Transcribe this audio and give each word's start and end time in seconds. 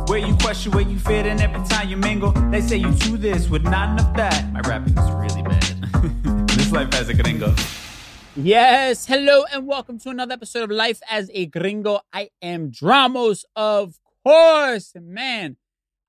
Where 0.07 0.19
you 0.19 0.35
question 0.37 0.71
where 0.71 0.83
you 0.83 0.99
fit 0.99 1.25
and 1.25 1.41
every 1.41 1.63
time 1.67 1.89
you 1.89 1.97
mingle. 1.97 2.31
They 2.51 2.61
say 2.61 2.77
you 2.77 2.91
do 2.91 3.17
this 3.17 3.49
with 3.49 3.63
not 3.63 3.89
enough 3.89 4.15
that. 4.15 4.51
My 4.53 4.61
rapping 4.61 4.97
is 4.97 5.11
really 5.11 5.41
bad. 5.43 6.47
this 6.47 6.71
life 6.71 6.93
as 6.95 7.09
a 7.09 7.13
gringo. 7.13 7.53
Yes, 8.41 9.05
hello 9.05 9.43
and 9.51 9.67
welcome 9.67 9.99
to 9.99 10.09
another 10.09 10.31
episode 10.31 10.63
of 10.63 10.71
Life 10.71 11.01
as 11.09 11.29
a 11.33 11.45
Gringo. 11.47 11.99
I 12.13 12.29
am 12.41 12.71
Dramos, 12.71 13.43
of 13.53 13.99
course. 14.23 14.93
Man, 14.95 15.57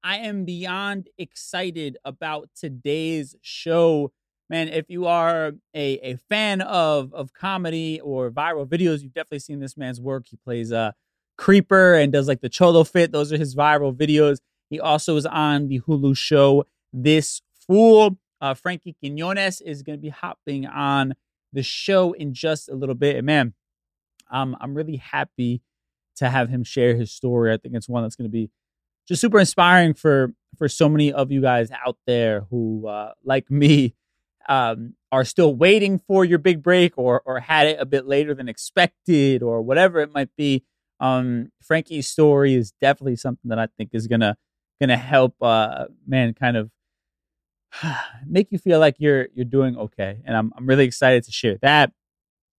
I 0.04 0.18
am 0.18 0.44
beyond 0.44 1.08
excited 1.18 1.96
about 2.04 2.48
today's 2.54 3.34
show. 3.42 4.12
Man, 4.48 4.68
if 4.68 4.88
you 4.88 5.06
are 5.06 5.54
a, 5.74 5.98
a 6.08 6.18
fan 6.28 6.60
of, 6.60 7.12
of 7.12 7.32
comedy 7.32 8.00
or 8.00 8.30
viral 8.30 8.64
videos, 8.64 9.02
you've 9.02 9.12
definitely 9.12 9.40
seen 9.40 9.58
this 9.58 9.76
man's 9.76 10.00
work. 10.00 10.26
He 10.28 10.36
plays 10.36 10.70
a 10.70 10.94
creeper 11.36 11.94
and 11.94 12.12
does 12.12 12.28
like 12.28 12.42
the 12.42 12.48
cholo 12.48 12.84
fit. 12.84 13.10
Those 13.10 13.32
are 13.32 13.38
his 13.38 13.56
viral 13.56 13.92
videos. 13.92 14.38
He 14.68 14.78
also 14.78 15.16
is 15.16 15.26
on 15.26 15.66
the 15.66 15.80
Hulu 15.80 16.16
show 16.16 16.64
This 16.92 17.42
Fool. 17.66 18.18
Uh, 18.40 18.54
Frankie 18.54 18.94
Quinones 19.00 19.60
is 19.60 19.82
going 19.82 19.98
to 19.98 20.02
be 20.02 20.10
hopping 20.10 20.64
on 20.64 21.14
the 21.52 21.62
show 21.62 22.12
in 22.12 22.34
just 22.34 22.68
a 22.68 22.74
little 22.74 22.94
bit. 22.94 23.16
And 23.16 23.26
man, 23.26 23.54
um, 24.30 24.56
I'm 24.60 24.74
really 24.74 24.96
happy 24.96 25.62
to 26.16 26.28
have 26.28 26.48
him 26.48 26.64
share 26.64 26.94
his 26.94 27.10
story. 27.10 27.52
I 27.52 27.56
think 27.56 27.74
it's 27.74 27.88
one 27.88 28.02
that's 28.02 28.16
going 28.16 28.28
to 28.28 28.32
be 28.32 28.50
just 29.08 29.20
super 29.20 29.40
inspiring 29.40 29.94
for 29.94 30.32
for 30.56 30.68
so 30.68 30.88
many 30.88 31.12
of 31.12 31.32
you 31.32 31.40
guys 31.40 31.70
out 31.84 31.96
there 32.06 32.42
who, 32.50 32.86
uh, 32.86 33.12
like 33.24 33.50
me, 33.50 33.94
um, 34.48 34.94
are 35.12 35.24
still 35.24 35.54
waiting 35.54 35.98
for 35.98 36.24
your 36.24 36.38
big 36.38 36.62
break 36.62 36.96
or 36.96 37.22
or 37.24 37.40
had 37.40 37.66
it 37.66 37.80
a 37.80 37.86
bit 37.86 38.06
later 38.06 38.34
than 38.34 38.48
expected 38.48 39.42
or 39.42 39.62
whatever 39.62 40.00
it 40.00 40.12
might 40.12 40.34
be. 40.36 40.64
Um, 41.00 41.50
Frankie's 41.62 42.06
story 42.06 42.54
is 42.54 42.72
definitely 42.80 43.16
something 43.16 43.48
that 43.48 43.58
I 43.58 43.68
think 43.78 43.90
is 43.94 44.06
gonna 44.06 44.36
gonna 44.80 44.96
help, 44.96 45.34
uh, 45.42 45.86
man, 46.06 46.34
kind 46.34 46.56
of 46.56 46.70
make 48.26 48.48
you 48.50 48.58
feel 48.58 48.78
like 48.78 48.96
you're 48.98 49.28
you're 49.34 49.44
doing 49.44 49.76
okay. 49.76 50.20
And 50.24 50.36
I'm 50.36 50.52
I'm 50.56 50.66
really 50.66 50.84
excited 50.84 51.24
to 51.24 51.32
share 51.32 51.58
that. 51.62 51.92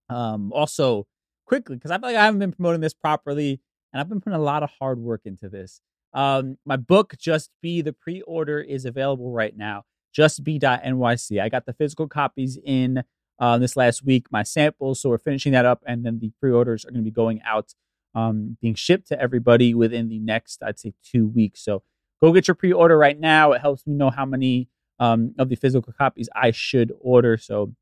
Um, 0.10 0.52
also 0.52 1.08
quickly 1.46 1.76
because 1.76 1.92
I 1.92 1.98
feel 1.98 2.10
like 2.10 2.18
I 2.18 2.26
haven't 2.26 2.40
been 2.40 2.54
promoting 2.54 2.82
this 2.82 2.94
properly, 2.94 3.62
and 3.92 4.00
I've 4.00 4.10
been 4.10 4.22
putting 4.22 4.40
a 4.40 4.44
lot 4.44 4.64
of 4.64 4.70
hard 4.80 5.00
work 5.00 5.22
into 5.26 5.50
this. 5.50 5.82
Um, 6.14 6.58
my 6.66 6.76
book, 6.76 7.16
Just 7.18 7.52
Be, 7.62 7.82
the 7.82 7.94
pre-order 7.94 8.60
is 8.60 8.86
available 8.86 9.32
right 9.32 9.56
now. 9.56 9.84
JustBe.nyc. 10.18 11.42
I 11.42 11.50
got 11.50 11.66
the 11.66 11.74
physical 11.74 12.08
copies 12.08 12.58
in 12.64 13.04
uh, 13.40 13.58
this 13.58 13.76
last 13.78 14.06
week, 14.06 14.28
my 14.32 14.44
samples. 14.44 15.02
So 15.02 15.10
we're 15.10 15.18
finishing 15.18 15.54
that 15.54 15.66
up, 15.66 15.82
and 15.86 16.06
then 16.06 16.20
the 16.20 16.32
pre-orders 16.40 16.86
are 16.86 16.92
going 16.92 17.04
to 17.04 17.10
be 17.10 17.12
going 17.12 17.42
out, 17.46 17.74
um, 18.14 18.58
being 18.62 18.76
shipped 18.76 19.08
to 19.08 19.22
everybody 19.22 19.74
within 19.74 20.10
the 20.10 20.20
next, 20.20 20.62
I'd 20.64 20.80
say, 20.80 20.94
two 21.04 21.28
weeks. 21.28 21.64
So 21.64 21.84
go 22.22 22.34
get 22.34 22.48
your 22.48 22.56
pre-order 22.56 22.98
right 22.98 23.20
now. 23.20 23.54
It 23.54 23.62
helps 23.62 23.88
me 23.88 23.94
know 23.94 24.10
how 24.10 24.26
many 24.26 24.68
um, 25.02 25.34
of 25.40 25.50
the 25.50 25.56
physical 25.56 25.92
copies 25.92 26.30
I 26.36 26.52
should 26.52 26.94
order. 27.02 27.36
So 27.36 27.74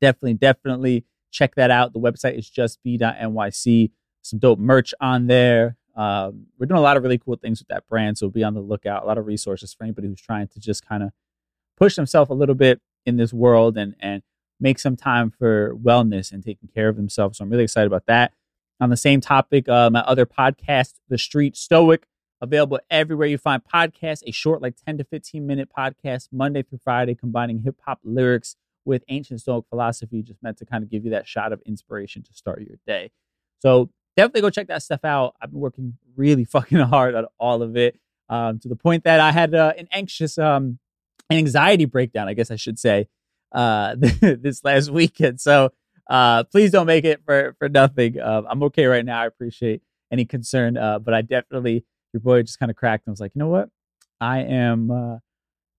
definitely, 0.00 0.34
definitely 0.34 1.04
check 1.32 1.54
that 1.54 1.70
out. 1.70 1.94
The 1.94 1.98
website 1.98 2.38
is 2.38 2.50
justbe.nyc. 2.50 3.90
Some 4.22 4.38
dope 4.38 4.58
merch 4.58 4.92
on 5.00 5.26
there. 5.26 5.76
Um, 5.96 6.46
we're 6.58 6.66
doing 6.66 6.78
a 6.78 6.82
lot 6.82 6.98
of 6.98 7.02
really 7.02 7.18
cool 7.18 7.36
things 7.36 7.60
with 7.60 7.68
that 7.68 7.86
brand, 7.88 8.18
so 8.18 8.28
be 8.28 8.44
on 8.44 8.54
the 8.54 8.60
lookout. 8.60 9.02
A 9.02 9.06
lot 9.06 9.16
of 9.16 9.26
resources 9.26 9.72
for 9.72 9.84
anybody 9.84 10.08
who's 10.08 10.20
trying 10.20 10.48
to 10.48 10.60
just 10.60 10.86
kind 10.86 11.02
of 11.02 11.10
push 11.78 11.96
themselves 11.96 12.30
a 12.30 12.34
little 12.34 12.54
bit 12.54 12.80
in 13.06 13.16
this 13.16 13.32
world 13.32 13.78
and 13.78 13.96
and 13.98 14.22
make 14.60 14.78
some 14.78 14.96
time 14.96 15.30
for 15.30 15.74
wellness 15.74 16.30
and 16.30 16.44
taking 16.44 16.68
care 16.68 16.88
of 16.90 16.96
themselves. 16.96 17.38
So 17.38 17.44
I'm 17.44 17.50
really 17.50 17.64
excited 17.64 17.86
about 17.86 18.04
that. 18.06 18.32
On 18.78 18.90
the 18.90 18.96
same 18.96 19.22
topic, 19.22 19.68
uh, 19.68 19.88
my 19.90 20.00
other 20.00 20.26
podcast, 20.26 20.94
The 21.08 21.16
Street 21.16 21.56
Stoic, 21.56 22.06
available 22.40 22.78
everywhere 22.90 23.28
you 23.28 23.38
find 23.38 23.62
podcasts. 23.62 24.22
A 24.26 24.32
short, 24.32 24.62
like 24.62 24.74
10 24.84 24.98
to 24.98 25.04
15 25.04 25.46
minute 25.46 25.68
podcast, 25.76 26.28
Monday 26.32 26.62
through 26.62 26.80
Friday, 26.82 27.14
combining 27.14 27.60
hip 27.60 27.76
hop 27.84 28.00
lyrics 28.04 28.56
with 28.84 29.04
ancient 29.08 29.40
Stoic 29.40 29.66
philosophy, 29.68 30.22
just 30.22 30.42
meant 30.42 30.58
to 30.58 30.64
kind 30.64 30.82
of 30.82 30.90
give 30.90 31.04
you 31.04 31.10
that 31.10 31.28
shot 31.28 31.52
of 31.52 31.60
inspiration 31.66 32.22
to 32.22 32.32
start 32.32 32.62
your 32.62 32.78
day. 32.86 33.10
So 33.60 33.90
definitely 34.16 34.40
go 34.40 34.50
check 34.50 34.68
that 34.68 34.82
stuff 34.82 35.04
out. 35.04 35.34
I've 35.40 35.50
been 35.50 35.60
working 35.60 35.96
really 36.16 36.44
fucking 36.56 36.78
hard 36.78 37.14
on 37.14 37.26
all 37.38 37.62
of 37.62 37.76
it 37.76 37.98
um, 38.28 38.58
to 38.60 38.68
the 38.68 38.76
point 38.76 39.04
that 39.04 39.20
I 39.20 39.32
had 39.32 39.54
uh, 39.54 39.72
an 39.76 39.88
anxious, 39.92 40.38
um, 40.38 40.78
an 41.28 41.38
anxiety 41.38 41.84
breakdown, 41.84 42.28
I 42.28 42.34
guess 42.34 42.50
I 42.50 42.56
should 42.56 42.78
say, 42.78 43.08
uh, 43.52 43.96
this 43.98 44.64
last 44.64 44.90
weekend. 44.90 45.40
So 45.40 45.72
uh, 46.08 46.44
please 46.44 46.72
don't 46.72 46.86
make 46.86 47.04
it 47.04 47.20
for 47.24 47.54
for 47.58 47.68
nothing. 47.68 48.18
Uh, 48.18 48.42
I'm 48.48 48.62
okay 48.64 48.86
right 48.86 49.04
now. 49.04 49.20
I 49.22 49.26
appreciate 49.26 49.82
any 50.10 50.24
concern, 50.24 50.76
uh, 50.76 50.98
but 50.98 51.14
I 51.14 51.22
definitely 51.22 51.84
your 52.12 52.20
boy 52.20 52.42
just 52.42 52.58
kind 52.58 52.70
of 52.70 52.76
cracked 52.76 53.06
and 53.06 53.12
was 53.12 53.20
like, 53.20 53.32
you 53.34 53.38
know 53.38 53.48
what, 53.48 53.68
I 54.20 54.40
am 54.40 54.90
uh, 54.90 55.18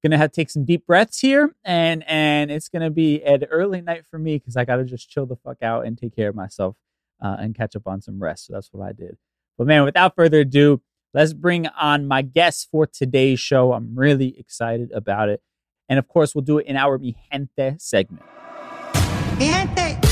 gonna 0.03 0.19
have 0.19 0.33
to 0.33 0.37
take 0.37 0.51
some 0.51 0.65
deep 0.65 0.87
breaths 0.87 1.21
here, 1.21 1.55
and 1.65 2.05
and 2.07 2.51
it's 2.51 2.69
gonna 2.69 2.91
be 2.91 3.23
an 3.23 3.45
early 3.45 3.81
night 3.81 4.05
for 4.11 4.19
me 4.19 4.39
because 4.39 4.57
I 4.57 4.65
gotta 4.65 4.85
just 4.85 5.11
chill 5.11 5.27
the 5.27 5.37
fuck 5.37 5.63
out 5.63 5.87
and 5.87 5.97
take 5.97 6.15
care 6.15 6.29
of 6.29 6.35
myself 6.35 6.77
uh, 7.23 7.37
and 7.39 7.55
catch 7.55 7.77
up 7.77 7.87
on 7.87 8.01
some 8.01 8.23
rest. 8.23 8.47
So 8.47 8.55
that's 8.55 8.71
what 8.73 8.87
I 8.87 8.93
did. 8.93 9.17
But 9.59 9.67
man, 9.67 9.85
without 9.85 10.17
further 10.17 10.41
ado, 10.41 10.81
let's 11.13 11.33
bring 11.33 11.67
on 11.67 12.07
my 12.07 12.23
guest 12.23 12.69
for 12.71 12.87
today's 12.87 13.41
show. 13.41 13.73
I'm 13.73 13.95
really 13.95 14.39
excited 14.39 14.91
about 14.93 15.29
it. 15.29 15.43
And 15.89 15.99
of 15.99 16.09
course, 16.09 16.35
we'll 16.35 16.45
do 16.45 16.59
it 16.59 16.67
in 16.67 16.77
our 16.77 16.99
Mi 16.99 17.17
Gente 17.31 17.77
segment. 17.79 18.25
Mi 19.39 19.47
gente. 19.47 20.10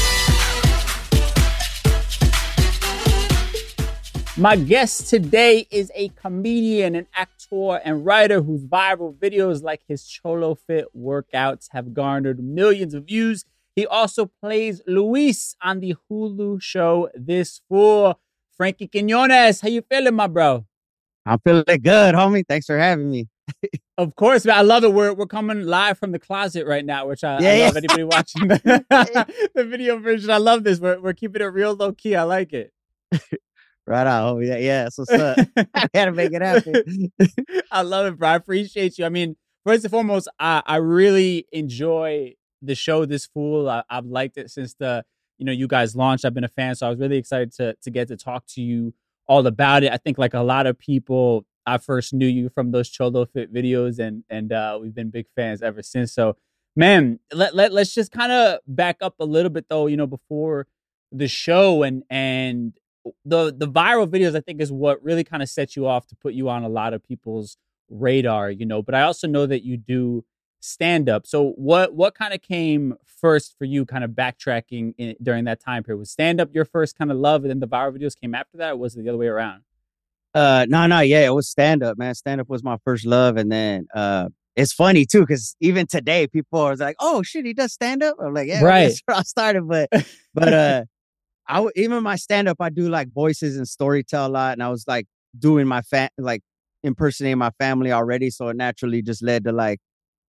My 4.38 4.54
guest 4.54 5.10
today 5.10 5.66
is 5.68 5.90
a 5.96 6.10
comedian, 6.10 6.94
an 6.94 7.08
actor, 7.12 7.80
and 7.84 8.06
writer 8.06 8.40
whose 8.40 8.62
viral 8.64 9.12
videos 9.12 9.64
like 9.64 9.82
his 9.88 10.06
Cholo 10.06 10.54
Fit 10.54 10.86
workouts 10.96 11.70
have 11.72 11.92
garnered 11.92 12.38
millions 12.38 12.94
of 12.94 13.06
views. 13.06 13.44
He 13.74 13.84
also 13.84 14.26
plays 14.40 14.80
Luis 14.86 15.56
on 15.60 15.80
the 15.80 15.96
Hulu 16.08 16.62
show 16.62 17.08
This 17.16 17.62
Fool. 17.68 18.20
Frankie 18.56 18.86
Quinones, 18.86 19.60
how 19.60 19.68
you 19.68 19.82
feeling, 19.82 20.14
my 20.14 20.28
bro? 20.28 20.64
I'm 21.26 21.40
feeling 21.40 21.64
good, 21.66 22.14
homie. 22.14 22.44
Thanks 22.48 22.66
for 22.66 22.78
having 22.78 23.10
me. 23.10 23.26
Of 23.96 24.14
course, 24.14 24.44
man. 24.44 24.56
I 24.56 24.62
love 24.62 24.84
it. 24.84 24.92
We're 24.92 25.14
we're 25.14 25.26
coming 25.26 25.62
live 25.64 25.98
from 25.98 26.12
the 26.12 26.18
closet 26.20 26.64
right 26.64 26.84
now, 26.84 27.08
which 27.08 27.24
I, 27.24 27.40
Yeah, 27.40 27.50
I 27.50 27.54
yeah. 27.54 27.66
love. 27.66 27.76
Anybody 27.76 28.04
watching 28.04 28.46
the, 28.46 29.26
the 29.54 29.64
video 29.64 29.98
version, 29.98 30.30
I 30.30 30.36
love 30.36 30.62
this. 30.62 30.78
We're 30.78 31.00
we're 31.00 31.12
keeping 31.12 31.42
it 31.42 31.46
real 31.46 31.74
low 31.74 31.92
key. 31.92 32.14
I 32.14 32.22
like 32.22 32.52
it. 32.52 32.72
Right 33.88 34.06
on. 34.06 34.42
Yeah, 34.42 34.58
yeah 34.58 34.82
that's 34.82 34.98
what's 34.98 35.10
up. 35.12 35.38
I 35.74 35.88
gotta 35.94 36.12
make 36.12 36.32
it 36.32 36.42
happen. 36.42 37.10
I 37.72 37.80
love 37.80 38.04
it, 38.04 38.18
bro. 38.18 38.28
I 38.28 38.34
appreciate 38.34 38.98
you. 38.98 39.06
I 39.06 39.08
mean, 39.08 39.34
first 39.64 39.82
and 39.82 39.90
foremost, 39.90 40.28
I, 40.38 40.62
I 40.66 40.76
really 40.76 41.46
enjoy 41.52 42.34
the 42.60 42.74
show. 42.74 43.06
This 43.06 43.24
fool, 43.24 43.66
I, 43.66 43.82
I've 43.88 44.04
liked 44.04 44.36
it 44.36 44.50
since 44.50 44.74
the 44.74 45.06
you 45.38 45.46
know 45.46 45.52
you 45.52 45.66
guys 45.66 45.96
launched. 45.96 46.26
I've 46.26 46.34
been 46.34 46.44
a 46.44 46.48
fan, 46.48 46.74
so 46.74 46.86
I 46.86 46.90
was 46.90 46.98
really 46.98 47.16
excited 47.16 47.50
to 47.54 47.76
to 47.80 47.90
get 47.90 48.08
to 48.08 48.18
talk 48.18 48.44
to 48.48 48.60
you 48.60 48.92
all 49.26 49.46
about 49.46 49.84
it. 49.84 49.90
I 49.90 49.96
think 49.96 50.18
like 50.18 50.34
a 50.34 50.40
lot 50.40 50.66
of 50.66 50.78
people, 50.78 51.46
I 51.64 51.78
first 51.78 52.12
knew 52.12 52.26
you 52.26 52.50
from 52.50 52.72
those 52.72 52.90
Cholo 52.90 53.24
Fit 53.24 53.50
videos, 53.50 53.98
and 53.98 54.22
and 54.28 54.52
uh, 54.52 54.78
we've 54.82 54.94
been 54.94 55.08
big 55.08 55.28
fans 55.34 55.62
ever 55.62 55.82
since. 55.82 56.12
So, 56.12 56.36
man, 56.76 57.20
let 57.32 57.54
let 57.54 57.72
let's 57.72 57.94
just 57.94 58.12
kind 58.12 58.32
of 58.32 58.58
back 58.66 58.98
up 59.00 59.14
a 59.18 59.24
little 59.24 59.50
bit 59.50 59.64
though. 59.70 59.86
You 59.86 59.96
know, 59.96 60.06
before 60.06 60.66
the 61.10 61.26
show 61.26 61.82
and 61.84 62.02
and 62.10 62.74
the 63.24 63.52
the 63.56 63.66
viral 63.68 64.06
videos 64.06 64.36
I 64.36 64.40
think 64.40 64.60
is 64.60 64.70
what 64.72 65.02
really 65.02 65.24
kind 65.24 65.42
of 65.42 65.48
sets 65.48 65.76
you 65.76 65.86
off 65.86 66.06
to 66.08 66.16
put 66.16 66.34
you 66.34 66.48
on 66.48 66.62
a 66.64 66.68
lot 66.68 66.94
of 66.94 67.02
people's 67.02 67.56
radar, 67.90 68.50
you 68.50 68.66
know. 68.66 68.82
But 68.82 68.94
I 68.94 69.02
also 69.02 69.26
know 69.26 69.46
that 69.46 69.64
you 69.64 69.76
do 69.76 70.24
stand 70.60 71.08
up. 71.08 71.26
So 71.26 71.50
what 71.56 71.94
what 71.94 72.14
kind 72.14 72.34
of 72.34 72.42
came 72.42 72.94
first 73.04 73.56
for 73.58 73.64
you 73.64 73.84
kind 73.86 74.04
of 74.04 74.10
backtracking 74.10 74.94
in, 74.98 75.14
during 75.22 75.44
that 75.44 75.60
time 75.60 75.82
period? 75.84 75.98
Was 75.98 76.10
stand 76.10 76.40
up 76.40 76.50
your 76.54 76.64
first 76.64 76.96
kind 76.98 77.10
of 77.10 77.16
love 77.16 77.42
and 77.44 77.50
then 77.50 77.60
the 77.60 77.68
viral 77.68 77.96
videos 77.96 78.18
came 78.20 78.34
after 78.34 78.56
that 78.58 78.72
or 78.72 78.76
was 78.76 78.96
it 78.96 79.02
the 79.02 79.08
other 79.08 79.18
way 79.18 79.28
around? 79.28 79.62
Uh, 80.34 80.66
no, 80.68 80.86
no, 80.86 81.00
yeah, 81.00 81.24
it 81.26 81.34
was 81.34 81.48
stand 81.48 81.82
up, 81.82 81.96
man. 81.98 82.14
Stand 82.14 82.40
up 82.40 82.48
was 82.48 82.62
my 82.62 82.76
first 82.84 83.06
love, 83.06 83.36
and 83.38 83.50
then 83.50 83.88
uh, 83.94 84.28
it's 84.56 84.72
funny 84.72 85.04
too 85.06 85.20
because 85.20 85.56
even 85.60 85.86
today 85.86 86.26
people 86.26 86.60
are 86.60 86.76
like, 86.76 86.96
"Oh 87.00 87.22
shit, 87.22 87.46
he 87.46 87.54
does 87.54 87.72
stand 87.72 88.02
up." 88.02 88.16
I'm 88.20 88.34
like, 88.34 88.46
"Yeah, 88.46 88.62
Right. 88.62 88.88
that's 88.88 89.02
where 89.06 89.16
I 89.18 89.22
started." 89.22 89.66
But 89.66 89.88
but 90.34 90.52
uh, 90.64 90.84
I 91.48 91.54
w- 91.56 91.72
even 91.76 92.02
my 92.02 92.16
stand 92.16 92.48
up, 92.48 92.58
I 92.60 92.70
do 92.70 92.88
like 92.88 93.08
voices 93.12 93.56
and 93.56 93.66
storytell 93.66 94.26
a 94.26 94.28
lot, 94.28 94.52
and 94.52 94.62
I 94.62 94.68
was 94.68 94.84
like 94.86 95.06
doing 95.38 95.66
my 95.66 95.82
fa- 95.82 96.10
like 96.18 96.42
impersonating 96.82 97.38
my 97.38 97.50
family 97.58 97.92
already, 97.92 98.30
so 98.30 98.48
it 98.48 98.56
naturally 98.56 99.02
just 99.02 99.22
led 99.22 99.44
to 99.44 99.52
like 99.52 99.80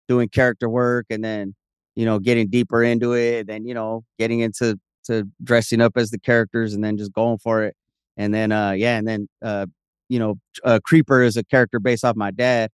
doing 0.08 0.28
character 0.28 0.68
work, 0.68 1.06
and 1.10 1.24
then 1.24 1.54
you 1.96 2.04
know 2.04 2.18
getting 2.18 2.48
deeper 2.48 2.82
into 2.82 3.14
it, 3.14 3.40
and 3.40 3.48
then 3.48 3.66
you 3.66 3.74
know 3.74 4.04
getting 4.18 4.40
into 4.40 4.78
to 5.06 5.24
dressing 5.42 5.80
up 5.80 5.92
as 5.96 6.10
the 6.10 6.18
characters, 6.18 6.74
and 6.74 6.84
then 6.84 6.96
just 6.96 7.12
going 7.12 7.38
for 7.38 7.64
it, 7.64 7.74
and 8.16 8.32
then 8.34 8.52
uh 8.52 8.72
yeah, 8.72 8.96
and 8.98 9.06
then 9.08 9.28
uh 9.42 9.66
you 10.08 10.18
know 10.18 10.36
uh, 10.64 10.78
Creeper 10.84 11.22
is 11.22 11.36
a 11.36 11.44
character 11.44 11.80
based 11.80 12.04
off 12.04 12.16
my 12.16 12.30
dad. 12.30 12.70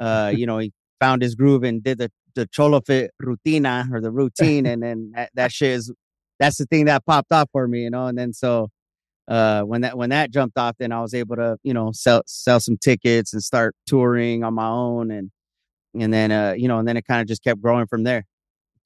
Uh, 0.00 0.32
you 0.36 0.46
know 0.46 0.58
he 0.58 0.72
found 1.00 1.22
his 1.22 1.34
groove 1.34 1.62
and 1.62 1.82
did 1.84 1.98
the 1.98 2.10
the 2.34 2.46
cholo 2.48 2.80
fit 2.80 3.12
rutina 3.22 3.90
or 3.92 4.00
the 4.00 4.10
routine, 4.12 4.66
and 4.66 4.82
then 4.82 5.12
that, 5.14 5.30
that 5.34 5.52
shit 5.52 5.70
is 5.70 5.92
that's 6.38 6.58
the 6.58 6.66
thing 6.66 6.86
that 6.86 7.04
popped 7.06 7.32
off 7.32 7.48
for 7.52 7.66
me, 7.68 7.82
you 7.82 7.90
know. 7.90 8.06
And 8.06 8.16
then 8.18 8.32
so 8.32 8.68
uh 9.28 9.62
when 9.62 9.80
that 9.80 9.96
when 9.98 10.10
that 10.10 10.30
jumped 10.30 10.56
off, 10.58 10.76
then 10.78 10.92
I 10.92 11.00
was 11.00 11.14
able 11.14 11.36
to 11.36 11.56
you 11.62 11.74
know 11.74 11.90
sell 11.92 12.22
sell 12.26 12.60
some 12.60 12.76
tickets 12.76 13.32
and 13.32 13.42
start 13.42 13.74
touring 13.86 14.44
on 14.44 14.54
my 14.54 14.68
own, 14.68 15.10
and 15.10 15.30
and 15.98 16.12
then 16.12 16.30
uh 16.32 16.54
you 16.56 16.68
know 16.68 16.78
and 16.78 16.86
then 16.86 16.96
it 16.96 17.06
kind 17.06 17.20
of 17.20 17.26
just 17.26 17.42
kept 17.42 17.60
growing 17.60 17.86
from 17.86 18.04
there. 18.04 18.26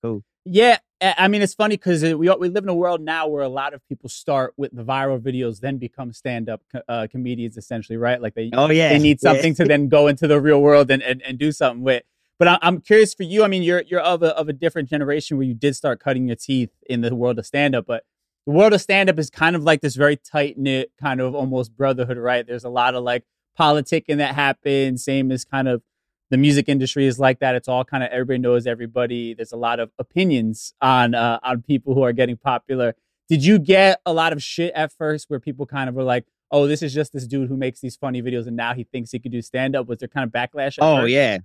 Cool. 0.03 0.23
Yeah, 0.47 0.79
I 1.03 1.29
mean 1.29 1.43
it's 1.43 1.55
funny 1.55 1.77
because 1.77 2.03
we 2.03 2.15
we 2.15 2.49
live 2.49 2.65
in 2.65 2.69
a 2.69 2.75
world 2.75 3.01
now 3.03 3.27
where 3.29 3.43
a 3.43 3.49
lot 3.49 3.75
of 3.75 3.87
people 3.89 4.09
start 4.09 4.55
with 4.57 4.75
the 4.75 4.83
viral 4.83 5.21
videos, 5.21 5.61
then 5.61 5.77
become 5.77 6.13
stand 6.13 6.49
up 6.49 6.63
uh, 6.89 7.07
comedians 7.11 7.57
essentially, 7.59 7.97
right? 7.99 8.21
Like 8.21 8.35
they 8.35 8.51
Oh 8.55 8.71
yeah, 8.71 8.91
they 8.91 8.99
need 8.99 9.19
Yeah. 9.23 9.33
something 9.33 9.55
to 9.57 9.65
then 9.67 9.89
go 9.89 10.07
into 10.09 10.27
the 10.27 10.41
real 10.41 10.63
world 10.63 10.91
and, 10.91 11.03
and, 11.03 11.21
and 11.23 11.39
do 11.39 11.53
something 11.53 11.83
with. 11.83 12.03
But 12.41 12.49
I, 12.49 12.59
I'm 12.63 12.81
curious 12.81 13.13
for 13.13 13.23
you. 13.23 13.45
I 13.45 13.49
mean, 13.49 13.63
you're 13.63 13.83
you're 13.83 14.01
of 14.01 14.23
a 14.23 14.35
of 14.35 14.49
a 14.49 14.55
different 14.55 14.89
generation 14.89 15.37
where 15.37 15.47
you 15.47 15.53
did 15.53 15.77
start 15.77 16.01
cutting 16.01 16.27
your 16.27 16.37
teeth 16.37 16.71
in 16.89 17.03
the 17.03 17.15
world 17.15 17.39
of 17.39 17.45
stand 17.45 17.75
up, 17.77 17.85
but 17.87 18.05
the 18.47 18.53
world 18.53 18.73
of 18.73 18.81
stand 18.81 19.11
up 19.11 19.19
is 19.19 19.29
kind 19.29 19.55
of 19.55 19.63
like 19.63 19.83
this 19.83 19.95
very 19.95 20.17
tight 20.17 20.57
knit 20.57 20.91
kind 20.99 21.21
of 21.21 21.35
almost 21.35 21.77
brotherhood, 21.77 22.17
right? 22.17 22.47
There's 22.47 22.65
a 22.65 22.71
lot 22.71 22.95
of 22.95 23.05
like 23.05 23.25
politicking 23.59 24.17
that 24.17 24.35
happens. 24.35 25.05
Same 25.05 25.31
as 25.31 25.45
kind 25.45 25.69
of 25.69 25.83
the 26.31 26.39
music 26.39 26.67
industry 26.67 27.05
is 27.07 27.19
like 27.19 27.41
that. 27.41 27.55
It's 27.57 27.69
all 27.69 27.85
kind 27.85 28.03
of 28.03 28.09
everybody 28.11 28.39
knows 28.39 28.67
everybody. 28.67 29.35
There's 29.35 29.53
a 29.53 29.59
lot 29.59 29.79
of 29.79 29.91
opinions 29.99 30.73
on 30.81 31.15
uh, 31.15 31.41
on 31.43 31.61
people 31.61 31.95
who 31.95 32.03
are 32.03 32.15
getting 32.15 32.39
popular. 32.39 32.95
Did 33.29 33.45
you 33.45 33.59
get 33.59 34.01
a 34.07 34.15
lot 34.15 34.33
of 34.33 34.43
shit 34.43 34.73
at 34.75 34.93
first 34.93 35.29
where 35.29 35.41
people 35.41 35.67
kind 35.67 35.91
of 35.91 35.95
were 35.95 36.05
like, 36.05 36.25
"Oh, 36.51 36.67
this 36.67 36.81
is 36.83 36.95
just 36.95 37.13
this 37.13 37.27
dude 37.27 37.51
who 37.51 37.57
makes 37.59 37.81
these 37.81 37.97
funny 37.97 38.23
videos, 38.23 38.47
and 38.47 38.57
now 38.57 38.73
he 38.73 38.85
thinks 38.85 39.11
he 39.11 39.19
could 39.19 39.31
do 39.31 39.43
stand 39.43 39.77
up"? 39.77 39.89
Was 39.89 39.99
there 39.99 40.09
kind 40.09 40.25
of 40.25 40.33
backlash? 40.33 40.79
At 40.79 40.85
Oh 40.85 41.03
first? 41.03 41.13
yeah, 41.13 41.39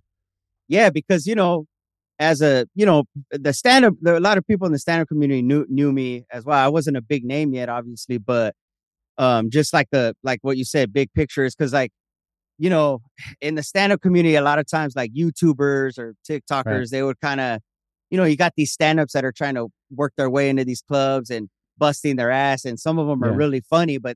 yeah. 0.68 0.90
Because 0.90 1.28
you 1.28 1.36
know, 1.36 1.66
as 2.20 2.42
a 2.42 2.68
you 2.76 2.86
know, 2.86 3.04
the 3.32 3.54
stand 3.54 3.86
up, 3.86 3.94
a 4.06 4.20
lot 4.20 4.38
of 4.38 4.46
people 4.48 4.66
in 4.68 4.74
the 4.74 4.80
stand 4.80 5.02
up 5.02 5.08
community 5.08 5.42
knew 5.42 5.66
knew 5.70 5.92
me 5.92 6.26
as 6.32 6.46
well. 6.46 6.58
I 6.58 6.68
wasn't 6.68 6.98
a 6.98 7.02
big 7.02 7.24
name 7.26 7.54
yet, 7.54 7.70
obviously, 7.70 8.18
but 8.18 8.56
um, 9.18 9.50
just 9.50 9.74
like 9.74 9.88
the 9.92 10.16
like 10.24 10.40
what 10.42 10.58
you 10.58 10.66
said, 10.66 10.94
big 10.94 11.12
picture 11.14 11.46
is 11.46 11.56
because 11.56 11.74
like 11.74 11.92
you 12.58 12.70
know, 12.70 13.02
in 13.42 13.56
the 13.56 13.64
stand 13.64 13.92
up 13.92 14.02
community, 14.02 14.36
a 14.36 14.42
lot 14.42 14.60
of 14.60 14.68
times 14.68 14.96
like 14.96 15.14
YouTubers 15.14 15.98
or 15.98 16.16
TikTokers, 16.30 16.90
they 16.90 17.04
would 17.04 17.20
kind 17.20 17.42
of, 17.42 17.60
you 18.10 18.18
know, 18.18 18.24
you 18.24 18.38
got 18.38 18.54
these 18.56 18.72
stand 18.72 19.00
ups 19.00 19.14
that 19.14 19.26
are 19.26 19.34
trying 19.34 19.56
to 19.56 19.68
work 19.92 20.14
their 20.16 20.30
way 20.30 20.50
into 20.50 20.64
these 20.64 20.82
clubs 20.82 21.30
and 21.30 21.50
busting 21.78 22.16
their 22.16 22.32
ass, 22.32 22.64
and 22.66 22.80
some 22.80 22.98
of 22.98 23.08
them 23.08 23.24
are 23.24 23.34
really 23.34 23.62
funny, 23.70 23.98
but 23.98 24.16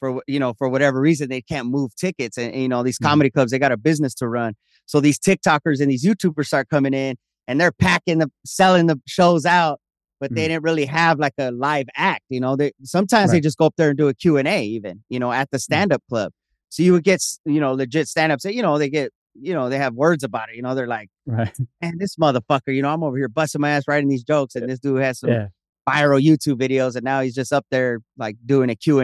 for 0.00 0.22
you 0.26 0.38
know 0.38 0.54
for 0.54 0.68
whatever 0.68 1.00
reason 1.00 1.28
they 1.28 1.40
can't 1.42 1.68
move 1.68 1.94
tickets 1.96 2.36
and, 2.38 2.52
and, 2.52 2.62
you 2.62 2.68
know 2.68 2.82
these 2.82 2.98
Mhm. 2.98 3.04
comedy 3.06 3.30
clubs 3.30 3.50
they 3.52 3.58
got 3.58 3.72
a 3.72 3.76
business 3.76 4.14
to 4.14 4.28
run. 4.28 4.54
So 4.86 5.00
these 5.00 5.18
tiktokers 5.18 5.80
and 5.80 5.90
these 5.90 6.04
youtubers 6.04 6.46
start 6.46 6.68
coming 6.68 6.94
in 6.94 7.16
and 7.46 7.60
they're 7.60 7.72
packing 7.72 8.18
the 8.18 8.30
selling 8.44 8.86
the 8.86 9.00
shows 9.06 9.44
out 9.46 9.80
but 10.20 10.34
they 10.34 10.42
Mhm. 10.46 10.48
didn't 10.48 10.64
really 10.64 10.84
have 10.86 11.18
like 11.18 11.34
a 11.38 11.50
live 11.52 11.86
act 11.96 12.24
you 12.28 12.40
know? 12.40 12.56
They 12.56 12.72
sometimes 12.82 13.30
they 13.30 13.40
just 13.40 13.56
go 13.58 13.66
up 13.66 13.74
there 13.76 13.90
and 13.90 13.98
do 13.98 14.08
a 14.08 14.14
q&a 14.14 14.62
even 14.64 15.02
you 15.08 15.18
know 15.18 15.30
at 15.32 15.50
the 15.50 15.58
stand-up 15.58 16.02
club. 16.08 16.32
So 16.70 16.82
you 16.82 16.92
would 16.92 17.04
get 17.04 17.22
you 17.44 17.60
know 17.60 17.72
legit 17.72 18.08
stand-ups 18.08 18.42
that 18.42 18.54
you 18.54 18.62
know 18.62 18.78
they 18.78 18.90
get 18.90 19.12
you 19.40 19.54
know 19.54 19.68
they 19.68 19.78
have 19.78 19.94
words 19.94 20.24
about 20.24 20.50
it 20.50 20.56
you 20.56 20.62
know? 20.62 20.74
They're 20.74 20.86
like 20.88 21.08
right. 21.26 21.56
man 21.80 21.98
this 21.98 22.16
motherfucker 22.16 22.74
you 22.74 22.82
know 22.82 22.88
i'm 22.92 23.02
over 23.04 23.16
here 23.16 23.28
busting 23.28 23.60
my 23.60 23.70
ass 23.70 23.84
writing 23.86 24.08
these 24.08 24.24
jokes 24.24 24.54
and 24.56 24.68
this 24.68 24.80
dude 24.80 25.00
has 25.00 25.20
some 25.20 25.30
Yeah, 25.30 25.46
viral 25.88 26.20
YouTube 26.22 26.56
videos, 26.60 26.96
and 26.96 27.04
now 27.04 27.20
he's 27.22 27.34
just 27.34 27.50
up 27.52 27.64
there 27.70 28.00
like 28.18 28.36
doing 28.44 28.68
a 28.68 28.74
Q 28.76 29.00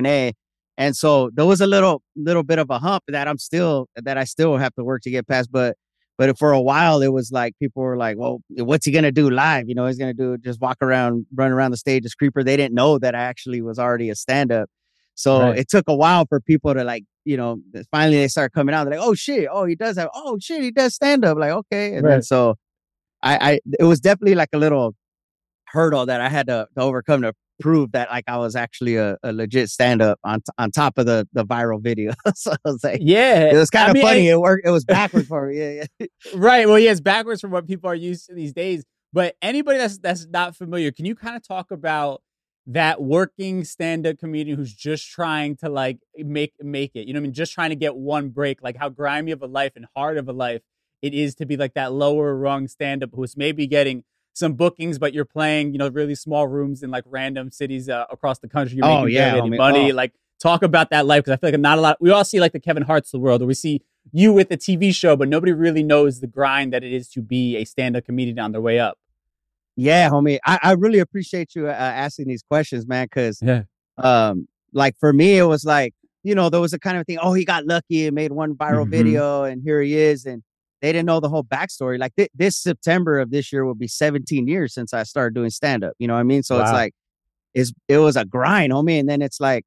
and 0.77 0.97
so 0.97 1.31
there 1.35 1.47
was 1.47 1.61
a 1.61 1.67
little 1.67 2.03
little 2.17 2.43
bit 2.43 2.59
of 2.59 2.71
a 2.71 2.79
hump 2.79 3.05
that 3.09 3.29
I'm 3.29 3.39
still 3.39 3.89
that 3.97 4.19
I 4.19 4.25
still 4.25 4.57
have 4.57 4.75
to 4.75 4.85
work 4.85 5.03
to 5.03 5.11
get 5.11 5.27
past. 5.29 5.51
But 5.53 5.77
but 6.19 6.39
for 6.39 6.53
a 6.53 6.61
while 6.61 7.03
it 7.03 7.13
was 7.13 7.31
like 7.33 7.55
people 7.59 7.83
were 7.83 7.97
like, 7.97 8.17
well, 8.17 8.41
what's 8.49 8.87
he 8.87 8.93
gonna 8.93 9.13
do 9.13 9.31
live? 9.31 9.69
You 9.69 9.75
know, 9.75 9.87
he's 9.87 9.99
gonna 9.99 10.15
do 10.15 10.37
just 10.39 10.61
walk 10.61 10.79
around, 10.83 11.27
run 11.35 11.51
around 11.53 11.73
the 11.73 11.77
stage 11.77 12.05
as 12.05 12.15
creeper. 12.15 12.43
They 12.45 12.57
didn't 12.57 12.75
know 12.75 12.99
that 12.99 13.15
I 13.15 13.21
actually 13.21 13.63
was 13.63 13.79
already 13.79 14.11
a 14.11 14.15
stand 14.15 14.53
up. 14.53 14.69
So 15.17 15.41
Right. 15.41 15.59
it 15.59 15.69
took 15.69 15.85
a 15.89 15.95
while 15.95 16.27
for 16.27 16.41
people 16.41 16.75
to 16.75 16.83
like, 16.85 17.05
you 17.25 17.37
know, 17.37 17.59
finally 17.91 18.17
they 18.19 18.29
start 18.29 18.53
coming 18.53 18.75
out. 18.75 18.85
They're 18.85 18.99
like, 18.99 19.07
oh 19.09 19.15
shit, 19.15 19.49
oh 19.51 19.65
he 19.65 19.75
does 19.77 19.97
have, 19.97 20.09
oh 20.15 20.39
shit, 20.41 20.63
he 20.63 20.71
does 20.71 20.95
stand 20.95 21.25
up. 21.25 21.39
Like 21.39 21.53
okay, 21.53 21.95
and 21.95 22.05
then 22.07 22.23
so 22.23 22.57
I, 23.23 23.53
I 23.53 23.61
it 23.79 23.85
was 23.85 24.01
definitely 24.01 24.35
like 24.35 24.51
a 24.53 24.59
little 24.59 24.95
hurdle 25.67 26.07
that 26.07 26.21
I 26.21 26.29
had 26.29 26.47
to, 26.49 26.69
to 26.77 26.81
overcome 26.83 27.23
to 27.23 27.33
prove 27.61 27.93
that 27.93 28.11
like 28.11 28.25
I 28.27 28.37
was 28.39 28.57
actually 28.57 28.97
a, 28.97 29.17
a 29.23 29.33
legit 29.33 29.71
stand 29.71 30.03
up 30.03 30.19
on 30.25 30.41
t- 30.41 30.53
on 30.59 30.71
top 30.71 30.99
of 30.99 31.07
the 31.07 31.29
the 31.33 31.45
viral 31.45 31.81
video. 31.81 32.13
so 32.35 32.53
I 32.53 32.57
was 32.65 32.85
like, 32.85 33.01
yeah. 33.03 33.51
it 33.51 33.57
was 33.57 33.71
kind 33.71 33.87
I 33.87 33.89
of 33.89 33.95
mean, 33.95 34.03
funny. 34.03 34.31
I- 34.31 34.35
it 34.35 34.41
worked. 34.41 34.67
It 34.67 34.71
was 34.71 34.85
backwards 34.87 35.29
for 35.29 35.49
me. 35.49 35.59
Yeah, 35.59 35.85
yeah. 35.99 36.07
right. 36.35 36.69
Well, 36.69 36.79
yeah, 36.79 36.91
it's 36.91 37.01
backwards 37.01 37.41
from 37.41 37.51
what 37.51 37.67
people 37.67 37.89
are 37.91 37.95
used 37.95 38.27
to 38.27 38.35
these 38.35 38.53
days. 38.53 38.85
But 39.13 39.37
anybody 39.41 39.79
that's 39.79 39.99
that's 39.99 40.27
not 40.27 40.57
familiar, 40.57 40.91
can 40.91 41.05
you 41.05 41.15
kind 41.15 41.37
of 41.37 41.47
talk 41.47 41.71
about 41.71 42.23
that 42.67 43.03
working 43.03 43.63
stand-up 43.63 44.19
comedian 44.19 44.57
who's 44.57 44.73
just 44.73 45.07
trying 45.11 45.57
to 45.57 45.69
like 45.69 45.99
make 46.19 46.53
make 46.61 46.93
it? 46.95 47.07
You 47.07 47.15
know 47.15 47.19
what 47.19 47.23
I 47.23 47.29
mean? 47.29 47.33
Just 47.33 47.53
trying 47.53 47.71
to 47.71 47.77
get 47.77 47.95
one 47.95 48.31
break, 48.31 48.63
like 48.63 48.77
how 48.77 48.89
grimy 48.89 49.31
of 49.31 49.43
a 49.43 49.47
life 49.47 49.73
and 49.77 49.87
hard 49.95 50.19
of 50.19 50.29
a 50.29 50.33
life 50.33 50.63
it 51.03 51.13
is 51.13 51.35
to 51.35 51.45
be 51.45 51.57
like 51.57 51.75
that 51.75 51.93
lower 51.93 52.35
rung 52.35 52.67
stand-up 52.67 53.11
who's 53.15 53.37
maybe 53.37 53.67
getting 53.67 54.05
some 54.35 54.53
bookings, 54.55 54.99
but 54.99 55.15
you're 55.15 55.25
playing, 55.25 55.73
you 55.73 55.79
know, 55.79 55.89
really 55.89 56.15
small 56.15 56.47
rooms 56.47 56.83
in 56.83 56.91
like 56.91 57.05
random 57.07 57.51
cities 57.51 57.89
uh, 57.89 58.05
across 58.11 58.39
the 58.41 58.49
country. 58.49 58.77
You're 58.77 58.87
Oh, 58.87 59.05
making 59.05 59.15
yeah, 59.15 59.37
any 59.37 59.51
money. 59.57 59.93
Oh. 59.93 59.95
Like, 59.95 60.13
talk 60.43 60.63
about 60.63 60.91
that 60.91 61.07
life 61.07 61.25
because 61.25 61.33
I 61.33 61.37
feel 61.39 61.51
like 61.53 61.61
not 61.61 61.79
a 61.79 61.81
lot. 61.81 61.97
We 62.01 62.11
all 62.11 62.25
see 62.25 62.41
like 62.41 62.53
the 62.53 62.61
Kevin 62.61 62.83
Hart's 62.83 63.09
of 63.09 63.13
the 63.21 63.25
world, 63.25 63.41
or 63.43 63.47
we 63.47 63.55
see 63.55 63.83
you 64.13 64.33
with 64.33 64.49
the 64.51 64.57
TV 64.59 64.95
show, 64.95 65.17
but 65.17 65.29
nobody 65.29 65.53
really 65.53 65.83
knows 65.83 66.21
the 66.21 66.27
grind 66.27 66.73
that 66.75 66.85
it 66.85 66.93
is 66.93 67.09
to 67.11 67.23
be 67.23 67.57
a 67.57 67.65
stand-up 67.65 68.05
comedian 68.05 68.39
on 68.39 68.53
their 68.53 68.61
way 68.61 68.79
up. 68.79 68.99
Yeah, 69.77 70.11
homie. 70.11 70.39
I, 70.45 70.59
I 70.63 70.73
really 70.73 70.99
appreciate 70.99 71.55
you 71.55 71.69
uh, 71.69 71.73
asking 71.73 72.29
these 72.29 72.43
questions, 72.43 72.87
man. 72.87 73.07
Because 73.07 73.41
Yeah. 73.41 73.63
um, 73.99 74.47
like 74.73 74.97
for 74.99 75.13
me, 75.13 75.39
it 75.39 75.45
was 75.45 75.65
like 75.65 75.95
you 76.25 76.35
know 76.35 76.49
there 76.51 76.61
was 76.61 76.73
a 76.73 76.79
kind 76.79 76.99
of 76.99 77.07
thing. 77.07 77.19
Oh, 77.23 77.33
he 77.35 77.45
got 77.45 77.67
lucky 77.67 78.07
and 78.07 78.15
made 78.15 78.33
one 78.33 78.55
viral 78.55 78.87
Mhm. 78.87 78.91
video, 78.91 79.45
and 79.45 79.63
here 79.63 79.81
he 79.81 79.97
is, 79.97 80.27
and 80.27 80.43
they 80.85 80.93
didn't 80.93 81.07
know 81.07 81.19
the 81.19 81.31
whole 81.31 81.43
backstory. 81.43 81.99
Like 81.99 82.15
th- 82.15 82.29
this 82.35 82.59
September 82.59 83.19
of 83.19 83.31
this 83.31 83.51
year 83.51 83.65
will 83.65 83.75
be 83.75 83.89
17 83.89 84.47
years 84.47 84.75
since 84.75 84.93
I 84.93 85.03
started 85.05 85.35
doing 85.35 85.49
stand 85.49 85.83
up. 85.83 85.95
You 85.99 86.07
know 86.07 86.13
what 86.13 86.21
I 86.21 86.25
mean? 86.25 86.43
So 86.43 86.61
it's 86.61 86.71
like, 86.75 86.93
it's 87.55 87.73
it 87.89 87.97
was 87.99 88.17
a 88.17 88.27
grind, 88.27 88.71
homie. 88.71 89.01
And 89.01 89.09
then 89.09 89.23
it's 89.23 89.41
like, 89.41 89.65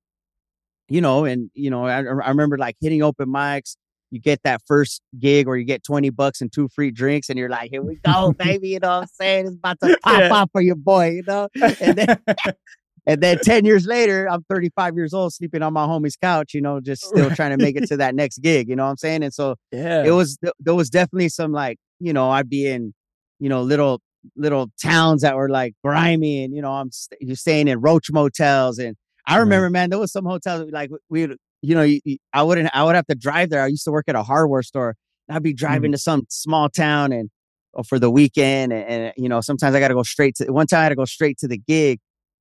you 0.89 1.01
know, 1.01 1.25
and 1.25 1.49
you 1.55 1.71
know, 1.71 1.85
I, 1.85 1.97
I 1.97 2.29
remember 2.29 2.55
like 2.59 2.75
hitting 2.79 3.01
open 3.01 3.29
mics. 3.29 3.77
You 4.11 4.19
get 4.21 4.43
that 4.43 4.61
first 4.67 5.01
gig 5.17 5.47
where 5.47 5.57
you 5.57 5.65
get 5.65 5.83
20 5.83 6.11
bucks 6.11 6.39
and 6.39 6.53
two 6.53 6.67
free 6.69 6.91
drinks, 6.91 7.29
and 7.29 7.39
you're 7.39 7.49
like, 7.49 7.71
here 7.71 7.81
we 7.81 7.95
go, 8.05 8.31
baby. 8.37 8.69
You 8.69 8.79
know 8.79 8.89
what 8.89 9.01
I'm 9.01 9.07
saying? 9.07 9.47
It's 9.47 9.55
about 9.55 9.79
to 9.81 9.97
pop 10.03 10.19
Yeah. 10.19 10.29
off 10.31 10.49
for 10.51 10.61
your 10.61 10.75
boy, 10.75 11.09
you 11.13 11.23
know? 11.27 11.49
And 11.81 11.97
then 11.97 12.19
and 13.07 13.21
then 13.21 13.39
10 13.41 13.63
years 13.63 13.87
later, 13.87 14.29
I'm 14.29 14.43
35 14.49 14.95
years 14.95 15.13
old, 15.13 15.33
sleeping 15.33 15.63
on 15.63 15.71
my 15.71 15.85
homie's 15.85 16.17
couch, 16.17 16.53
you 16.53 16.61
know, 16.61 16.81
just 16.81 17.03
still 17.07 17.31
trying 17.31 17.57
to 17.57 17.63
make 17.63 17.77
it 17.77 17.87
to 17.87 17.97
that 17.97 18.13
next 18.13 18.39
gig. 18.39 18.67
You 18.67 18.75
know 18.75 18.83
what 18.83 18.91
I'm 18.91 18.97
saying? 18.97 19.23
And 19.23 19.33
so 19.33 19.55
yeah. 19.71 20.03
it 20.03 20.11
was 20.11 20.37
there 20.59 20.75
was 20.75 20.89
definitely 20.89 21.29
some 21.29 21.53
like 21.53 21.77
you 21.99 22.13
know 22.13 22.29
I'd 22.29 22.49
be 22.49 22.67
in 22.67 22.93
you 23.39 23.49
know 23.49 23.61
little 23.61 24.01
little 24.35 24.67
towns 24.81 25.21
that 25.21 25.35
were 25.35 25.49
like 25.49 25.73
grimy 25.83 26.43
and 26.43 26.53
you 26.53 26.61
know 26.61 26.71
I'm 26.71 26.91
st- 26.91 27.21
you're 27.21 27.35
staying 27.35 27.67
in 27.67 27.79
roach 27.79 28.11
motels 28.11 28.77
and 28.77 28.95
I 29.25 29.37
remember 29.37 29.69
man 29.69 29.89
there 29.89 29.99
was 29.99 30.11
some 30.11 30.25
hotels 30.25 30.69
like 30.71 30.89
we 31.09 31.21
you 31.61 31.75
know 31.75 31.83
you, 31.83 32.01
you- 32.03 32.17
I 32.33 32.43
wouldn't 32.43 32.69
I 32.73 32.83
would 32.83 32.95
have 32.95 33.07
to 33.07 33.15
drive 33.15 33.49
there 33.49 33.61
I 33.61 33.67
used 33.67 33.85
to 33.85 33.91
work 33.91 34.05
at 34.07 34.15
a 34.15 34.23
hardware 34.23 34.63
store 34.63 34.95
and 35.27 35.35
I'd 35.35 35.43
be 35.43 35.53
driving 35.53 35.91
mm. 35.91 35.95
to 35.95 35.99
some 35.99 36.25
small 36.29 36.69
town 36.69 37.11
and 37.13 37.29
oh, 37.73 37.83
for 37.83 37.99
the 37.99 38.11
weekend 38.11 38.73
and, 38.73 38.85
and 38.89 39.13
you 39.17 39.29
know 39.29 39.39
sometimes 39.39 39.75
I 39.75 39.79
got 39.79 39.89
to 39.89 39.93
go 39.93 40.03
straight 40.03 40.35
to 40.35 40.51
one 40.51 40.67
time 40.67 40.79
I 40.79 40.83
had 40.83 40.89
to 40.89 40.95
go 40.95 41.05
straight 41.05 41.37
to 41.39 41.47
the 41.47 41.57
gig 41.57 41.99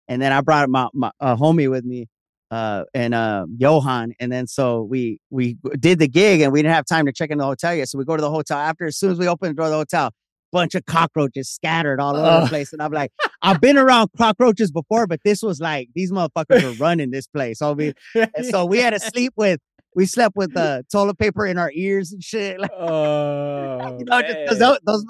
and 0.08 0.20
then 0.22 0.32
I 0.32 0.40
brought 0.40 0.68
my 0.68 0.88
my 0.94 1.10
uh, 1.20 1.36
homie 1.36 1.70
with 1.70 1.84
me 1.84 2.06
uh 2.52 2.84
and 2.94 3.12
uh 3.12 3.44
Johan 3.56 4.12
and 4.20 4.30
then 4.30 4.46
so 4.46 4.82
we 4.82 5.18
we 5.30 5.56
did 5.80 5.98
the 5.98 6.06
gig 6.06 6.40
and 6.42 6.52
we 6.52 6.62
didn't 6.62 6.74
have 6.74 6.86
time 6.86 7.04
to 7.06 7.12
check 7.12 7.30
in 7.30 7.38
the 7.38 7.44
hotel 7.44 7.74
yet 7.74 7.88
so 7.88 7.98
we 7.98 8.04
go 8.04 8.16
to 8.16 8.20
the 8.20 8.30
hotel 8.30 8.56
after 8.58 8.84
as 8.86 8.96
soon 8.96 9.10
as 9.10 9.18
we 9.18 9.26
open 9.26 9.48
the 9.48 9.54
door 9.54 9.66
of 9.66 9.72
the 9.72 9.76
hotel 9.78 10.10
bunch 10.52 10.76
of 10.76 10.86
cockroaches 10.86 11.50
scattered 11.50 11.98
all 12.00 12.14
over 12.16 12.24
Oh. 12.24 12.40
the 12.42 12.46
place 12.46 12.72
and 12.72 12.80
I'm 12.80 12.92
like 12.92 13.10
I've 13.42 13.60
been 13.60 13.76
around 13.76 14.10
cockroaches 14.16 14.70
before 14.70 15.08
but 15.08 15.18
this 15.24 15.42
was 15.42 15.58
like 15.58 15.88
these 15.96 16.12
motherfuckers 16.12 16.62
were 16.62 16.72
running 16.84 17.10
this 17.10 17.26
place 17.26 17.58
so 17.58 17.72
we 17.72 17.92
and 18.14 18.46
so 18.46 18.64
we 18.64 18.78
had 18.78 18.90
to 18.90 19.00
sleep 19.12 19.32
with 19.36 19.58
we 19.96 20.06
slept 20.06 20.36
with 20.36 20.56
uh 20.56 20.82
toilet 20.92 21.18
paper 21.18 21.46
in 21.46 21.58
our 21.58 21.72
ears 21.74 22.12
and 22.12 22.22
shit 22.22 22.60
like 22.60 22.70
oh, 22.78 23.96
you 23.98 24.04
know, 24.04 24.22
just 24.22 24.60
those, 24.60 24.78
those 24.86 25.04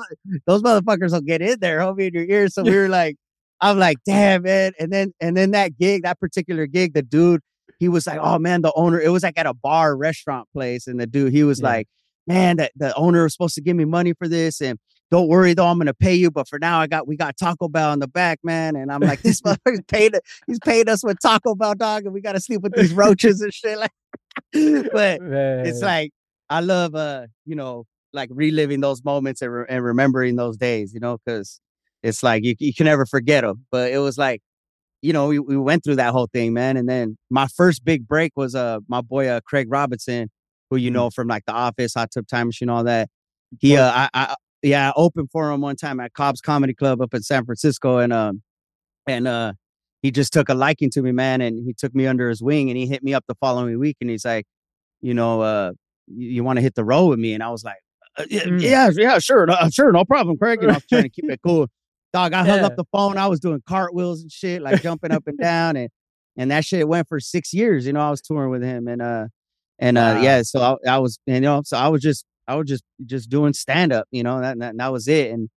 those 0.46 0.62
motherfuckers 0.62 1.12
will 1.12 1.20
get 1.20 1.42
in 1.42 1.58
there, 1.60 1.80
homie, 1.80 2.08
in 2.08 2.14
your 2.14 2.24
ears. 2.24 2.54
So 2.54 2.62
we 2.62 2.74
were 2.74 2.88
like, 2.88 3.16
I'm 3.60 3.78
like, 3.78 3.98
damn, 4.04 4.42
man. 4.42 4.72
And 4.78 4.92
then 4.92 5.12
and 5.20 5.36
then 5.36 5.52
that 5.52 5.76
gig, 5.78 6.02
that 6.02 6.20
particular 6.20 6.66
gig, 6.66 6.94
the 6.94 7.02
dude, 7.02 7.40
he 7.78 7.88
was 7.88 8.06
like, 8.06 8.18
oh 8.22 8.38
man, 8.38 8.62
the 8.62 8.72
owner, 8.76 9.00
it 9.00 9.10
was 9.10 9.22
like 9.22 9.38
at 9.38 9.46
a 9.46 9.54
bar 9.54 9.96
restaurant 9.96 10.48
place, 10.52 10.86
and 10.86 11.00
the 11.00 11.06
dude, 11.06 11.32
he 11.32 11.44
was 11.44 11.60
Yeah. 11.60 11.66
like, 11.68 11.88
man, 12.26 12.56
that 12.58 12.72
the 12.76 12.94
owner 12.96 13.22
was 13.24 13.32
supposed 13.32 13.54
to 13.56 13.60
give 13.60 13.76
me 13.76 13.84
money 13.84 14.12
for 14.12 14.28
this, 14.28 14.60
and 14.60 14.78
don't 15.10 15.28
worry 15.28 15.54
though, 15.54 15.66
I'm 15.66 15.78
gonna 15.78 15.94
pay 15.94 16.14
you. 16.14 16.30
But 16.30 16.48
for 16.48 16.58
now, 16.58 16.80
I 16.80 16.86
got 16.86 17.06
we 17.06 17.16
got 17.16 17.36
Taco 17.36 17.68
Bell 17.68 17.92
in 17.92 18.00
the 18.00 18.08
back, 18.08 18.40
man. 18.42 18.74
And 18.76 18.90
I'm 18.90 19.00
like, 19.00 19.22
this 19.22 19.40
motherfucker's 19.42 19.82
paid 19.88 20.18
he's 20.46 20.58
paid 20.58 20.88
us 20.88 21.04
with 21.04 21.18
Taco 21.20 21.54
Bell 21.54 21.74
dog, 21.74 22.04
and 22.04 22.12
we 22.12 22.20
gotta 22.20 22.40
sleep 22.40 22.60
with 22.62 22.74
these 22.74 22.92
roaches 22.92 23.40
and 23.40 23.54
shit. 23.54 23.78
Like, 23.78 23.92
but 24.92 25.20
it's 25.66 25.80
like 25.80 26.10
I 26.50 26.60
love 26.60 26.94
uh 26.94 27.26
you 27.44 27.54
know 27.56 27.84
like 28.12 28.28
reliving 28.32 28.80
those 28.80 29.04
moments 29.04 29.42
and, 29.42 29.52
re- 29.52 29.66
and 29.68 29.84
remembering 29.84 30.36
those 30.36 30.56
days 30.56 30.92
you 30.94 31.00
know 31.00 31.18
because 31.24 31.60
it's 32.02 32.22
like 32.22 32.44
you, 32.44 32.54
you 32.58 32.74
can 32.74 32.84
never 32.86 33.06
forget 33.06 33.44
them 33.44 33.64
but 33.70 33.90
it 33.90 33.98
was 33.98 34.16
like 34.18 34.40
you 35.02 35.12
know 35.12 35.28
we, 35.28 35.38
we 35.38 35.56
went 35.56 35.84
through 35.84 35.96
that 35.96 36.12
whole 36.12 36.28
thing 36.32 36.52
man 36.52 36.76
and 36.76 36.88
then 36.88 37.16
my 37.30 37.46
first 37.56 37.84
big 37.84 38.06
break 38.06 38.32
was 38.36 38.54
uh 38.54 38.78
my 38.88 39.00
boy 39.00 39.26
uh, 39.28 39.40
Craig 39.46 39.66
Robinson 39.70 40.30
who 40.70 40.76
you 40.76 40.90
know 40.90 41.10
from 41.10 41.28
like 41.28 41.44
the 41.46 41.52
office 41.52 41.94
hot 41.94 42.10
tub 42.12 42.26
time 42.26 42.48
machine 42.48 42.68
all 42.68 42.84
that 42.84 43.08
he 43.60 43.76
uh 43.76 43.90
I, 43.90 44.08
I 44.14 44.34
yeah 44.62 44.90
I 44.90 44.92
opened 44.96 45.30
for 45.30 45.50
him 45.50 45.60
one 45.60 45.76
time 45.76 46.00
at 46.00 46.12
Cobb's 46.14 46.40
Comedy 46.40 46.74
Club 46.74 47.00
up 47.00 47.14
in 47.14 47.22
San 47.22 47.44
Francisco 47.44 47.98
and 47.98 48.12
um 48.12 48.42
and 49.06 49.28
uh 49.28 49.52
he 50.02 50.10
just 50.10 50.32
took 50.32 50.48
a 50.48 50.54
liking 50.54 50.90
to 50.90 51.02
me 51.02 51.12
man 51.12 51.40
and 51.40 51.64
he 51.64 51.72
took 51.72 51.94
me 51.94 52.06
under 52.06 52.28
his 52.28 52.42
wing 52.42 52.70
and 52.70 52.76
he 52.78 52.86
hit 52.86 53.02
me 53.02 53.14
up 53.14 53.24
the 53.28 53.34
following 53.36 53.78
week 53.78 53.96
and 54.00 54.10
he's 54.10 54.24
like 54.24 54.46
you 55.02 55.14
know, 55.14 55.40
uh, 55.42 55.72
you, 56.08 56.28
you 56.30 56.44
want 56.44 56.56
to 56.56 56.62
hit 56.62 56.74
the 56.74 56.84
road 56.84 57.06
with 57.06 57.18
me? 57.18 57.34
And 57.34 57.42
I 57.42 57.50
was 57.50 57.64
like, 57.64 57.78
uh, 58.18 58.24
yeah, 58.30 58.44
Mm. 58.44 58.62
yeah, 58.62 58.90
yeah, 58.94 59.18
sure, 59.18 59.46
no, 59.46 59.54
sure, 59.70 59.92
no 59.92 60.04
problem, 60.04 60.38
Craig. 60.38 60.60
You 60.62 60.68
know, 60.68 60.72
I 60.74 60.76
was 60.76 60.86
trying 60.86 61.02
to 61.04 61.10
keep 61.10 61.30
it 61.30 61.40
cool. 61.44 61.68
Dog, 62.12 62.32
I 62.32 62.44
hung 62.44 62.60
Yeah. 62.60 62.66
up 62.66 62.76
the 62.76 62.84
phone. 62.92 63.18
I 63.18 63.26
was 63.26 63.40
doing 63.40 63.62
cartwheels 63.68 64.22
and 64.22 64.30
shit, 64.32 64.62
like 64.62 64.80
jumping 64.82 65.12
up 65.12 65.24
and 65.26 65.38
down, 65.38 65.76
and 65.76 65.90
and 66.38 66.50
that 66.50 66.64
shit 66.64 66.86
went 66.88 67.08
for 67.08 67.20
six 67.20 67.52
years. 67.52 67.86
You 67.86 67.92
know, 67.92 68.00
I 68.00 68.10
was 68.10 68.20
touring 68.22 68.50
with 68.50 68.62
him, 68.62 68.88
and 68.88 69.02
uh, 69.02 69.26
and 69.78 69.98
uh, 69.98 70.00
Wow. 70.16 70.22
yeah, 70.22 70.42
so 70.42 70.78
I, 70.86 70.94
I 70.94 70.98
was, 70.98 71.18
you 71.26 71.40
know, 71.40 71.62
so 71.64 71.76
I 71.76 71.88
was 71.88 72.00
just, 72.02 72.24
I 72.48 72.54
was 72.56 72.66
just, 72.68 72.84
just 73.04 73.28
doing 73.28 73.52
stand 73.52 73.92
up. 73.92 74.06
You 74.10 74.22
know, 74.22 74.40
that, 74.40 74.58
that 74.58 74.76
that 74.78 74.92
was 74.92 75.08
it, 75.08 75.30
and. 75.32 75.48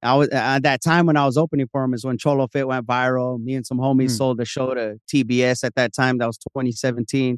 I 0.00 0.14
was 0.14 0.28
at 0.28 0.62
that 0.62 0.80
time 0.80 1.06
when 1.06 1.16
I 1.16 1.26
was 1.26 1.36
opening 1.36 1.66
for 1.72 1.82
him 1.82 1.92
is 1.92 2.04
when 2.04 2.18
Cholo 2.18 2.46
Fit 2.46 2.68
went 2.68 2.86
viral. 2.86 3.42
Me 3.42 3.54
and 3.54 3.66
some 3.66 3.78
homies 3.78 4.10
Mm. 4.12 4.16
sold 4.18 4.38
the 4.38 4.44
show 4.44 4.72
to 4.72 4.94
TBS 5.12 5.64
at 5.64 5.74
that 5.74 5.92
time. 5.92 6.18
That 6.18 6.26
was 6.28 6.38
2017 6.38 7.36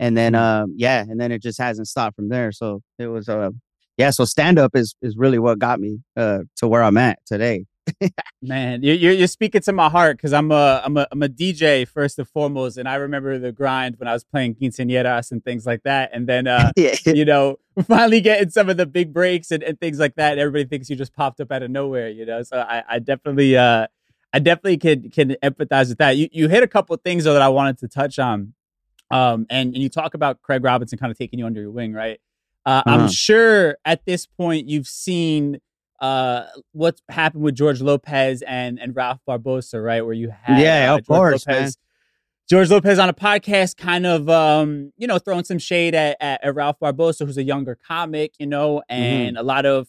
and 0.00 0.16
then 0.16 0.32
Mm. 0.32 0.38
um 0.64 0.74
yeah 0.76 1.02
and 1.08 1.20
then 1.20 1.30
it 1.30 1.40
just 1.40 1.60
hasn't 1.60 1.86
stopped 1.86 2.16
from 2.16 2.28
there 2.28 2.50
so 2.50 2.80
it 2.98 3.06
was 3.06 3.28
uh 3.28 3.50
yeah 3.96 4.10
so 4.10 4.24
stand 4.24 4.58
up 4.58 4.74
is 4.74 4.96
is 5.02 5.16
really 5.16 5.38
what 5.38 5.60
got 5.60 5.78
me 5.78 6.00
uh 6.16 6.40
to 6.56 6.66
where 6.66 6.82
i'm 6.82 6.96
at 6.96 7.20
today 7.26 7.64
Man, 8.42 8.82
you're 8.82 8.94
you're, 8.94 9.26
speaking 9.26 9.60
to 9.62 9.72
my 9.72 9.90
heart 9.90 10.16
because 10.16 10.32
I'm 10.32 10.50
a 10.50 10.80
I'm 10.84 10.96
a 10.96 11.06
I'm 11.12 11.22
a 11.22 11.28
DJ 11.28 11.86
first 11.86 12.18
and 12.18 12.26
foremost, 12.26 12.78
and 12.78 12.88
I 12.88 12.94
remember 12.94 13.38
the 13.38 13.52
grind 13.52 13.96
when 13.98 14.08
I 14.08 14.12
was 14.14 14.24
playing 14.24 14.54
quinceañeras 14.54 15.30
and 15.30 15.44
things 15.44 15.66
like 15.66 15.82
that, 15.82 16.10
and 16.12 16.26
then 16.26 16.46
uh, 16.46 16.72
yeah 16.76 16.94
you 17.04 17.24
know 17.24 17.58
finally 17.86 18.20
getting 18.20 18.48
some 18.50 18.70
of 18.70 18.76
the 18.78 18.86
big 18.86 19.12
breaks 19.12 19.50
and, 19.50 19.62
and 19.62 19.78
things 19.78 19.98
like 19.98 20.14
that. 20.14 20.38
Everybody 20.38 20.64
thinks 20.64 20.88
you 20.88 20.96
just 20.96 21.12
popped 21.14 21.40
up 21.40 21.52
out 21.52 21.62
of 21.62 21.70
nowhere, 21.70 22.08
you 22.08 22.24
know. 22.24 22.42
So 22.42 22.58
I, 22.60 22.82
I 22.88 22.98
definitely 22.98 23.56
uh 23.56 23.86
I 24.32 24.38
definitely 24.38 24.78
can 24.78 25.10
can 25.10 25.30
empathize 25.42 25.88
with 25.88 25.98
that. 25.98 26.16
You 26.16 26.28
you 26.32 26.48
hit 26.48 26.62
a 26.62 26.68
couple 26.68 26.94
of 26.94 27.02
things 27.02 27.24
though 27.24 27.34
that 27.34 27.42
I 27.42 27.48
wanted 27.48 27.78
to 27.78 27.88
touch 27.88 28.18
on, 28.18 28.54
um, 29.10 29.46
and 29.50 29.74
and 29.74 29.82
you 29.82 29.90
talk 29.90 30.14
about 30.14 30.40
Craig 30.40 30.64
Robinson 30.64 30.98
kind 30.98 31.10
of 31.10 31.18
taking 31.18 31.38
you 31.38 31.46
under 31.46 31.60
your 31.60 31.70
wing, 31.70 31.92
right? 31.92 32.20
Uh, 32.64 32.82
I'm 32.86 33.00
Uh-huh. 33.00 33.08
sure 33.08 33.76
at 33.84 34.04
this 34.06 34.26
point 34.26 34.68
you've 34.68 34.86
seen 34.86 35.60
uh 36.00 36.44
what's 36.72 37.02
happened 37.08 37.42
with 37.42 37.54
George 37.54 37.80
Lopez 37.80 38.42
and 38.42 38.78
and 38.80 38.94
Ralph 38.96 39.20
Barbosa, 39.28 39.82
right? 39.84 40.02
Where 40.04 40.14
you 40.14 40.30
had 40.42 40.60
Yeah, 40.60 40.92
uh, 40.92 40.98
of 40.98 41.06
course, 41.06 41.46
man. 41.46 41.70
George 42.48 42.68
Lopez 42.70 42.98
on 42.98 43.08
a 43.08 43.12
podcast, 43.14 43.76
kind 43.76 44.04
of 44.06 44.28
um, 44.28 44.92
you 44.96 45.06
know, 45.06 45.18
throwing 45.18 45.44
some 45.44 45.58
shade 45.58 45.94
at, 45.94 46.16
at, 46.20 46.42
at 46.42 46.54
Ralph 46.54 46.78
Barbosa, 46.82 47.24
who's 47.24 47.38
a 47.38 47.44
younger 47.44 47.78
comic, 47.86 48.32
you 48.40 48.46
know, 48.46 48.82
Mm-hmm. 48.90 48.92
and 48.92 49.38
a 49.38 49.42
lot 49.44 49.66
of 49.66 49.86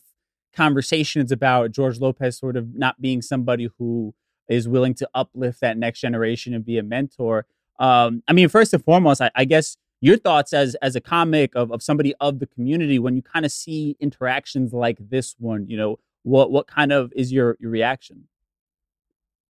conversations 0.56 1.32
about 1.32 1.72
George 1.72 2.00
Lopez 2.00 2.38
sort 2.38 2.56
of 2.58 2.76
not 2.76 3.02
being 3.02 3.22
somebody 3.22 3.70
who 3.80 4.14
is 4.50 4.68
willing 4.68 4.94
to 4.96 5.10
uplift 5.16 5.62
that 5.62 5.78
next 5.78 6.02
generation 6.02 6.54
and 6.54 6.66
be 6.66 6.78
a 6.78 6.84
mentor. 6.84 7.46
Um, 7.80 8.22
I 8.28 8.34
mean, 8.34 8.50
first 8.50 8.74
and 8.74 8.84
foremost, 8.84 9.22
I, 9.22 9.32
I 9.34 9.46
guess 9.46 9.78
your 10.02 10.18
thoughts 10.18 10.52
as 10.54 10.76
as 10.82 10.96
a 10.96 11.02
comic 11.02 11.54
of, 11.56 11.72
of 11.72 11.82
somebody 11.84 12.14
of 12.20 12.40
the 12.40 12.48
community 12.48 12.98
when 13.00 13.16
you 13.16 13.22
kind 13.22 13.46
of 13.46 13.52
see 13.52 13.96
interactions 14.00 14.74
like 14.74 14.98
this 15.00 15.36
one, 15.40 15.68
you 15.70 15.78
know, 15.78 15.98
what 16.24 16.52
what 16.52 16.68
kind 16.68 16.92
of 16.92 17.12
is 17.16 17.32
your 17.32 17.56
your 17.60 17.72
reaction? 17.72 18.28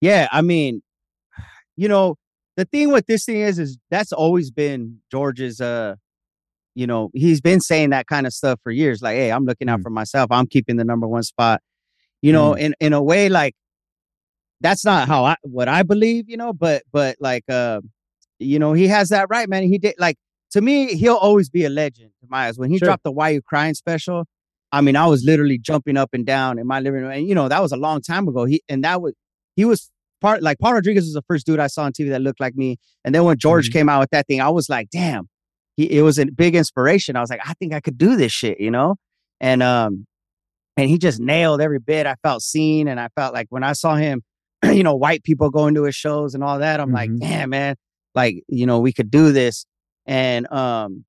yeah 0.00 0.26
i 0.32 0.40
mean 0.42 0.82
you 1.76 1.86
know 1.86 2.16
the 2.56 2.64
thing 2.64 2.90
with 2.90 3.06
this 3.06 3.24
thing 3.24 3.36
is 3.40 3.58
is 3.60 3.78
that's 3.88 4.12
always 4.12 4.50
been 4.50 4.98
george's 5.12 5.60
uh 5.60 5.94
you 6.74 6.86
know 6.88 7.08
he's 7.14 7.40
been 7.40 7.60
saying 7.60 7.90
that 7.90 8.08
kind 8.08 8.26
of 8.26 8.32
stuff 8.32 8.58
for 8.64 8.72
years 8.72 9.00
like 9.00 9.14
hey 9.14 9.30
i'm 9.30 9.44
looking 9.44 9.68
out 9.68 9.78
Mm. 9.78 9.84
for 9.84 9.90
myself 9.90 10.26
i'm 10.32 10.46
keeping 10.48 10.74
the 10.76 10.84
number 10.84 11.06
one 11.06 11.22
spot 11.22 11.62
you 12.20 12.32
know 12.32 12.54
in 12.54 12.74
in 12.80 12.92
a 12.92 13.00
way 13.02 13.28
like 13.28 13.54
that's 14.60 14.84
not 14.84 15.06
how 15.06 15.24
i 15.24 15.36
what 15.42 15.68
i 15.68 15.84
believe 15.84 16.28
you 16.28 16.36
know 16.36 16.52
but 16.52 16.82
but 16.90 17.14
like 17.20 17.44
uh 17.48 17.80
you 18.40 18.58
know 18.58 18.72
he 18.72 18.88
has 18.88 19.10
that 19.10 19.28
right 19.30 19.48
man 19.48 19.62
he 19.62 19.78
did 19.78 19.94
like 19.98 20.16
to 20.52 20.60
me 20.60 20.94
he'll 20.94 21.16
always 21.16 21.48
be 21.50 21.64
a 21.64 21.70
legend 21.70 22.10
in 22.22 22.28
my 22.30 22.50
when 22.52 22.70
he 22.70 22.78
Sure. 22.78 22.86
dropped 22.86 23.04
the 23.04 23.10
why 23.12 23.30
you 23.30 23.42
crying 23.42 23.74
special 23.74 24.24
i 24.70 24.80
mean 24.80 24.96
i 24.96 25.06
was 25.06 25.24
literally 25.24 25.58
jumping 25.58 25.96
up 25.96 26.10
and 26.12 26.24
down 26.26 26.58
in 26.58 26.66
my 26.66 26.80
living 26.80 27.02
room 27.02 27.10
and 27.10 27.26
you 27.28 27.34
know 27.34 27.48
that 27.48 27.60
was 27.62 27.72
a 27.72 27.76
long 27.76 28.00
time 28.00 28.28
ago. 28.28 28.44
He 28.44 28.62
and 28.68 28.84
that 28.84 29.02
was 29.02 29.12
he 29.56 29.64
was 29.64 29.90
part 30.20 30.42
like 30.42 30.58
paul 30.60 30.74
rodriguez 30.74 31.04
was 31.04 31.14
the 31.14 31.22
first 31.22 31.44
dude 31.46 31.58
i 31.60 31.66
saw 31.66 31.82
on 31.84 31.92
tv 31.92 32.08
that 32.10 32.22
looked 32.22 32.38
like 32.40 32.54
me 32.54 32.76
and 33.04 33.14
then 33.14 33.24
when 33.24 33.36
george 33.36 33.68
Mhm. 33.68 33.72
came 33.72 33.88
out 33.88 34.00
with 34.00 34.10
that 34.10 34.26
thing 34.28 34.40
i 34.40 34.48
was 34.48 34.68
like 34.68 34.88
damn. 34.90 35.28
He, 35.76 35.90
it 35.90 36.02
was 36.02 36.18
a 36.18 36.26
big 36.26 36.54
inspiration. 36.54 37.16
I 37.16 37.20
was 37.22 37.30
like 37.30 37.40
i 37.44 37.54
think 37.54 37.72
i 37.72 37.80
could 37.80 37.96
do 37.98 38.14
this 38.16 38.30
shit 38.32 38.60
you 38.60 38.70
know? 38.70 38.96
And 39.40 39.62
um 39.62 40.06
and 40.76 40.88
he 40.88 40.96
just 40.98 41.18
nailed 41.20 41.60
every 41.60 41.78
bit 41.80 42.06
i 42.06 42.14
felt 42.22 42.42
seen 42.42 42.88
and 42.88 43.00
i 43.00 43.08
felt 43.16 43.32
like 43.34 43.46
when 43.50 43.64
i 43.64 43.72
saw 43.72 43.96
him 43.96 44.22
you 44.64 44.82
know 44.82 44.94
white 44.94 45.22
people 45.24 45.50
going 45.50 45.74
to 45.74 45.84
his 45.84 45.94
shows 45.96 46.34
and 46.34 46.44
all 46.44 46.58
that 46.60 46.78
i'm 46.80 46.92
like 46.92 47.10
Mhm. 47.10 47.20
damn 47.20 47.50
man. 47.50 47.74
Like 48.14 48.42
you 48.48 48.66
know 48.66 48.78
we 48.80 48.92
could 48.92 49.10
do 49.10 49.32
this 49.32 49.64
and 50.06 50.50
um 50.52 51.04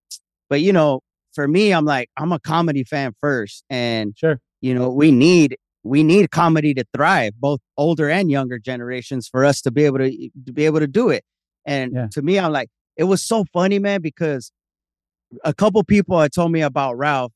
but 0.50 0.62
you 0.62 0.71
know 0.73 1.01
for 1.33 1.47
me 1.47 1.73
i'm 1.73 1.85
like 1.85 2.09
i'm 2.17 2.31
a 2.31 2.39
comedy 2.39 2.83
fan 2.83 3.13
first 3.21 3.63
and 3.69 4.13
Sure. 4.17 4.39
you 4.62 4.73
know 4.73 4.89
we 4.89 5.12
need 5.12 5.57
we 5.83 6.03
need 6.03 6.31
comedy 6.31 6.73
to 6.73 6.85
thrive 6.95 7.33
both 7.39 7.59
older 7.77 8.09
and 8.09 8.29
younger 8.31 8.59
generations 8.59 9.27
for 9.27 9.43
us 9.43 9.62
to 9.62 9.71
be 9.71 9.83
able 9.85 9.97
to 10.00 10.12
to 10.45 10.53
be 10.53 10.65
able 10.65 10.79
to 10.79 10.88
do 10.88 11.09
it 11.09 11.23
and 11.65 11.93
Yeah. 11.93 12.07
to 12.12 12.21
me 12.21 12.38
i'm 12.39 12.51
like 12.51 12.69
it 12.97 13.05
was 13.05 13.23
so 13.23 13.45
funny 13.51 13.79
man 13.79 14.01
because 14.01 14.51
a 15.43 15.53
couple 15.53 15.83
people 15.83 16.19
had 16.19 16.31
told 16.31 16.51
me 16.51 16.62
about 16.62 16.97
ralph 16.97 17.31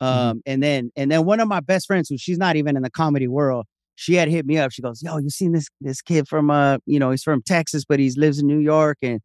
Um, 0.00 0.42
and 0.46 0.62
then 0.62 0.90
and 0.96 1.10
then 1.10 1.24
one 1.24 1.40
of 1.40 1.48
my 1.48 1.60
best 1.60 1.86
friends, 1.86 2.08
who 2.10 2.18
she's 2.18 2.36
not 2.38 2.56
even 2.56 2.76
in 2.76 2.82
the 2.82 2.90
comedy 2.90 3.28
world, 3.28 3.64
she 3.94 4.14
had 4.14 4.28
hit 4.28 4.44
me 4.44 4.58
up. 4.58 4.70
She 4.72 4.82
goes, 4.82 5.02
"Yo, 5.02 5.16
you 5.18 5.30
seen 5.30 5.52
this 5.52 5.68
this 5.80 6.02
kid 6.02 6.28
from 6.28 6.50
uh, 6.50 6.76
you 6.84 6.98
know, 6.98 7.10
he's 7.12 7.22
from 7.22 7.40
Texas, 7.42 7.84
but 7.88 7.98
he 7.98 8.10
lives 8.10 8.38
in 8.38 8.46
New 8.46 8.58
York, 8.60 8.98
and 9.00 9.20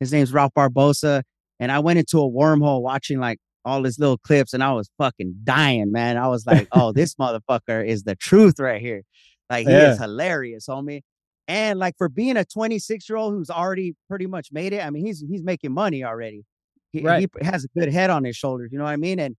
his 0.00 0.12
name's 0.12 0.32
Ralph 0.32 0.52
Barbosa." 0.56 1.22
And 1.60 1.70
I 1.72 1.78
went 1.80 1.98
into 1.98 2.18
a 2.20 2.28
wormhole 2.30 2.82
watching 2.82 3.18
like 3.20 3.38
all 3.64 3.84
his 3.84 3.98
little 3.98 4.18
clips, 4.18 4.52
and 4.52 4.62
I 4.62 4.72
was 4.72 4.90
fucking 4.98 5.34
dying, 5.44 5.92
man. 5.92 6.16
I 6.16 6.28
was 6.28 6.46
like, 6.46 6.68
"Oh, 6.72 6.92
this 6.92 7.14
motherfucker 7.16 7.86
is 7.86 8.02
the 8.04 8.16
truth 8.16 8.58
right 8.60 8.80
here. 8.80 9.02
Like 9.50 9.66
he 9.66 9.72
Yeah. 9.72 9.92
is 9.92 9.98
hilarious, 9.98 10.66
homie." 10.68 11.02
And 11.48 11.78
like 11.78 11.94
for 11.98 12.08
being 12.08 12.36
a 12.38 12.44
26 12.44 13.08
year 13.08 13.16
old 13.18 13.34
who's 13.34 13.50
already 13.50 13.94
pretty 14.08 14.26
much 14.26 14.48
made 14.52 14.72
it, 14.72 14.84
I 14.84 14.90
mean, 14.90 15.04
he's 15.06 15.20
he's 15.28 15.42
making 15.44 15.72
money 15.72 16.02
already. 16.04 16.44
He, 16.92 17.02
Right. 17.02 17.28
he 17.40 17.44
has 17.46 17.64
a 17.64 17.68
good 17.78 17.92
head 17.92 18.10
on 18.10 18.24
his 18.24 18.36
shoulders. 18.36 18.70
You 18.72 18.78
know 18.78 18.84
what 18.84 18.90
I 18.92 18.96
mean? 18.96 19.18
And 19.20 19.36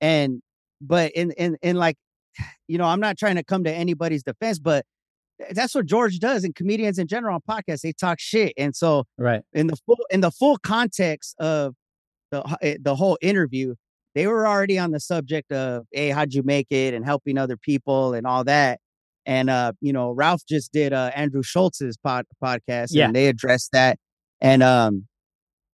and 0.00 0.42
but 0.80 1.12
in 1.12 1.32
in 1.32 1.56
in 1.62 1.76
like, 1.76 1.96
you 2.68 2.78
know, 2.78 2.86
I'm 2.86 3.00
not 3.00 3.18
trying 3.18 3.36
to 3.36 3.44
come 3.44 3.64
to 3.64 3.72
anybody's 3.72 4.22
defense, 4.22 4.58
but 4.58 4.84
that's 5.52 5.74
what 5.74 5.86
George 5.86 6.18
does, 6.18 6.44
and 6.44 6.54
comedians 6.54 6.98
in 6.98 7.06
general 7.06 7.34
on 7.36 7.40
podcasts 7.48 7.80
they 7.82 7.92
talk 7.92 8.18
shit. 8.20 8.52
And 8.56 8.74
so 8.74 9.04
Right. 9.18 9.42
in 9.52 9.66
the 9.68 9.76
full 9.86 9.98
in 10.10 10.20
the 10.20 10.30
full 10.30 10.58
context 10.58 11.34
of 11.38 11.74
the 12.30 12.42
eh, 12.62 12.76
the 12.80 12.94
whole 12.96 13.18
interview, 13.20 13.74
they 14.14 14.26
were 14.26 14.46
already 14.46 14.78
on 14.78 14.90
the 14.92 15.00
subject 15.00 15.50
of 15.52 15.84
hey, 15.92 16.10
how'd 16.10 16.32
you 16.34 16.42
make 16.42 16.66
it, 16.70 16.94
and 16.94 17.04
helping 17.04 17.38
other 17.38 17.56
people 17.56 18.14
and 18.14 18.26
all 18.26 18.44
that. 18.44 18.80
And 19.26 19.50
uh, 19.50 19.72
you 19.80 19.92
know, 19.92 20.10
Ralph 20.12 20.42
just 20.48 20.72
did 20.72 20.92
uh 20.92 21.10
Andrew 21.14 21.42
Schulz's 21.42 21.96
pod 21.96 22.24
podcast, 22.42 22.88
Yeah. 22.90 23.06
and 23.06 23.14
they 23.16 23.26
addressed 23.28 23.70
that. 23.72 23.98
And 24.40 24.62
um, 24.62 25.06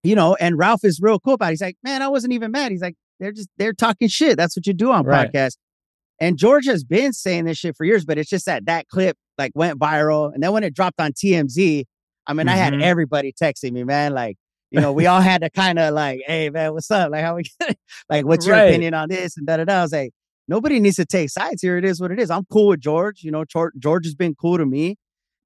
you 0.03 0.15
know, 0.15 0.35
and 0.37 0.57
Ralph 0.59 0.85
is 0.85 1.01
real 1.03 1.19
cool 1.21 1.35
about. 1.35 1.49
It. 1.49 1.53
He's 1.53 1.61
like, 1.63 1.77
man, 1.83 2.03
I 2.03 2.09
wasn't 2.09 2.33
even 2.33 2.51
mad. 2.53 2.71
He's 2.73 2.83
like, 2.83 2.97
they're 3.21 3.33
just 3.33 3.49
they're 3.57 3.73
talking 3.73 4.09
shit. 4.09 4.37
That's 4.37 4.57
what 4.57 4.67
you 4.67 4.73
do 4.75 4.91
on 4.93 5.05
Right. 5.05 5.31
podcasts. 5.33 5.57
And 6.21 6.39
George 6.39 6.65
has 6.67 6.83
been 6.83 7.13
saying 7.13 7.45
this 7.45 7.59
shit 7.59 7.77
for 7.77 7.85
years, 7.85 8.05
but 8.05 8.17
it's 8.19 8.31
just 8.31 8.47
that 8.47 8.65
that 8.67 8.89
clip 8.89 9.17
like 9.39 9.53
went 9.55 9.79
viral, 9.79 10.33
and 10.33 10.43
then 10.43 10.53
when 10.53 10.65
it 10.65 10.75
dropped 10.75 11.01
on 11.01 11.13
TMZ, 11.13 11.85
I 12.27 12.33
mean, 12.33 12.49
I 12.49 12.57
had 12.57 12.73
Mhm. 12.75 12.83
everybody 12.83 13.33
texting 13.33 13.73
me, 13.73 13.85
man. 13.85 14.13
Like, 14.13 14.37
you 14.71 14.81
know, 14.81 14.93
we 14.93 15.07
all 15.07 15.21
had 15.21 15.43
to 15.43 15.51
kind 15.51 15.79
of 15.79 15.95
like, 15.95 16.21
hey, 16.27 16.51
man, 16.51 16.73
what's 16.73 16.91
up? 16.91 17.11
Like, 17.13 17.23
how 17.23 17.37
we, 17.37 17.45
like, 18.11 18.25
what's 18.27 18.47
your 18.47 18.57
Right. 18.57 18.69
opinion 18.69 18.95
on 18.95 19.09
this 19.09 19.37
and 19.37 19.47
da 19.47 19.59
da 19.59 19.65
da. 19.65 19.79
I 19.79 19.83
was 19.83 19.93
like, 19.93 20.13
nobody 20.49 20.81
needs 20.81 20.97
to 20.97 21.05
take 21.05 21.31
sides 21.31 21.63
here. 21.63 21.77
It 21.77 21.85
is 21.85 22.01
what 22.01 22.11
it 22.11 22.19
is. 22.19 22.31
I'm 22.31 22.45
cool 22.51 22.69
with 22.69 22.81
George. 22.81 23.23
You 23.23 23.31
know, 23.31 23.45
George, 23.45 23.75
George 23.79 24.05
has 24.07 24.15
been 24.15 24.35
cool 24.35 24.59
to 24.59 24.67
me, 24.67 24.97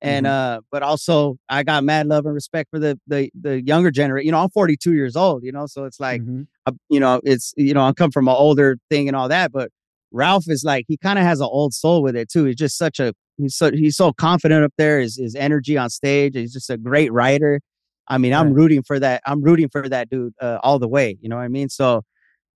and 0.00 0.24
Mm-hmm. 0.24 0.32
uh, 0.32 0.60
but 0.70 0.82
also 0.82 1.36
I 1.50 1.62
got 1.62 1.84
mad 1.84 2.06
love 2.06 2.24
and 2.24 2.34
respect 2.34 2.70
for 2.70 2.78
the 2.78 2.98
the 3.06 3.30
the 3.38 3.62
younger 3.62 3.90
generation. 3.90 4.26
You 4.26 4.32
know, 4.32 4.38
I'm 4.42 4.50
42 4.50 4.94
years 4.94 5.16
old. 5.16 5.42
You 5.44 5.52
know, 5.52 5.66
so 5.66 5.84
it's 5.84 6.00
like 6.00 6.22
Mhm. 6.22 6.46
uh, 6.66 6.72
you 6.88 7.00
know, 7.00 7.20
it's 7.24 7.52
you 7.58 7.74
know, 7.74 7.82
I 7.84 7.92
come 7.92 8.10
from 8.10 8.26
an 8.28 8.34
older 8.36 8.78
thing 8.88 9.06
and 9.08 9.16
all 9.16 9.28
that, 9.28 9.52
but 9.52 9.70
Ralph 10.12 10.44
is 10.48 10.64
like 10.64 10.86
he 10.88 10.96
kind 10.96 11.18
of 11.18 11.24
has 11.26 11.40
an 11.40 11.48
old 11.50 11.74
soul 11.74 12.02
with 12.02 12.16
it 12.16 12.30
too. 12.30 12.44
He's 12.46 12.56
just 12.56 12.78
such 12.78 12.98
a 13.00 13.12
he's 13.40 13.54
so 13.56 13.70
he's 13.72 13.96
so 13.96 14.12
confident 14.12 14.64
up 14.64 14.72
there. 14.78 15.00
His 15.00 15.16
his 15.16 15.34
energy 15.34 15.76
on 15.76 15.90
stage. 15.90 16.34
He's 16.34 16.52
just 16.52 16.70
a 16.70 16.76
great 16.76 17.12
writer. 17.12 17.60
I 18.08 18.18
mean, 18.18 18.32
I'm 18.34 18.52
rooting 18.52 18.82
for 18.82 18.98
that. 18.98 19.22
I'm 19.24 19.40
rooting 19.42 19.68
for 19.68 19.88
that 19.88 20.10
dude 20.10 20.34
uh, 20.40 20.58
all 20.62 20.78
the 20.80 20.88
way. 20.88 21.16
You 21.20 21.28
know 21.28 21.36
what 21.36 21.42
I 21.42 21.48
mean? 21.48 21.68
So, 21.68 22.02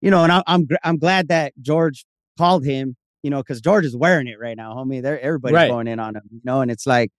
you 0.00 0.10
know, 0.10 0.22
and 0.24 0.32
I, 0.32 0.42
I'm 0.46 0.66
I'm 0.82 0.98
glad 0.98 1.28
that 1.28 1.52
George 1.62 2.04
called 2.38 2.64
him. 2.64 2.96
You 3.22 3.30
know, 3.30 3.38
because 3.38 3.60
George 3.60 3.84
is 3.86 3.96
wearing 3.96 4.26
it 4.26 4.38
right 4.38 4.56
now, 4.56 4.74
homie. 4.74 5.00
They're 5.02 5.18
everybody's 5.20 5.54
Right. 5.54 5.70
going 5.70 5.86
in 5.86 5.98
on 6.00 6.16
him. 6.16 6.22
You 6.30 6.40
know, 6.44 6.60
and 6.60 6.70
it's 6.70 6.86
like, 6.86 7.10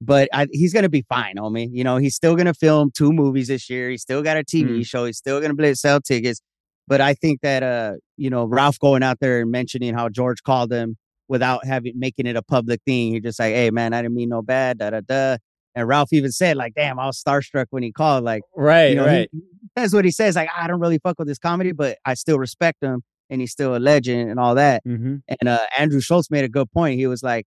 but 0.00 0.28
I, 0.32 0.46
he's 0.52 0.72
gonna 0.74 0.88
be 0.88 1.02
fine, 1.08 1.36
homie. 1.36 1.68
You 1.72 1.84
know, 1.84 1.96
he's 1.96 2.14
still 2.14 2.36
gonna 2.36 2.54
film 2.54 2.90
two 2.94 3.12
movies 3.12 3.48
this 3.48 3.68
year. 3.70 3.90
He's 3.90 4.02
still 4.02 4.22
got 4.22 4.36
a 4.36 4.44
TV 4.44 4.80
Mm. 4.80 4.86
show. 4.86 5.04
He's 5.06 5.16
still 5.16 5.40
gonna 5.40 5.54
to 5.54 5.74
sell 5.76 6.00
tickets. 6.00 6.40
But 6.86 7.00
I 7.00 7.14
think 7.14 7.40
that 7.42 7.62
uh, 7.62 7.92
you 8.16 8.30
know, 8.30 8.44
Ralph 8.44 8.78
going 8.78 9.02
out 9.02 9.18
there 9.20 9.40
and 9.40 9.50
mentioning 9.50 9.94
how 9.94 10.08
George 10.08 10.42
called 10.42 10.72
him 10.72 10.96
without 11.28 11.64
having 11.64 11.92
making 11.98 12.26
it 12.26 12.36
a 12.36 12.42
public 12.42 12.80
thing. 12.86 13.12
He 13.12 13.20
just 13.20 13.38
like, 13.38 13.54
hey 13.54 13.70
man, 13.70 13.92
I 13.92 14.02
didn't 14.02 14.14
mean 14.16 14.30
no 14.30 14.42
bad, 14.42 14.78
da 14.78 14.90
da 14.90 15.00
da. 15.00 15.36
And 15.74 15.86
Ralph 15.86 16.12
even 16.12 16.32
said, 16.32 16.56
like, 16.56 16.74
damn, 16.74 16.98
I 16.98 17.06
was 17.06 17.22
starstruck 17.22 17.66
when 17.70 17.82
he 17.82 17.92
called. 17.92 18.24
Like, 18.24 18.42
Right. 18.56 18.90
you 18.90 18.96
know, 18.96 19.06
right. 19.06 19.28
he, 19.30 19.40
he 19.80 19.86
what 19.92 20.04
he 20.04 20.10
says, 20.10 20.34
like, 20.34 20.48
I 20.56 20.66
don't 20.66 20.80
really 20.80 20.98
fuck 20.98 21.18
with 21.18 21.28
this 21.28 21.38
comedy, 21.38 21.72
but 21.72 21.98
I 22.04 22.14
still 22.14 22.38
respect 22.38 22.82
him 22.82 23.02
and 23.30 23.40
he's 23.40 23.52
still 23.52 23.76
a 23.76 23.78
legend 23.78 24.30
and 24.30 24.40
all 24.40 24.54
that. 24.56 24.82
hmm 24.84 25.16
And 25.28 25.48
uh, 25.48 25.60
Andrew 25.78 26.00
Schulz 26.00 26.30
made 26.30 26.44
a 26.44 26.48
good 26.48 26.70
point. 26.72 26.98
He 26.98 27.06
was 27.06 27.22
like, 27.22 27.46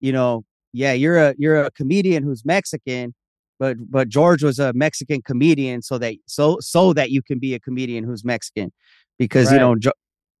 you 0.00 0.12
know, 0.12 0.44
yeah, 0.72 0.92
you're 0.92 1.18
a 1.18 1.34
you're 1.38 1.64
a 1.64 1.70
comedian 1.70 2.22
who's 2.22 2.44
Mexican, 2.44 3.14
but 3.58 3.76
but 3.90 4.08
George 4.08 4.42
was 4.42 4.58
a 4.58 4.72
Mexican 4.72 5.22
comedian, 5.22 5.82
so 5.82 5.98
that 5.98 6.14
so 6.26 6.58
so 6.60 6.92
that 6.92 7.10
you 7.10 7.22
can 7.22 7.38
be 7.38 7.54
a 7.54 7.60
comedian 7.60 8.04
who's 8.04 8.24
Mexican, 8.24 8.72
because 9.18 9.50
you 9.50 9.58
know 9.58 9.76
jo- 9.76 9.92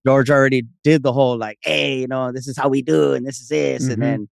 George 0.06 0.30
already 0.30 0.62
did 0.84 1.02
the 1.02 1.12
whole 1.12 1.36
like, 1.36 1.58
hey, 1.62 2.00
you 2.00 2.06
know, 2.08 2.32
this 2.32 2.46
is 2.48 2.56
how 2.56 2.68
we 2.68 2.82
do, 2.82 3.12
and 3.14 3.26
this 3.26 3.40
is 3.40 3.48
this, 3.48 3.84
Mhm. 3.84 3.92
and 3.92 4.02
then 4.02 4.28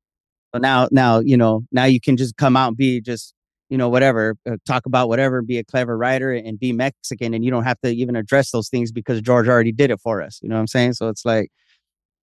so 0.55 0.61
now 0.61 0.88
now 0.90 1.18
you 1.18 1.37
know 1.37 1.62
now 1.72 1.85
you 1.85 2.00
can 2.00 2.16
just 2.16 2.37
come 2.37 2.57
out 2.57 2.68
and 2.68 2.76
be 2.76 3.00
just 3.00 3.35
you 3.68 3.76
know 3.76 3.88
whatever 3.88 4.37
uh, 4.48 4.57
talk 4.64 4.87
about 4.87 5.09
whatever 5.09 5.42
be 5.42 5.59
a 5.59 5.64
clever 5.64 5.98
writer 5.98 6.33
and 6.33 6.59
be 6.61 6.72
mexican 6.72 7.35
and 7.35 7.44
you 7.44 7.50
don't 7.50 7.64
have 7.64 7.81
to 7.81 7.90
even 7.90 8.14
address 8.14 8.52
those 8.52 8.68
things 8.68 8.92
because 8.92 9.20
george 9.20 9.48
already 9.48 9.72
did 9.72 9.90
it 9.90 10.00
for 10.00 10.22
us 10.22 10.38
you 10.40 10.48
know 10.48 10.55
what 10.55 10.61
i'm 10.61 10.66
saying 10.68 10.92
so 10.92 11.09
it's 11.09 11.24
like 11.24 11.50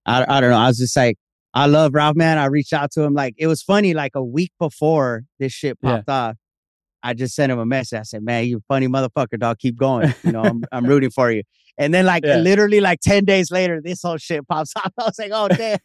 i, 0.06 0.24
I 0.28 0.40
don't 0.40 0.52
know 0.52 0.58
i 0.58 0.68
was 0.68 0.78
just 0.78 0.96
like 0.96 1.18
i 1.54 1.66
love 1.66 1.94
ralph 1.94 2.16
man 2.16 2.38
i 2.38 2.46
reached 2.46 2.72
out 2.72 2.92
to 2.92 3.02
him 3.04 3.14
like 3.14 3.36
it 3.38 3.48
was 3.48 3.62
funny 3.62 3.94
like 3.94 4.14
a 4.16 4.24
week 4.24 4.54
before 4.58 5.24
this 5.38 5.52
shit 5.52 5.78
Yeah. 5.82 5.98
popped 5.98 6.10
off 6.10 6.36
i 7.04 7.14
just 7.14 7.36
sent 7.36 7.52
him 7.52 7.60
a 7.60 7.66
message 7.66 8.00
i 8.00 8.04
said 8.04 8.24
man 8.24 8.46
you 8.46 8.62
funny 8.70 8.88
motherfucker 8.88 9.38
dog 9.38 9.60
keep 9.60 9.76
going 9.76 10.14
you 10.24 10.32
know 10.32 10.44
i'm, 10.46 10.64
I'm 10.72 10.86
rooting 10.86 11.12
for 11.12 11.30
you 11.30 11.44
and 11.78 11.94
then 11.94 12.06
like 12.06 12.24
Yeah. 12.26 12.38
literally 12.38 12.80
like 12.82 13.00
10 13.02 13.26
days 13.26 13.50
later 13.52 13.82
this 13.82 14.02
whole 14.02 14.18
shit 14.18 14.48
pops 14.48 14.74
up. 14.84 14.94
i 15.00 15.04
was 15.06 15.18
like 15.20 15.32
oh 15.34 15.48
damn 15.50 15.78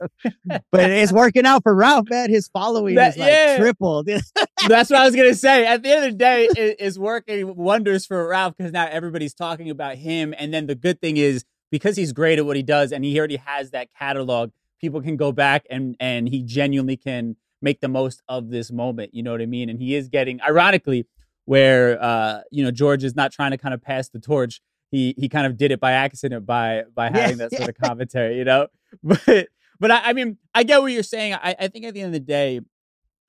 but 0.71 0.91
it's 0.91 1.13
working 1.13 1.47
out 1.47 1.63
for 1.63 1.75
ralph 1.75 2.07
man 2.11 2.31
his 2.31 2.49
following 2.49 2.95
That- 2.95 3.13
is 3.15 3.17
like 3.19 3.31
yeah. 3.31 3.57
tripled 3.59 4.09
That's 4.69 4.91
what 4.91 5.01
I 5.01 5.05
was 5.05 5.15
gonna 5.15 5.35
say. 5.35 5.67
At 5.67 5.83
the 5.85 5.91
end 5.91 6.05
of 6.05 6.11
the 6.13 6.19
day, 6.19 6.45
it, 6.47 6.77
it's 6.81 6.99
working 6.99 7.55
wonders 7.57 8.05
for 8.05 8.27
Ralph 8.27 8.55
because 8.57 8.73
now 8.73 8.87
everybody's 8.91 9.33
talking 9.33 9.71
about 9.71 9.95
him. 9.97 10.35
And 10.37 10.53
then 10.53 10.67
the 10.67 10.75
good 10.75 11.01
thing 11.01 11.17
is 11.17 11.45
because 11.71 11.97
he's 11.97 12.13
great 12.13 12.39
at 12.41 12.45
what 12.45 12.57
he 12.57 12.63
does, 12.65 12.91
and 12.91 13.05
he 13.05 13.17
already 13.19 13.37
has 13.37 13.71
that 13.71 13.89
catalog. 13.97 14.51
People 14.81 15.01
can 15.01 15.17
go 15.17 15.31
back 15.31 15.65
and 15.71 15.95
and 16.01 16.29
he 16.29 16.43
genuinely 16.43 16.97
can 16.97 17.37
make 17.63 17.81
the 17.81 17.89
most 17.89 18.21
of 18.29 18.51
this 18.51 18.73
moment. 18.73 19.15
You 19.15 19.23
know 19.23 19.31
what 19.31 19.41
I 19.41 19.47
mean? 19.47 19.71
And 19.71 19.79
he 19.81 19.95
is 19.95 20.09
getting, 20.09 20.43
ironically, 20.43 21.07
where 21.45 22.03
uh, 22.03 22.41
you 22.51 22.65
know 22.65 22.73
George 22.73 23.05
is 23.05 23.15
not 23.15 23.33
trying 23.33 23.53
to 23.53 23.59
kind 23.59 23.73
of 23.75 23.81
pass 23.81 24.09
the 24.09 24.19
torch. 24.19 24.61
He 24.91 25.15
he 25.19 25.29
kind 25.29 25.47
of 25.47 25.57
did 25.57 25.71
it 25.71 25.81
by 25.81 25.93
accident 25.93 26.47
by 26.47 26.85
by 26.95 27.11
Yeah, 27.11 27.23
having 27.23 27.39
that 27.39 27.53
sort 27.53 27.69
of 27.69 27.77
commentary. 27.77 28.39
You 28.39 28.45
know, 28.45 28.69
but 29.03 29.49
but 29.79 29.91
I, 29.91 30.11
I 30.11 30.13
mean 30.13 30.39
I 30.55 30.63
get 30.63 30.81
what 30.81 30.93
you're 30.93 31.03
saying. 31.03 31.35
I, 31.35 31.55
I 31.59 31.69
think 31.69 31.85
at 31.85 31.95
the 31.95 32.01
end 32.01 32.09
of 32.09 32.13
the 32.15 32.21
day, 32.21 32.61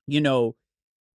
you 0.06 0.20
know 0.20 0.56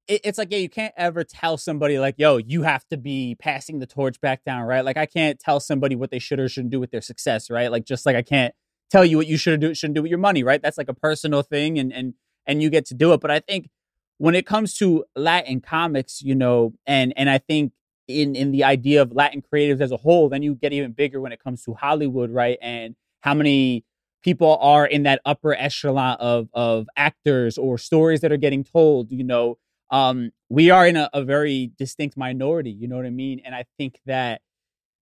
it, 0.08 0.22
it's 0.24 0.38
like 0.38 0.52
yeah, 0.52 0.58
you 0.60 0.70
can't 0.70 0.94
ever 0.98 1.24
tell 1.24 1.58
somebody 1.58 2.00
like, 2.00 2.16
yo, 2.18 2.38
you 2.38 2.64
have 2.64 2.88
to 2.90 2.98
be 2.98 3.36
passing 3.40 3.80
the 3.80 3.86
torch 3.86 4.20
back 4.22 4.44
down, 4.44 4.64
right? 4.64 4.86
Like 4.86 4.98
I 4.98 5.06
can't 5.06 5.40
tell 5.40 5.60
somebody 5.60 5.96
what 5.96 6.12
they 6.12 6.20
should 6.20 6.40
or 6.40 6.48
shouldn't 6.50 6.72
do 6.72 6.80
with 6.80 6.92
their 6.92 7.02
success, 7.02 7.50
right? 7.50 7.72
Like 7.72 7.86
just 7.86 8.06
like 8.06 8.16
I 8.16 8.22
can't 8.22 8.54
tell 8.92 9.06
you 9.06 9.18
what 9.18 9.28
you 9.28 9.38
should 9.38 9.60
do 9.60 9.74
shouldn't 9.74 9.96
do 9.96 10.02
with 10.02 10.10
your 10.10 10.20
money, 10.20 10.44
right? 10.44 10.62
That's 10.62 10.78
like 10.78 10.90
a 10.90 10.94
personal 10.94 11.42
thing, 11.42 11.80
and 11.80 11.92
and 11.92 12.14
and 12.46 12.62
you 12.62 12.70
get 12.70 12.86
to 12.88 12.94
do 12.94 13.14
it. 13.14 13.22
But 13.22 13.32
I 13.32 13.40
think 13.40 13.70
when 14.18 14.36
it 14.36 14.46
comes 14.46 14.76
to 14.76 15.06
Latin 15.16 15.62
comics, 15.62 16.22
you 16.22 16.36
know, 16.36 16.74
and 16.86 17.14
and 17.18 17.30
I 17.30 17.38
think 17.40 17.74
in 18.08 18.36
in 18.36 18.52
the 18.52 18.64
idea 18.64 19.02
of 19.02 19.14
Latin 19.14 19.42
creatives 19.42 19.82
as 19.82 19.92
a 19.92 19.98
whole, 19.98 20.30
then 20.30 20.44
you 20.44 20.56
get 20.56 20.74
even 20.74 20.92
bigger 20.92 21.22
when 21.22 21.32
it 21.32 21.44
comes 21.44 21.64
to 21.64 21.74
Hollywood, 21.74 22.32
right? 22.32 22.58
And 22.62 22.96
how 23.22 23.34
many 23.34 23.84
people 24.24 24.58
are 24.60 24.86
in 24.86 25.04
that 25.04 25.22
upper 25.26 25.54
echelon 25.54 26.18
of 26.20 26.50
of 26.54 26.88
actors 26.98 27.58
or 27.58 27.78
stories 27.78 28.22
that 28.22 28.32
are 28.32 28.38
getting 28.38 28.64
told, 28.64 29.12
you 29.12 29.24
know, 29.24 29.58
um, 29.92 30.32
we 30.50 30.70
are 30.70 30.88
in 30.88 30.96
a, 30.96 31.10
a 31.14 31.24
very 31.24 31.72
distinct 31.78 32.18
minority. 32.18 32.72
You 32.72 32.88
know 32.88 32.96
what 32.98 33.06
I 33.06 33.12
mean? 33.12 33.42
And 33.46 33.54
I 33.56 33.66
think 33.78 34.00
that 34.06 34.42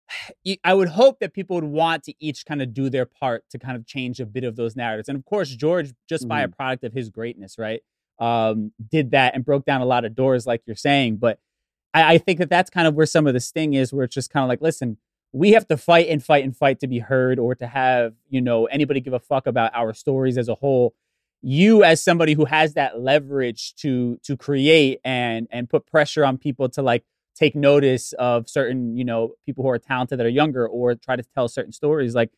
I 0.63 0.73
would 0.73 0.89
hope 0.89 1.19
that 1.19 1.33
people 1.33 1.55
would 1.55 1.63
want 1.63 2.03
to 2.03 2.13
each 2.19 2.45
kind 2.45 2.61
of 2.61 2.73
do 2.73 2.89
their 2.89 3.05
part 3.05 3.43
to 3.51 3.59
kind 3.59 3.75
of 3.75 3.85
change 3.85 4.19
a 4.19 4.25
bit 4.25 4.43
of 4.43 4.55
those 4.55 4.75
narratives. 4.75 5.09
And 5.09 5.17
of 5.17 5.25
course, 5.25 5.49
George, 5.49 5.91
just 6.07 6.27
by 6.27 6.41
a 6.41 6.47
product 6.47 6.83
of 6.83 6.93
his 6.93 7.09
greatness, 7.09 7.57
right, 7.57 7.81
um, 8.19 8.71
did 8.91 9.11
that 9.11 9.35
and 9.35 9.43
broke 9.45 9.65
down 9.65 9.81
a 9.81 9.85
lot 9.85 10.05
of 10.05 10.15
doors, 10.15 10.45
like 10.45 10.61
you're 10.65 10.75
saying. 10.75 11.17
But 11.17 11.39
I, 11.93 12.15
I 12.15 12.17
think 12.17 12.39
that 12.39 12.49
that's 12.49 12.69
kind 12.69 12.87
of 12.87 12.95
where 12.95 13.05
some 13.05 13.27
of 13.27 13.33
the 13.33 13.39
sting 13.39 13.73
is, 13.73 13.93
where 13.93 14.05
it's 14.05 14.15
just 14.15 14.31
kind 14.31 14.43
of 14.43 14.49
like, 14.49 14.61
listen, 14.61 14.97
we 15.31 15.51
have 15.51 15.67
to 15.67 15.77
fight 15.77 16.07
and 16.09 16.23
fight 16.23 16.43
and 16.43 16.55
fight 16.55 16.79
to 16.81 16.87
be 16.87 16.99
heard 16.99 17.39
or 17.39 17.55
to 17.55 17.67
have 17.67 18.13
you 18.29 18.41
know 18.41 18.65
anybody 18.65 19.01
give 19.01 19.13
a 19.13 19.19
fuck 19.19 19.47
about 19.47 19.71
our 19.73 19.93
stories 19.93 20.37
as 20.37 20.47
a 20.49 20.55
whole. 20.55 20.93
You 21.41 21.83
as 21.83 22.01
somebody 22.01 22.33
who 22.33 22.45
has 22.45 22.75
that 22.75 22.99
leverage 22.99 23.75
to 23.77 24.17
to 24.23 24.37
create 24.37 24.99
and 25.03 25.47
and 25.51 25.69
put 25.69 25.85
pressure 25.87 26.23
on 26.23 26.37
people 26.37 26.69
to 26.69 26.81
like 26.81 27.03
take 27.35 27.55
notice 27.55 28.13
of 28.13 28.47
certain 28.47 28.95
you 28.95 29.03
know 29.03 29.33
people 29.45 29.63
who 29.63 29.69
are 29.69 29.79
talented 29.79 30.19
that 30.19 30.25
are 30.25 30.29
younger 30.29 30.67
or 30.67 30.95
try 30.95 31.15
to 31.15 31.23
tell 31.23 31.47
certain 31.47 31.71
stories 31.71 32.13
like 32.15 32.31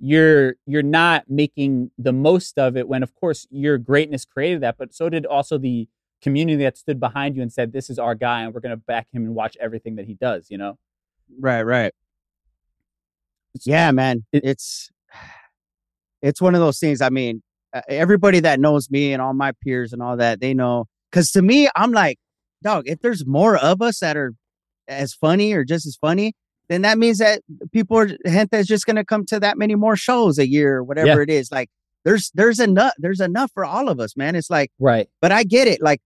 you're 0.00 0.54
you're 0.66 0.82
not 0.82 1.28
making 1.28 1.90
the 1.98 2.12
most 2.12 2.58
of 2.58 2.76
it 2.76 2.88
when 2.88 3.02
of 3.02 3.14
course 3.14 3.46
your 3.50 3.78
greatness 3.78 4.24
created 4.24 4.62
that 4.62 4.76
but 4.78 4.94
so 4.94 5.08
did 5.08 5.26
also 5.26 5.58
the 5.58 5.88
community 6.22 6.62
that 6.64 6.76
stood 6.76 6.98
behind 6.98 7.36
you 7.36 7.42
and 7.42 7.52
said 7.52 7.72
this 7.72 7.88
is 7.90 7.98
our 7.98 8.14
guy 8.14 8.42
and 8.42 8.52
we're 8.54 8.60
going 8.60 8.70
to 8.70 8.76
back 8.76 9.06
him 9.12 9.24
and 9.24 9.34
watch 9.34 9.56
everything 9.60 9.96
that 9.96 10.06
he 10.06 10.14
does 10.14 10.46
you 10.50 10.58
know 10.58 10.78
Right, 11.38 11.62
right. 11.62 11.92
Yeah, 13.64 13.90
man. 13.90 14.24
It- 14.32 14.44
it's 14.44 14.90
it's 16.22 16.40
one 16.40 16.54
of 16.54 16.60
those 16.60 16.78
things. 16.78 17.00
I 17.00 17.10
mean, 17.10 17.42
everybody 17.88 18.40
that 18.40 18.60
knows 18.60 18.90
me 18.90 19.12
and 19.12 19.22
all 19.22 19.34
my 19.34 19.52
peers 19.62 19.92
and 19.92 20.02
all 20.02 20.16
that, 20.16 20.40
they 20.40 20.54
know. 20.54 20.86
Because 21.10 21.30
to 21.32 21.42
me, 21.42 21.68
I'm 21.76 21.92
like, 21.92 22.18
dog. 22.62 22.84
If 22.88 23.00
there's 23.00 23.26
more 23.26 23.56
of 23.56 23.80
us 23.82 24.00
that 24.00 24.16
are 24.16 24.32
as 24.88 25.14
funny 25.14 25.52
or 25.52 25.64
just 25.64 25.86
as 25.86 25.96
funny, 25.96 26.32
then 26.68 26.82
that 26.82 26.98
means 26.98 27.18
that 27.18 27.42
people 27.72 27.96
are 27.98 28.08
gente 28.26 28.56
is 28.58 28.66
just 28.66 28.84
gonna 28.86 29.04
come 29.04 29.24
to 29.26 29.40
that 29.40 29.56
many 29.58 29.74
more 29.74 29.96
shows 29.96 30.38
a 30.38 30.48
year, 30.48 30.76
or 30.78 30.84
whatever 30.84 31.06
Yeah. 31.08 31.22
it 31.22 31.30
is. 31.30 31.50
Like 31.52 31.70
there's 32.04 32.30
there's 32.34 32.58
enough 32.58 32.92
there's 32.98 33.20
enough 33.20 33.50
for 33.52 33.64
all 33.64 33.88
of 33.88 34.00
us, 34.00 34.16
man. 34.16 34.34
It's 34.36 34.50
like, 34.50 34.70
Right. 34.78 35.08
but 35.20 35.30
I 35.32 35.44
get 35.44 35.68
it. 35.68 35.80
Like, 35.82 36.00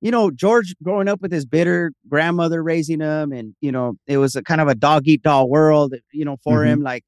you 0.00 0.10
know, 0.10 0.30
George 0.30 0.74
growing 0.82 1.08
up 1.08 1.20
with 1.20 1.32
his 1.32 1.44
bitter 1.46 1.92
grandmother 2.08 2.62
raising 2.62 3.00
him, 3.00 3.32
and 3.32 3.54
you 3.60 3.72
know, 3.72 3.94
it 4.06 4.18
was 4.18 4.36
a 4.36 4.42
kind 4.42 4.60
of 4.60 4.68
a 4.68 4.74
dog 4.74 5.06
eat 5.08 5.22
dog 5.22 5.48
world, 5.48 5.94
you 6.12 6.24
know, 6.24 6.36
for 6.44 6.62
Mhm. 6.62 6.66
him. 6.72 6.82
Like, 6.82 7.04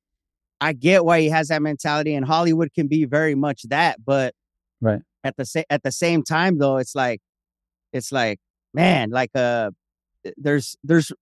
I 0.61 0.73
get 0.75 1.05
why 1.05 1.21
he 1.21 1.29
has 1.31 1.49
that 1.49 1.63
mentality, 1.63 2.15
and 2.15 2.27
Hollywood 2.27 2.73
can 2.75 2.89
be 2.89 3.05
very 3.07 3.35
much 3.35 3.63
that, 3.71 4.05
but 4.05 4.35
Right. 4.81 5.01
at 5.25 5.37
the 5.37 5.45
same 5.45 5.65
at 5.71 5.83
the 5.83 5.93
same 5.93 6.23
time, 6.25 6.59
though, 6.59 6.79
it's 6.79 6.95
like, 6.95 7.21
it's 7.93 8.13
like, 8.13 8.39
man, 8.75 9.11
like, 9.11 9.31
uh, 9.35 9.71
there's 10.37 10.77
there's 10.85 11.13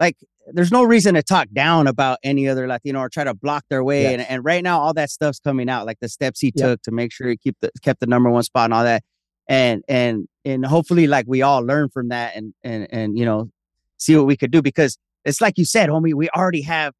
like 0.00 0.16
there's 0.52 0.70
no 0.72 0.84
reason 0.84 1.14
to 1.14 1.22
talk 1.22 1.48
down 1.52 1.86
about 1.88 2.18
any 2.22 2.48
other 2.48 2.68
Latino 2.68 3.00
or 3.00 3.08
try 3.08 3.24
to 3.24 3.34
block 3.34 3.64
their 3.70 3.82
way. 3.82 4.12
And, 4.14 4.22
and 4.22 4.44
right 4.44 4.62
now, 4.62 4.78
all 4.80 4.94
that 4.94 5.10
stuff's 5.10 5.40
coming 5.40 5.68
out, 5.68 5.86
like 5.86 5.98
the 6.00 6.08
steps 6.08 6.40
he 6.40 6.52
Yep. 6.54 6.64
took 6.66 6.82
to 6.82 6.92
make 6.92 7.12
sure 7.12 7.28
he 7.28 7.36
keep 7.36 7.56
the 7.60 7.70
kept 7.82 8.00
the 8.00 8.06
number 8.06 8.30
one 8.30 8.42
spot 8.44 8.66
and 8.66 8.74
all 8.74 8.84
that. 8.84 9.02
And 9.48 9.82
and 9.88 10.28
and 10.46 10.64
hopefully, 10.64 11.06
like 11.06 11.26
we 11.28 11.42
all 11.42 11.60
learn 11.60 11.88
from 11.90 12.08
that 12.08 12.34
and 12.36 12.54
and 12.62 12.86
and 12.90 13.18
you 13.18 13.24
know 13.26 13.50
see 13.98 14.16
what 14.16 14.26
we 14.26 14.36
could 14.36 14.50
do 14.50 14.62
because 14.62 14.96
it's 15.24 15.40
like 15.40 15.58
you 15.58 15.64
said, 15.64 15.88
homie, 15.90 16.14
we 16.14 16.28
already 16.30 16.62
have 16.62 16.94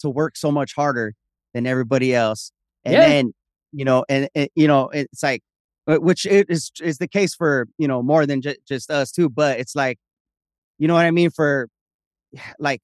to 0.00 0.10
work 0.10 0.36
so 0.36 0.50
much 0.50 0.74
harder 0.74 1.14
than 1.54 1.66
everybody 1.66 2.14
else. 2.14 2.52
And 2.84 2.94
Yeah. 2.94 3.00
then 3.08 3.32
you 3.72 3.84
know, 3.84 4.04
and, 4.08 4.28
and 4.34 4.48
you 4.54 4.66
know, 4.66 4.88
it's 4.88 5.22
like 5.22 5.42
uh, 5.86 5.96
which 5.96 6.26
it 6.26 6.46
is 6.50 6.70
is 6.82 6.98
the 6.98 7.08
case 7.08 7.34
for 7.34 7.68
you 7.78 7.86
know 7.88 8.02
more 8.02 8.26
than 8.26 8.42
ju- 8.42 8.56
just 8.66 8.90
us 8.90 9.12
too. 9.12 9.28
But 9.28 9.60
it's 9.60 9.74
like, 9.76 9.98
you 10.78 10.88
know 10.88 10.94
what 10.94 11.06
I 11.06 11.10
mean 11.10 11.30
for 11.30 11.68
like 12.58 12.82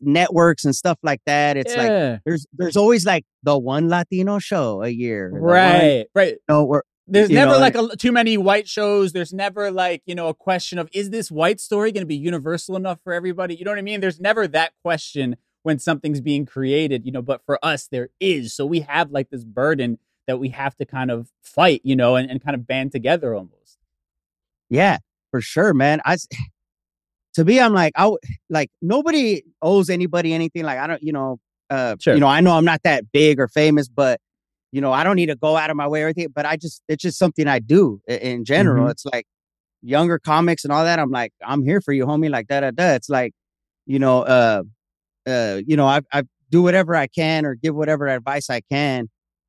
networks 0.00 0.64
and 0.64 0.74
stuff 0.74 0.98
like 1.02 1.20
that. 1.26 1.56
It's 1.56 1.76
like 1.76 1.88
there's 2.24 2.46
there's 2.54 2.76
always 2.76 3.04
like 3.06 3.24
the 3.42 3.58
one 3.58 3.88
Latino 3.88 4.38
show 4.38 4.82
a 4.82 4.88
year, 4.88 5.30
the 5.34 5.40
one, 5.40 5.50
right. 5.52 6.06
Right. 6.14 6.36
no, 6.48 6.64
where 6.64 6.82
There's 7.06 7.30
you 7.30 7.34
never 7.34 7.52
know, 7.52 7.58
like 7.58 7.74
a, 7.74 7.96
too 7.96 8.12
many 8.12 8.36
white 8.36 8.68
shows. 8.68 9.12
There's 9.12 9.32
never 9.32 9.70
like, 9.70 10.02
you 10.06 10.14
know, 10.14 10.28
a 10.28 10.34
question 10.34 10.78
of 10.78 10.88
is 10.92 11.10
this 11.10 11.30
white 11.30 11.60
story 11.60 11.92
going 11.92 12.02
to 12.02 12.06
be 12.06 12.16
universal 12.16 12.76
enough 12.76 13.00
for 13.02 13.12
everybody? 13.12 13.54
You 13.56 13.64
know 13.64 13.72
what 13.72 13.78
I 13.78 13.82
mean? 13.82 14.00
There's 14.00 14.20
never 14.20 14.46
that 14.48 14.72
question 14.82 15.36
when 15.62 15.78
something's 15.78 16.20
being 16.20 16.46
created, 16.46 17.04
you 17.04 17.12
know, 17.12 17.22
but 17.22 17.44
for 17.44 17.58
us 17.64 17.88
there 17.88 18.10
is. 18.20 18.54
So 18.54 18.64
we 18.66 18.80
have 18.80 19.10
like 19.10 19.30
this 19.30 19.44
burden 19.44 19.98
that 20.26 20.38
we 20.38 20.50
have 20.50 20.76
to 20.76 20.84
kind 20.84 21.10
of 21.10 21.30
fight, 21.42 21.80
you 21.84 21.96
know, 21.96 22.16
and, 22.16 22.30
and 22.30 22.42
kind 22.42 22.54
of 22.54 22.66
band 22.66 22.92
together 22.92 23.34
almost. 23.34 23.78
Yeah, 24.70 24.98
for 25.30 25.40
sure, 25.40 25.74
man. 25.74 26.00
I 26.04 26.16
to 27.34 27.44
me, 27.44 27.60
I'm 27.60 27.72
like, 27.72 27.92
I 27.96 28.12
like 28.48 28.70
nobody 28.80 29.42
owes 29.60 29.90
anybody 29.90 30.32
anything. 30.32 30.62
Like 30.64 30.78
I 30.78 30.86
don't, 30.86 31.02
you 31.02 31.12
know, 31.12 31.40
uh, 31.70 31.96
Sure. 31.98 32.14
you 32.14 32.20
know, 32.20 32.26
I 32.28 32.40
know 32.40 32.52
I'm 32.52 32.64
not 32.64 32.82
that 32.84 33.10
big 33.12 33.40
or 33.40 33.48
famous, 33.48 33.88
but 33.88 34.20
you 34.72 34.80
know, 34.80 34.92
I 34.92 35.04
don't 35.04 35.16
need 35.16 35.26
to 35.26 35.36
go 35.36 35.56
out 35.56 35.70
of 35.70 35.76
my 35.76 35.86
way 35.86 36.02
or 36.02 36.06
anything. 36.06 36.28
But 36.34 36.46
I 36.46 36.56
just, 36.56 36.82
it's 36.88 37.02
just 37.02 37.18
something 37.18 37.46
I 37.46 37.58
do 37.60 38.00
in 38.08 38.44
general. 38.44 38.86
Mhm. 38.86 38.90
It's 38.90 39.04
like 39.04 39.26
younger 39.82 40.18
comics 40.18 40.64
and 40.64 40.72
all 40.72 40.84
that. 40.84 40.98
I'm 40.98 41.10
like, 41.10 41.32
I'm 41.46 41.62
here 41.64 41.80
for 41.80 41.92
you, 41.92 42.06
homie. 42.06 42.30
Like 42.30 42.48
da 42.48 42.60
da 42.60 42.70
da. 42.70 42.94
It's 42.94 43.08
like, 43.08 43.32
you 43.86 43.98
know, 43.98 44.22
uh, 44.22 44.62
uh, 45.26 45.60
you 45.66 45.76
know, 45.76 45.86
I 45.86 46.00
I 46.12 46.24
do 46.50 46.62
whatever 46.62 46.94
I 46.96 47.06
can 47.06 47.44
or 47.46 47.54
give 47.54 47.74
whatever 47.74 48.08
advice 48.08 48.50
I 48.50 48.60
can. 48.60 49.08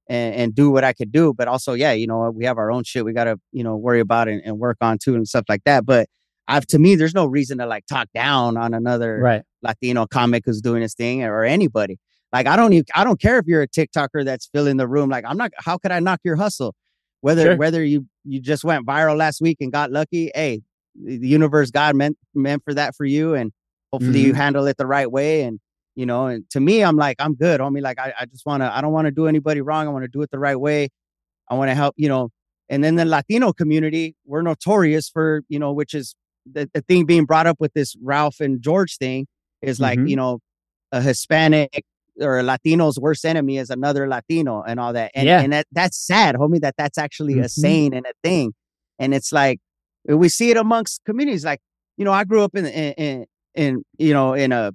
And, 0.09 0.35
and 0.35 0.53
do 0.53 0.69
what 0.69 0.83
I 0.83 0.91
could 0.91 1.13
do, 1.13 1.33
but 1.33 1.47
also, 1.47 1.71
yeah, 1.71 1.93
you 1.93 2.07
know, 2.07 2.29
we 2.29 2.43
have 2.43 2.57
our 2.57 2.69
own 2.69 2.83
shit 2.83 3.05
we 3.05 3.13
gotta, 3.13 3.39
you 3.53 3.63
know, 3.63 3.77
worry 3.77 4.01
about 4.01 4.27
and, 4.27 4.41
and 4.43 4.59
work 4.59 4.75
on 4.81 4.97
too 4.97 5.15
and 5.15 5.25
stuff 5.25 5.45
like 5.47 5.63
that. 5.63 5.85
But 5.85 6.09
I've 6.45 6.67
to 6.67 6.77
me, 6.77 6.95
there's 6.97 7.13
no 7.15 7.25
reason 7.25 7.59
to 7.59 7.65
like 7.65 7.85
talk 7.85 8.09
down 8.13 8.57
on 8.57 8.73
another 8.73 9.19
Right. 9.19 9.43
Latino 9.61 10.05
comic 10.05 10.43
who's 10.45 10.59
doing 10.59 10.81
his 10.81 10.93
thing 10.93 11.23
or 11.23 11.45
anybody. 11.45 11.99
Like 12.33 12.47
I 12.47 12.55
don't 12.55 12.73
even 12.73 12.85
I 12.95 13.03
don't 13.03 13.21
care 13.21 13.37
if 13.37 13.45
you're 13.45 13.61
a 13.61 13.67
TikToker 13.67 14.25
that's 14.25 14.47
filling 14.47 14.77
the 14.77 14.87
room. 14.87 15.09
Like 15.09 15.23
I'm 15.27 15.37
not 15.37 15.51
how 15.57 15.77
could 15.77 15.91
I 15.91 15.99
knock 15.99 16.19
your 16.23 16.35
hustle? 16.35 16.75
Whether 17.21 17.43
Sure. 17.43 17.55
whether 17.57 17.83
you 17.83 18.07
you 18.25 18.41
just 18.41 18.63
went 18.63 18.85
viral 18.85 19.15
last 19.15 19.39
week 19.39 19.57
and 19.61 19.71
got 19.71 19.91
lucky, 19.91 20.31
hey, 20.33 20.61
the 21.01 21.27
universe 21.27 21.69
God 21.71 21.95
meant 21.95 22.17
meant 22.33 22.63
for 22.63 22.73
that 22.73 22.95
for 22.95 23.05
you 23.05 23.35
and 23.35 23.51
hopefully 23.91 24.19
you 24.19 24.33
handle 24.33 24.65
it 24.67 24.77
the 24.77 24.87
right 24.87 25.09
way 25.11 25.43
and 25.43 25.59
you 25.95 26.05
know 26.05 26.25
and 26.25 26.49
to 26.49 26.59
me 26.59 26.83
I'm 26.83 26.95
like 26.97 27.17
I'm 27.19 27.35
good 27.35 27.59
homie 27.59 27.81
like 27.81 27.99
I, 27.99 28.13
I 28.21 28.25
just 28.25 28.45
want 28.45 28.61
to 28.63 28.75
I 28.75 28.81
don't 28.81 28.91
want 28.93 29.05
to 29.05 29.11
do 29.11 29.27
anybody 29.27 29.61
wrong 29.61 29.87
I 29.87 29.91
want 29.91 30.03
to 30.03 30.07
do 30.09 30.21
it 30.23 30.31
the 30.31 30.39
right 30.39 30.59
way 30.59 30.89
I 31.49 31.53
want 31.55 31.69
to 31.69 31.75
help 31.75 31.93
you 31.97 32.09
know 32.09 32.29
and 32.69 32.83
then 32.83 32.95
the 32.95 33.05
Latino 33.05 33.53
community 33.53 34.15
we're 34.25 34.41
notorious 34.41 35.09
for 35.09 35.43
you 35.49 35.59
know 35.59 35.71
which 35.71 35.93
is 35.93 36.15
the, 36.51 36.69
the 36.73 36.81
thing 36.81 37.05
being 37.05 37.25
brought 37.25 37.45
up 37.47 37.57
with 37.59 37.73
this 37.73 37.95
Ralph 38.01 38.39
and 38.39 38.61
George 38.61 38.97
thing 38.97 39.27
is 39.61 39.79
like 39.79 39.99
Mhm. 39.99 40.09
you 40.09 40.15
know 40.15 40.39
a 40.91 41.01
Hispanic 41.01 41.83
or 42.21 42.39
a 42.39 42.43
Latino's 42.43 42.99
worst 42.99 43.25
enemy 43.25 43.57
is 43.57 43.69
another 43.69 44.07
Latino 44.07 44.61
and 44.61 44.79
all 44.79 44.93
that 44.93 45.11
and 45.15 45.25
Yeah. 45.27 45.41
and 45.41 45.51
that 45.53 45.65
that's 45.71 45.97
sad 45.97 46.35
homie 46.35 46.59
that 46.61 46.75
that's 46.77 46.97
actually 46.97 47.39
a 47.39 47.43
Mhm. 47.45 47.49
saying 47.49 47.93
and 47.95 48.05
a 48.05 48.13
thing 48.23 48.53
and 48.99 49.13
it's 49.13 49.31
like 49.31 49.59
we 50.07 50.29
see 50.29 50.51
it 50.51 50.57
amongst 50.57 51.01
communities 51.05 51.43
like 51.45 51.59
you 51.97 52.05
know 52.05 52.11
I 52.11 52.23
grew 52.23 52.43
up 52.43 52.55
in 52.55 52.65
in, 52.65 52.93
in, 52.93 53.25
in 53.55 53.83
you 53.97 54.13
know 54.13 54.33
in 54.33 54.51
a 54.51 54.71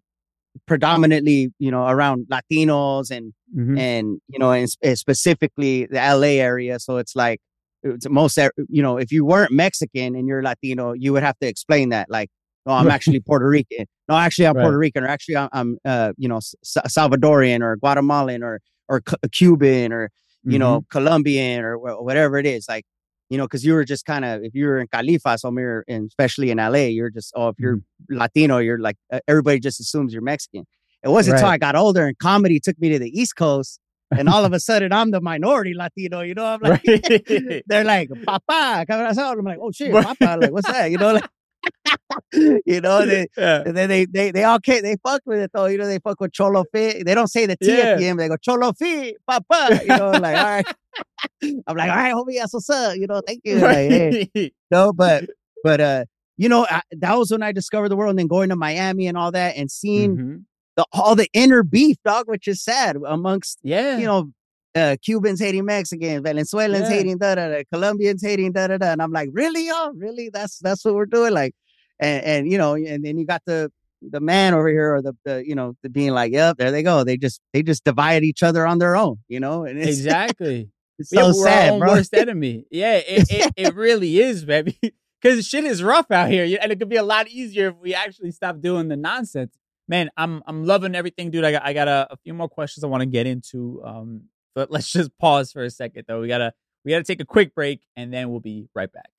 predominantly 0.66 1.53
you 1.59 1.70
know 1.70 1.87
around 1.87 2.27
Latinos 2.31 3.11
and 3.11 3.33
Mhm. 3.57 3.79
and 3.79 4.20
you 4.29 4.38
know 4.38 4.53
and 4.53 4.68
specifically 4.98 5.87
the 5.87 5.98
LA 6.01 6.38
area 6.40 6.79
so 6.79 6.96
it's 6.98 7.14
like 7.16 7.40
it's 7.83 8.09
most 8.11 8.37
you 8.68 8.83
know 8.83 8.96
if 8.98 9.12
you 9.12 9.24
weren't 9.24 9.53
Mexican 9.53 10.14
and 10.16 10.27
you're 10.27 10.42
Latino 10.42 10.92
you 10.92 11.12
would 11.12 11.22
have 11.22 11.38
to 11.38 11.46
explain 11.46 11.90
that 11.90 12.11
like 12.11 12.29
no 12.69 12.75
I'm 12.75 12.89
actually 12.91 13.19
Puerto 13.21 13.49
Rican 13.49 13.87
no 14.09 14.15
actually 14.17 14.47
I'm 14.47 14.55
Right. 14.57 14.63
Puerto 14.63 14.79
Rican 14.79 15.03
or 15.05 15.09
actually 15.09 15.37
I'm, 15.37 15.49
I'm 15.53 15.79
uh 15.85 16.13
you 16.17 16.29
know 16.29 16.37
S- 16.37 16.55
Salvadorian 16.97 17.61
or 17.63 17.77
Guatemalan 17.77 18.43
or 18.45 18.61
or 18.89 19.01
Cu- 19.01 19.17
Cuban 19.33 19.93
or 19.93 20.11
you 20.45 20.59
know 20.59 20.81
Mm-hmm. 20.81 20.91
Colombian 20.97 21.65
or 21.65 21.75
wh- 21.77 22.03
whatever 22.05 22.39
it 22.39 22.47
is 22.47 22.67
like 22.69 22.85
you 23.31 23.37
know 23.39 23.45
because 23.45 23.65
you 23.65 23.73
were 23.75 23.85
just 23.85 24.05
kind 24.07 24.25
of 24.25 24.43
if 24.45 24.55
you 24.55 24.67
were 24.67 24.79
in 24.79 24.87
Califa 24.89 25.39
somewhere 25.39 25.85
and 25.89 26.07
especially 26.07 26.51
in 26.53 26.59
LA 26.59 26.87
you're 26.97 27.11
just 27.11 27.33
oh 27.35 27.49
if 27.49 27.57
you're 27.59 27.77
Mm-hmm. 27.77 28.17
Latino 28.23 28.59
you're 28.59 28.79
like 28.79 28.97
everybody 29.27 29.59
just 29.61 29.81
assumes 29.81 30.13
you're 30.13 30.23
Mexican 30.23 30.65
it 31.05 31.09
wasn't 31.09 31.35
until 31.37 31.51
I 31.51 31.59
got 31.59 31.75
older 31.77 32.07
and 32.07 32.17
comedy 32.19 32.59
took 32.61 32.79
me 32.81 32.89
to 32.91 32.99
the 32.99 33.11
East 33.21 33.35
Coast 33.37 33.81
and 34.17 34.29
all 34.29 34.45
of 34.45 34.53
a 34.53 34.61
sudden 34.61 34.93
I'm 34.93 35.11
the 35.11 35.21
minority 35.21 35.75
Latino. 35.75 36.23
You 36.23 36.35
know, 36.35 36.47
I'm 36.47 36.61
like, 36.63 36.83
Right. 36.87 37.63
they're 37.67 37.85
like, 37.85 38.09
Papa, 38.25 38.87
I'm 38.91 39.45
like, 39.45 39.59
oh 39.61 39.71
shit, 39.71 39.93
Papa, 39.93 40.39
like, 40.41 40.51
what's 40.51 40.67
that? 40.67 40.91
You 40.91 40.97
know, 40.99 41.13
like, 41.13 41.29
you 42.33 42.81
know, 42.81 43.05
they, 43.07 43.27
yeah. 43.37 43.62
and 43.66 43.77
then 43.77 43.88
they, 43.88 44.05
they, 44.05 44.31
they 44.31 44.44
all 44.44 44.59
came, 44.59 44.83
they 44.83 44.97
fuck 45.03 45.23
with 45.27 45.40
it 45.40 45.51
though. 45.53 45.66
You 45.66 45.79
know, 45.79 45.87
they 45.87 45.99
fuck 45.99 46.21
with 46.21 46.33
Cholo 46.33 46.64
Fit. 46.73 47.05
They 47.05 47.14
don't 47.14 47.29
say 47.29 47.47
the 47.47 47.57
T 47.57 47.81
at 47.81 47.99
the 47.99 48.07
end, 48.07 48.18
they 48.21 48.29
go 48.29 48.37
Cholo 48.37 48.73
Fit, 48.73 49.16
Papa. 49.27 49.81
You 49.83 49.88
know, 49.88 50.11
like, 50.12 50.37
all 50.37 50.44
right. 50.44 50.66
I'm 51.42 51.77
like, 51.77 51.90
all 51.90 51.97
right, 51.97 52.14
homie, 52.14 52.38
that's 52.38 52.53
what's 52.55 52.71
up. 52.71 52.97
You 52.97 53.07
know, 53.07 53.21
thank 53.27 53.40
you. 53.44 53.59
Like, 53.59 53.75
hey, 53.90 54.53
no, 54.71 54.92
but, 54.92 55.25
but, 55.62 55.81
uh, 55.81 56.05
you 56.37 56.49
know, 56.49 56.66
I, 56.71 56.83
that 56.92 57.18
was 57.18 57.31
when 57.31 57.42
I 57.42 57.53
discovered 57.53 57.88
the 57.88 57.97
world 57.97 58.11
and 58.11 58.18
then 58.18 58.27
going 58.29 58.49
to 58.51 58.57
Miami 58.57 59.07
and 59.07 59.16
all 59.16 59.33
that 59.33 59.57
and 59.57 59.71
seeing 59.71 60.16
Mhm. 60.16 60.44
the, 60.77 60.85
all 60.92 61.14
the 61.16 61.29
inner 61.33 61.62
beef, 61.62 61.97
dog, 62.05 62.29
which 62.29 62.47
is 62.49 62.62
sad 62.62 62.97
amongst 63.07 63.59
Yeah. 63.62 63.99
you 63.99 64.07
know, 64.07 64.31
uh, 64.79 64.97
Cubans 65.05 65.41
hating 65.41 65.64
Mexicans, 65.64 66.23
Venezuelans 66.23 66.88
Yeah. 66.88 66.97
hating 66.97 67.19
da 67.19 67.35
da 67.35 67.49
da, 67.49 67.62
Colombians 67.73 68.23
hating 68.23 68.53
da 68.53 68.69
da 68.69 68.79
da, 68.79 68.93
and 68.93 69.03
I'm 69.03 69.12
like, 69.12 69.29
really, 69.33 69.67
y'all, 69.69 69.93
really? 69.95 70.31
That's 70.33 70.59
that's 70.61 70.85
what 70.85 70.95
we're 70.95 71.07
doing, 71.07 71.33
like, 71.35 71.55
and 72.01 72.25
and 72.25 72.53
you 72.53 72.59
know, 72.59 72.75
and 72.75 73.05
then 73.05 73.19
you 73.19 73.27
got 73.27 73.43
the 73.47 73.71
the 74.01 74.21
man 74.21 74.55
over 74.55 74.69
here, 74.69 74.95
or 74.95 75.03
the, 75.03 75.12
the 75.25 75.45
you 75.47 75.55
know, 75.57 75.75
the 75.83 75.88
being 75.88 76.12
like, 76.12 76.33
yep, 76.33 76.57
there 76.57 76.71
they 76.71 76.83
go, 76.85 77.03
they 77.05 77.17
just 77.17 77.41
they 77.53 77.62
just 77.62 77.85
divide 77.85 78.23
each 78.23 78.43
other 78.43 78.67
on 78.67 78.79
their 78.79 78.95
own, 78.97 79.17
you 79.29 79.41
know, 79.41 79.64
and 79.64 79.79
it's, 79.79 79.88
exactly. 79.99 80.71
it's 80.99 81.12
Yeah, 81.12 81.23
so 81.23 81.27
our 81.27 81.33
sad, 81.35 81.79
bro. 81.81 81.88
worst 81.95 82.14
enemy. 82.14 82.64
Yeah, 82.71 82.95
it, 82.97 83.27
it, 83.31 83.53
it 83.57 83.75
really 83.75 84.19
is, 84.21 84.45
baby. 84.45 84.79
Because 85.21 85.45
shit 85.49 85.64
is 85.64 85.83
rough 85.83 86.11
out 86.12 86.31
here, 86.31 86.45
and 86.62 86.71
it 86.71 86.79
could 86.79 86.88
be 86.88 86.95
a 86.97 87.03
lot 87.03 87.27
easier 87.29 87.71
if 87.71 87.75
we 87.83 87.93
actually 87.93 88.31
stop 88.31 88.61
doing 88.61 88.87
the 88.87 88.97
nonsense. 88.97 89.53
Man, 89.88 90.11
I'm 90.17 90.43
I'm 90.47 90.64
loving 90.64 90.95
everything, 90.95 91.31
dude. 91.33 91.45
I 91.45 91.51
got 91.51 91.64
I 91.64 91.73
got 91.73 91.88
a, 91.88 92.07
a 92.12 92.17
few 92.19 92.35
more 92.35 92.49
questions 92.49 92.85
I 92.85 92.87
want 92.87 93.01
to 93.01 93.07
get 93.07 93.27
into. 93.27 93.83
Um, 93.85 94.25
but 94.55 94.71
let's 94.71 94.91
just 94.91 95.17
pause 95.19 95.53
for 95.53 95.63
a 95.63 95.71
second, 95.71 96.05
though. 96.09 96.21
We 96.21 96.29
gotta 96.29 96.53
we 96.85 96.93
gotta 96.93 97.05
take 97.05 97.21
a 97.21 97.27
quick 97.27 97.55
break, 97.55 97.83
and 97.97 98.13
then 98.13 98.31
we'll 98.31 98.41
be 98.41 98.69
right 98.75 98.93
back. 98.93 99.11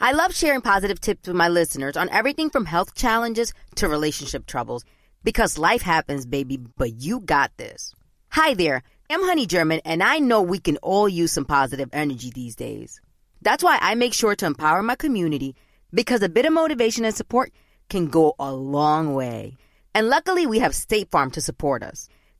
I 0.00 0.12
love 0.12 0.34
sharing 0.34 0.62
positive 0.62 1.00
tips 1.00 1.28
with 1.28 1.36
my 1.36 1.48
listeners 1.48 1.96
on 1.96 2.08
everything 2.08 2.50
from 2.50 2.64
health 2.64 2.94
challenges 2.94 3.52
to 3.76 3.88
relationship 3.88 4.46
troubles 4.46 4.84
because 5.22 5.58
life 5.58 5.82
happens, 5.82 6.26
baby, 6.26 6.56
but 6.56 6.94
you 7.00 7.20
got 7.20 7.52
this. 7.56 7.94
Hi 8.30 8.54
there, 8.54 8.82
I'm 9.10 9.22
Honey 9.22 9.46
German, 9.46 9.80
and 9.84 10.02
I 10.02 10.18
know 10.18 10.42
we 10.42 10.58
can 10.58 10.78
all 10.78 11.08
use 11.08 11.32
some 11.32 11.44
positive 11.44 11.90
energy 11.92 12.30
these 12.34 12.56
days. 12.56 13.00
That's 13.42 13.62
why 13.62 13.78
I 13.80 13.94
make 13.94 14.14
sure 14.14 14.34
to 14.34 14.46
empower 14.46 14.82
my 14.82 14.94
community 14.94 15.54
because 15.92 16.22
a 16.22 16.28
bit 16.28 16.46
of 16.46 16.52
motivation 16.52 17.04
and 17.04 17.14
support 17.14 17.52
can 17.88 18.08
go 18.08 18.34
a 18.38 18.52
long 18.52 19.14
way. 19.14 19.56
And 19.94 20.08
luckily, 20.08 20.46
we 20.46 20.60
have 20.60 20.74
State 20.74 21.10
Farm 21.10 21.30
to 21.32 21.40
support 21.40 21.82
us. 21.82 22.08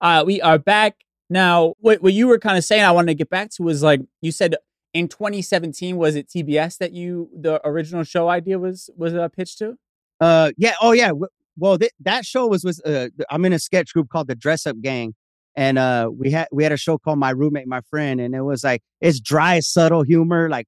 Uh, 0.00 0.22
we 0.26 0.40
are 0.42 0.58
back 0.58 0.96
now. 1.30 1.74
What 1.80 2.02
what 2.02 2.12
you 2.12 2.26
were 2.28 2.38
kind 2.38 2.58
of 2.58 2.64
saying, 2.64 2.84
I 2.84 2.92
wanted 2.92 3.08
to 3.08 3.14
get 3.14 3.30
back 3.30 3.50
to 3.52 3.62
was 3.62 3.82
like 3.82 4.00
you 4.20 4.30
said 4.32 4.56
in 4.94 5.08
2017. 5.08 5.96
Was 5.96 6.16
it 6.16 6.28
TBS 6.28 6.78
that 6.78 6.92
you 6.92 7.30
the 7.34 7.60
original 7.66 8.04
show 8.04 8.28
idea 8.28 8.58
was 8.58 8.90
was 8.96 9.14
uh, 9.14 9.28
pitched 9.28 9.58
to? 9.58 9.76
Uh, 10.20 10.52
yeah. 10.56 10.74
Oh, 10.80 10.92
yeah. 10.92 11.12
Well, 11.58 11.78
th- 11.78 11.92
that 12.00 12.24
show 12.26 12.46
was 12.46 12.64
was 12.64 12.80
uh, 12.82 13.08
I'm 13.30 13.44
in 13.44 13.52
a 13.52 13.58
sketch 13.58 13.92
group 13.94 14.08
called 14.10 14.28
the 14.28 14.34
Dress 14.34 14.66
Up 14.66 14.76
Gang, 14.82 15.14
and 15.54 15.78
uh, 15.78 16.10
we 16.12 16.30
had 16.30 16.48
we 16.52 16.62
had 16.62 16.72
a 16.72 16.76
show 16.76 16.98
called 16.98 17.18
My 17.18 17.30
Roommate, 17.30 17.66
My 17.66 17.80
Friend, 17.90 18.20
and 18.20 18.34
it 18.34 18.42
was 18.42 18.62
like 18.64 18.82
it's 19.00 19.20
dry, 19.20 19.60
subtle 19.60 20.02
humor, 20.02 20.48
like 20.50 20.66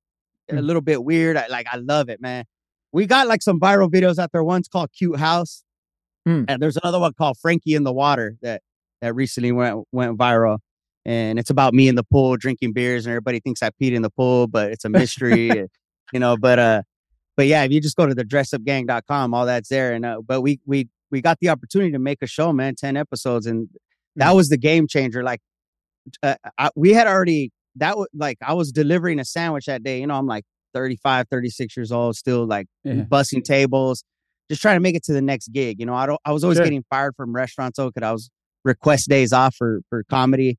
a 0.50 0.54
Mm. 0.54 0.62
little 0.64 0.80
bit 0.80 1.04
weird. 1.04 1.36
I, 1.36 1.46
like 1.48 1.66
I 1.70 1.76
love 1.76 2.08
it, 2.08 2.22
man. 2.22 2.46
We 2.92 3.04
got 3.04 3.26
like 3.26 3.42
some 3.42 3.60
viral 3.60 3.90
videos 3.90 4.18
out 4.18 4.32
there. 4.32 4.42
One's 4.42 4.66
called 4.68 4.88
Cute 4.96 5.18
House, 5.18 5.62
Mm. 6.26 6.46
and 6.48 6.62
there's 6.62 6.78
another 6.78 6.98
one 6.98 7.12
called 7.12 7.36
Frankie 7.38 7.74
in 7.74 7.84
the 7.84 7.92
Water 7.92 8.38
that 8.40 8.62
that 9.00 9.14
recently 9.14 9.52
went 9.52 9.84
went 9.92 10.16
viral. 10.18 10.58
And 11.04 11.38
it's 11.38 11.48
about 11.50 11.72
me 11.72 11.88
in 11.88 11.94
the 11.94 12.04
pool 12.04 12.36
drinking 12.36 12.72
beers, 12.74 13.06
and 13.06 13.12
everybody 13.12 13.40
thinks 13.40 13.62
I 13.62 13.70
peed 13.70 13.92
in 13.92 14.02
the 14.02 14.10
pool, 14.10 14.46
but 14.46 14.70
it's 14.72 14.84
a 14.84 14.88
mystery, 14.90 15.50
and, 15.58 15.68
you 16.12 16.20
know. 16.20 16.36
But 16.36 16.58
uh, 16.58 16.82
but 17.36 17.46
yeah, 17.46 17.62
if 17.64 17.72
you 17.72 17.80
just 17.80 17.96
go 17.96 18.06
to 18.06 18.14
the 18.14 18.24
dressupgang.com, 18.24 19.32
all 19.32 19.46
that's 19.46 19.68
there. 19.68 19.92
And 19.94 20.04
uh, 20.04 20.20
but 20.26 20.42
we 20.42 20.60
we 20.66 20.88
we 21.10 21.22
got 21.22 21.38
the 21.40 21.48
opportunity 21.48 21.92
to 21.92 21.98
make 21.98 22.18
a 22.20 22.26
show, 22.26 22.52
man, 22.52 22.74
ten 22.74 22.96
episodes, 22.96 23.46
and 23.46 23.68
that 24.16 24.32
was 24.32 24.48
the 24.50 24.58
game 24.58 24.86
changer. 24.86 25.22
Like, 25.22 25.40
uh, 26.22 26.34
I, 26.58 26.70
we 26.76 26.92
had 26.92 27.06
already 27.06 27.52
that 27.76 27.96
was 27.96 28.08
like 28.12 28.36
I 28.42 28.52
was 28.52 28.70
delivering 28.72 29.18
a 29.18 29.24
sandwich 29.24 29.64
that 29.66 29.82
day. 29.82 30.00
You 30.00 30.06
know, 30.08 30.14
I'm 30.16 30.26
like 30.26 30.44
35, 30.74 31.26
36 31.30 31.74
years 31.76 31.90
old, 31.92 32.16
still 32.16 32.44
like 32.46 32.66
Yeah. 32.84 33.04
bussing 33.04 33.42
tables, 33.44 34.04
just 34.50 34.60
trying 34.60 34.76
to 34.76 34.80
make 34.80 34.94
it 34.96 35.04
to 35.04 35.12
the 35.14 35.22
next 35.22 35.52
gig. 35.52 35.80
You 35.80 35.86
know, 35.86 35.94
I 35.94 36.04
don't. 36.04 36.20
I 36.26 36.32
was 36.32 36.44
always 36.44 36.58
Sure. 36.58 36.64
getting 36.66 36.84
fired 36.90 37.14
from 37.16 37.32
restaurants, 37.34 37.76
so 37.76 37.88
because 37.88 38.06
I 38.06 38.12
was 38.12 38.28
request 38.64 39.08
days 39.08 39.32
off 39.32 39.54
for 39.56 39.80
for 39.88 40.04
comedy, 40.04 40.58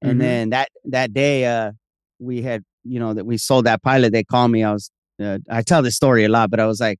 and 0.00 0.16
Mhm. 0.16 0.20
then 0.20 0.50
that 0.50 0.68
that 0.84 1.12
day, 1.12 1.44
uh, 1.46 1.72
we 2.18 2.42
had 2.42 2.62
you 2.84 2.98
know 2.98 3.14
that 3.14 3.24
we 3.26 3.36
sold 3.38 3.64
that 3.66 3.82
pilot. 3.82 4.12
They 4.12 4.24
called 4.24 4.50
me. 4.50 4.62
I 4.64 4.72
was 4.72 4.90
uh, 5.22 5.38
I 5.50 5.62
tell 5.62 5.82
this 5.82 5.96
story 5.96 6.24
a 6.24 6.28
lot, 6.28 6.50
but 6.50 6.58
I 6.60 6.66
was 6.66 6.80
like, 6.80 6.98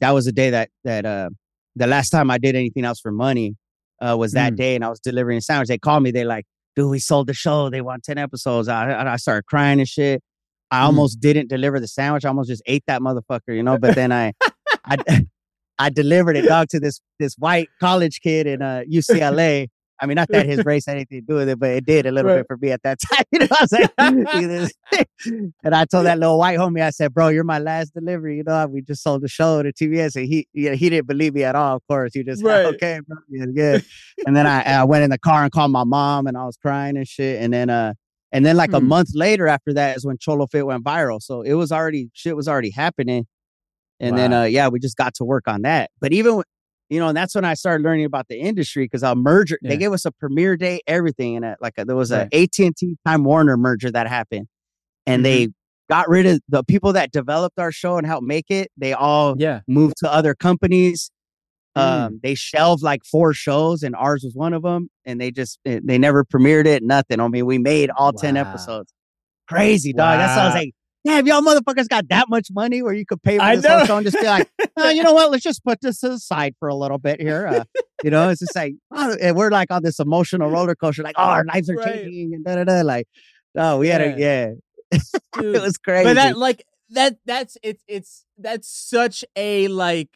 that 0.00 0.10
was 0.10 0.24
the 0.24 0.32
day 0.32 0.50
that 0.50 0.70
that 0.84 1.04
uh 1.06 1.30
the 1.76 1.86
last 1.86 2.10
time 2.10 2.30
I 2.30 2.38
did 2.38 2.54
anything 2.56 2.84
else 2.84 3.00
for 3.00 3.12
money 3.12 3.56
uh 4.00 4.16
was 4.18 4.32
that 4.32 4.52
Mm. 4.54 4.56
day, 4.56 4.74
and 4.74 4.84
I 4.84 4.88
was 4.88 5.00
delivering 5.00 5.38
a 5.38 5.40
sandwich. 5.40 5.68
They 5.68 5.78
called 5.78 6.02
me. 6.02 6.10
They 6.10 6.24
like, 6.24 6.44
dude, 6.76 6.90
we 6.90 6.98
sold 6.98 7.26
the 7.28 7.34
show. 7.34 7.70
They 7.70 7.80
want 7.80 8.02
ten 8.04 8.18
episodes. 8.18 8.68
I 8.68 8.90
I, 8.90 9.12
I 9.14 9.16
started 9.16 9.46
crying 9.46 9.78
and 9.78 9.88
shit. 9.88 10.22
I 10.70 10.80
Mm. 10.80 10.84
almost 10.86 11.20
didn't 11.20 11.48
deliver 11.48 11.78
the 11.80 11.88
sandwich. 11.88 12.24
I 12.24 12.28
almost 12.28 12.48
just 12.48 12.62
ate 12.66 12.84
that 12.86 13.00
motherfucker, 13.02 13.54
you 13.54 13.62
know. 13.62 13.78
But 13.78 13.94
then 13.94 14.10
I 14.12 14.32
I 14.84 14.96
I 15.82 15.90
delivered 15.90 16.36
it, 16.36 16.46
dog, 16.46 16.68
to 16.70 16.80
this 16.80 17.00
this 17.18 17.34
white 17.36 17.68
college 17.80 18.20
kid 18.22 18.46
in 18.46 18.62
uh 18.62 18.82
UCLA. 18.90 19.68
I 20.00 20.06
mean, 20.06 20.16
not 20.16 20.28
that 20.32 20.46
his 20.46 20.64
race 20.64 20.86
had 20.86 20.96
anything 20.96 21.20
to 21.20 21.26
do 21.26 21.34
with 21.36 21.48
it, 21.48 21.60
but 21.60 21.70
it 21.70 21.84
did 21.86 22.06
a 22.06 22.10
little 22.10 22.30
Right. 22.30 22.38
bit 22.38 22.46
for 22.48 22.56
me 22.56 22.70
at 22.72 22.82
that 22.82 22.98
time. 23.12 23.24
You 23.30 23.38
know, 23.40 23.46
I 23.50 23.58
was 23.62 23.72
like, 23.72 25.08
and 25.64 25.74
I 25.74 25.84
told 25.84 26.06
that 26.06 26.18
little 26.18 26.38
white 26.38 26.58
homie, 26.58 26.82
I 26.82 26.90
said, 26.90 27.14
"Bro, 27.14 27.28
you're 27.28 27.44
my 27.44 27.58
last 27.60 27.94
delivery." 27.94 28.36
You 28.38 28.42
know, 28.44 28.66
we 28.66 28.82
just 28.82 29.02
sold 29.02 29.22
the 29.22 29.28
show 29.28 29.62
to 29.62 29.72
TBS, 29.72 30.16
and 30.16 30.26
he, 30.26 30.46
yeah, 30.52 30.74
he 30.74 30.90
didn't 30.90 31.06
believe 31.06 31.34
me 31.34 31.44
at 31.44 31.54
all. 31.54 31.76
Of 31.76 31.82
course, 31.86 32.12
he 32.14 32.24
just, 32.24 32.42
Right. 32.42 32.66
okay, 32.66 33.00
bro, 33.06 33.16
yeah, 33.28 33.44
good. 33.54 33.84
and 34.26 34.34
then 34.36 34.46
I, 34.46 34.62
I 34.62 34.84
went 34.84 35.04
in 35.04 35.10
the 35.10 35.18
car 35.18 35.44
and 35.44 35.52
called 35.52 35.70
my 35.70 35.84
mom, 35.84 36.26
and 36.26 36.36
I 36.36 36.44
was 36.46 36.56
crying 36.56 36.96
and 36.96 37.06
shit. 37.06 37.40
And 37.40 37.52
then, 37.52 37.70
uh, 37.70 37.94
and 38.32 38.44
then 38.44 38.56
like 38.56 38.72
a 38.72 38.80
Hmm. 38.80 38.88
month 38.88 39.10
later 39.14 39.46
after 39.46 39.72
that 39.74 39.96
is 39.96 40.04
when 40.04 40.18
Cholo 40.18 40.46
Fit 40.48 40.66
went 40.66 40.84
viral. 40.84 41.20
So 41.22 41.42
it 41.42 41.54
was 41.54 41.70
already 41.70 42.10
shit 42.12 42.34
was 42.34 42.48
already 42.48 42.70
happening. 42.70 43.26
And 44.02 44.18
then, 44.18 44.32
uh, 44.32 44.42
yeah, 44.44 44.68
we 44.68 44.80
just 44.80 44.96
got 44.96 45.14
to 45.14 45.24
work 45.24 45.44
on 45.46 45.62
that. 45.62 45.90
But 46.00 46.12
even, 46.12 46.42
you 46.90 46.98
know, 47.00 47.08
and 47.08 47.16
that's 47.16 47.34
when 47.34 47.44
I 47.44 47.54
started 47.54 47.84
learning 47.84 48.04
about 48.04 48.26
the 48.28 48.38
industry 48.38 48.84
because 48.84 49.02
a 49.02 49.14
merger, 49.14 49.58
Yeah. 49.62 49.70
they 49.70 49.76
gave 49.78 49.92
us 49.92 50.04
a 50.04 50.10
premiere 50.12 50.56
day, 50.56 50.80
everything. 50.86 51.36
And 51.36 51.44
uh, 51.44 51.54
like 51.60 51.74
a, 51.78 51.84
there 51.84 51.96
was 51.96 52.10
Right. 52.12 52.28
a 52.32 52.42
AT&T 52.42 52.96
Time 53.06 53.24
Warner 53.24 53.56
merger 53.56 53.90
that 53.92 54.08
happened. 54.08 54.48
And 55.06 55.20
Mhm. 55.20 55.24
they 55.24 55.48
got 55.88 56.08
rid 56.08 56.26
of 56.26 56.40
the 56.48 56.64
people 56.64 56.92
that 56.94 57.12
developed 57.12 57.58
our 57.58 57.70
show 57.72 57.96
and 57.96 58.06
helped 58.06 58.26
make 58.26 58.46
it. 58.50 58.70
They 58.76 58.92
all 58.92 59.36
Yeah. 59.38 59.60
moved 59.68 59.94
to 59.98 60.12
other 60.12 60.34
companies. 60.34 61.10
Mm. 61.76 61.80
Um, 61.80 62.20
they 62.22 62.34
shelved 62.34 62.82
like 62.82 63.00
four 63.04 63.32
shows, 63.32 63.82
and 63.82 63.94
ours 63.96 64.22
was 64.24 64.34
one 64.34 64.52
of 64.52 64.62
them. 64.62 64.88
And 65.06 65.20
they 65.20 65.30
just 65.30 65.58
eh, 65.64 65.80
they 65.82 65.96
never 65.96 66.24
premiered 66.24 66.66
it. 66.66 66.82
Nothing. 66.82 67.18
I 67.20 67.28
mean, 67.28 67.46
we 67.46 67.56
made 67.58 67.88
all 67.96 68.12
ten 68.12 68.36
episodes. 68.36 68.92
Crazy 69.48 69.92
dog. 69.92 70.18
That's 70.18 70.38
I 70.38 70.44
was 70.46 70.54
like, 70.54 70.72
damn, 71.04 71.26
y'all 71.26 71.40
motherfuckers 71.42 71.88
got 71.88 72.08
that 72.08 72.28
much 72.28 72.48
money 72.52 72.82
where 72.82 72.92
you 72.92 73.04
could 73.06 73.22
pay 73.22 73.36
for 73.38 73.42
I 73.44 73.56
this 73.56 73.66
whole 73.66 73.86
know. 73.86 73.96
and 73.98 74.06
just 74.06 74.18
be 74.18 74.26
like, 74.26 74.48
"Uh, 74.80 74.88
you 74.88 75.02
know 75.02 75.12
what? 75.12 75.30
Let's 75.30 75.42
just 75.42 75.64
put 75.64 75.80
this 75.80 76.02
aside 76.02 76.54
for 76.58 76.68
a 76.68 76.74
little 76.74 76.98
bit 76.98 77.20
here. 77.20 77.46
Uh, 77.46 77.64
you 78.04 78.10
know, 78.10 78.28
it's 78.28 78.40
just 78.40 78.54
like 78.54 78.74
oh, 78.92 79.16
and 79.20 79.36
we're 79.36 79.50
like 79.50 79.70
on 79.70 79.82
this 79.82 79.98
emotional 79.98 80.50
roller 80.50 80.74
coaster, 80.74 81.02
like, 81.02 81.16
oh, 81.18 81.22
our 81.22 81.44
lives 81.44 81.68
are 81.70 81.74
Right. 81.76 82.02
changing 82.04 82.34
and 82.34 82.44
da 82.44 82.56
da 82.56 82.64
da. 82.64 82.82
Like, 82.82 83.06
oh, 83.56 83.78
we 83.78 83.88
had 83.88 84.00
a 84.00 84.18
yeah. 84.18 84.50
It 85.42 85.62
was 85.62 85.78
crazy. 85.78 86.04
But 86.04 86.14
that 86.14 86.36
like 86.36 86.64
that 86.90 87.16
that's 87.24 87.56
it's 87.62 87.82
it's 87.88 88.24
that's 88.38 88.68
such 88.68 89.24
a 89.36 89.68
like 89.68 90.10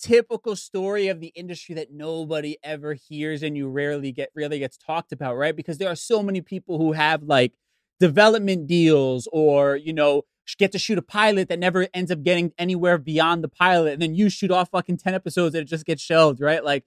typical 0.00 0.54
story 0.54 1.08
of 1.08 1.20
the 1.20 1.28
industry 1.28 1.74
that 1.76 1.92
nobody 1.92 2.56
ever 2.62 2.94
hears 2.94 3.42
and 3.42 3.56
you 3.56 3.68
rarely 3.68 4.12
get 4.12 4.30
really 4.34 4.58
gets 4.58 4.76
talked 4.76 5.12
about, 5.12 5.36
right? 5.36 5.56
Because 5.56 5.78
there 5.78 5.88
are 5.88 5.96
so 5.96 6.22
many 6.22 6.40
people 6.40 6.78
who 6.78 6.92
have 6.92 7.22
like 7.22 7.52
development 8.00 8.66
deals 8.66 9.28
or, 9.32 9.76
you 9.76 9.92
know, 9.92 10.22
get 10.58 10.72
to 10.72 10.78
shoot 10.78 10.98
a 10.98 11.02
pilot 11.02 11.48
that 11.48 11.58
never 11.58 11.88
ends 11.94 12.10
up 12.10 12.22
getting 12.22 12.52
anywhere 12.58 12.98
beyond 12.98 13.42
the 13.42 13.48
pilot 13.48 13.94
and 13.94 14.02
then 14.02 14.14
you 14.14 14.28
shoot 14.28 14.50
off 14.50 14.70
fucking 14.70 14.98
10 14.98 15.14
episodes 15.14 15.54
and 15.54 15.62
it 15.62 15.68
just 15.68 15.86
gets 15.86 16.02
shelved, 16.02 16.40
right? 16.40 16.62
Like 16.62 16.84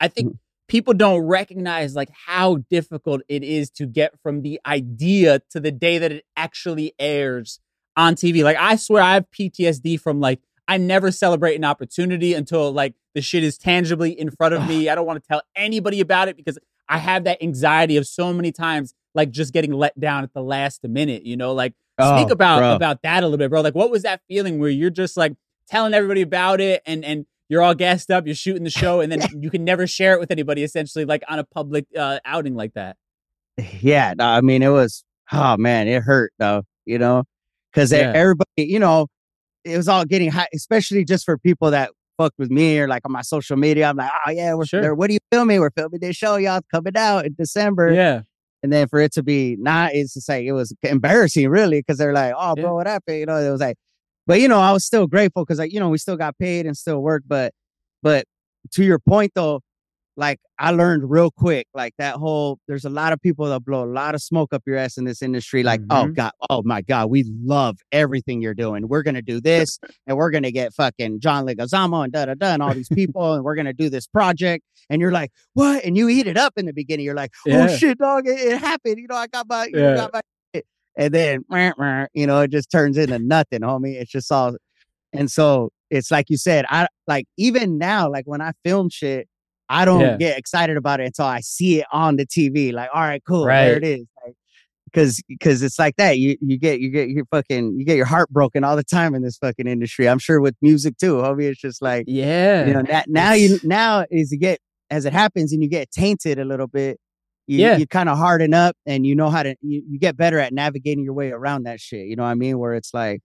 I 0.00 0.08
think 0.08 0.28
mm-hmm. 0.28 0.36
people 0.68 0.94
don't 0.94 1.22
recognize 1.22 1.94
like 1.94 2.10
how 2.26 2.58
difficult 2.70 3.22
it 3.28 3.42
is 3.42 3.70
to 3.72 3.86
get 3.86 4.18
from 4.22 4.42
the 4.42 4.60
idea 4.64 5.40
to 5.50 5.60
the 5.60 5.72
day 5.72 5.98
that 5.98 6.12
it 6.12 6.24
actually 6.36 6.94
airs 6.98 7.60
on 7.96 8.14
TV. 8.14 8.44
Like 8.44 8.56
I 8.56 8.76
swear 8.76 9.02
I 9.02 9.14
have 9.14 9.26
PTSD 9.30 10.00
from 10.00 10.20
like 10.20 10.40
I 10.68 10.76
never 10.76 11.10
celebrate 11.10 11.56
an 11.56 11.64
opportunity 11.64 12.32
until 12.32 12.72
like 12.72 12.94
the 13.14 13.20
shit 13.20 13.42
is 13.42 13.58
tangibly 13.58 14.12
in 14.12 14.30
front 14.30 14.54
of 14.54 14.68
me. 14.68 14.88
I 14.88 14.94
don't 14.94 15.06
want 15.06 15.22
to 15.22 15.26
tell 15.26 15.42
anybody 15.56 16.00
about 16.00 16.28
it 16.28 16.36
because 16.36 16.58
I 16.90 16.98
have 16.98 17.24
that 17.24 17.42
anxiety 17.42 17.96
of 17.96 18.06
so 18.06 18.32
many 18.32 18.52
times 18.52 18.92
like 19.14 19.30
just 19.30 19.52
getting 19.52 19.72
let 19.72 19.98
down 19.98 20.24
at 20.24 20.34
the 20.34 20.42
last 20.42 20.84
minute, 20.84 21.24
you 21.24 21.36
know? 21.36 21.52
Like 21.54 21.72
speak 21.98 22.28
Oh, 22.28 22.32
about 22.32 22.58
bro. 22.58 22.76
about 22.76 23.02
that 23.02 23.22
a 23.22 23.26
little 23.26 23.38
bit, 23.38 23.48
bro. 23.50 23.60
Like 23.62 23.74
what 23.74 23.90
was 23.90 24.02
that 24.02 24.20
feeling 24.28 24.58
where 24.58 24.70
you're 24.70 24.90
just 24.90 25.16
like 25.16 25.34
telling 25.68 25.94
everybody 25.94 26.20
about 26.22 26.60
it 26.60 26.82
and 26.84 27.04
and 27.04 27.26
you're 27.48 27.62
all 27.62 27.74
gassed 27.74 28.10
up, 28.10 28.26
you're 28.26 28.34
shooting 28.34 28.64
the 28.64 28.70
show 28.70 29.00
and 29.00 29.10
then 29.10 29.20
you 29.40 29.50
can 29.50 29.64
never 29.64 29.86
share 29.86 30.14
it 30.14 30.20
with 30.20 30.30
anybody 30.30 30.62
essentially 30.62 31.04
like 31.04 31.22
on 31.28 31.38
a 31.38 31.44
public 31.44 31.86
uh, 31.98 32.18
outing 32.24 32.54
like 32.54 32.74
that. 32.74 32.96
yeah, 33.80 34.14
no, 34.16 34.24
I 34.26 34.40
mean, 34.40 34.62
it 34.62 34.68
was, 34.68 35.04
oh 35.32 35.56
man, 35.56 35.88
it 35.88 36.02
hurt 36.02 36.32
though, 36.38 36.62
you 36.86 36.98
know, 36.98 37.24
because 37.72 37.92
Yeah. 37.92 38.12
everybody, 38.14 38.46
you 38.56 38.78
know, 38.78 39.06
it 39.64 39.76
was 39.76 39.88
all 39.88 40.04
getting 40.04 40.30
high, 40.30 40.48
especially 40.54 41.04
just 41.04 41.24
for 41.24 41.36
people 41.38 41.70
that 41.72 41.90
fucked 42.20 42.38
with 42.38 42.50
me 42.50 42.78
or 42.78 42.86
like 42.88 43.02
on 43.06 43.12
my 43.12 43.22
social 43.22 43.56
media. 43.56 43.88
I'm 43.88 43.96
like, 43.96 44.10
oh 44.26 44.30
yeah, 44.30 44.52
we're 44.54 44.66
Sure. 44.66 44.82
there. 44.82 44.94
What 44.94 45.08
are 45.10 45.12
you 45.14 45.18
filming? 45.32 45.60
We're 45.60 45.70
filming 45.70 46.00
this 46.00 46.16
show, 46.16 46.36
y'all 46.36 46.60
coming 46.70 46.96
out 46.96 47.24
in 47.24 47.34
December. 47.34 47.92
Yeah. 47.92 48.22
And 48.62 48.70
then 48.72 48.88
for 48.88 48.98
it 49.00 49.12
to 49.12 49.22
be 49.22 49.56
not, 49.58 49.94
it's 49.94 50.12
just 50.14 50.28
like, 50.28 50.44
it 50.44 50.52
was 50.52 50.74
embarrassing 50.82 51.48
really, 51.48 51.78
because 51.80 51.96
they're 51.96 52.12
like, 52.12 52.34
oh, 52.36 52.54
bro, 52.54 52.64
Yeah. 52.64 52.70
what 52.72 52.86
happened? 52.86 53.18
You 53.18 53.26
know, 53.26 53.36
it 53.36 53.50
was 53.50 53.60
like, 53.60 53.76
but 54.26 54.38
you 54.40 54.48
know, 54.48 54.60
I 54.60 54.72
was 54.72 54.84
still 54.84 55.06
grateful 55.06 55.44
because 55.44 55.58
like, 55.58 55.72
you 55.72 55.80
know, 55.80 55.88
we 55.88 55.96
still 55.98 56.16
got 56.18 56.36
paid 56.38 56.66
and 56.66 56.76
still 56.76 57.00
work. 57.00 57.22
But, 57.26 57.52
but 58.02 58.26
to 58.72 58.84
your 58.84 58.98
point 58.98 59.32
though, 59.34 59.60
like 60.16 60.38
I 60.58 60.72
learned 60.72 61.08
real 61.10 61.30
quick, 61.30 61.66
like 61.72 61.94
that 61.98 62.16
whole, 62.16 62.58
there's 62.68 62.84
a 62.84 62.90
lot 62.90 63.12
of 63.12 63.20
people 63.22 63.46
that 63.46 63.64
blow 63.64 63.84
a 63.84 63.86
lot 63.86 64.14
of 64.14 64.20
smoke 64.22 64.52
up 64.52 64.62
your 64.66 64.76
ass 64.76 64.98
in 64.98 65.04
this 65.04 65.22
industry. 65.22 65.62
Like, 65.62 65.80
oh 65.90 66.06
Mhm. 66.06 66.14
God, 66.16 66.32
oh 66.50 66.62
my 66.64 66.82
God, 66.82 67.10
we 67.10 67.24
love 67.42 67.78
everything 67.92 68.42
you're 68.42 68.54
doing. 68.54 68.88
We're 68.88 69.02
going 69.02 69.14
to 69.14 69.22
do 69.22 69.40
this 69.40 69.78
and 70.06 70.16
we're 70.16 70.30
going 70.30 70.42
to 70.42 70.52
get 70.52 70.74
fucking 70.74 71.20
John 71.20 71.46
Leguizamo 71.46 72.04
and 72.04 72.12
da 72.12 72.26
da 72.26 72.34
da 72.34 72.52
and 72.52 72.62
all 72.62 72.74
these 72.74 72.88
people 72.88 73.34
and 73.34 73.44
we're 73.44 73.54
going 73.54 73.66
to 73.66 73.72
do 73.72 73.88
this 73.88 74.06
project. 74.06 74.64
And 74.90 75.00
you're 75.00 75.12
like, 75.12 75.30
what? 75.54 75.84
And 75.84 75.96
you 75.96 76.08
eat 76.08 76.26
it 76.26 76.36
up 76.36 76.54
in 76.56 76.66
the 76.66 76.72
beginning. 76.72 77.06
You're 77.06 77.14
like, 77.14 77.32
Yeah. 77.46 77.64
oh 77.70 77.76
shit, 77.76 77.98
dog, 77.98 78.26
it, 78.26 78.38
it 78.38 78.58
happened. 78.58 78.98
You 78.98 79.06
know, 79.08 79.16
I 79.16 79.26
got 79.28 79.48
my, 79.48 79.68
Yeah. 79.72 79.94
got 79.94 80.12
my 80.12 80.20
shit. 80.54 80.66
And 80.96 81.14
then, 81.14 81.44
you 82.12 82.26
know, 82.26 82.40
it 82.40 82.50
just 82.50 82.70
turns 82.70 82.98
into 82.98 83.18
nothing, 83.20 83.60
homie. 83.60 83.94
It's 83.94 84.10
just 84.10 84.30
all. 84.30 84.56
And 85.12 85.30
so 85.30 85.70
it's 85.88 86.10
like 86.10 86.28
you 86.28 86.36
said, 86.36 86.66
I 86.68 86.88
like 87.06 87.26
even 87.36 87.78
now, 87.78 88.10
like 88.10 88.26
when 88.26 88.40
I 88.40 88.52
film 88.64 88.90
shit, 88.90 89.28
I 89.70 89.84
don't 89.86 90.00
Yeah. 90.00 90.16
get 90.16 90.36
excited 90.38 90.76
about 90.76 91.00
it 91.00 91.06
until 91.06 91.24
I 91.26 91.40
see 91.40 91.78
it 91.80 91.86
on 91.92 92.16
the 92.16 92.26
TV. 92.26 92.72
Like, 92.72 92.90
all 92.92 93.00
right, 93.00 93.22
cool, 93.26 93.46
right. 93.46 93.66
there 93.66 93.76
it 93.76 93.84
is. 93.84 94.06
Like, 94.24 94.34
because 94.86 95.22
because 95.28 95.62
it's 95.62 95.78
like 95.78 95.94
that. 95.96 96.18
You 96.18 96.36
you 96.40 96.58
get 96.58 96.80
you 96.80 96.90
get 96.90 97.08
your 97.08 97.24
fucking 97.30 97.78
you 97.78 97.84
get 97.84 97.96
your 97.96 98.06
heart 98.06 98.28
broken 98.30 98.64
all 98.64 98.74
the 98.74 98.82
time 98.82 99.14
in 99.14 99.22
this 99.22 99.38
fucking 99.38 99.68
industry. 99.68 100.08
I'm 100.08 100.18
sure 100.18 100.40
with 100.40 100.56
music 100.60 100.96
too, 100.98 101.14
homie. 101.18 101.44
It's 101.44 101.60
just 101.60 101.80
like 101.80 102.06
Yeah. 102.08 102.66
you 102.66 102.72
know 102.74 102.82
that 102.82 103.08
now 103.08 103.32
you 103.32 103.60
now 103.62 104.04
is 104.10 104.32
you 104.32 104.38
get 104.38 104.58
as 104.90 105.04
it 105.04 105.12
happens 105.12 105.52
and 105.52 105.62
you 105.62 105.68
get 105.68 105.92
tainted 105.92 106.40
a 106.40 106.44
little 106.44 106.66
bit. 106.66 106.98
You, 107.46 107.58
Yeah. 107.60 107.76
you 107.76 107.86
kind 107.86 108.08
of 108.08 108.18
harden 108.18 108.52
up 108.52 108.76
and 108.84 109.06
you 109.06 109.14
know 109.14 109.30
how 109.30 109.44
to 109.44 109.54
you, 109.62 109.82
you 109.88 109.98
get 110.00 110.16
better 110.16 110.40
at 110.40 110.52
navigating 110.52 111.04
your 111.04 111.14
way 111.14 111.30
around 111.30 111.62
that 111.66 111.78
shit. 111.80 112.06
You 112.08 112.16
know 112.16 112.24
what 112.24 112.30
I 112.30 112.34
mean? 112.34 112.58
Where 112.58 112.74
it's 112.74 112.92
like, 112.92 113.20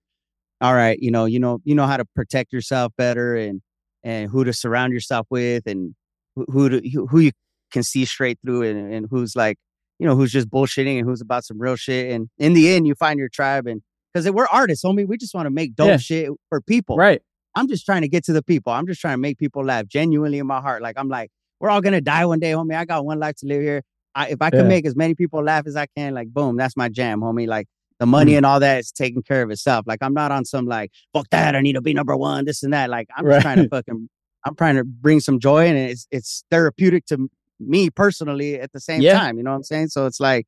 all 0.60 0.74
right, 0.74 0.96
you 1.00 1.10
know, 1.10 1.24
you 1.24 1.40
know, 1.40 1.58
you 1.64 1.74
know 1.74 1.86
how 1.88 1.96
to 1.96 2.04
protect 2.14 2.52
yourself 2.52 2.92
better 2.96 3.34
and 3.34 3.60
and 4.04 4.30
who 4.30 4.44
to 4.44 4.52
surround 4.52 4.92
yourself 4.92 5.26
with 5.30 5.66
and 5.66 5.96
who 6.36 6.44
who 6.48 6.68
to 6.68 7.06
who, 7.10 7.18
you 7.18 7.32
can 7.72 7.82
see 7.82 8.04
straight 8.04 8.38
through 8.44 8.62
and, 8.62 8.92
and 8.94 9.06
who's 9.10 9.34
like, 9.34 9.56
you 9.98 10.06
know, 10.06 10.14
who's 10.14 10.30
just 10.30 10.48
bullshitting 10.48 10.98
and 10.98 11.06
who's 11.08 11.20
about 11.20 11.44
some 11.44 11.58
real 11.60 11.74
shit. 11.76 12.12
And 12.12 12.28
in 12.38 12.52
the 12.52 12.68
end, 12.72 12.86
you 12.86 12.94
find 12.94 13.18
your 13.18 13.28
tribe 13.28 13.66
and 13.66 13.82
because 14.14 14.30
we're 14.30 14.46
artists, 14.46 14.84
homie. 14.84 15.06
We 15.06 15.16
just 15.16 15.34
want 15.34 15.46
to 15.46 15.50
make 15.50 15.74
dope 15.74 15.88
Yeah. 15.88 15.96
shit 15.96 16.28
for 16.48 16.60
people. 16.60 16.96
Right. 16.96 17.20
I'm 17.54 17.66
just 17.68 17.84
trying 17.84 18.02
to 18.02 18.08
get 18.08 18.22
to 18.26 18.32
the 18.32 18.42
people. 18.42 18.72
I'm 18.72 18.86
just 18.86 19.00
trying 19.00 19.14
to 19.14 19.18
make 19.18 19.38
people 19.38 19.64
laugh 19.64 19.86
genuinely 19.86 20.38
in 20.38 20.46
my 20.46 20.60
heart. 20.60 20.80
Like 20.82 20.96
I'm 20.98 21.08
like, 21.08 21.30
we're 21.60 21.70
all 21.70 21.80
gonna 21.80 22.00
die 22.02 22.24
one 22.26 22.38
day, 22.38 22.52
homie. 22.52 22.76
I 22.76 22.84
got 22.84 23.04
one 23.04 23.18
life 23.18 23.36
to 23.36 23.46
live 23.46 23.62
here. 23.62 23.82
I, 24.14 24.28
if 24.28 24.40
I 24.40 24.50
can 24.50 24.60
Yeah. 24.60 24.68
make 24.68 24.86
as 24.86 24.94
many 24.96 25.14
people 25.14 25.42
laugh 25.42 25.66
as 25.66 25.74
I 25.76 25.86
can, 25.96 26.14
like 26.14 26.28
boom, 26.28 26.56
that's 26.56 26.76
my 26.76 26.88
jam, 26.88 27.20
homie. 27.20 27.46
Like 27.48 27.66
the 27.98 28.06
money 28.06 28.32
Mm. 28.32 28.36
and 28.38 28.46
all 28.46 28.60
that 28.60 28.78
is 28.80 28.92
taking 28.92 29.22
care 29.22 29.42
of 29.42 29.50
itself. 29.50 29.86
Like 29.86 29.98
I'm 30.02 30.12
not 30.14 30.30
on 30.30 30.44
some 30.44 30.66
like 30.66 30.92
fuck 31.14 31.28
that. 31.30 31.56
I 31.56 31.60
need 31.62 31.72
to 31.74 31.80
be 31.80 31.94
number 31.94 32.14
one, 32.16 32.44
this 32.44 32.62
and 32.62 32.72
that. 32.74 32.90
Like 32.90 33.08
I'm 33.16 33.24
just 33.26 33.40
trying 33.42 33.56
to 33.62 33.68
fucking. 33.70 34.08
I'm 34.46 34.54
trying 34.54 34.76
to 34.76 34.84
bring 34.84 35.20
some 35.20 35.38
joy, 35.40 35.66
and 35.66 35.76
it's 35.76 36.06
it's 36.10 36.44
therapeutic 36.50 37.04
to 37.06 37.28
me 37.60 37.90
personally 37.90 38.60
at 38.60 38.72
the 38.72 38.80
same 38.80 39.02
Yeah. 39.02 39.18
time. 39.18 39.36
You 39.38 39.42
know 39.44 39.50
what 39.50 39.56
I'm 39.56 39.62
saying? 39.64 39.88
So 39.88 40.06
it's 40.06 40.20
like 40.20 40.46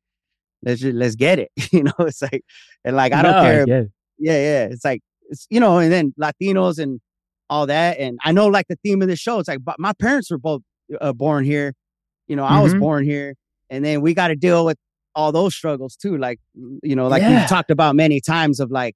let's 0.63 0.81
just 0.81 0.95
let's 0.95 1.15
get 1.15 1.39
it. 1.39 1.51
you 1.71 1.83
know, 1.83 1.93
it's 1.99 2.21
like 2.21 2.43
and 2.85 2.95
like 2.95 3.13
I 3.13 3.21
don't 3.21 3.33
No, 3.33 3.41
care 3.41 3.63
it. 3.63 3.91
yeah, 4.17 4.33
yeah. 4.33 4.63
It's 4.65 4.85
like 4.85 5.01
it's 5.29 5.45
you 5.49 5.59
know, 5.59 5.77
and 5.79 5.91
then 5.91 6.13
Latinos 6.19 6.79
and 6.79 6.99
all 7.49 7.65
that. 7.67 7.97
And 7.99 8.17
I 8.23 8.31
know 8.31 8.47
like 8.47 8.67
the 8.69 8.77
theme 8.83 9.01
of 9.01 9.07
the 9.07 9.15
show. 9.15 9.39
It's 9.39 9.47
like, 9.49 9.63
but 9.63 9.75
my 9.79 9.93
parents 9.93 10.31
were 10.31 10.37
both 10.37 10.61
uh, 11.01 11.13
born 11.13 11.43
here. 11.43 11.73
You 12.27 12.35
know, 12.35 12.45
I 12.45 12.59
was 12.59 12.73
Mhm. 12.73 12.79
born 12.79 13.03
here, 13.05 13.35
and 13.69 13.83
then 13.83 14.01
we 14.01 14.13
got 14.13 14.27
to 14.29 14.35
deal 14.35 14.65
with 14.65 14.77
all 15.15 15.31
those 15.31 15.55
struggles 15.55 15.95
too. 15.95 16.17
Like 16.17 16.39
you 16.83 16.95
know, 16.95 17.07
like 17.07 17.21
Yeah. 17.23 17.39
we've 17.41 17.49
talked 17.49 17.71
about 17.71 17.95
many 17.95 18.21
times 18.21 18.59
of 18.59 18.69
like, 18.71 18.95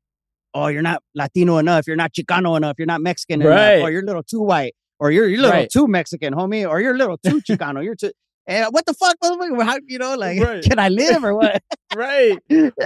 oh, 0.54 0.68
you're 0.68 0.84
not 0.84 1.02
Latino 1.16 1.58
enough, 1.58 1.88
you're 1.88 1.96
not 1.96 2.14
Chicano 2.14 2.56
enough, 2.56 2.76
you're 2.78 2.86
not 2.86 3.02
Mexican 3.02 3.40
Right. 3.42 3.52
enough, 3.74 3.84
or 3.84 3.92
you're 3.92 4.04
a 4.04 4.06
little 4.06 4.22
too 4.24 4.42
white, 4.42 4.76
or 5.00 5.12
you're 5.12 5.28
you're 5.28 5.40
a 5.40 5.44
little 5.44 5.52
Right. 5.62 5.70
too 5.70 5.88
Mexican, 5.88 6.34
homie, 6.34 6.68
or 6.70 6.82
you're 6.82 6.96
a 6.96 6.98
little 6.98 7.18
too 7.18 7.42
Chicano, 7.48 7.84
you're 7.84 7.96
too. 7.96 8.12
And 8.46 8.68
what 8.72 8.86
the 8.86 8.94
fuck, 8.94 9.16
motherfucker? 9.24 9.64
How 9.64 9.78
you 9.88 10.00
know, 10.00 10.16
like, 10.16 10.40
Right. 10.42 10.64
can 10.64 10.78
I 10.80 10.90
live 10.90 11.24
or 11.24 11.34
what? 11.36 11.62
right 11.96 12.40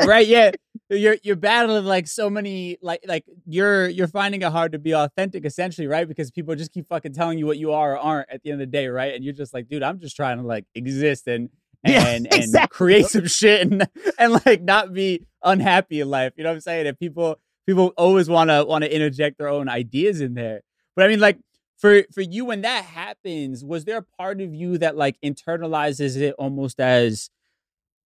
right 0.06 0.28
yeah 0.28 0.52
you're 0.89 1.15
you're 1.24 1.38
battling 1.38 1.86
like 1.86 2.08
so 2.08 2.30
many 2.30 2.78
like 2.82 3.00
like 3.08 3.24
you're 3.46 3.88
you're 3.88 4.06
finding 4.08 4.41
it 4.41 4.52
hard 4.52 4.74
to 4.74 4.80
be 4.80 4.93
authentic 4.93 5.46
essentially 5.46 5.88
right 5.88 6.10
because 6.10 6.30
people 6.30 6.54
just 6.56 6.74
keep 6.74 6.86
fucking 6.89 7.13
telling 7.13 7.38
you 7.39 7.46
what 7.46 7.58
you 7.58 7.72
are 7.72 7.93
or 7.93 7.98
aren't 7.98 8.30
at 8.30 8.43
the 8.43 8.52
end 8.52 8.62
of 8.62 8.67
the 8.67 8.72
day 8.72 8.88
right 8.88 9.13
and 9.15 9.24
you're 9.24 9.34
just 9.34 9.54
like 9.54 9.70
dude 9.70 9.82
i'm 9.82 9.98
just 9.98 10.13
trying 10.15 10.38
to 10.38 10.43
like 10.43 10.65
exist 10.76 11.26
and 11.28 11.50
and 11.86 11.93
Yeah, 11.93 12.34
and 12.34 12.34
exactly. 12.34 12.76
create 12.76 13.06
some 13.06 13.28
shit 13.28 13.62
and 13.62 13.88
and 14.20 14.41
like 14.46 14.62
not 14.62 14.91
be 14.93 15.26
unhappy 15.41 16.02
in 16.02 16.10
life 16.10 16.34
you 16.36 16.43
know 16.43 16.50
what 16.50 16.56
i'm 16.56 16.60
saying 16.62 16.86
and 16.86 17.00
people 17.00 17.38
people 17.65 17.93
always 17.98 18.28
want 18.28 18.50
to 18.50 18.65
want 18.65 18.84
to 18.84 18.93
interject 18.93 19.38
their 19.38 19.48
own 19.48 19.70
ideas 19.70 20.20
in 20.20 20.34
there 20.34 20.60
but 20.98 21.06
i 21.06 21.08
mean 21.08 21.22
like 21.22 21.38
for 21.78 22.04
for 22.13 22.22
you 22.22 22.46
when 22.46 22.62
that 22.62 22.86
happens 22.86 23.63
was 23.63 23.86
there 23.86 23.98
a 23.98 24.02
part 24.18 24.42
of 24.42 24.54
you 24.54 24.78
that 24.80 24.96
like 24.98 25.18
internalizes 25.24 26.18
it 26.18 26.34
almost 26.40 26.80
as 26.80 27.30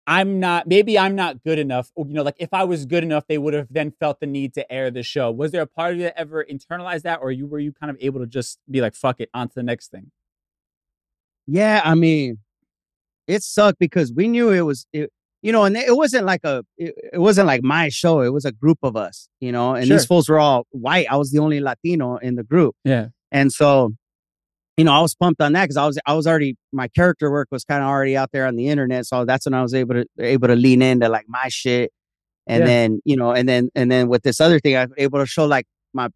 I'm 0.09 0.39
not 0.39 0.67
maybe 0.67 0.97
I'm 0.97 1.15
not 1.15 1.43
good 1.43 1.59
enough. 1.59 1.91
Or, 1.93 2.07
you 2.07 2.13
know, 2.13 2.23
like 2.23 2.37
if 2.39 2.53
I 2.53 2.63
was 2.63 2.85
good 2.85 3.03
enough, 3.03 3.25
they 3.27 3.37
would 3.37 3.53
have 3.53 3.67
then 3.69 3.91
felt 3.91 4.21
the 4.21 4.25
need 4.25 4.53
to 4.53 4.71
air 4.71 4.89
the 4.89 5.03
show. 5.03 5.29
Was 5.31 5.51
there 5.51 5.61
a 5.63 5.67
part 5.67 5.91
of 5.91 5.97
you 5.97 6.03
that 6.03 6.17
ever 6.17 6.45
internalized 6.49 7.01
that, 7.01 7.19
or 7.21 7.29
you 7.29 7.45
were 7.45 7.59
you 7.59 7.73
kind 7.73 7.89
of 7.89 7.97
able 7.99 8.21
to 8.21 8.25
just 8.25 8.57
be 8.71 8.79
like, 8.79 8.95
fuck 8.95 9.19
it, 9.19 9.29
on 9.33 9.49
to 9.49 9.55
the 9.55 9.63
next 9.63 9.91
thing? 9.91 10.11
Yeah, 11.45 11.81
I 11.83 11.95
mean, 11.95 12.39
it 13.27 13.43
sucked 13.43 13.79
because 13.79 14.13
we 14.13 14.29
knew 14.29 14.51
it 14.51 14.61
was, 14.61 14.85
it, 14.93 15.11
you 15.41 15.51
know, 15.51 15.63
and 15.65 15.75
it 15.77 15.95
wasn't 15.95 16.25
like 16.25 16.41
a, 16.45 16.63
it, 16.77 16.95
it 17.13 17.19
wasn't 17.19 17.47
like 17.47 17.61
my 17.63 17.89
show. 17.89 18.21
It 18.21 18.33
was 18.33 18.45
a 18.45 18.51
group 18.51 18.79
of 18.83 18.95
us, 18.95 19.27
you 19.41 19.51
know, 19.51 19.73
and 19.75 19.83
these 19.83 20.01
Sure. 20.01 20.07
fools 20.07 20.29
were 20.29 20.39
all 20.39 20.67
white. 20.71 21.07
I 21.09 21.17
was 21.17 21.31
the 21.31 21.39
only 21.39 21.59
Latino 21.59 22.15
in 22.17 22.35
the 22.35 22.43
group, 22.43 22.75
Yeah. 22.85 23.07
And 23.31 23.51
so, 23.51 23.91
you 24.77 24.83
know, 24.85 24.93
I 24.93 25.01
was 25.01 25.15
pumped 25.15 25.41
on 25.41 25.53
that 25.53 25.63
because 25.63 25.77
I 25.77 25.85
was, 25.85 25.99
I 26.05 26.13
was 26.13 26.27
already, 26.27 26.55
my 26.71 26.87
character 26.87 27.31
work 27.31 27.47
was 27.51 27.63
kind 27.63 27.81
of 27.81 27.89
already 27.89 28.15
out 28.15 28.31
there 28.31 28.45
on 28.45 28.55
the 28.55 28.67
internet, 28.67 29.05
so 29.05 29.25
that's 29.25 29.45
when 29.45 29.53
I 29.53 29.61
was 29.61 29.73
able 29.73 29.95
to, 29.95 30.05
able 30.19 30.47
to 30.47 30.55
lean 30.55 30.81
into 30.81 31.09
like 31.09 31.25
my 31.27 31.47
shit, 31.49 31.91
and 32.47 32.61
Yeah. 32.61 32.65
then, 32.65 33.01
you 33.05 33.15
know, 33.17 33.31
and 33.31 33.47
then, 33.49 33.69
and 33.75 33.91
then 33.91 34.07
with 34.07 34.23
this 34.23 34.39
other 34.39 34.59
thing, 34.59 34.75
I 34.75 34.85
was 34.85 34.93
able 34.97 35.19
to 35.19 35.25
show 35.25 35.45
like 35.45 35.65
my, 35.93 36.09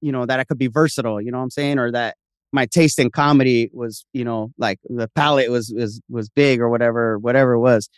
you 0.00 0.12
know, 0.12 0.26
that 0.26 0.40
I 0.40 0.44
could 0.44 0.58
be 0.58 0.66
versatile. 0.68 1.20
You 1.20 1.30
know 1.30 1.38
what 1.38 1.44
I'm 1.44 1.50
saying, 1.50 1.78
or 1.78 1.90
that 1.92 2.16
my 2.52 2.66
taste 2.66 2.98
in 2.98 3.10
comedy 3.10 3.70
was, 3.72 4.04
you 4.12 4.24
know, 4.24 4.50
like 4.58 4.78
the 4.84 5.08
palette 5.08 5.50
was 5.50 5.72
was 5.76 6.00
was 6.08 6.28
big 6.28 6.60
or 6.60 6.68
whatever, 6.68 7.18
whatever 7.18 7.52
it 7.52 7.60
was. 7.60 7.88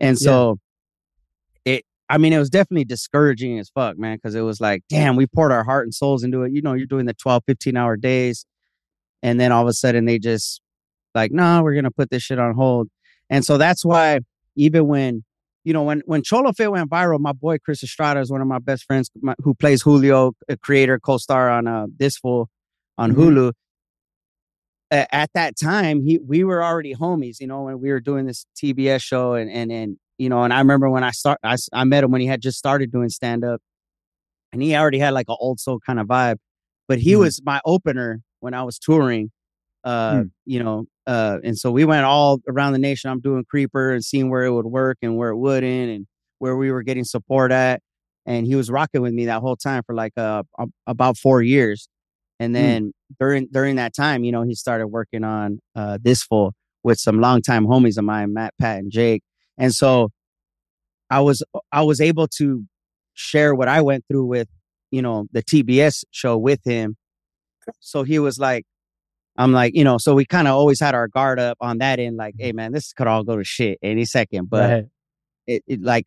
And 0.00 0.18
so 0.18 0.52
it 0.52 0.58
I 2.10 2.18
mean, 2.18 2.32
it 2.32 2.38
was 2.38 2.50
definitely 2.50 2.84
discouraging 2.84 3.58
as 3.58 3.68
fuck, 3.68 3.98
man, 3.98 4.16
because 4.16 4.34
it 4.34 4.40
was 4.40 4.60
like, 4.60 4.82
damn, 4.88 5.14
we 5.16 5.26
poured 5.26 5.52
our 5.52 5.64
heart 5.64 5.84
and 5.86 5.94
souls 5.94 6.24
into 6.24 6.42
it. 6.42 6.52
You 6.52 6.62
know, 6.62 6.72
you're 6.72 6.86
doing 6.86 7.06
the 7.06 7.14
12, 7.14 7.42
15 7.46 7.76
hour 7.76 7.96
days. 7.96 8.46
And 9.22 9.38
then 9.40 9.52
all 9.52 9.62
of 9.62 9.68
a 9.68 9.72
sudden 9.72 10.04
they 10.06 10.18
just 10.18 10.60
like, 11.14 11.32
no, 11.32 11.62
we're 11.62 11.74
gonna 11.74 11.90
put 11.90 12.10
this 12.10 12.22
shit 12.22 12.38
on 12.38 12.54
hold. 12.54 12.88
And 13.30 13.44
so 13.44 13.58
that's 13.58 13.84
why 13.84 14.20
even 14.56 14.86
when 14.86 15.24
you 15.64 15.74
know, 15.74 15.82
when 15.82 16.02
when 16.06 16.22
Cholo 16.22 16.52
Fit 16.52 16.70
went 16.70 16.88
viral, 16.88 17.18
my 17.20 17.32
boy 17.32 17.58
Chris 17.58 17.82
Estrada 17.82 18.20
is 18.20 18.30
one 18.30 18.40
of 18.40 18.46
my 18.46 18.58
best 18.58 18.84
friends 18.84 19.10
my, 19.20 19.34
who 19.42 19.54
plays 19.54 19.82
Julio, 19.82 20.32
a 20.48 20.56
creator, 20.56 20.98
co-star 20.98 21.50
on 21.50 21.66
uh 21.66 21.86
This 21.98 22.16
Fool 22.16 22.48
on 22.96 23.12
Mhm. 23.12 23.16
Hulu 23.16 23.52
at 24.90 25.30
that 25.34 25.54
time 25.54 26.00
he 26.02 26.18
we 26.26 26.44
were 26.44 26.64
already 26.64 26.94
homies 26.94 27.40
you 27.40 27.46
know 27.46 27.62
when 27.64 27.78
we 27.80 27.90
were 27.90 28.00
doing 28.00 28.24
this 28.24 28.46
tbs 28.56 29.02
show 29.02 29.34
and 29.34 29.50
and 29.50 29.70
and 29.70 29.98
you 30.18 30.28
know 30.28 30.42
and 30.42 30.52
i 30.52 30.58
remember 30.58 30.88
when 30.90 31.04
i 31.04 31.10
start 31.10 31.38
I, 31.42 31.56
I 31.72 31.84
met 31.84 32.04
him 32.04 32.10
when 32.10 32.20
he 32.20 32.26
had 32.26 32.40
just 32.42 32.58
started 32.58 32.90
doing 32.92 33.08
stand 33.08 33.44
up 33.44 33.60
and 34.52 34.62
he 34.62 34.76
already 34.76 34.98
had 34.98 35.14
like 35.14 35.28
an 35.28 35.36
old 35.40 35.60
soul 35.60 35.80
kind 35.84 36.00
of 36.00 36.06
vibe 36.06 36.36
but 36.88 36.98
he 36.98 37.12
Mhm. 37.14 37.20
was 37.20 37.40
my 37.44 37.60
opener 37.64 38.20
when 38.40 38.54
i 38.54 38.62
was 38.62 38.78
touring 38.78 39.30
uh 39.84 40.12
Mm. 40.22 40.30
you 40.44 40.62
know 40.62 40.84
uh 41.06 41.38
and 41.44 41.56
so 41.58 41.70
we 41.70 41.84
went 41.84 42.04
all 42.04 42.40
around 42.48 42.72
the 42.72 42.78
nation 42.78 43.10
i'm 43.10 43.20
doing 43.20 43.44
creeper 43.48 43.92
and 43.92 44.04
seeing 44.04 44.28
where 44.30 44.44
it 44.44 44.52
would 44.52 44.66
work 44.66 44.98
and 45.02 45.16
where 45.16 45.30
it 45.30 45.36
wouldn't 45.36 45.90
and 45.90 46.06
where 46.40 46.56
we 46.56 46.70
were 46.72 46.82
getting 46.82 47.04
support 47.04 47.52
at 47.52 47.80
and 48.26 48.46
he 48.46 48.54
was 48.56 48.70
rocking 48.70 49.02
with 49.02 49.12
me 49.14 49.26
that 49.26 49.40
whole 49.40 49.56
time 49.56 49.82
for 49.86 49.94
like 49.94 50.12
uh 50.18 50.42
about 50.86 51.16
four 51.16 51.42
years. 51.42 51.88
And 52.40 52.54
then 52.54 52.92
during 53.18 53.46
during 53.50 53.76
that 53.76 53.94
time, 53.94 54.22
you 54.22 54.30
know, 54.32 54.42
he 54.42 54.54
started 54.54 54.88
working 54.88 55.24
on 55.24 55.60
uh 55.74 55.98
this 56.00 56.22
fool 56.22 56.52
with 56.84 56.98
some 56.98 57.20
longtime 57.20 57.66
homies 57.66 57.96
of 57.98 58.04
mine, 58.04 58.32
Matt, 58.34 58.54
Pat, 58.60 58.78
and 58.80 58.92
Jake. 58.92 59.22
And 59.58 59.74
so 59.74 60.10
I 61.10 61.20
was 61.20 61.42
I 61.72 61.82
was 61.82 62.00
able 62.00 62.28
to 62.38 62.64
share 63.14 63.54
what 63.54 63.68
I 63.68 63.80
went 63.80 64.04
through 64.08 64.26
with, 64.26 64.48
you 64.90 65.02
know, 65.02 65.26
the 65.32 65.42
TBS 65.42 66.04
show 66.10 66.36
with 66.38 66.60
him. 66.64 66.96
So 67.80 68.02
he 68.02 68.18
was 68.18 68.38
like, 68.38 68.64
I'm 69.36 69.52
like, 69.52 69.74
you 69.74 69.84
know, 69.84 69.98
so 69.98 70.14
we 70.14 70.24
kind 70.24 70.48
of 70.48 70.54
always 70.54 70.80
had 70.80 70.94
our 70.94 71.08
guard 71.08 71.38
up 71.38 71.56
on 71.60 71.78
that 71.78 71.98
end, 71.98 72.16
like, 72.16 72.34
hey 72.38 72.52
man, 72.52 72.72
this 72.72 72.92
could 72.92 73.06
all 73.06 73.24
go 73.24 73.36
to 73.36 73.44
shit 73.44 73.78
any 73.82 74.04
second. 74.04 74.48
But 74.50 74.70
Right. 74.70 74.84
it, 75.46 75.62
it 75.66 75.82
like 75.82 76.06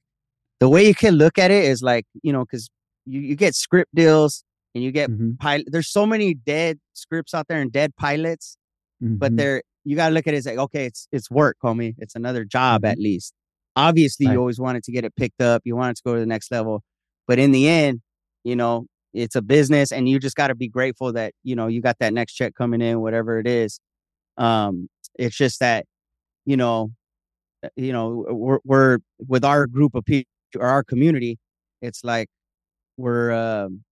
the 0.60 0.70
way 0.70 0.88
you 0.88 0.96
can 0.96 1.16
look 1.16 1.38
at 1.38 1.52
it 1.52 1.66
is 1.66 1.82
like, 1.82 2.06
you 2.24 2.32
know, 2.32 2.42
because 2.46 2.70
you, 3.06 3.20
you 3.22 3.36
get 3.36 3.56
script 3.56 3.94
deals 3.96 4.44
and 4.76 4.84
you 4.84 4.92
get 4.92 5.10
Mhm. 5.10 5.40
pilot. 5.40 5.68
There's 5.72 5.92
so 5.92 6.06
many 6.06 6.34
dead 6.34 6.80
scripts 6.94 7.34
out 7.34 7.48
there 7.48 7.60
and 7.62 7.72
dead 7.72 7.96
pilots, 7.96 8.58
but 9.02 9.32
Mhm. 9.34 9.38
they're 9.38 9.64
you 9.84 9.96
gotta 9.96 10.14
look 10.14 10.28
at 10.28 10.36
it 10.36 10.38
as 10.38 10.46
like, 10.46 10.60
okay, 10.60 10.86
it's 10.86 11.08
it's 11.12 11.32
work, 11.32 11.58
homie. 11.64 11.96
It's 11.98 12.16
another 12.16 12.46
job 12.46 12.86
at 12.86 13.00
least. 13.00 13.34
Obviously, 13.76 14.26
Right. 14.28 14.34
you 14.34 14.40
always 14.40 14.60
wanted 14.60 14.84
to 14.84 14.92
get 14.92 15.06
it 15.06 15.16
picked 15.16 15.42
up. 15.42 15.62
You 15.66 15.76
wanted 15.76 15.96
to 15.98 16.02
go 16.06 16.14
to 16.14 16.20
the 16.20 16.26
next 16.26 16.52
level, 16.52 16.84
but 17.28 17.40
in 17.40 17.52
the 17.52 17.68
end, 17.70 18.02
you 18.44 18.56
know, 18.56 18.86
it's 19.14 19.36
a 19.36 19.42
business, 19.42 19.92
and 19.92 20.08
you 20.10 20.20
just 20.20 20.36
got 20.36 20.48
to 20.48 20.56
be 20.56 20.68
grateful 20.68 21.12
that 21.14 21.34
you 21.44 21.56
know 21.56 21.68
you 21.68 21.82
got 21.82 21.98
that 22.00 22.14
next 22.14 22.34
check 22.34 22.54
coming 22.56 22.82
in, 22.82 23.02
whatever 23.02 23.40
it 23.40 23.48
is. 23.48 23.80
Um, 24.38 24.90
it's 25.20 25.36
just 25.36 25.60
that, 25.60 25.86
you 26.46 26.58
know, 26.58 26.92
uh, 27.64 27.70
you 27.76 27.94
know, 27.94 28.26
we're, 28.30 28.60
we're 28.66 29.00
with 29.28 29.44
our 29.46 29.68
group 29.68 29.96
of 29.96 30.06
people 30.06 30.30
or 30.58 30.66
our 30.68 30.84
community, 30.84 31.38
it's 31.82 32.04
like 32.04 32.28
we're 32.98 33.32
um 33.34 33.84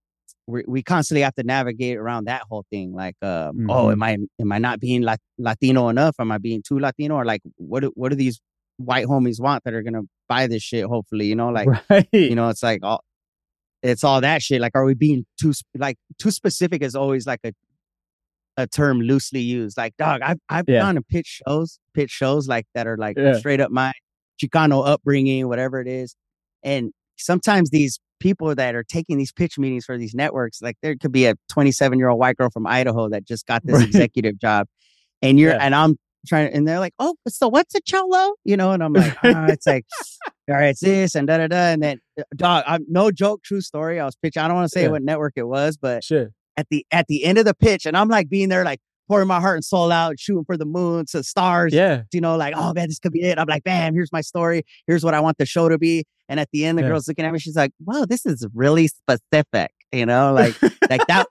we 0.47 0.63
we 0.67 0.83
constantly 0.83 1.21
have 1.21 1.35
to 1.35 1.43
navigate 1.43 1.97
around 1.97 2.25
that 2.25 2.43
whole 2.49 2.65
thing. 2.71 2.93
Like, 2.93 3.15
um, 3.21 3.65
oh, 3.69 3.87
Mhm. 3.87 3.91
am 3.93 4.03
I 4.03 4.17
am 4.41 4.51
I 4.51 4.57
not 4.59 4.79
being 4.79 5.01
Lat- 5.03 5.21
Latino 5.37 5.89
enough? 5.89 6.15
Am 6.19 6.31
I 6.31 6.37
being 6.37 6.61
too 6.63 6.79
Latino? 6.79 7.15
Or 7.15 7.25
like, 7.25 7.41
what 7.57 7.83
what 7.97 8.09
do 8.09 8.15
these 8.15 8.39
white 8.79 9.05
homies 9.07 9.39
want 9.39 9.63
that 9.65 9.73
are 9.73 9.83
gonna 9.83 10.01
buy 10.27 10.47
this 10.47 10.63
shit? 10.63 10.85
Hopefully, 10.85 11.25
you 11.27 11.35
know, 11.35 11.49
like 11.59 11.67
right. 11.89 12.07
you 12.11 12.35
know, 12.35 12.49
it's 12.49 12.63
like 12.63 12.79
all 12.83 13.03
it's 13.83 14.03
all 14.03 14.19
that 14.21 14.41
shit. 14.41 14.59
Like, 14.59 14.71
are 14.75 14.83
we 14.85 14.93
being 14.93 15.25
too 15.39 15.53
like 15.77 15.97
too 16.17 16.31
specific? 16.31 16.81
Is 16.81 16.95
always 16.95 17.25
like 17.27 17.39
a 17.43 17.51
a 18.57 18.67
term 18.67 18.99
loosely 18.99 19.39
used. 19.39 19.77
Like, 19.77 19.95
dog, 19.97 20.21
I've 20.21 20.39
I've 20.49 20.65
Yeah. 20.67 20.79
gone 20.81 20.95
to 20.95 21.01
pitch 21.01 21.41
shows, 21.47 21.79
pitch 21.93 22.11
shows 22.11 22.47
like 22.47 22.65
that 22.75 22.87
are 22.87 22.97
like 22.97 23.17
Yeah. 23.17 23.33
straight 23.37 23.61
up 23.61 23.71
my 23.71 23.93
Chicano 24.41 24.85
upbringing, 24.87 25.47
whatever 25.47 25.79
it 25.81 25.87
is. 25.87 26.15
And 26.63 26.91
sometimes 27.17 27.69
these 27.69 27.99
people 28.19 28.53
that 28.55 28.75
are 28.75 28.83
taking 28.83 29.17
these 29.17 29.31
pitch 29.31 29.57
meetings 29.57 29.85
for 29.85 29.97
these 29.97 30.13
networks, 30.13 30.61
like 30.61 30.75
there 30.81 30.95
could 30.97 31.11
be 31.13 31.25
a 31.25 31.35
27 31.49 31.97
year 31.97 32.09
old 32.09 32.19
white 32.19 32.35
girl 32.37 32.49
from 32.49 32.67
Idaho 32.67 33.07
that 33.09 33.25
just 33.25 33.45
got 33.45 33.65
this 33.65 33.75
Right. 33.79 33.87
executive 33.87 34.37
job, 34.39 34.67
and 35.21 35.39
you're 35.39 35.51
Yeah. 35.51 35.59
and 35.61 35.73
I'm 35.75 35.97
trying, 36.27 36.51
and 36.53 36.67
they're 36.67 36.79
like, 36.79 36.93
oh, 36.99 37.15
so 37.27 37.47
what's 37.47 37.73
a 37.75 37.81
cholo? 37.81 38.33
You 38.45 38.57
know, 38.57 38.71
and 38.71 38.83
I'm 38.83 38.93
like, 38.93 39.15
"Ah, 39.23 39.45
it's 39.47 39.65
like, 39.67 39.85
all 40.49 40.55
right, 40.55 40.69
it's 40.69 40.81
this 40.81 41.15
and 41.15 41.27
da 41.27 41.37
da 41.37 41.47
da, 41.47 41.55
and 41.73 41.81
then 41.83 41.99
uh, 42.19 42.23
dog, 42.35 42.63
I'm 42.67 42.85
no 42.89 43.11
joke, 43.11 43.43
true 43.43 43.61
story. 43.61 43.99
I 43.99 44.05
was 44.05 44.15
pitching. 44.15 44.41
I 44.41 44.47
don't 44.47 44.55
want 44.57 44.65
to 44.71 44.77
say 44.77 44.83
Yeah. 44.83 44.89
what 44.89 45.03
network 45.03 45.33
it 45.35 45.47
was, 45.47 45.77
but 45.77 46.03
Sure. 46.03 46.29
at 46.57 46.67
the 46.69 46.85
at 46.91 47.07
the 47.07 47.23
end 47.25 47.37
of 47.37 47.45
the 47.45 47.53
pitch, 47.53 47.85
and 47.85 47.95
I'm 47.97 48.09
like 48.09 48.29
being 48.29 48.49
there, 48.49 48.63
like 48.65 48.79
pouring 49.07 49.27
my 49.27 49.39
heart 49.39 49.55
and 49.57 49.65
soul 49.65 49.91
out, 49.91 50.19
shooting 50.19 50.45
for 50.45 50.55
the 50.57 50.65
moon, 50.65 51.05
to 51.11 51.23
stars. 51.23 51.73
Yeah. 51.73 52.03
You 52.13 52.21
know, 52.21 52.35
like, 52.37 52.53
oh 52.55 52.73
man, 52.73 52.87
this 52.89 52.99
could 52.99 53.11
be 53.11 53.21
it. 53.21 53.39
I'm 53.39 53.47
like, 53.47 53.63
bam, 53.63 53.93
here's 53.95 54.11
my 54.11 54.21
story. 54.21 54.63
Here's 54.85 55.03
what 55.03 55.13
I 55.15 55.19
want 55.19 55.37
the 55.39 55.45
show 55.47 55.67
to 55.69 55.77
be. 55.79 56.05
And 56.27 56.39
at 56.39 56.47
the 56.53 56.63
end, 56.65 56.77
the 56.77 56.83
Yeah. 56.83 56.89
girl's 56.89 57.07
looking 57.07 57.25
at 57.25 57.33
me. 57.33 57.39
She's 57.39 57.55
like, 57.55 57.71
wow, 57.83 58.05
this 58.07 58.23
is 58.25 58.45
really 58.53 58.87
specific. 58.87 59.71
You 59.91 60.05
know, 60.05 60.31
like 60.33 60.55
like 60.89 61.07
that. 61.07 61.25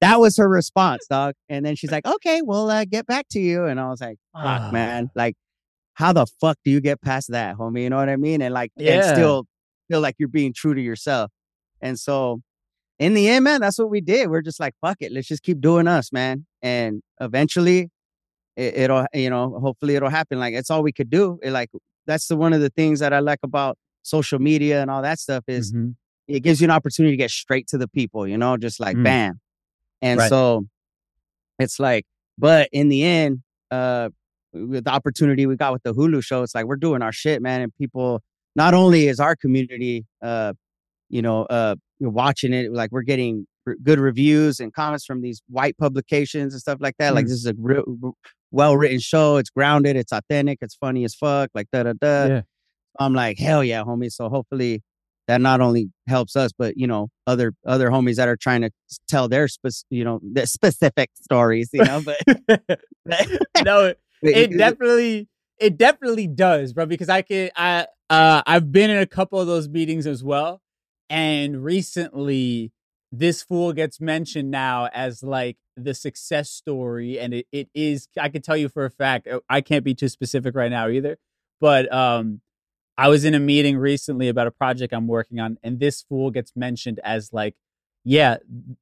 That 0.00 0.20
was 0.20 0.36
her 0.36 0.48
response, 0.48 1.06
dog. 1.10 1.34
And 1.48 1.64
then 1.66 1.76
she's 1.76 1.90
like, 1.90 2.06
okay, 2.06 2.42
we'll 2.42 2.70
uh, 2.70 2.84
get 2.84 3.06
back 3.06 3.26
to 3.30 3.40
you. 3.40 3.64
And 3.64 3.80
I 3.80 3.88
was 3.88 4.00
like, 4.00 4.18
fuck, 4.32 4.62
Ah. 4.62 4.70
man. 4.72 5.10
Like, 5.14 5.34
how 5.94 6.12
the 6.12 6.26
fuck 6.40 6.56
do 6.64 6.70
you 6.70 6.80
get 6.80 7.00
past 7.02 7.30
that, 7.32 7.56
homie? 7.56 7.82
You 7.82 7.90
know 7.90 7.96
what 7.96 8.08
I 8.08 8.16
mean? 8.16 8.40
And 8.42 8.54
like, 8.54 8.70
and 8.76 8.86
Yeah. 8.86 9.12
still 9.12 9.44
feel 9.88 10.00
like 10.00 10.14
you're 10.18 10.28
being 10.28 10.52
true 10.52 10.74
to 10.74 10.80
yourself. 10.80 11.30
And 11.80 11.98
so 11.98 12.40
in 13.00 13.14
the 13.14 13.28
end, 13.28 13.44
man, 13.44 13.60
that's 13.60 13.78
what 13.78 13.90
we 13.90 14.00
did. 14.00 14.30
We're 14.30 14.42
just 14.42 14.60
like, 14.60 14.74
fuck 14.80 14.98
it. 15.00 15.10
Let's 15.12 15.26
just 15.28 15.42
keep 15.42 15.60
doing 15.60 15.88
us, 15.88 16.12
man. 16.12 16.46
And 16.62 17.02
eventually 17.20 17.90
it, 18.56 18.74
it'll, 18.76 19.06
you 19.12 19.30
know, 19.30 19.58
hopefully 19.60 19.96
it'll 19.96 20.08
happen. 20.08 20.38
Like 20.38 20.54
it's 20.54 20.70
all 20.70 20.82
we 20.82 20.92
could 20.92 21.10
do. 21.10 21.38
It, 21.42 21.50
like 21.50 21.70
that's 22.06 22.28
the 22.28 22.36
one 22.36 22.52
of 22.52 22.60
the 22.60 22.70
things 22.70 23.00
that 23.00 23.12
I 23.12 23.18
like 23.20 23.40
about 23.42 23.76
social 24.02 24.38
media 24.38 24.80
and 24.80 24.90
all 24.90 25.02
that 25.02 25.18
stuff 25.18 25.44
is 25.48 25.72
Mhm. 25.72 25.94
it 26.28 26.40
gives 26.40 26.60
you 26.60 26.66
an 26.66 26.70
opportunity 26.70 27.12
to 27.12 27.16
get 27.16 27.30
straight 27.30 27.66
to 27.68 27.78
the 27.78 27.88
people, 27.88 28.26
you 28.26 28.38
know, 28.38 28.56
just 28.56 28.78
like 28.80 28.96
Mm. 28.96 29.02
bam. 29.04 29.40
And 30.02 30.18
Right. 30.20 30.28
so 30.28 30.66
it's 31.58 31.78
like, 31.80 32.04
but 32.38 32.68
in 32.72 32.88
the 32.88 33.02
end, 33.02 33.42
uh, 33.70 34.10
with 34.52 34.84
the 34.84 34.90
opportunity 34.90 35.46
we 35.46 35.56
got 35.56 35.72
with 35.72 35.82
the 35.82 35.94
Hulu 35.94 36.22
show, 36.24 36.42
it's 36.42 36.54
like 36.54 36.64
we're 36.66 36.76
doing 36.76 37.02
our 37.02 37.12
shit, 37.12 37.42
man. 37.42 37.60
And 37.60 37.74
people, 37.76 38.22
not 38.56 38.74
only 38.74 39.08
is 39.08 39.20
our 39.20 39.36
community, 39.36 40.06
uh, 40.22 40.52
you 41.10 41.22
know, 41.22 41.42
uh, 41.44 41.74
watching 42.00 42.52
it, 42.52 42.72
like 42.72 42.90
we're 42.92 43.02
getting 43.02 43.46
r- 43.66 43.76
good 43.82 43.98
reviews 43.98 44.60
and 44.60 44.72
comments 44.72 45.04
from 45.04 45.20
these 45.20 45.42
white 45.48 45.76
publications 45.78 46.54
and 46.54 46.60
stuff 46.60 46.78
like 46.80 46.94
that. 46.98 47.14
Like 47.14 47.26
Mm. 47.26 47.28
this 47.28 47.38
is 47.38 47.46
a 47.46 47.54
real, 47.58 48.14
well 48.50 48.76
written 48.76 49.00
show. 49.00 49.36
It's 49.36 49.50
grounded. 49.50 49.96
It's 49.96 50.12
authentic. 50.12 50.58
It's 50.62 50.74
funny 50.76 51.04
as 51.04 51.14
fuck. 51.14 51.50
Like 51.54 51.66
da 51.72 51.82
da 51.82 51.92
da. 52.00 52.26
Yeah. 52.26 52.40
I'm 53.00 53.12
like, 53.14 53.38
hell 53.38 53.62
yeah, 53.62 53.82
homie. 53.84 54.10
So 54.10 54.28
hopefully 54.28 54.82
that 55.28 55.42
not 55.42 55.60
only 55.60 55.90
helps 56.08 56.34
us, 56.34 56.50
but 56.58 56.76
you 56.76 56.86
know, 56.86 57.08
other 57.26 57.52
other 57.64 57.90
homies 57.90 58.16
that 58.16 58.28
are 58.28 58.36
trying 58.36 58.62
to 58.62 58.70
tell 59.08 59.28
their 59.28 59.46
you 59.90 60.02
know, 60.02 60.18
their 60.22 60.46
specific 60.46 61.10
stories, 61.14 61.68
you 61.72 61.84
know, 61.84 62.02
but 62.02 62.18
no, 63.64 63.84
it, 63.84 64.00
it 64.22 64.56
definitely 64.56 65.28
it 65.58 65.76
definitely 65.76 66.26
does, 66.26 66.72
bro. 66.72 66.86
Because 66.86 67.08
I 67.10 67.22
can 67.22 67.50
I 67.54 67.86
uh 68.10 68.42
I've 68.46 68.72
been 68.72 68.90
in 68.90 68.98
a 68.98 69.06
couple 69.06 69.38
of 69.38 69.46
those 69.46 69.68
meetings 69.68 70.06
as 70.06 70.24
well, 70.24 70.62
and 71.08 71.62
recently 71.62 72.72
this 73.12 73.42
fool 73.42 73.72
gets 73.72 74.00
mentioned 74.00 74.50
now 74.50 74.88
as 74.92 75.22
like 75.22 75.58
the 75.76 75.94
success 75.94 76.50
story, 76.50 77.20
and 77.20 77.34
it, 77.34 77.46
it 77.52 77.68
is. 77.74 78.08
I 78.18 78.30
can 78.30 78.40
tell 78.40 78.56
you 78.56 78.70
for 78.70 78.86
a 78.86 78.90
fact. 78.90 79.28
uh, 79.28 79.40
I 79.48 79.60
can't 79.60 79.84
be 79.84 79.94
too 79.94 80.08
specific 80.08 80.54
right 80.54 80.70
now 80.70 80.88
either, 80.88 81.18
but 81.60 81.92
um. 81.92 82.40
I 82.98 83.08
was 83.08 83.24
in 83.24 83.32
a 83.34 83.38
meeting 83.38 83.78
recently 83.78 84.28
about 84.28 84.48
a 84.48 84.50
project 84.50 84.92
I'm 84.92 85.06
working 85.06 85.38
on, 85.38 85.56
and 85.62 85.78
this 85.78 86.02
fool 86.02 86.30
gets 86.32 86.54
mentioned 86.56 86.98
as 87.04 87.32
like, 87.32 87.54
yeah, 88.04 88.38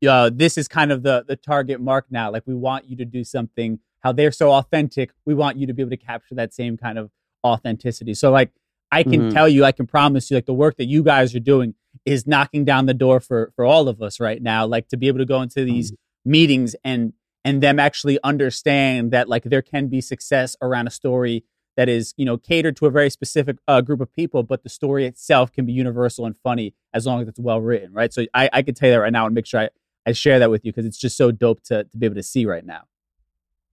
uh, 0.08 0.30
this 0.32 0.56
is 0.56 0.66
kind 0.68 0.90
of 0.90 1.02
the 1.02 1.24
the 1.28 1.36
target 1.36 1.80
mark 1.80 2.06
now. 2.10 2.30
Like, 2.32 2.44
we 2.46 2.54
want 2.54 2.86
you 2.88 2.96
to 2.96 3.04
do 3.04 3.22
something. 3.24 3.78
How 4.00 4.12
they're 4.12 4.32
so 4.32 4.52
authentic, 4.52 5.10
we 5.26 5.34
want 5.34 5.58
you 5.58 5.66
to 5.66 5.74
be 5.74 5.82
able 5.82 5.90
to 5.90 5.96
capture 5.96 6.34
that 6.36 6.54
same 6.54 6.76
kind 6.76 6.96
of 6.98 7.10
authenticity. 7.44 8.14
So, 8.14 8.30
like, 8.30 8.52
I 8.90 9.02
can 9.02 9.24
Mhm. 9.24 9.32
tell 9.32 9.48
you, 9.48 9.64
I 9.64 9.72
can 9.72 9.86
promise 9.86 10.30
you, 10.30 10.36
like, 10.36 10.46
the 10.46 10.54
work 10.54 10.76
that 10.76 10.86
you 10.86 11.02
guys 11.02 11.34
are 11.34 11.40
doing 11.40 11.74
is 12.04 12.26
knocking 12.26 12.64
down 12.64 12.86
the 12.86 12.94
door 12.94 13.20
for 13.20 13.52
for 13.54 13.64
all 13.64 13.88
of 13.88 14.00
us 14.00 14.18
right 14.20 14.40
now. 14.40 14.64
Like, 14.66 14.88
to 14.88 14.96
be 14.96 15.08
able 15.08 15.18
to 15.18 15.24
go 15.26 15.42
into 15.42 15.64
these 15.64 15.92
meetings 16.24 16.74
and 16.84 17.12
and 17.44 17.62
them 17.62 17.78
actually 17.78 18.18
understand 18.24 19.12
that 19.12 19.28
like 19.28 19.44
there 19.44 19.62
can 19.62 19.86
be 19.86 20.00
success 20.00 20.56
around 20.60 20.88
a 20.88 20.90
story 20.90 21.44
that 21.76 21.88
is 21.88 22.14
you 22.16 22.24
know 22.24 22.36
catered 22.36 22.76
to 22.76 22.86
a 22.86 22.90
very 22.90 23.10
specific 23.10 23.56
uh, 23.68 23.80
group 23.80 24.00
of 24.00 24.12
people 24.12 24.42
but 24.42 24.62
the 24.62 24.68
story 24.68 25.06
itself 25.06 25.52
can 25.52 25.66
be 25.66 25.72
universal 25.72 26.26
and 26.26 26.36
funny 26.36 26.74
as 26.94 27.06
long 27.06 27.20
as 27.20 27.28
it's 27.28 27.38
well 27.38 27.60
written 27.60 27.92
right 27.92 28.12
so 28.12 28.24
i, 28.34 28.48
I 28.52 28.62
can 28.62 28.74
tell 28.74 28.88
you 28.88 28.94
that 28.94 29.00
right 29.00 29.12
now 29.12 29.26
and 29.26 29.34
make 29.34 29.46
sure 29.46 29.60
i, 29.60 29.68
I 30.06 30.12
share 30.12 30.38
that 30.38 30.50
with 30.50 30.64
you 30.64 30.72
because 30.72 30.86
it's 30.86 30.98
just 30.98 31.16
so 31.16 31.30
dope 31.30 31.62
to, 31.64 31.84
to 31.84 31.96
be 31.96 32.06
able 32.06 32.16
to 32.16 32.22
see 32.22 32.46
right 32.46 32.64
now 32.64 32.82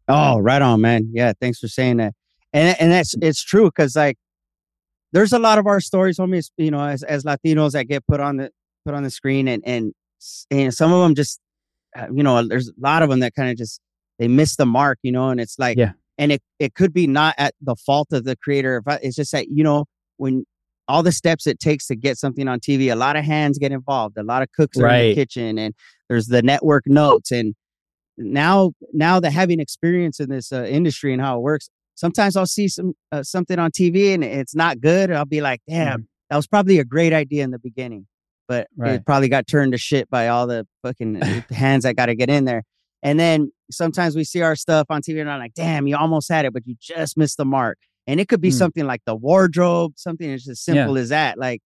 Oh, 0.08 0.40
right 0.40 0.62
on, 0.62 0.82
man. 0.82 1.12
Yeah, 1.14 1.34
thanks 1.40 1.60
for 1.60 1.68
saying 1.68 1.98
that. 1.98 2.14
And 2.52 2.76
and 2.80 2.92
that's 2.92 3.16
it's 3.22 3.42
true 3.42 3.66
because 3.66 3.96
like 3.96 4.18
there's 5.12 5.34
a 5.34 5.40
lot 5.40 5.58
of 5.60 5.66
our 5.66 5.80
stories, 5.80 6.18
homies, 6.18 6.52
you 6.58 6.72
know, 6.72 6.84
as 6.84 7.04
as 7.04 7.24
Latinos 7.24 7.72
that 7.72 7.86
get 7.86 8.06
put 8.06 8.20
on 8.20 8.38
the 8.38 8.52
put 8.86 8.94
on 8.94 9.04
the 9.04 9.10
screen, 9.10 9.48
and 9.48 9.64
and 9.66 9.94
and 10.52 10.74
some 10.74 10.92
of 10.92 11.02
them 11.02 11.16
just, 11.16 11.40
uh, 11.98 12.08
you 12.14 12.24
know, 12.24 12.46
there's 12.48 12.70
a 12.70 12.74
lot 12.78 13.02
of 13.02 13.10
them 13.10 13.22
that 13.22 13.34
kind 13.34 13.50
of 13.50 13.58
just 13.58 13.80
they 14.20 14.28
miss 14.28 14.56
the 14.56 14.66
mark, 14.66 15.00
you 15.04 15.12
know, 15.12 15.30
and 15.30 15.40
it's 15.40 15.58
like, 15.58 15.78
Yeah. 15.78 15.94
And 16.18 16.32
it 16.32 16.42
it 16.60 16.74
could 16.76 16.94
be 16.94 17.08
not 17.08 17.36
at 17.38 17.54
the 17.62 17.76
fault 17.76 18.10
of 18.12 18.24
the 18.24 18.36
creator. 18.36 18.82
It's 19.02 19.16
just 19.16 19.32
that 19.32 19.48
you 19.50 19.64
know 19.64 19.86
when 20.18 20.46
all 20.88 21.02
the 21.02 21.12
steps 21.14 21.48
it 21.48 21.60
takes 21.60 21.88
to 21.88 21.96
get 21.96 22.18
something 22.18 22.48
on 22.48 22.60
TV, 22.60 22.92
a 22.92 22.96
lot 22.96 23.16
of 23.16 23.24
hands 23.24 23.58
get 23.58 23.72
involved, 23.72 24.18
a 24.18 24.24
lot 24.24 24.42
of 24.42 24.52
cooks 24.52 24.78
are 24.78 24.88
in 24.88 25.10
the 25.10 25.16
kitchen, 25.16 25.58
and 25.58 25.74
there's 26.10 26.28
the 26.28 26.42
network 26.42 26.86
notes 26.88 27.32
and 27.32 27.56
now 28.18 28.72
now 28.94 29.20
that 29.20 29.32
having 29.32 29.60
experience 29.60 30.20
in 30.20 30.30
this 30.30 30.52
uh, 30.52 30.64
industry 30.66 31.14
and 31.14 31.22
how 31.22 31.38
it 31.38 31.42
works 31.42 31.70
sometimes 31.96 32.36
i'll 32.36 32.46
see 32.46 32.68
some 32.68 32.94
uh, 33.12 33.24
something 33.24 33.58
on 33.58 33.72
tv 33.72 34.14
and 34.14 34.24
it's 34.24 34.54
not 34.54 34.80
good 34.80 35.10
i'll 35.12 35.26
be 35.26 35.42
like 35.42 35.62
damn 35.68 36.08
that 36.30 36.36
was 36.36 36.46
probably 36.46 36.78
a 36.78 36.86
great 36.86 37.12
idea 37.12 37.44
in 37.44 37.50
the 37.50 37.58
beginning 37.58 38.06
but 38.48 38.68
Right. 38.78 38.96
it 38.96 39.06
probably 39.06 39.30
got 39.30 39.48
turned 39.48 39.72
to 39.72 39.80
shit 39.80 40.10
by 40.12 40.28
all 40.28 40.46
the 40.46 40.68
fucking 40.84 41.16
hands 41.50 41.86
that 41.86 41.96
got 41.96 42.06
to 42.08 42.16
get 42.16 42.30
in 42.30 42.46
there 42.46 42.62
and 43.04 43.20
then 43.20 43.52
sometimes 43.72 44.16
we 44.16 44.24
see 44.24 44.42
our 44.42 44.56
stuff 44.56 44.88
on 44.90 45.02
tv 45.02 45.20
and 45.22 45.30
i'm 45.30 45.40
like 45.40 45.54
damn 45.54 45.86
you 45.88 45.96
almost 45.96 46.30
had 46.30 46.46
it 46.46 46.54
but 46.54 46.64
you 46.66 46.76
just 46.80 47.18
missed 47.18 47.38
the 47.38 47.46
mark 47.46 47.78
and 48.08 48.20
it 48.20 48.28
could 48.28 48.42
be 48.42 48.50
Mm. 48.50 48.54
something 48.54 48.86
like 48.86 49.02
the 49.06 49.16
wardrobe 49.16 49.94
something 49.96 50.30
as 50.32 50.44
just 50.44 50.68
Yeah. 50.68 50.74
simple 50.76 50.98
as 50.98 51.10
that 51.10 51.38
like 51.38 51.62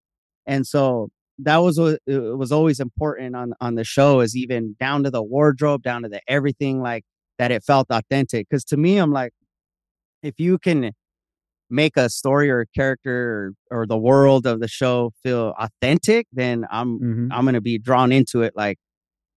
and 0.45 0.65
so 0.67 1.09
that 1.39 1.57
was 1.57 1.79
what 1.79 1.99
it 2.07 2.37
was 2.37 2.51
always 2.51 2.79
important 2.79 3.35
on 3.35 3.53
on 3.61 3.75
the 3.75 3.83
show 3.83 4.21
is 4.21 4.35
even 4.35 4.75
down 4.79 5.03
to 5.03 5.11
the 5.11 5.21
wardrobe, 5.21 5.83
down 5.83 6.01
to 6.03 6.09
the 6.09 6.19
everything 6.27 6.81
like 6.81 7.03
that 7.37 7.51
it 7.51 7.63
felt 7.63 7.85
authentic. 7.91 8.47
Because 8.49 8.63
to 8.65 8.77
me, 8.77 8.97
I'm 8.97 9.11
like, 9.11 9.33
if 10.23 10.39
you 10.39 10.57
can 10.57 10.93
make 11.69 11.95
a 11.95 12.09
story 12.09 12.49
or 12.49 12.61
a 12.61 12.65
character 12.67 13.53
or, 13.69 13.81
or 13.81 13.85
the 13.85 13.97
world 13.99 14.47
of 14.47 14.59
the 14.61 14.67
show 14.67 15.11
feel 15.21 15.53
authentic, 15.59 16.25
then 16.33 16.65
I'm 16.71 16.97
Mhm. 16.99 17.27
I'm 17.31 17.45
gonna 17.45 17.61
be 17.61 17.77
drawn 17.77 18.11
into 18.11 18.41
it 18.41 18.53
like, 18.55 18.79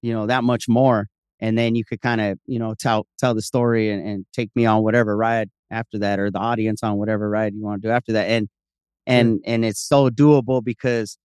you 0.01 0.14
know, 0.14 0.26
that 0.26 0.42
much 0.42 0.68
more. 0.70 1.09
And 1.41 1.57
then 1.57 1.74
you 1.74 1.84
could 1.84 2.01
kind 2.01 2.20
of, 2.20 2.38
you 2.47 2.59
know, 2.59 2.74
tell 2.78 3.07
tell 3.18 3.34
the 3.34 3.43
story 3.43 3.91
and, 3.91 4.07
and 4.07 4.26
take 4.32 4.51
me 4.55 4.66
on 4.66 4.82
whatever 4.82 5.16
ride 5.16 5.51
after 5.70 5.99
that, 5.99 6.18
or 6.18 6.30
the 6.30 6.38
audience 6.38 6.82
on 6.82 6.99
whatever 6.99 7.28
ride 7.30 7.55
you 7.55 7.62
want 7.62 7.82
to 7.82 7.88
do 7.88 7.93
after 7.93 8.12
that. 8.12 8.28
And 8.28 8.49
and 9.07 9.41
and 9.45 9.64
it's 9.64 9.80
so 9.80 10.11
doable 10.11 10.62
because 10.62 11.18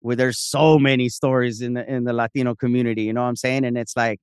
where 0.00 0.16
there's 0.16 0.38
so 0.38 0.78
many 0.78 1.08
stories 1.08 1.60
in 1.60 1.74
the 1.74 1.90
in 1.90 2.04
the 2.04 2.12
Latino 2.12 2.54
community, 2.54 3.02
you 3.02 3.12
know 3.12 3.22
what 3.22 3.28
I'm 3.28 3.36
saying? 3.36 3.64
And 3.64 3.76
it's 3.76 3.96
like 3.96 4.20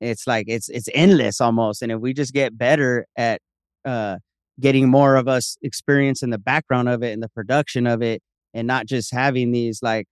it's 0.00 0.26
like 0.26 0.46
it's 0.48 0.68
it's 0.68 0.88
endless 0.94 1.40
almost. 1.40 1.82
And 1.82 1.92
if 1.92 2.00
we 2.00 2.12
just 2.12 2.32
get 2.32 2.56
better 2.58 3.06
at 3.16 3.40
uh 3.84 4.16
getting 4.60 4.88
more 4.88 5.16
of 5.16 5.28
us 5.28 5.56
experience 5.62 6.22
in 6.22 6.30
the 6.30 6.38
background 6.38 6.88
of 6.88 7.02
it 7.02 7.12
and 7.12 7.22
the 7.22 7.28
production 7.30 7.86
of 7.86 8.02
it 8.02 8.22
and 8.54 8.66
not 8.66 8.86
just 8.86 9.12
having 9.12 9.52
these 9.52 9.82
like 9.82 10.06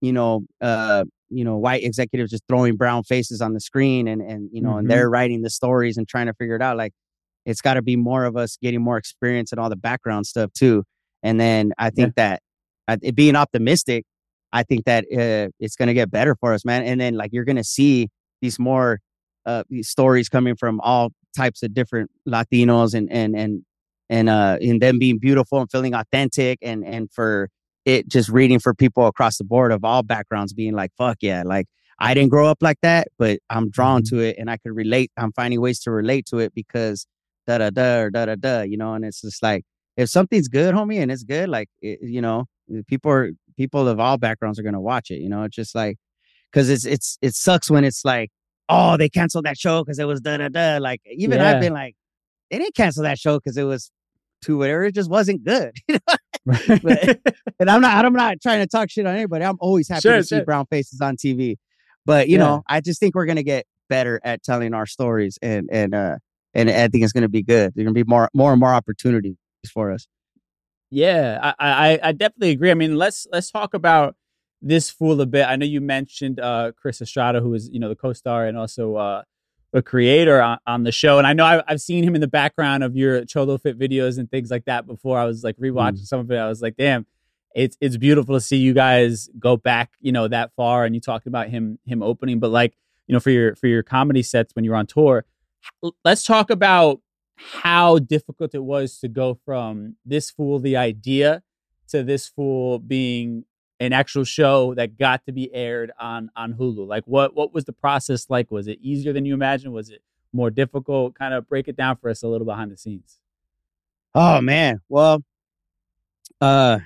you 0.00 0.12
know 0.12 0.42
uh 0.60 1.04
you 1.30 1.44
know 1.44 1.56
white 1.56 1.82
executives 1.82 2.30
just 2.30 2.44
throwing 2.48 2.76
brown 2.76 3.02
faces 3.02 3.40
on 3.40 3.52
the 3.52 3.60
screen 3.60 4.06
and 4.08 4.22
and 4.22 4.48
you 4.52 4.60
know 4.62 4.70
Mhm. 4.74 4.78
and 4.80 4.90
they're 4.90 5.10
writing 5.10 5.42
the 5.42 5.50
stories 5.50 5.96
and 5.96 6.06
trying 6.06 6.26
to 6.26 6.34
figure 6.34 6.54
it 6.56 6.62
out 6.62 6.76
like 6.76 6.92
it's 7.44 7.60
got 7.60 7.74
to 7.74 7.82
be 7.82 7.96
more 7.96 8.24
of 8.24 8.36
us 8.36 8.56
getting 8.60 8.80
more 8.82 8.96
experience 8.96 9.52
and 9.52 9.60
all 9.60 9.68
the 9.68 9.76
background 9.76 10.26
stuff 10.26 10.52
too. 10.52 10.84
And 11.22 11.40
then 11.40 11.72
i 11.78 11.90
think 11.90 12.14
that 12.16 12.42
uh, 12.88 12.96
it 13.02 13.14
being 13.16 13.34
optimistic 13.36 14.04
i 14.52 14.62
think 14.62 14.84
that 14.84 15.04
uh, 15.12 15.50
it's 15.58 15.74
going 15.76 15.88
to 15.88 15.94
get 15.94 16.10
better 16.10 16.36
for 16.40 16.52
us 16.52 16.64
man. 16.64 16.82
And 16.84 17.00
then 17.00 17.14
like 17.14 17.32
you're 17.32 17.44
going 17.44 17.56
to 17.56 17.64
see 17.64 18.08
these 18.40 18.58
more 18.58 19.00
uh 19.46 19.64
these 19.68 19.88
stories 19.88 20.28
coming 20.28 20.54
from 20.56 20.80
all 20.80 21.10
types 21.36 21.62
of 21.62 21.74
different 21.74 22.10
latinos 22.28 22.94
and 22.94 23.10
and 23.10 23.34
and 23.36 23.62
and 24.08 24.28
uh 24.28 24.58
in 24.60 24.78
them 24.78 24.98
being 24.98 25.18
beautiful 25.18 25.60
and 25.60 25.70
feeling 25.70 25.94
authentic 25.94 26.58
and 26.62 26.84
and 26.84 27.10
for 27.12 27.48
it 27.86 28.08
just 28.08 28.28
reading 28.28 28.58
for 28.58 28.74
people 28.74 29.06
across 29.06 29.38
the 29.38 29.44
board 29.44 29.72
of 29.72 29.84
all 29.84 30.02
backgrounds 30.02 30.52
being 30.52 30.74
like 30.74 30.90
fuck 30.98 31.16
yeah 31.22 31.42
like 31.46 31.66
i 31.98 32.12
didn't 32.12 32.28
grow 32.28 32.46
up 32.46 32.58
like 32.60 32.78
that 32.82 33.08
but 33.18 33.38
i'm 33.48 33.70
drawn 33.70 34.02
mm-hmm. 34.02 34.16
to 34.16 34.22
it 34.22 34.36
and 34.38 34.50
i 34.50 34.58
could 34.58 34.74
relate 34.74 35.10
i'm 35.16 35.32
finding 35.32 35.60
ways 35.60 35.80
to 35.80 35.90
relate 35.90 36.26
to 36.26 36.38
it 36.38 36.52
because 36.54 37.06
da 37.46 37.58
da 37.58 37.70
da 37.70 38.00
or 38.00 38.10
da 38.10 38.26
da 38.26 38.34
da 38.34 38.60
you 38.60 38.76
know 38.76 38.92
and 38.92 39.04
it's 39.04 39.22
just 39.22 39.42
like 39.42 39.64
if 39.96 40.10
something's 40.10 40.48
good 40.48 40.74
homie 40.74 41.00
and 41.00 41.10
it's 41.10 41.22
good 41.22 41.48
like 41.48 41.68
it, 41.80 42.00
you 42.02 42.20
know 42.20 42.44
people 42.86 43.10
are 43.10 43.30
people 43.56 43.88
of 43.88 43.98
all 43.98 44.18
backgrounds 44.18 44.58
are 44.58 44.62
going 44.62 44.74
to 44.74 44.80
watch 44.80 45.10
it 45.10 45.20
you 45.20 45.28
know 45.28 45.44
it's 45.44 45.56
just 45.56 45.74
like 45.74 45.96
because 46.52 46.68
it's 46.68 46.84
it's 46.84 47.16
it 47.22 47.34
sucks 47.34 47.70
when 47.70 47.84
it's 47.84 48.04
like 48.04 48.30
oh 48.68 48.96
they 48.96 49.08
canceled 49.08 49.44
that 49.44 49.56
show 49.56 49.82
because 49.82 49.98
it 49.98 50.06
was 50.06 50.20
da 50.20 50.36
da 50.36 50.48
da 50.48 50.78
like 50.78 51.00
even 51.06 51.38
Yeah. 51.38 51.50
i've 51.54 51.60
been 51.60 51.72
like 51.72 51.94
they 52.50 52.58
didn't 52.58 52.74
cancel 52.74 53.04
that 53.04 53.18
show 53.18 53.38
because 53.38 53.56
it 53.56 53.64
was 53.64 53.90
too 54.42 54.58
whatever 54.58 54.84
it 54.84 54.94
just 54.94 55.10
wasn't 55.10 55.44
good 55.44 55.74
you 55.88 55.98
know? 56.08 56.16
But- 56.82 57.20
and 57.60 57.70
i'm 57.70 57.80
not 57.80 58.04
i'm 58.04 58.12
not 58.12 58.40
trying 58.40 58.60
to 58.60 58.66
talk 58.66 58.90
shit 58.90 59.06
on 59.06 59.14
anybody 59.14 59.44
i'm 59.44 59.56
always 59.60 59.88
happy 59.88 60.00
Sure, 60.02 60.16
to 60.16 60.24
see 60.24 60.40
brown 60.40 60.66
faces 60.66 61.00
on 61.00 61.16
tv 61.16 61.56
but 62.04 62.28
you 62.28 62.34
Yeah. 62.38 62.44
know 62.44 62.62
i 62.68 62.80
just 62.80 63.00
think 63.00 63.14
we're 63.14 63.26
gonna 63.26 63.42
get 63.42 63.66
better 63.88 64.20
at 64.24 64.42
telling 64.42 64.74
our 64.74 64.86
stories 64.86 65.38
and 65.42 65.68
and 65.72 65.94
uh 65.94 66.16
and 66.54 66.70
i 66.70 66.88
think 66.88 67.02
it's 67.04 67.12
gonna 67.12 67.28
be 67.28 67.42
good 67.42 67.72
there's 67.74 67.84
gonna 67.84 67.94
be 67.94 68.04
more 68.04 68.28
more 68.34 68.52
and 68.52 68.60
more 68.60 68.72
opportunities 68.72 69.36
for 69.72 69.90
us 69.92 70.06
Yeah, 70.90 71.40
I, 71.42 71.54
I 71.58 72.00
I 72.08 72.12
definitely 72.12 72.50
agree. 72.50 72.70
I 72.70 72.74
mean, 72.74 72.94
let's 72.96 73.26
let's 73.32 73.50
talk 73.50 73.74
about 73.74 74.14
this 74.62 74.88
fool 74.88 75.20
a 75.20 75.26
bit. 75.26 75.44
I 75.46 75.56
know 75.56 75.66
you 75.66 75.80
mentioned 75.80 76.38
uh, 76.38 76.70
Chris 76.80 77.02
Estrada, 77.02 77.40
who 77.40 77.52
is 77.54 77.68
you 77.72 77.80
know 77.80 77.88
the 77.88 77.96
co-star 77.96 78.46
and 78.46 78.56
also 78.56 78.94
uh, 78.94 79.22
a 79.72 79.82
creator 79.82 80.40
on, 80.40 80.58
on 80.66 80.82
the 80.84 80.92
show, 80.92 81.18
and 81.18 81.26
I 81.26 81.32
know 81.32 81.44
I, 81.44 81.62
I've 81.66 81.80
seen 81.80 82.04
him 82.04 82.14
in 82.14 82.20
the 82.20 82.28
background 82.28 82.82
of 82.82 82.96
your 82.96 83.24
Cholo 83.24 83.58
Fit 83.58 83.78
videos 83.78 84.18
and 84.18 84.30
things 84.30 84.50
like 84.50 84.64
that 84.66 84.86
before. 84.86 85.18
I 85.18 85.24
was 85.24 85.44
like 85.44 85.56
rewatching 85.58 86.02
mm. 86.02 86.06
some 86.06 86.20
of 86.20 86.30
it. 86.30 86.36
I 86.36 86.48
was 86.48 86.62
like, 86.62 86.76
damn, 86.76 87.06
it's 87.54 87.76
it's 87.80 87.96
beautiful 87.96 88.34
to 88.34 88.40
see 88.40 88.56
you 88.56 88.74
guys 88.74 89.28
go 89.38 89.56
back, 89.56 89.92
you 90.00 90.12
know, 90.12 90.28
that 90.28 90.52
far. 90.56 90.84
And 90.84 90.94
you 90.94 91.00
talked 91.00 91.26
about 91.26 91.48
him 91.48 91.78
him 91.84 92.02
opening, 92.02 92.38
but 92.38 92.50
like 92.50 92.76
you 93.06 93.12
know, 93.12 93.20
for 93.20 93.30
your 93.30 93.54
for 93.56 93.66
your 93.66 93.82
comedy 93.82 94.22
sets 94.22 94.54
when 94.54 94.64
you're 94.64 94.76
on 94.76 94.86
tour, 94.86 95.24
let's 96.04 96.24
talk 96.24 96.50
about 96.50 97.00
how 97.36 97.98
difficult 97.98 98.54
it 98.54 98.62
was 98.62 98.98
to 98.98 99.08
go 99.08 99.38
from 99.44 99.96
this 100.04 100.30
fool 100.30 100.58
the 100.58 100.76
idea 100.76 101.42
to 101.88 102.02
this 102.02 102.28
fool 102.28 102.78
being 102.78 103.44
an 103.78 103.92
actual 103.92 104.24
show 104.24 104.74
that 104.74 104.96
got 104.98 105.24
to 105.26 105.32
be 105.32 105.52
aired 105.54 105.92
on 105.98 106.30
on 106.36 106.54
Hulu. 106.54 106.86
Like 106.86 107.04
what 107.06 107.34
what 107.34 107.52
was 107.52 107.64
the 107.64 107.72
process 107.72 108.28
like? 108.30 108.50
Was 108.50 108.68
it 108.68 108.78
easier 108.80 109.12
than 109.12 109.24
you 109.24 109.34
imagined? 109.34 109.72
Was 109.72 109.90
it 109.90 110.02
more 110.32 110.50
difficult? 110.50 111.14
Kind 111.14 111.34
of 111.34 111.48
break 111.48 111.68
it 111.68 111.76
down 111.76 111.96
for 111.96 112.10
us 112.10 112.22
a 112.22 112.28
little 112.28 112.46
behind 112.46 112.70
the 112.70 112.76
scenes. 112.76 113.18
Oh 114.14 114.40
man. 114.40 114.80
Well, 114.88 115.22
uh, 116.40 116.78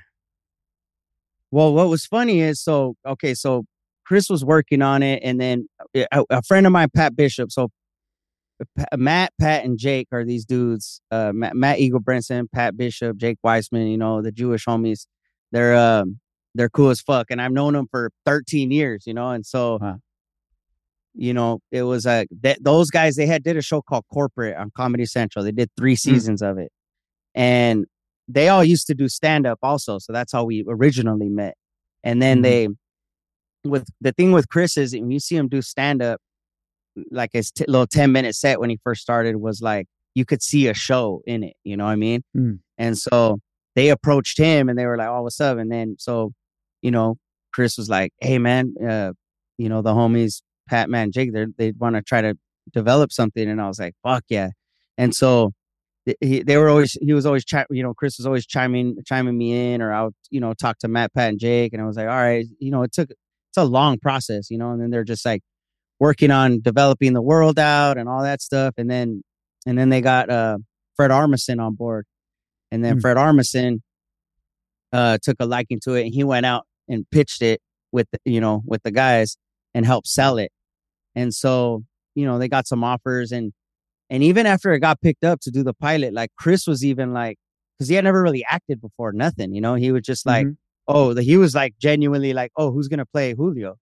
well, 1.50 1.74
what 1.74 1.88
was 1.88 2.06
funny 2.06 2.40
is 2.40 2.60
so 2.60 2.96
okay. 3.06 3.34
So 3.34 3.66
Chris 4.04 4.28
was 4.28 4.44
working 4.44 4.82
on 4.82 5.02
it, 5.02 5.20
and 5.22 5.40
then 5.40 5.68
a, 5.94 6.24
a 6.30 6.42
friend 6.42 6.66
of 6.66 6.72
mine, 6.72 6.88
Pat 6.94 7.16
Bishop. 7.16 7.52
So 7.52 7.70
Matt, 8.96 9.32
Pat, 9.40 9.64
and 9.64 9.78
Jake 9.78 10.08
are 10.12 10.24
these 10.24 10.44
dudes. 10.44 11.00
Uh, 11.10 11.32
Matt, 11.34 11.56
Matt 11.56 11.78
Ingebretson, 11.78 12.50
Pat 12.52 12.76
Bishop, 12.76 13.16
Jake 13.16 13.38
Weisman. 13.44 13.90
You 13.90 13.98
know 13.98 14.22
the 14.22 14.32
Jewish 14.32 14.64
homies. 14.64 15.06
They're 15.52 15.76
um 15.76 16.19
they're 16.54 16.68
cool 16.68 16.90
as 16.90 17.00
fuck, 17.00 17.30
and 17.30 17.40
I've 17.40 17.52
known 17.52 17.72
them 17.74 17.86
for 17.90 18.10
13 18.26 18.70
years. 18.70 19.04
You 19.06 19.14
know, 19.14 19.30
and 19.30 19.44
so. 19.44 19.78
Wow. 19.80 19.98
You 21.12 21.34
know, 21.34 21.58
it 21.72 21.82
was 21.82 22.06
uh, 22.06 22.22
that 22.42 22.62
those 22.62 22.88
guys. 22.88 23.16
They 23.16 23.26
had 23.26 23.42
did 23.42 23.56
a 23.56 23.62
show 23.62 23.82
called 23.82 24.04
Corporate 24.12 24.56
on 24.56 24.70
Comedy 24.76 25.04
Central. 25.04 25.44
They 25.44 25.50
did 25.50 25.68
three 25.76 25.96
seasons 25.96 26.40
of 26.40 26.56
it, 26.56 26.70
and 27.34 27.86
they 28.28 28.48
all 28.48 28.62
used 28.62 28.86
to 28.86 28.94
do 28.94 29.08
stand 29.08 29.44
up 29.44 29.58
also. 29.60 29.98
So 29.98 30.12
that's 30.12 30.30
how 30.32 30.44
we 30.44 30.64
originally 30.68 31.28
met. 31.28 31.56
And 32.04 32.22
then 32.22 32.38
Mhm. 32.38 32.42
they, 32.44 32.68
with 33.64 33.88
the 34.00 34.12
thing 34.12 34.30
with 34.30 34.48
Chris 34.48 34.76
is 34.76 34.92
when 34.94 35.10
you 35.10 35.18
see 35.18 35.34
him 35.34 35.48
do 35.48 35.60
stand 35.62 36.00
up, 36.00 36.20
like 37.10 37.30
his 37.32 37.50
t- 37.50 37.64
little 37.66 37.88
10 37.88 38.12
minute 38.12 38.36
set 38.36 38.60
when 38.60 38.70
he 38.70 38.78
first 38.84 39.02
started 39.02 39.34
was 39.36 39.60
like, 39.60 39.88
you 40.14 40.24
could 40.24 40.42
see 40.42 40.68
a 40.68 40.74
show 40.74 41.22
in 41.26 41.42
it. 41.42 41.56
You 41.64 41.76
know 41.76 41.86
what 41.86 41.90
I 41.90 41.96
mean? 41.96 42.22
Mm. 42.36 42.60
And 42.78 42.96
so 42.96 43.40
they 43.74 43.88
approached 43.88 44.38
him 44.38 44.68
and 44.68 44.78
they 44.78 44.86
were 44.86 44.96
like, 44.96 45.08
oh, 45.08 45.22
what's 45.22 45.40
up? 45.40 45.58
And 45.58 45.72
then, 45.72 45.96
so, 45.98 46.32
you 46.82 46.90
know, 46.90 47.16
Chris 47.52 47.76
was 47.76 47.88
like, 47.88 48.12
hey, 48.20 48.38
man, 48.38 48.74
uh, 48.86 49.12
you 49.58 49.68
know, 49.68 49.82
the 49.82 49.92
homies, 49.92 50.42
Pat, 50.68 50.88
man, 50.88 51.12
Jake, 51.12 51.32
they're, 51.32 51.48
they 51.58 51.72
want 51.72 51.96
to 51.96 52.02
try 52.02 52.20
to 52.20 52.36
develop 52.72 53.12
something. 53.12 53.48
And 53.48 53.60
I 53.60 53.66
was 53.68 53.78
like, 53.78 53.94
fuck 54.02 54.24
yeah. 54.28 54.50
And 54.96 55.14
so, 55.14 55.52
he, 56.20 56.42
they 56.42 56.56
were 56.56 56.68
always 56.68 56.96
he 57.00 57.12
was 57.12 57.26
always 57.26 57.44
chi- 57.44 57.66
you 57.70 57.82
know 57.82 57.92
Chris 57.92 58.18
was 58.18 58.26
always 58.26 58.46
chiming 58.46 58.96
chiming 59.04 59.36
me 59.36 59.72
in 59.74 59.82
or 59.82 59.92
I 59.92 60.04
would 60.04 60.14
you 60.30 60.40
know 60.40 60.54
talk 60.54 60.78
to 60.78 60.88
Matt 60.88 61.12
Pat 61.12 61.28
and 61.28 61.38
Jake 61.38 61.72
and 61.72 61.82
I 61.82 61.86
was 61.86 61.96
like 61.96 62.08
all 62.08 62.14
right 62.16 62.46
you 62.58 62.70
know 62.70 62.82
it 62.82 62.92
took 62.92 63.10
it's 63.10 63.56
a 63.58 63.64
long 63.64 63.98
process 63.98 64.50
you 64.50 64.58
know 64.58 64.70
and 64.70 64.80
then 64.80 64.90
they're 64.90 65.04
just 65.04 65.24
like 65.26 65.42
working 65.98 66.30
on 66.30 66.60
developing 66.62 67.12
the 67.12 67.20
world 67.22 67.58
out 67.58 67.98
and 67.98 68.08
all 68.08 68.22
that 68.22 68.40
stuff 68.40 68.74
and 68.78 68.90
then 68.90 69.22
and 69.66 69.78
then 69.78 69.90
they 69.90 70.00
got 70.00 70.30
uh 70.30 70.56
Fred 70.96 71.10
Armisen 71.10 71.62
on 71.62 71.74
board 71.74 72.06
and 72.72 72.82
then 72.84 72.96
Mm. 72.96 73.02
Fred 73.02 73.16
Armisen 73.18 73.80
uh 74.92 75.18
took 75.22 75.36
a 75.38 75.46
liking 75.46 75.80
to 75.84 75.94
it 75.94 76.06
and 76.06 76.14
he 76.14 76.24
went 76.24 76.46
out 76.46 76.66
and 76.90 77.06
pitched 77.10 77.40
it 77.40 77.60
with 77.92 78.06
you 78.26 78.40
know 78.40 78.62
with 78.66 78.82
the 78.82 78.90
guys 78.90 79.36
and 79.74 79.86
helped 79.86 80.06
sell 80.08 80.36
it 80.38 80.52
and 81.14 81.32
so 81.34 81.82
you 82.14 82.26
know 82.26 82.38
they 82.38 82.48
got 82.48 82.66
some 82.66 82.84
offers 82.84 83.32
and 83.32 83.52
and 84.12 84.22
even 84.24 84.44
after 84.44 84.72
it 84.72 84.80
got 84.80 85.00
picked 85.00 85.24
up 85.24 85.38
to 85.42 85.52
do 85.52 85.62
the 85.62 85.72
pilot, 85.72 86.12
like 86.12 86.32
Chris 86.36 86.66
was 86.66 86.84
even 86.84 87.12
like, 87.12 87.38
because 87.78 87.88
he 87.88 87.94
had 87.94 88.02
never 88.02 88.20
really 88.20 88.44
acted 88.50 88.80
before, 88.80 89.12
nothing, 89.12 89.54
you 89.54 89.60
know. 89.60 89.76
He 89.76 89.92
was 89.92 90.02
just 90.02 90.26
like, 90.26 90.48
Mhm. 90.48 90.56
oh, 90.88 91.14
the, 91.14 91.22
he 91.22 91.36
was 91.36 91.54
like 91.54 91.74
genuinely 91.80 92.32
like, 92.32 92.50
oh, 92.56 92.72
who's 92.72 92.88
gonna 92.88 93.06
play 93.06 93.34
Julio, 93.34 93.76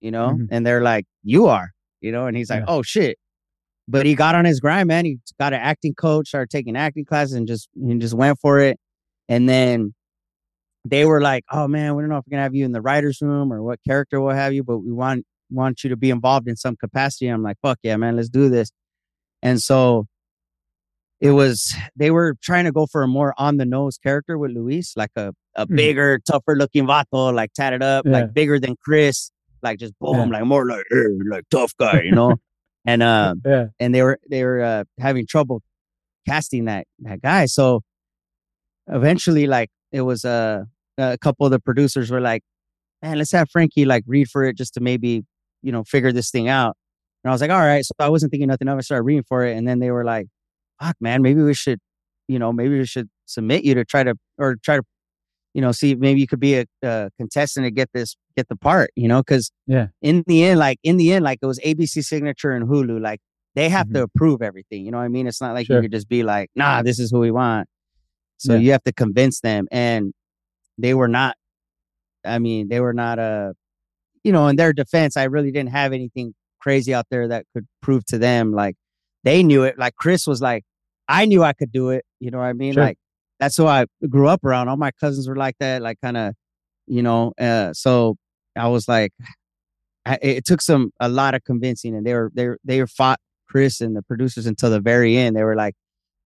you 0.00 0.12
know? 0.12 0.36
Mhm. 0.38 0.46
And 0.52 0.64
they're 0.64 0.82
like, 0.82 1.04
you 1.24 1.46
are, 1.48 1.72
you 2.00 2.12
know. 2.12 2.26
And 2.26 2.36
he's 2.36 2.48
like, 2.48 2.60
Yeah. 2.60 2.66
oh 2.68 2.82
shit. 2.82 3.18
But 3.88 4.06
he 4.06 4.14
got 4.14 4.36
on 4.36 4.44
his 4.44 4.60
grind, 4.60 4.86
man. 4.86 5.04
He 5.04 5.18
got 5.40 5.52
an 5.52 5.58
acting 5.60 5.94
coach, 5.94 6.28
started 6.28 6.50
taking 6.50 6.76
acting 6.76 7.04
classes, 7.04 7.34
and 7.34 7.48
just 7.48 7.68
he 7.74 7.92
just 7.98 8.14
went 8.14 8.38
for 8.38 8.60
it. 8.60 8.78
And 9.28 9.48
then 9.48 9.94
they 10.84 11.04
were 11.04 11.20
like, 11.20 11.44
oh 11.52 11.68
man, 11.68 11.94
we 11.94 12.02
don't 12.02 12.10
know 12.10 12.16
if 12.18 12.24
we're 12.26 12.32
gonna 12.32 12.42
have 12.42 12.54
you 12.54 12.64
in 12.64 12.72
the 12.72 12.80
writers' 12.82 13.18
room 13.22 13.52
or 13.52 13.62
what 13.62 13.78
character 13.86 14.20
we'll 14.20 14.34
have 14.34 14.52
you, 14.52 14.64
but 14.64 14.78
we 14.78 14.92
want 14.92 15.24
want 15.50 15.84
you 15.84 15.90
to 15.90 15.96
be 15.96 16.10
involved 16.10 16.48
in 16.48 16.56
some 16.56 16.76
capacity. 16.76 17.28
I'm 17.28 17.42
like, 17.42 17.56
fuck 17.62 17.78
yeah, 17.82 17.96
man, 17.96 18.16
let's 18.16 18.28
do 18.30 18.48
this. 18.48 18.70
And 19.42 19.60
so 19.60 20.06
it 21.20 21.30
was 21.30 21.74
they 21.94 22.10
were 22.10 22.36
trying 22.42 22.64
to 22.64 22.72
go 22.72 22.86
for 22.86 23.02
a 23.02 23.08
more 23.08 23.34
on 23.38 23.56
the 23.58 23.64
nose 23.64 23.96
character 23.98 24.36
with 24.38 24.50
Luis, 24.52 24.96
like 24.96 25.10
a, 25.16 25.32
a 25.54 25.66
Mhm. 25.66 25.76
bigger, 25.76 26.18
tougher 26.20 26.56
looking 26.56 26.84
vato, 26.86 27.32
like 27.32 27.52
tatted 27.52 27.82
up, 27.82 28.04
Yeah. 28.06 28.12
like 28.12 28.34
bigger 28.34 28.58
than 28.58 28.74
Chris, 28.84 29.30
like 29.62 29.78
just 29.78 29.94
boom, 30.00 30.16
Yeah. 30.16 30.38
like 30.38 30.44
more 30.46 30.66
like 30.66 30.84
like 31.28 31.44
tough 31.50 31.76
guy, 31.78 32.02
you 32.02 32.12
know. 32.12 32.36
and 32.84 33.02
um, 33.04 33.40
Yeah. 33.46 33.66
and 33.78 33.94
they 33.94 34.02
were 34.02 34.18
they 34.28 34.42
were 34.42 34.60
uh, 34.62 34.84
having 34.98 35.26
trouble 35.26 35.62
casting 36.26 36.64
that 36.64 36.86
that 37.00 37.20
guy. 37.22 37.46
So 37.46 37.82
eventually, 38.88 39.46
like 39.46 39.70
it 39.92 40.02
was 40.02 40.24
uh, 40.24 40.64
a 40.98 41.18
couple 41.18 41.46
of 41.46 41.52
the 41.52 41.60
producers 41.60 42.10
were 42.10 42.20
like, 42.20 42.42
man, 43.02 43.18
let's 43.18 43.32
have 43.32 43.50
Frankie 43.50 43.84
like 43.84 44.04
read 44.06 44.28
for 44.28 44.44
it 44.44 44.56
just 44.56 44.74
to 44.74 44.80
maybe, 44.80 45.24
you 45.62 45.72
know, 45.72 45.84
figure 45.84 46.12
this 46.12 46.30
thing 46.30 46.48
out. 46.48 46.76
And 47.24 47.30
I 47.30 47.34
was 47.34 47.40
like, 47.40 47.50
all 47.50 47.60
right. 47.60 47.84
So 47.84 47.92
I 47.98 48.08
wasn't 48.08 48.30
thinking 48.32 48.48
nothing 48.48 48.68
of 48.68 48.74
it. 48.76 48.78
I 48.78 48.80
started 48.82 49.02
reading 49.04 49.24
for 49.28 49.44
it. 49.44 49.56
And 49.56 49.66
then 49.66 49.78
they 49.78 49.90
were 49.90 50.04
like, 50.04 50.26
fuck, 50.80 50.96
man, 51.00 51.22
maybe 51.22 51.42
we 51.42 51.54
should, 51.54 51.78
you 52.28 52.38
know, 52.38 52.52
maybe 52.52 52.78
we 52.78 52.86
should 52.86 53.08
submit 53.26 53.64
you 53.64 53.74
to 53.74 53.84
try 53.84 54.02
to, 54.02 54.14
or 54.38 54.56
try 54.56 54.76
to, 54.76 54.82
you 55.54 55.60
know, 55.60 55.70
see 55.72 55.94
maybe 55.94 56.20
you 56.20 56.26
could 56.26 56.40
be 56.40 56.56
a, 56.56 56.64
a 56.82 57.10
contestant 57.18 57.64
to 57.66 57.70
get 57.70 57.90
this, 57.92 58.16
get 58.36 58.48
the 58.48 58.56
part, 58.56 58.90
you 58.96 59.06
know, 59.08 59.22
cause 59.22 59.50
Yeah. 59.66 59.88
in 60.00 60.24
the 60.26 60.42
end, 60.44 60.58
like 60.58 60.78
in 60.82 60.96
the 60.96 61.12
end, 61.12 61.24
like 61.24 61.38
it 61.42 61.46
was 61.46 61.58
ABC 61.60 62.02
signature 62.04 62.52
and 62.52 62.66
Hulu, 62.68 63.00
like 63.00 63.20
they 63.54 63.68
have 63.68 63.88
Mhm. 63.88 63.94
to 63.94 64.02
approve 64.04 64.40
everything. 64.42 64.84
You 64.84 64.90
know 64.90 64.98
what 64.98 65.04
I 65.04 65.08
mean? 65.08 65.26
It's 65.26 65.40
not 65.42 65.52
like 65.54 65.66
Sure. 65.66 65.76
you 65.76 65.82
could 65.82 65.92
just 65.92 66.08
be 66.08 66.22
like, 66.22 66.50
nah, 66.56 66.82
this 66.82 66.98
is 66.98 67.10
who 67.10 67.18
we 67.20 67.30
want. 67.30 67.68
So 68.42 68.54
Yeah. 68.54 68.60
you 68.60 68.72
have 68.72 68.82
to 68.84 68.92
convince 68.92 69.40
them. 69.40 69.66
And 69.70 70.12
they 70.78 70.94
were 70.94 71.08
not, 71.08 71.36
I 72.24 72.38
mean, 72.38 72.68
they 72.68 72.80
were 72.80 72.92
not, 72.92 73.18
a, 73.18 73.54
you 74.24 74.32
know, 74.32 74.48
in 74.48 74.56
their 74.56 74.72
defense, 74.72 75.16
I 75.16 75.24
really 75.24 75.50
didn't 75.50 75.70
have 75.70 75.92
anything 75.92 76.34
crazy 76.60 76.94
out 76.94 77.06
there 77.10 77.28
that 77.28 77.44
could 77.54 77.66
prove 77.80 78.04
to 78.06 78.18
them. 78.18 78.52
Like 78.52 78.76
they 79.24 79.42
knew 79.42 79.64
it. 79.64 79.78
Like 79.78 79.96
Chris 79.96 80.26
was 80.26 80.40
like, 80.40 80.64
I 81.08 81.24
knew 81.26 81.42
I 81.42 81.52
could 81.52 81.72
do 81.72 81.90
it. 81.90 82.04
You 82.20 82.30
know 82.30 82.38
what 82.38 82.44
I 82.46 82.52
mean? 82.52 82.74
Sure. 82.74 82.84
Like 82.84 82.98
that's 83.40 83.56
who 83.56 83.66
I 83.66 83.86
grew 84.08 84.28
up 84.28 84.44
around. 84.44 84.68
All 84.68 84.76
my 84.76 84.92
cousins 84.92 85.28
were 85.28 85.36
like 85.36 85.56
that, 85.58 85.82
like 85.82 85.98
kind 86.00 86.16
of, 86.16 86.34
you 86.86 87.02
know, 87.02 87.32
uh, 87.40 87.72
so 87.72 88.16
I 88.56 88.68
was 88.68 88.86
like, 88.88 89.12
I, 90.06 90.18
it 90.22 90.44
took 90.44 90.60
some 90.60 90.90
a 91.00 91.08
lot 91.08 91.34
of 91.34 91.44
convincing, 91.44 91.94
and 91.96 92.04
they 92.06 92.14
were 92.14 92.30
they 92.34 92.48
were, 92.48 92.58
they 92.64 92.80
were 92.80 92.86
fought 92.88 93.20
Chris 93.48 93.80
and 93.80 93.94
the 93.96 94.02
producers 94.02 94.46
until 94.46 94.70
the 94.70 94.80
very 94.80 95.16
end. 95.16 95.36
They 95.36 95.44
were 95.44 95.56
like, 95.56 95.74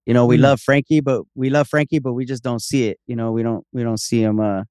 you 0.07 0.14
know, 0.14 0.24
we 0.26 0.38
Mm. 0.38 0.42
love 0.42 0.61
Frankie, 0.61 1.00
but 1.00 1.22
we 1.34 1.50
love 1.50 1.68
Frankie, 1.68 1.98
but 1.98 2.12
we 2.14 2.24
just 2.24 2.42
don't 2.42 2.62
see 2.62 2.88
it. 2.88 2.98
You 3.07 3.16
know, 3.16 3.32
we 3.32 3.42
don't 3.42 3.64
we 3.72 3.82
don't 3.82 4.00
see 4.00 4.22
him 4.22 4.40
uh 4.40 4.62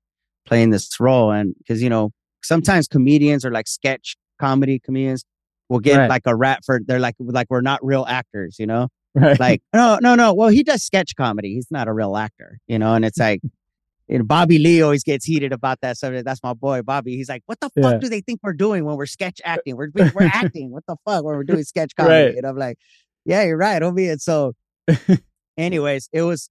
playing 0.46 0.70
this 0.72 1.00
role, 1.00 1.32
and 1.32 1.54
because 1.58 1.82
you 1.82 1.90
know 1.90 2.12
sometimes 2.44 2.88
comedians 2.88 3.44
or 3.46 3.52
like 3.52 3.68
sketch 3.68 4.16
comedy 4.40 4.80
comedians 4.80 5.24
will 5.70 5.80
get 5.80 5.98
Right. 5.98 6.10
like 6.10 6.22
a 6.26 6.36
rap 6.36 6.60
for 6.66 6.80
they're 6.86 7.00
like 7.00 7.16
like 7.20 7.48
we're 7.50 7.62
not 7.62 7.84
real 7.86 8.06
actors, 8.08 8.58
you 8.60 8.66
know 8.68 8.88
Right. 9.16 9.40
like 9.40 9.62
no 9.74 9.98
no 10.02 10.14
no 10.16 10.34
well 10.34 10.50
he 10.50 10.62
does 10.62 10.84
sketch 10.84 11.16
comedy 11.16 11.54
he's 11.54 11.72
not 11.72 11.88
a 11.88 11.94
real 11.94 12.18
actor 12.18 12.60
you 12.68 12.78
know 12.78 12.94
and 12.96 13.06
it's 13.06 13.18
like 13.18 13.42
and 14.10 14.28
bobby 14.28 14.60
lee 14.60 14.82
always 14.82 15.04
gets 15.06 15.24
heated 15.26 15.54
about 15.54 15.80
that 15.82 15.98
subject 15.98 16.26
that's 16.26 16.44
my 16.44 16.54
boy 16.54 16.82
bobby 16.82 17.16
he's 17.16 17.30
like 17.30 17.42
what 17.46 17.58
the 17.62 17.70
fuck 17.82 18.02
do 18.02 18.10
they 18.10 18.20
think 18.20 18.42
we're 18.44 18.52
doing 18.54 18.84
when 18.84 18.98
we're 18.98 19.06
sketch 19.06 19.40
acting 19.46 19.78
we're, 19.78 19.90
we're 19.96 20.30
acting 20.34 20.70
what 20.70 20.84
the 20.86 20.98
fuck 21.06 21.24
when 21.24 21.36
we're 21.38 21.44
doing 21.46 21.64
sketch 21.64 21.96
comedy 21.96 22.26
Right. 22.26 22.36
and 22.38 22.46
i'm 22.46 22.58
like 22.58 22.78
yeah 23.24 23.42
you're 23.44 23.58
right 23.58 23.82
homie 23.82 24.12
and 24.12 24.22
so 24.22 24.54
anyways 25.58 26.10
it 26.14 26.22
was 26.22 26.50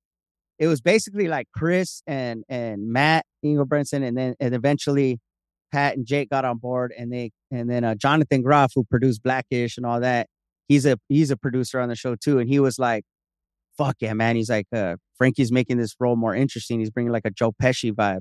it 0.59 0.67
was 0.67 0.81
basically 0.81 1.29
like 1.29 1.47
chris 1.55 2.03
and 2.07 2.45
and 2.49 2.89
matt 2.93 3.27
Ingebretson, 3.45 4.03
and 4.07 4.17
then 4.17 4.35
and 4.41 4.55
eventually 4.55 5.21
pat 5.73 5.97
and 5.97 6.07
jake 6.07 6.31
got 6.31 6.45
on 6.45 6.59
board 6.59 6.93
and 6.97 7.13
they 7.13 7.31
and 7.51 7.69
then 7.71 7.85
uh, 7.85 7.95
jonathan 7.95 8.43
groff 8.43 8.73
who 8.75 8.85
produced 8.85 9.23
blackish 9.23 9.77
and 9.77 9.85
all 9.87 10.01
that 10.01 10.29
he's 10.69 10.87
a 10.87 10.99
he's 11.09 11.31
a 11.31 11.37
producer 11.37 11.81
on 11.81 11.89
the 11.89 11.97
show 11.97 12.15
too 12.17 12.39
and 12.39 12.49
he 12.49 12.59
was 12.61 12.79
like 12.79 13.05
fuck 13.77 13.97
yeah 14.01 14.13
man. 14.15 14.37
He's 14.37 14.51
like 14.51 14.67
uh 14.73 14.97
frankie's 15.19 15.51
making 15.51 15.79
this 15.79 15.95
role 15.99 16.17
more 16.17 16.35
interesting. 16.35 16.79
He's 16.79 16.91
bringing 16.91 17.13
like 17.13 17.25
a 17.25 17.31
joe 17.31 17.53
pesci 17.61 17.93
vibe. 17.93 18.21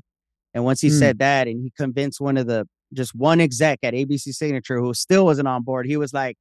And 0.53 0.63
once 0.65 0.81
he 0.81 0.89
Hmm. 0.89 0.97
said 0.97 1.19
that 1.19 1.47
and 1.47 1.61
he 1.61 1.71
convinced 1.77 2.19
one 2.19 2.37
of 2.37 2.47
the 2.47 2.65
just 2.91 3.13
one 3.15 3.39
exec 3.39 3.79
at 3.83 3.93
abc 3.93 4.19
signature 4.21 4.79
who 4.79 4.93
still 4.95 5.25
wasn't 5.25 5.47
on 5.47 5.63
board 5.63 5.85
he 5.85 5.95
was 5.97 6.11
like 6.13 6.37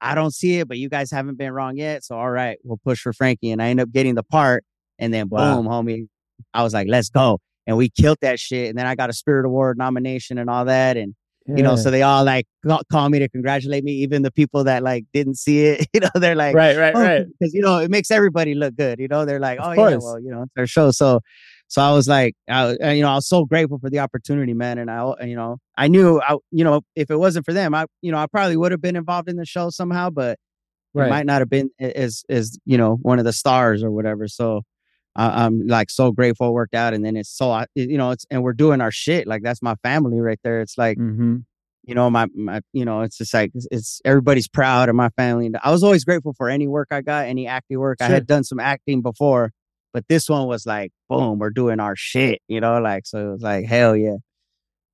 i 0.00 0.14
don't 0.14 0.32
see 0.32 0.58
it 0.58 0.68
but 0.68 0.78
you 0.78 0.88
guys 0.88 1.10
haven't 1.10 1.36
been 1.36 1.52
wrong 1.52 1.76
yet 1.76 2.04
so 2.04 2.16
all 2.16 2.30
right 2.30 2.58
we'll 2.64 2.80
push 2.84 3.00
for 3.00 3.12
frankie 3.12 3.50
and 3.50 3.62
i 3.62 3.68
end 3.68 3.80
up 3.80 3.90
getting 3.90 4.14
the 4.14 4.22
part 4.22 4.64
and 4.98 5.12
then 5.12 5.28
Wow. 5.28 5.56
boom 5.62 5.66
homie 5.66 6.08
i 6.54 6.62
was 6.62 6.72
like 6.74 6.88
let's 6.88 7.08
go 7.10 7.40
and 7.66 7.76
we 7.76 7.90
killed 7.90 8.18
that 8.22 8.38
shit 8.40 8.68
and 8.68 8.78
then 8.78 8.86
i 8.86 8.94
got 8.94 9.10
a 9.10 9.12
spirit 9.12 9.44
award 9.46 9.76
nomination 9.78 10.38
and 10.38 10.48
all 10.48 10.64
that 10.66 10.96
and 10.96 11.14
you 11.56 11.62
know 11.62 11.76
so 11.76 11.90
they 11.90 12.02
all 12.02 12.24
like 12.24 12.46
call 12.92 13.08
me 13.08 13.18
to 13.18 13.28
congratulate 13.28 13.82
me 13.82 13.92
even 13.92 14.22
the 14.22 14.30
people 14.30 14.64
that 14.64 14.82
like 14.82 15.04
didn't 15.12 15.36
see 15.36 15.64
it 15.64 15.86
you 15.94 16.00
know 16.00 16.10
they're 16.14 16.34
like 16.34 16.54
right, 16.54 16.76
right, 16.76 16.94
right. 16.94 17.26
because 17.38 17.54
you 17.54 17.62
know 17.62 17.78
it 17.78 17.90
makes 17.90 18.10
everybody 18.10 18.54
look 18.54 18.76
good 18.76 18.98
you 18.98 19.08
know 19.08 19.24
they're 19.24 19.40
like 19.40 19.58
Of 19.58 19.78
oh 19.78 19.88
yeah 19.88 19.96
well 19.96 20.20
you 20.20 20.30
know 20.30 20.42
it's 20.42 20.52
their 20.54 20.66
show 20.66 20.90
so 20.90 21.20
so 21.68 21.82
i 21.82 21.92
was 21.92 22.08
like 22.08 22.34
I, 22.48 22.76
uh, 22.82 22.90
you 22.90 23.02
know 23.02 23.10
i 23.10 23.14
was 23.14 23.28
so 23.28 23.44
grateful 23.44 23.78
for 23.78 23.90
the 23.90 23.98
opportunity 24.00 24.54
man 24.54 24.78
and 24.78 24.90
i 24.90 25.12
you 25.24 25.36
know 25.36 25.58
i 25.76 25.88
knew 25.88 26.20
i 26.20 26.36
you 26.50 26.64
know 26.64 26.82
if 26.96 27.10
it 27.10 27.16
wasn't 27.16 27.46
for 27.46 27.52
them 27.52 27.74
i 27.74 27.86
you 28.02 28.12
know 28.12 28.18
i 28.18 28.26
probably 28.26 28.56
would 28.56 28.72
have 28.72 28.82
been 28.82 28.96
involved 28.96 29.28
in 29.28 29.36
the 29.36 29.46
show 29.46 29.70
somehow 29.70 30.10
but 30.10 30.38
it 30.94 31.10
might 31.10 31.26
not 31.26 31.40
have 31.40 31.50
been 31.50 31.70
as 31.78 32.24
as 32.28 32.58
you 32.64 32.76
know 32.76 32.98
one 33.02 33.18
of 33.18 33.24
the 33.24 33.32
stars 33.32 33.82
or 33.82 33.90
whatever 33.90 34.26
so 34.26 34.62
I, 35.18 35.44
i'm 35.44 35.66
like 35.66 35.90
so 35.90 36.12
grateful 36.12 36.48
it 36.48 36.52
worked 36.52 36.74
out 36.74 36.94
and 36.94 37.04
then 37.04 37.16
it's 37.16 37.28
so 37.28 37.64
you 37.74 37.98
know 37.98 38.12
it's 38.12 38.24
and 38.30 38.42
we're 38.42 38.54
doing 38.54 38.80
our 38.80 38.90
shit 38.90 39.26
like 39.26 39.42
that's 39.42 39.60
my 39.60 39.74
family 39.82 40.20
right 40.20 40.40
there 40.44 40.60
it's 40.62 40.78
like 40.78 40.96
Mm-hmm. 40.98 41.36
you 41.84 41.94
know 41.94 42.08
my, 42.08 42.26
my 42.34 42.60
you 42.72 42.84
know 42.86 43.00
it's 43.02 43.18
just 43.18 43.34
like 43.34 43.50
it's, 43.54 43.66
it's 43.70 44.00
everybody's 44.04 44.48
proud 44.48 44.88
of 44.88 44.94
my 44.94 45.10
family 45.10 45.50
i 45.62 45.70
was 45.70 45.82
always 45.82 46.04
grateful 46.04 46.32
for 46.34 46.48
any 46.48 46.66
work 46.68 46.88
i 46.90 47.00
got 47.02 47.26
any 47.26 47.46
acting 47.46 47.78
work 47.78 47.98
i 48.00 48.04
had 48.14 48.26
done 48.26 48.44
some 48.44 48.60
acting 48.60 49.02
before 49.02 49.52
but 49.94 50.04
this 50.08 50.28
one 50.28 50.46
was 50.46 50.64
like 50.66 50.90
boom 51.08 51.38
we're 51.38 51.50
doing 51.50 51.80
our 51.80 51.96
shit 51.96 52.40
you 52.48 52.60
know 52.60 52.78
like 52.80 53.06
so 53.06 53.28
it 53.28 53.32
was 53.32 53.42
like 53.42 53.64
hell 53.66 53.96
yeah 53.96 54.16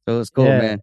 so 0.09 0.15
it 0.17 0.19
was 0.19 0.31
cool 0.31 0.47
Yeah. 0.47 0.59
man 0.61 0.79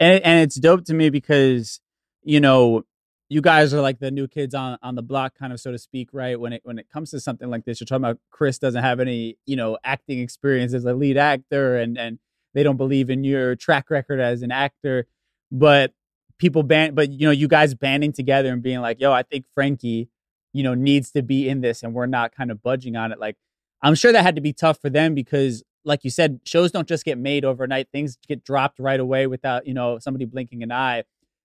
and 0.00 0.22
and 0.24 0.40
it's 0.42 0.56
dope 0.58 0.84
to 0.86 0.94
me 0.94 1.08
because 1.10 1.80
you 2.24 2.40
know 2.40 2.82
you 3.28 3.40
guys 3.40 3.74
are 3.74 3.80
like 3.80 3.98
the 3.98 4.10
new 4.10 4.26
kids 4.26 4.54
on 4.54 4.78
on 4.82 4.94
the 4.94 5.02
block 5.02 5.34
kind 5.38 5.52
of 5.52 5.60
so 5.60 5.70
to 5.70 5.78
speak 5.78 6.10
right? 6.12 6.38
When 6.38 6.52
it 6.52 6.62
when 6.64 6.78
it 6.78 6.88
comes 6.90 7.10
to 7.10 7.20
something 7.20 7.48
like 7.48 7.64
this 7.64 7.80
you're 7.80 7.86
talking 7.86 8.04
about 8.04 8.18
chris 8.30 8.58
doesn't 8.58 8.82
have 8.82 9.00
any 9.00 9.36
you 9.46 9.56
know 9.56 9.78
acting 9.84 10.20
experience 10.20 10.74
as 10.74 10.84
a 10.84 10.94
lead 10.94 11.16
actor 11.16 11.76
and 11.76 11.98
and 11.98 12.18
they 12.54 12.62
don't 12.62 12.76
believe 12.76 13.10
in 13.10 13.24
your 13.24 13.54
track 13.56 13.90
record 13.90 14.20
as 14.20 14.42
an 14.42 14.50
actor. 14.50 15.06
But 15.52 15.92
people 16.38 16.62
ban 16.62 16.94
but 16.94 17.10
you 17.10 17.26
know 17.26 17.32
you 17.32 17.48
guys 17.48 17.74
banding 17.74 18.12
together 18.12 18.52
and 18.52 18.62
being 18.62 18.80
like 18.80 19.00
yo 19.00 19.12
i 19.12 19.24
think 19.24 19.44
frankie 19.54 20.08
you 20.52 20.62
know 20.62 20.72
needs 20.72 21.10
to 21.10 21.20
be 21.20 21.48
in 21.48 21.62
this 21.62 21.82
and 21.82 21.92
we're 21.92 22.06
not 22.06 22.32
kind 22.32 22.52
of 22.52 22.62
budging 22.62 22.94
on 22.94 23.10
it 23.10 23.18
like 23.18 23.34
i'm 23.82 23.96
sure 23.96 24.12
that 24.12 24.22
had 24.22 24.36
to 24.36 24.40
be 24.40 24.52
tough 24.52 24.80
for 24.80 24.88
them 24.88 25.16
because 25.16 25.64
like 25.88 26.04
you 26.04 26.10
said 26.10 26.40
shows 26.44 26.70
don't 26.70 26.86
just 26.86 27.04
get 27.04 27.18
made 27.18 27.44
overnight. 27.44 27.88
Things 27.90 28.18
get 28.28 28.44
dropped 28.44 28.78
right 28.78 29.00
away 29.00 29.26
without 29.26 29.66
you 29.66 29.74
know 29.74 29.98
somebody 29.98 30.24
blinking 30.26 30.62
an 30.62 30.70
eye. 30.70 31.02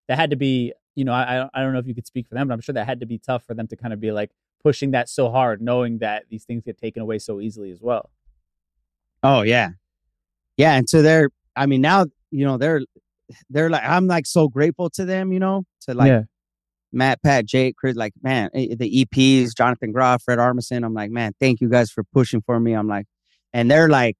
That 0.07 0.19
had 0.19 0.29
to 0.31 0.35
be 0.35 0.73
you 0.95 1.03
know 1.05 1.13
i 1.13 1.47
i 1.53 1.61
don't 1.61 1.73
know 1.73 1.79
if 1.79 1.87
you 1.87 1.95
could 1.95 2.07
speak 2.07 2.27
for 2.27 2.35
them 2.35 2.47
but 2.47 2.53
i'm 2.53 2.61
sure 2.61 2.73
that 2.73 2.85
had 2.85 2.99
to 2.99 3.05
be 3.05 3.17
tough 3.17 3.43
for 3.45 3.53
them 3.53 3.67
to 3.67 3.75
kind 3.75 3.93
of 3.93 3.99
be 3.99 4.11
like 4.11 4.31
pushing 4.61 4.91
that 4.91 5.09
so 5.09 5.29
hard 5.29 5.61
knowing 5.61 5.99
that 5.99 6.23
these 6.29 6.43
things 6.45 6.63
get 6.63 6.77
taken 6.77 7.01
away 7.01 7.19
so 7.19 7.39
easily 7.39 7.71
as 7.71 7.81
well 7.81 8.09
oh 9.23 9.41
yeah 9.41 9.69
yeah 10.57 10.75
and 10.75 10.89
so 10.89 11.01
they're 11.01 11.29
i 11.55 11.65
mean 11.65 11.81
now 11.81 12.05
you 12.31 12.45
know 12.45 12.57
they're 12.57 12.81
they're 13.49 13.69
like 13.69 13.83
i'm 13.83 14.07
like 14.07 14.25
so 14.25 14.47
grateful 14.47 14.89
to 14.89 15.05
them 15.05 15.33
you 15.33 15.39
know 15.39 15.63
to 15.81 15.93
like 15.93 16.07
yeah 16.07 16.23
Matt, 16.93 17.23
Pat, 17.23 17.45
Jake, 17.45 17.75
Chris, 17.75 17.95
like, 17.95 18.13
man, 18.21 18.49
eh, 18.53 18.75
the 18.77 19.05
EPs, 19.05 19.55
Jonathan 19.57 19.91
Groff, 19.91 20.21
Fred 20.23 20.37
Armisen. 20.37 20.85
I'm 20.85 20.93
like, 20.93 21.09
man, 21.09 21.33
thank 21.39 21.59
you 21.59 21.67
guys 21.67 21.89
for 21.89 22.03
pushing 22.03 22.41
for 22.41 22.59
me. 22.59 22.73
I'm 22.73 22.87
like, 22.87 23.07
and 23.51 23.69
they're 23.69 23.89
like, 23.89 24.15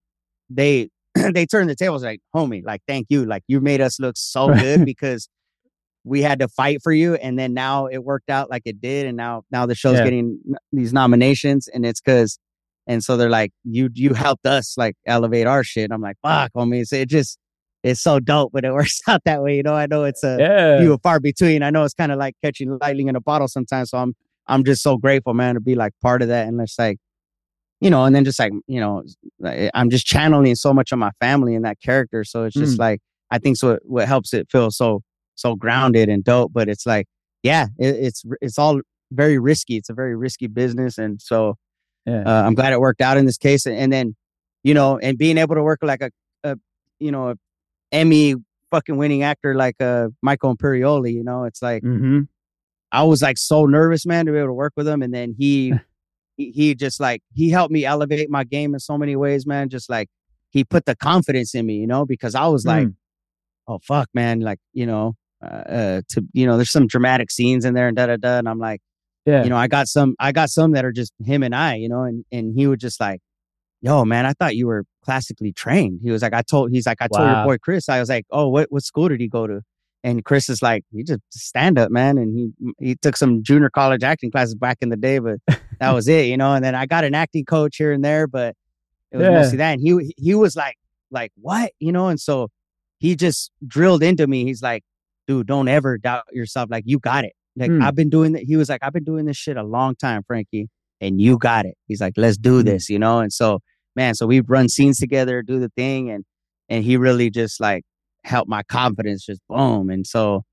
they 0.50 0.90
they 1.16 1.46
turn 1.46 1.68
the 1.68 1.76
tables 1.76 2.04
like, 2.04 2.22
homie, 2.36 2.66
like, 2.66 2.82
thank 2.88 3.08
you. 3.10 3.26
Like, 3.26 3.44
you 3.48 3.62
made 3.62 3.80
us 3.80 4.00
look 4.00 4.18
so 4.18 4.48
Right. 4.50 4.60
good 4.60 4.86
because 4.86 5.30
we 6.04 6.22
had 6.22 6.40
to 6.40 6.48
fight 6.48 6.82
for 6.84 6.92
you. 6.92 7.16
And 7.16 7.38
then 7.40 7.54
now 7.54 7.88
it 7.88 8.00
worked 8.04 8.30
out 8.30 8.50
like 8.50 8.64
it 8.66 8.82
did. 8.82 9.06
And 9.08 9.16
now 9.18 9.44
now 9.52 9.66
the 9.66 9.76
show's 9.76 9.98
Yeah. 9.98 10.04
getting 10.06 10.40
these 10.72 10.94
nominations. 10.94 11.68
And 11.68 11.86
it's 11.86 12.02
cause 12.02 12.40
and 12.86 13.02
so 13.04 13.16
they're 13.16 13.30
like, 13.30 13.52
you 13.64 13.90
you 13.94 14.14
helped 14.14 14.46
us 14.46 14.78
like 14.78 14.96
elevate 15.06 15.48
our 15.48 15.64
shit. 15.64 15.92
I'm 15.92 16.02
like, 16.02 16.18
fuck, 16.22 16.52
homie. 16.54 16.86
So 16.86 16.98
it 16.98 17.10
just 17.10 17.38
it's 17.84 18.02
so 18.02 18.20
dope, 18.20 18.52
but 18.54 18.66
it 18.66 18.72
works 18.80 19.00
out 19.08 19.22
that 19.26 19.42
way. 19.42 19.56
You 19.58 19.64
know, 19.64 19.76
I 19.76 19.86
know 19.88 20.04
it's 20.04 20.24
a 20.24 20.38
yeah 20.40 20.78
few 20.80 20.92
and 20.94 21.02
far 21.02 21.20
between. 21.20 21.64
I 21.64 21.70
know 21.70 21.84
it's 21.84 21.94
kind 21.94 22.12
of 22.12 22.18
like 22.20 22.36
catching 22.44 22.78
lightning 22.82 23.08
in 23.08 23.16
a 23.16 23.22
bottle 23.22 23.48
sometimes. 23.48 23.90
So 23.92 23.98
I'm 23.98 24.14
I'm 24.48 24.64
just 24.66 24.84
so 24.84 24.98
grateful, 24.98 25.34
man, 25.34 25.56
to 25.56 25.62
be 25.62 25.76
like 25.76 25.94
part 26.02 26.22
of 26.22 26.28
that. 26.28 26.48
And 26.50 26.60
it's 26.60 26.78
like, 26.78 26.98
you 27.80 27.90
know, 27.90 28.04
and 28.04 28.14
then 28.14 28.26
just 28.26 28.40
like, 28.40 28.52
you 28.68 28.82
know, 28.82 29.04
I'm 29.74 29.90
just 29.90 30.06
channeling 30.06 30.56
so 30.56 30.74
much 30.74 30.92
of 30.92 31.00
my 31.00 31.12
family 31.22 31.56
in 31.56 31.62
that 31.62 31.80
character. 31.82 32.26
So 32.26 32.44
it's 32.44 32.56
just 32.58 32.76
Mm. 32.78 32.80
like 32.80 33.02
I 33.32 33.40
think 33.40 33.56
so 33.58 33.80
what 33.84 34.08
helps 34.08 34.34
it 34.34 34.48
feel 34.52 34.70
so 34.72 35.02
so 35.36 35.56
grounded 35.56 36.10
and 36.10 36.24
dope. 36.24 36.52
But 36.54 36.70
it's 36.70 36.86
like, 36.86 37.08
yeah, 37.42 37.68
it, 37.78 37.96
it's 37.96 38.24
it's 38.42 38.58
all 38.58 38.82
very 39.12 39.38
risky. 39.40 39.78
It's 39.78 39.90
a 39.90 39.94
very 39.94 40.16
risky 40.16 40.48
business. 40.48 40.98
And 40.98 41.22
so 41.22 41.56
yeah 42.06 42.24
uh, 42.26 42.44
I'm 42.46 42.54
glad 42.54 42.74
it 42.74 42.80
worked 42.80 43.02
out 43.02 43.18
in 43.18 43.26
this 43.26 43.38
case. 43.38 43.66
And 43.66 43.92
then, 43.92 44.16
you 44.64 44.74
know, 44.74 44.98
and 44.98 45.18
being 45.18 45.38
able 45.38 45.56
to 45.56 45.64
work 45.64 45.80
like 45.82 46.02
a, 46.02 46.10
a 46.44 46.58
you 47.00 47.12
know, 47.12 47.30
a 47.30 47.36
Emmy 47.92 48.36
fucking 48.72 48.98
winning 48.98 49.22
actor 49.22 49.54
like 49.54 49.80
uh 49.80 50.08
Michael 50.22 50.56
Imperioli, 50.56 51.14
you 51.14 51.24
know, 51.24 51.44
it's 51.44 51.62
like 51.62 51.84
mm-hmm. 51.84 52.22
I 52.92 53.04
was 53.04 53.22
like 53.22 53.38
so 53.38 53.66
nervous, 53.66 54.06
man, 54.06 54.26
to 54.26 54.32
be 54.32 54.38
able 54.38 54.50
to 54.50 54.54
work 54.54 54.74
with 54.76 54.88
him. 54.88 55.02
And 55.02 55.14
then 55.14 55.36
he 55.38 55.74
he, 56.38 56.52
he 56.52 56.76
just 56.76 57.00
like 57.00 57.22
he 57.34 57.50
helped 57.50 57.72
me 57.72 57.86
elevate 57.86 58.30
my 58.30 58.44
game 58.44 58.74
in 58.74 58.80
so 58.80 58.98
many 58.98 59.16
ways, 59.16 59.46
man. 59.46 59.70
Just 59.70 59.90
like 59.90 60.10
he 60.50 60.64
put 60.64 60.86
the 60.86 60.96
confidence 60.96 61.56
in 61.56 61.66
me, 61.66 61.76
you 61.78 61.88
know, 61.88 62.06
because 62.06 62.36
I 62.36 62.48
was 62.48 62.66
like, 62.66 62.88
Mm. 62.88 62.96
oh 63.68 63.80
fuck, 63.80 64.08
man, 64.14 64.42
like, 64.42 64.60
you 64.74 64.86
know, 64.86 65.16
uh, 65.44 65.72
uh 65.72 66.02
to 66.10 66.24
you 66.34 66.46
know, 66.46 66.56
there's 66.58 66.72
some 66.72 66.88
dramatic 66.88 67.32
scenes 67.32 67.66
in 67.66 67.74
there 67.74 67.88
and 67.88 67.98
da 67.98 68.08
da 68.08 68.18
da. 68.18 68.38
And 68.40 68.48
I'm 68.50 68.60
like, 68.60 68.82
yeah 69.26 69.44
you 69.44 69.50
know, 69.50 69.58
I 69.58 69.68
got 69.68 69.88
some, 69.88 70.16
I 70.20 70.32
got 70.32 70.50
some 70.50 70.72
that 70.72 70.86
are 70.86 70.92
just 70.92 71.14
him 71.24 71.44
and 71.44 71.56
I, 71.56 71.76
you 71.76 71.90
know, 71.90 72.04
and 72.04 72.26
and 72.32 72.54
he 72.58 72.68
would 72.68 72.80
just 72.80 73.00
like, 73.00 73.20
yo, 73.82 74.06
man, 74.06 74.26
I 74.26 74.34
thought 74.34 74.56
you 74.56 74.68
were 74.68 74.86
classically 75.04 75.52
trained. 75.52 76.00
He 76.04 76.12
was 76.12 76.22
like, 76.22 76.34
I 76.34 76.42
told, 76.42 76.72
he's 76.72 76.86
like, 76.88 77.02
I 77.02 77.08
told 77.08 77.28
your 77.28 77.44
boy 77.46 77.58
Chris. 77.58 77.90
I 77.90 78.00
was 78.00 78.10
like, 78.10 78.26
oh, 78.32 78.48
what 78.48 78.72
what 78.72 78.84
school 78.84 79.10
did 79.10 79.20
he 79.20 79.28
go 79.28 79.48
to? 79.48 79.62
And 80.06 80.24
Chris 80.26 80.50
is 80.50 80.62
like, 80.62 80.84
he 80.94 81.04
just 81.04 81.22
stand 81.32 81.78
up, 81.78 81.92
man. 81.92 82.18
And 82.18 82.36
he 82.38 82.74
he 82.80 82.96
took 82.96 83.16
some 83.18 83.44
junior 83.44 83.70
college 83.70 84.04
acting 84.04 84.32
classes 84.32 84.56
back 84.56 84.78
in 84.82 84.90
the 84.90 84.98
day, 84.98 85.20
but 85.20 85.40
that 85.80 85.92
was 85.94 86.08
it, 86.08 86.26
you 86.28 86.38
know. 86.38 86.54
And 86.54 86.64
then 86.64 86.76
I 86.76 86.86
got 86.86 87.04
an 87.04 87.16
acting 87.16 87.46
coach 87.46 87.78
here 87.78 87.92
and 87.92 88.04
there, 88.04 88.28
but 88.28 88.56
it 89.12 89.18
was 89.18 89.26
Yeah. 89.26 89.32
mostly 89.32 89.58
that. 89.58 89.74
And 89.74 89.82
he 89.82 90.14
he 90.18 90.36
was 90.36 90.56
like, 90.56 90.78
like 91.12 91.32
what, 91.36 91.72
you 91.80 91.92
know? 91.92 92.08
And 92.08 92.20
so 92.20 92.50
he 93.00 93.16
just 93.16 93.52
drilled 93.68 94.04
into 94.04 94.28
me. 94.28 94.44
He's 94.46 94.62
like, 94.62 94.84
dude, 95.28 95.48
don't 95.48 95.68
ever 95.68 95.98
doubt 95.98 96.24
yourself. 96.32 96.70
Like 96.72 96.84
you 96.88 97.00
got 97.00 97.26
it. 97.26 97.34
Like 97.56 97.72
Hmm. 97.72 97.82
I've 97.82 97.96
been 97.96 98.10
doing 98.10 98.34
that. 98.34 98.44
He 98.44 98.56
was 98.56 98.70
like, 98.70 98.82
I've 98.84 98.94
been 98.94 99.04
doing 99.04 99.26
this 99.26 99.38
shit 99.38 99.58
a 99.58 99.64
long 99.64 99.96
time, 99.96 100.24
Frankie, 100.26 100.70
and 101.02 101.22
you 101.22 101.38
got 101.38 101.66
it. 101.66 101.76
He's 101.88 102.02
like, 102.02 102.14
let's 102.18 102.38
do 102.38 102.60
Hmm. 102.60 102.66
this, 102.66 102.90
you 102.90 103.00
know. 103.00 103.20
And 103.20 103.32
so, 103.32 103.60
man, 103.96 104.16
so 104.16 104.26
we 104.26 104.40
run 104.42 104.70
scenes 104.70 104.98
together, 105.00 105.42
do 105.42 105.60
the 105.60 105.70
thing, 105.76 106.10
and 106.10 106.24
and 106.70 106.84
he 106.84 106.98
really 106.98 107.30
just 107.30 107.60
like 107.60 107.84
helped 108.24 108.50
my 108.50 108.64
confidence 108.64 109.26
just 109.26 109.42
boom. 109.50 109.90
And 109.90 110.08
so, 110.08 110.44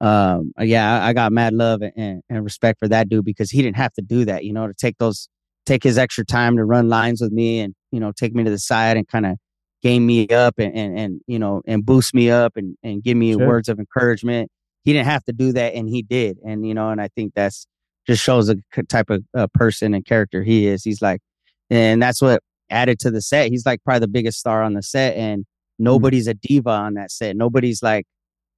um, 0.00 0.52
yeah, 0.60 1.02
I, 1.02 1.08
I 1.08 1.12
got 1.12 1.32
mad 1.32 1.52
love 1.52 1.82
and, 1.96 2.22
and 2.30 2.44
respect 2.44 2.78
for 2.78 2.88
that 2.88 3.08
dude 3.08 3.24
because 3.24 3.50
he 3.50 3.60
didn't 3.62 3.76
have 3.76 3.92
to 3.94 4.02
do 4.02 4.24
that, 4.26 4.44
you 4.44 4.52
know, 4.52 4.66
to 4.68 4.74
take 4.74 4.96
those, 4.98 5.28
take 5.66 5.82
his 5.82 5.98
extra 5.98 6.24
time 6.24 6.56
to 6.56 6.64
run 6.64 6.88
lines 6.88 7.20
with 7.20 7.32
me 7.32 7.60
and 7.60 7.74
you 7.90 8.00
know 8.00 8.12
take 8.12 8.34
me 8.34 8.44
to 8.44 8.50
the 8.50 8.58
side 8.58 8.96
and 8.96 9.06
kind 9.08 9.26
of 9.26 9.36
game 9.82 10.06
me 10.06 10.28
up 10.28 10.54
and, 10.58 10.74
and 10.74 10.98
and 10.98 11.20
you 11.26 11.38
know 11.38 11.62
and 11.66 11.84
boost 11.84 12.14
me 12.14 12.30
up 12.30 12.56
and 12.56 12.76
and 12.82 13.02
give 13.02 13.16
me 13.16 13.32
Sure. 13.32 13.46
words 13.46 13.68
of 13.68 13.78
encouragement. 13.78 14.50
He 14.84 14.92
didn't 14.92 15.06
have 15.06 15.24
to 15.24 15.32
do 15.32 15.52
that, 15.52 15.74
and 15.74 15.88
he 15.88 16.02
did. 16.02 16.38
And 16.44 16.66
you 16.66 16.74
know, 16.74 16.90
and 16.90 17.00
I 17.00 17.08
think 17.08 17.34
that's 17.34 17.66
just 18.06 18.22
shows 18.22 18.46
the 18.46 18.62
type 18.88 19.10
of 19.10 19.22
uh, 19.36 19.46
person 19.54 19.92
and 19.94 20.04
character 20.04 20.42
he 20.42 20.66
is. 20.66 20.82
He's 20.82 21.02
like, 21.02 21.20
and 21.68 22.00
that's 22.02 22.22
what 22.22 22.42
added 22.70 22.98
to 23.00 23.10
the 23.10 23.20
set. 23.20 23.50
He's 23.50 23.66
like 23.66 23.82
probably 23.84 24.00
the 24.00 24.08
biggest 24.08 24.38
star 24.38 24.62
on 24.62 24.74
the 24.74 24.82
set, 24.82 25.16
and 25.16 25.44
nobody's 25.78 26.26
a 26.26 26.34
diva 26.34 26.70
on 26.70 26.94
that 26.94 27.10
set. 27.10 27.36
Nobody's 27.36 27.82
like, 27.82 28.06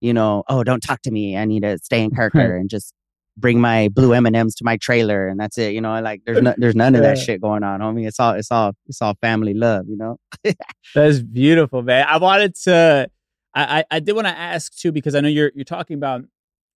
you 0.01 0.15
know, 0.15 0.45
oh, 0.49 0.63
don't 0.63 0.81
talk 0.81 1.03
to 1.03 1.11
me. 1.11 1.37
I 1.37 1.45
need 1.45 1.63
to 1.63 1.79
stay 1.79 2.03
in 2.03 2.11
character 2.11 2.57
and 2.57 2.71
just 2.71 2.95
bring 3.37 3.61
my 3.61 3.89
blue 3.89 4.13
M 4.13 4.27
and 4.27 4.37
M's 4.37 4.55
to 4.57 4.65
my 4.65 4.77
trailer, 4.77 5.29
and 5.29 5.39
that's 5.41 5.57
it. 5.59 5.73
You 5.73 5.81
know, 5.81 6.01
like 6.01 6.23
there's 6.27 6.41
no, 6.43 6.55
there's 6.59 6.75
none 6.75 6.95
of 6.95 7.03
that 7.03 7.19
shit 7.19 7.41
going 7.41 7.63
on, 7.63 7.81
homie. 7.81 8.07
It's 8.07 8.21
all 8.21 8.35
it's 8.35 8.51
all 8.51 8.73
it's 8.87 9.01
all 9.03 9.15
family 9.21 9.55
love. 9.55 9.87
You 9.89 9.97
know. 9.97 10.17
That's 10.95 11.21
beautiful, 11.21 11.83
man. 11.83 12.05
I 12.09 12.17
wanted 12.19 12.57
to, 12.65 13.09
I, 13.55 13.79
I, 13.81 13.85
I 13.93 14.01
did 14.01 14.15
want 14.15 14.27
to 14.27 14.37
ask 14.37 14.75
too 14.77 14.91
because 14.91 15.15
I 15.15 15.21
know 15.21 15.29
you're 15.29 15.53
you're 15.55 15.65
talking 15.65 15.95
about 15.95 16.25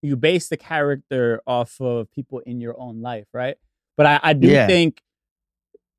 you 0.02 0.16
base 0.16 0.48
the 0.48 0.56
character 0.56 1.40
off 1.46 1.80
of 1.80 2.10
people 2.12 2.38
in 2.40 2.60
your 2.60 2.78
own 2.78 3.00
life, 3.02 3.26
right? 3.32 3.56
But 3.96 4.06
I, 4.06 4.20
I 4.22 4.32
do 4.34 4.48
Yeah. 4.48 4.66
think 4.68 5.00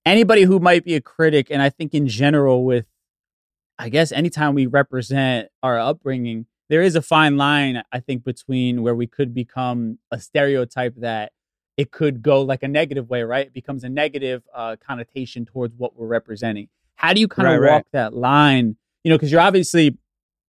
anybody 0.06 0.43
who 0.43 0.60
might 0.60 0.86
be 0.86 0.95
a 0.95 1.01
critic, 1.01 1.47
and 1.49 1.62
I 1.62 1.70
think 1.70 1.93
in 1.93 2.08
general 2.08 2.64
with, 2.64 2.86
I 3.78 3.89
guess 3.89 4.12
anytime 4.12 4.53
we 4.53 4.66
represent 4.68 5.49
our 5.64 5.80
upbringing, 5.80 6.45
there 6.70 6.82
is 6.82 6.95
a 6.95 7.01
fine 7.01 7.38
line 7.38 7.82
I 7.91 7.99
think 7.99 8.24
between 8.24 8.82
where 8.82 8.95
we 8.95 9.07
could 9.07 9.34
become 9.34 9.99
a 10.11 10.20
stereotype 10.20 10.95
that 10.97 11.32
it 11.78 11.91
could 11.91 12.22
go 12.22 12.41
like 12.41 12.63
a 12.63 12.68
negative 12.68 13.09
way, 13.09 13.24
right? 13.24 13.47
It 13.47 13.53
becomes 13.53 13.84
a 13.84 13.89
negative 13.89 14.43
uh, 14.53 14.78
connotation 14.86 15.45
towards 15.45 15.76
what 15.78 15.95
we're 15.97 16.07
representing. 16.07 16.70
How 16.95 17.13
do 17.13 17.20
you 17.20 17.28
kind 17.28 17.47
of 17.47 17.53
Right, 17.53 17.59
right. 17.59 17.72
walk 17.74 17.86
that 17.91 18.13
line? 18.13 18.78
You 19.03 19.09
know, 19.11 19.18
because 19.18 19.32
you're 19.32 19.41
obviously 19.41 19.97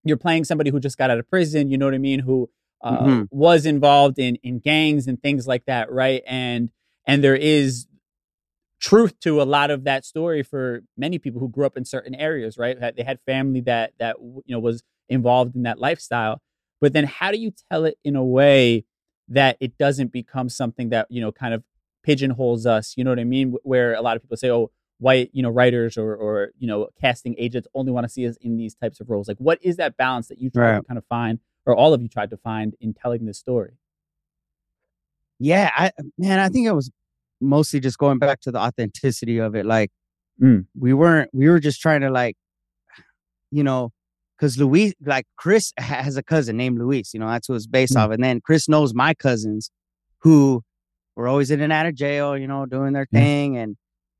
you're 0.03 0.17
playing 0.17 0.43
somebody 0.43 0.69
who 0.69 0.79
just 0.79 0.97
got 0.97 1.09
out 1.09 1.17
of 1.17 1.27
prison. 1.29 1.71
You 1.71 1.77
know 1.79 1.85
what 1.85 1.95
I 1.95 1.99
mean? 1.99 2.19
Who 2.19 2.49
uh, 2.81 2.97
Mhm. 3.01 3.27
was 3.31 3.65
involved 3.65 4.19
in 4.19 4.35
in 4.43 4.59
gangs 4.59 5.07
and 5.07 5.21
things 5.21 5.47
like 5.47 5.65
that, 5.65 5.91
right? 5.91 6.21
And 6.27 6.69
and 7.07 7.23
there 7.23 7.35
is 7.35 7.87
truth 8.79 9.19
to 9.21 9.41
a 9.41 9.43
lot 9.43 9.71
of 9.71 9.83
that 9.85 10.05
story 10.05 10.43
for 10.43 10.81
many 10.97 11.17
people 11.17 11.39
who 11.39 11.49
grew 11.49 11.65
up 11.65 11.77
in 11.77 11.85
certain 11.85 12.13
areas, 12.13 12.57
right? 12.57 12.77
They 12.95 13.03
had 13.03 13.19
family 13.25 13.61
that 13.61 13.93
that 13.99 14.17
you 14.19 14.43
know 14.49 14.59
was 14.59 14.83
involved 15.09 15.55
in 15.55 15.63
that 15.63 15.79
lifestyle. 15.79 16.41
But 16.81 16.93
then, 16.93 17.05
how 17.05 17.31
do 17.31 17.37
you 17.37 17.51
tell 17.71 17.85
it 17.85 17.97
in 18.03 18.15
a 18.15 18.23
way 18.23 18.85
that 19.29 19.57
it 19.59 19.77
doesn't 19.77 20.11
become 20.11 20.49
something 20.49 20.89
that 20.89 21.07
you 21.09 21.21
know 21.21 21.31
kind 21.31 21.53
of 21.53 21.63
pigeonholes 22.03 22.65
us? 22.65 22.93
You 22.97 23.03
know 23.03 23.11
what 23.11 23.19
I 23.19 23.23
mean? 23.23 23.55
Where 23.63 23.93
a 23.93 24.01
lot 24.01 24.15
of 24.15 24.21
people 24.23 24.37
say, 24.37 24.49
"Oh, 24.51 24.71
white 24.99 25.29
you 25.33 25.41
know 25.43 25.49
writers 25.49 25.97
or 25.97 26.15
or 26.15 26.51
you 26.57 26.67
know 26.67 26.89
casting 26.99 27.35
agents 27.37 27.67
only 27.73 27.91
want 27.91 28.05
to 28.05 28.09
see 28.09 28.27
us 28.27 28.37
in 28.41 28.57
these 28.57 28.75
types 28.75 28.99
of 28.99 29.09
roles." 29.09 29.27
Like, 29.27 29.37
what 29.37 29.59
is 29.61 29.77
that 29.77 29.97
balance 29.97 30.27
that 30.27 30.39
you 30.39 30.49
try 30.49 30.71
to 30.77 30.83
kind 30.83 30.97
of 30.97 31.05
find, 31.05 31.39
or 31.65 31.75
all 31.75 31.93
of 31.93 32.01
you 32.01 32.07
tried 32.07 32.29
to 32.31 32.37
find 32.37 32.75
in 32.79 32.93
telling 32.93 33.25
this 33.25 33.39
story? 33.39 33.77
Yeah, 35.39 35.71
I 35.75 35.91
man, 36.17 36.39
I 36.39 36.49
think 36.49 36.67
it 36.67 36.71
was 36.73 36.91
mostly 37.41 37.79
just 37.79 37.97
going 37.97 38.19
back 38.19 38.39
to 38.41 38.51
the 38.51 38.59
authenticity 38.59 39.37
of 39.39 39.55
it. 39.55 39.65
Like 39.65 39.91
Mm. 40.41 40.65
we 40.77 40.91
weren't, 40.93 41.29
we 41.33 41.47
were 41.47 41.61
just 41.61 41.79
trying 41.79 42.01
to 42.01 42.09
like, 42.09 42.35
you 43.51 43.63
know, 43.63 43.93
because 44.37 44.57
Luis, 44.57 44.93
like 45.05 45.25
Chris 45.37 45.71
has 45.77 46.17
a 46.17 46.23
cousin 46.23 46.57
named 46.57 46.79
Luis. 46.79 47.13
You 47.13 47.19
know, 47.19 47.27
that's 47.27 47.47
who 47.47 47.53
it's 47.55 47.67
based 47.67 47.93
Mm. 47.95 47.99
off. 48.05 48.11
And 48.11 48.23
then 48.23 48.41
Chris 48.41 48.67
knows 48.69 48.93
my 48.93 49.13
cousins, 49.13 49.69
who 50.19 50.61
were 51.15 51.27
always 51.27 51.51
in 51.51 51.61
and 51.61 51.71
out 51.71 51.85
of 51.85 51.95
jail. 51.95 52.37
You 52.37 52.47
know, 52.47 52.65
doing 52.65 52.93
their 52.93 53.07
thing, 53.11 53.57
and 53.57 53.75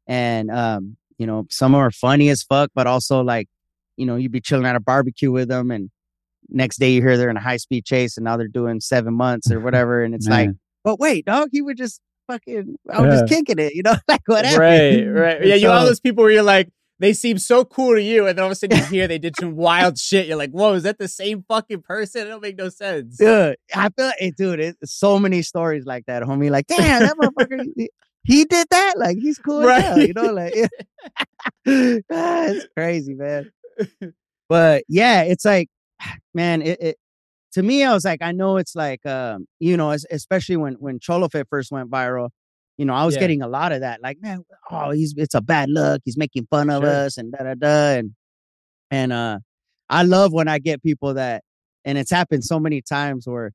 and 0.07 0.49
um, 0.51 0.97
you 1.17 1.25
know, 1.27 1.45
some 1.49 1.75
are 1.75 1.91
funny 1.91 2.29
as 2.29 2.43
fuck, 2.43 2.69
but 2.75 2.87
also 2.87 3.21
like, 3.21 3.47
you 3.97 4.05
know, 4.05 4.15
you'd 4.15 4.31
be 4.31 4.41
chilling 4.41 4.65
at 4.65 4.75
a 4.75 4.79
barbecue 4.79 5.31
with 5.31 5.47
them, 5.47 5.71
and 5.71 5.89
next 6.49 6.77
day 6.79 6.91
you 6.91 7.01
hear 7.01 7.17
they're 7.17 7.29
in 7.29 7.37
a 7.37 7.41
high 7.41 7.57
speed 7.57 7.85
chase, 7.85 8.17
and 8.17 8.23
now 8.23 8.37
they're 8.37 8.47
doing 8.47 8.79
seven 8.79 9.13
months 9.13 9.51
or 9.51 9.59
whatever, 9.65 10.03
and 10.03 10.13
it's 10.13 10.27
like 10.27 10.49
but 10.83 10.99
wait, 10.99 11.25
dog, 11.25 11.49
he 11.51 11.63
would 11.63 11.77
just 11.77 11.99
fucking, 12.27 12.75
I 12.93 13.01
was 13.01 13.19
just 13.21 13.31
Yeah. 13.31 13.37
kicking 13.37 13.57
it, 13.59 13.73
you 13.75 13.81
know, 13.83 13.95
like 14.07 14.21
whatever. 14.27 14.59
Right, 14.61 15.03
right. 15.03 15.43
Yeah, 15.45 15.55
you 15.55 15.67
know 15.67 15.79
so- 15.79 15.85
those 15.87 15.99
people 15.99 16.23
where 16.23 16.31
you're 16.31 16.43
like, 16.43 16.69
they 16.99 17.13
seem 17.13 17.37
so 17.37 17.65
cool 17.65 17.95
to 17.95 18.01
you, 18.01 18.27
and 18.27 18.37
then 18.37 18.43
all 18.43 18.47
of 18.47 18.53
a 18.53 18.55
sudden 18.55 18.77
you 18.77 18.83
hear 18.89 19.07
they 19.07 19.17
did 19.17 19.35
some 19.37 19.55
wild 19.55 19.97
shit. 19.97 20.27
You're 20.27 20.37
like, 20.37 20.51
whoa, 20.51 20.73
is 20.73 20.83
that 20.83 20.97
the 20.97 21.07
same 21.07 21.43
fucking 21.47 21.81
person? 21.81 22.27
It 22.27 22.29
don't 22.29 22.41
make 22.41 22.57
no 22.57 22.69
sense. 22.69 23.17
Dude, 23.17 23.57
I 23.73 23.89
feel 23.89 24.05
like, 24.05 24.35
dude, 24.37 24.59
it's 24.59 24.77
so 24.93 25.19
many 25.19 25.41
stories 25.41 25.85
like 25.85 26.05
that, 26.05 26.23
homie. 26.23 26.49
Like, 26.49 26.67
damn, 26.67 27.01
that 27.03 27.17
motherfucker, 27.17 27.65
he, 27.75 27.89
he 28.23 28.45
did 28.45 28.67
that. 28.71 28.93
Like, 28.97 29.17
he's 29.17 29.37
cool 29.37 29.67
as 29.69 29.83
hell, 29.83 29.99
you 29.99 30.13
know, 30.13 30.31
like, 30.31 30.53
ah, 30.55 31.49
it's 31.65 32.67
crazy, 32.75 33.13
man. 33.13 33.51
But 34.47 34.83
yeah, 34.87 35.23
it's 35.23 35.43
like, 35.43 35.69
man, 36.33 36.61
it, 36.61 36.81
it, 36.81 36.97
to 37.53 37.63
me, 37.63 37.83
I 37.83 37.93
was 37.93 38.05
like, 38.05 38.21
I 38.21 38.31
know 38.31 38.57
it's 38.57 38.75
like, 38.75 39.05
um, 39.05 39.47
you 39.59 39.77
know, 39.77 39.91
especially 39.91 40.57
when 40.57 40.73
when 40.75 40.99
Cholo 40.99 41.29
Fit 41.29 41.47
first 41.49 41.71
went 41.71 41.89
viral, 41.89 42.29
you 42.77 42.85
know, 42.85 42.93
I 42.93 43.05
was 43.05 43.15
Yeah. 43.15 43.21
getting 43.21 43.41
a 43.41 43.47
lot 43.47 43.71
of 43.71 43.81
that. 43.81 44.01
Like, 44.01 44.17
man, 44.21 44.43
oh, 44.71 44.91
he's 44.91 45.13
it's 45.17 45.35
a 45.35 45.41
bad 45.41 45.69
look. 45.69 46.01
He's 46.05 46.17
making 46.17 46.47
fun 46.49 46.69
of 46.69 46.83
Sure. 46.83 46.89
us 46.91 47.17
and 47.17 47.31
da 47.31 47.43
da 47.43 47.53
da. 47.55 47.97
And 47.99 48.11
and 48.91 49.13
uh, 49.13 49.39
I 49.89 50.03
love 50.03 50.33
when 50.33 50.47
I 50.47 50.59
get 50.59 50.83
people 50.83 51.13
that, 51.15 51.43
and 51.83 51.97
it's 51.97 52.11
happened 52.11 52.43
so 52.43 52.59
many 52.59 52.81
times 52.81 53.27
where 53.27 53.51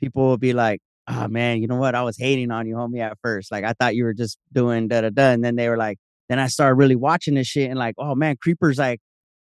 people 0.00 0.24
will 0.26 0.38
be 0.38 0.52
like, 0.52 0.80
oh 1.08 1.28
man, 1.28 1.60
you 1.60 1.66
know 1.66 1.76
what? 1.76 1.94
I 1.94 2.02
was 2.02 2.16
hating 2.18 2.50
on 2.50 2.66
you, 2.66 2.76
homie, 2.76 3.00
at 3.00 3.18
first. 3.22 3.52
Like, 3.52 3.64
I 3.64 3.74
thought 3.78 3.94
you 3.94 4.04
were 4.04 4.14
just 4.14 4.38
doing 4.52 4.88
da 4.88 5.02
da 5.02 5.10
da. 5.10 5.30
And 5.32 5.44
then 5.44 5.56
they 5.56 5.68
were 5.68 5.76
like, 5.76 5.98
then 6.28 6.38
I 6.38 6.46
started 6.48 6.74
really 6.76 6.96
watching 6.96 7.34
this 7.34 7.46
shit 7.46 7.68
and 7.70 7.78
like, 7.78 7.94
oh 7.98 8.14
man, 8.14 8.36
Creeper's 8.40 8.78
like 8.78 9.00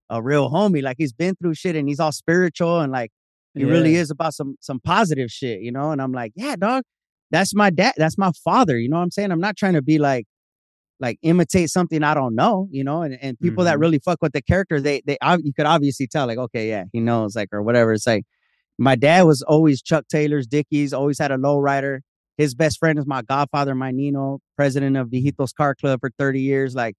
a 0.09 0.21
real 0.21 0.49
homie. 0.51 0.83
Like, 0.83 0.97
he's 0.99 1.13
been 1.13 1.35
through 1.35 1.53
shit 1.55 1.75
and 1.75 1.87
he's 1.87 1.99
all 1.99 2.11
spiritual 2.11 2.81
and 2.81 2.91
like, 2.91 3.11
he 3.55 3.65
really 3.65 3.95
is 3.95 4.09
about 4.09 4.33
some 4.33 4.55
some 4.61 4.79
positive 4.79 5.29
shit, 5.29 5.61
you 5.61 5.71
know. 5.71 5.91
And 5.91 6.01
I'm 6.01 6.11
like, 6.11 6.31
yeah, 6.35 6.55
dog, 6.55 6.83
that's 7.33 7.55
my 7.55 7.71
dad, 7.71 7.95
that's 7.97 8.17
my 8.17 8.31
father. 8.45 8.79
You 8.79 8.89
know 8.89 8.97
what 8.97 9.03
I'm 9.03 9.11
saying? 9.11 9.31
I'm 9.31 9.41
not 9.41 9.57
trying 9.57 9.73
to 9.73 9.81
be 9.81 9.99
like 9.99 10.25
like 10.99 11.17
imitate 11.23 11.69
something 11.69 12.03
I 12.03 12.13
don't 12.13 12.35
know, 12.35 12.67
you 12.71 12.83
know. 12.83 13.01
And 13.03 13.17
and 13.21 13.39
people 13.39 13.65
that 13.65 13.77
Mhm. 13.77 13.81
really 13.81 13.99
fuck 13.99 14.19
with 14.21 14.33
the 14.33 14.41
character, 14.41 14.79
they 14.81 15.01
they 15.05 15.17
you 15.43 15.53
could 15.53 15.65
obviously 15.65 16.07
tell, 16.07 16.27
like, 16.27 16.37
okay, 16.37 16.69
yeah, 16.69 16.85
he 16.93 17.01
knows, 17.01 17.35
like, 17.35 17.49
or 17.53 17.63
whatever. 17.63 17.93
It's 17.93 18.07
like 18.07 18.25
my 18.79 18.95
dad 18.95 19.23
was 19.23 19.41
always 19.43 19.81
Chuck 19.81 20.05
Taylor's 20.09 20.47
Dickies, 20.47 20.93
always 20.93 21.19
had 21.19 21.31
a 21.31 21.37
lowrider. 21.37 21.99
His 22.37 22.55
best 22.55 22.79
friend 22.79 22.99
is 22.99 23.07
my 23.07 23.21
godfather, 23.23 23.75
my 23.75 23.91
Nino, 23.91 24.39
president 24.57 24.97
of 24.97 25.09
Viejitos 25.09 25.53
Car 25.55 25.75
Club 25.75 25.99
for 26.01 26.11
30 26.19 26.41
years. 26.41 26.75
Like, 26.75 26.95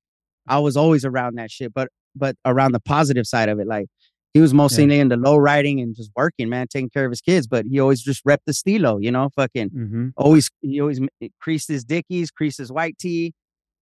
I 0.48 0.58
was 0.60 0.76
always 0.76 1.04
around 1.04 1.36
that 1.38 1.50
shit, 1.52 1.74
but 1.74 1.88
but 2.16 2.36
around 2.46 2.72
the 2.72 2.80
positive 2.80 3.26
side 3.26 3.48
of 3.48 3.60
it, 3.60 3.66
like 3.68 3.86
he 4.34 4.40
was 4.40 4.52
mostly 4.52 4.84
into 4.98 5.16
low 5.16 5.36
riding 5.36 5.80
and 5.80 5.94
just 5.94 6.10
working, 6.16 6.48
man, 6.48 6.66
taking 6.68 6.90
care 6.90 7.04
of 7.06 7.12
his 7.12 7.20
kids. 7.20 7.46
But 7.46 7.66
he 7.66 7.78
always 7.80 8.02
just 8.02 8.24
repped 8.26 8.44
the 8.46 8.52
stilo, 8.52 8.98
you 8.98 9.10
know, 9.12 9.30
fucking 9.34 9.70
Mm-hmm. 9.70 10.08
always 10.16 10.50
he 10.60 10.80
always 10.80 11.00
m- 11.00 11.08
creased 11.40 11.68
his 11.68 11.84
dickies, 11.84 12.30
creased 12.30 12.58
his 12.58 12.70
white 12.70 12.98
tee. 12.98 13.32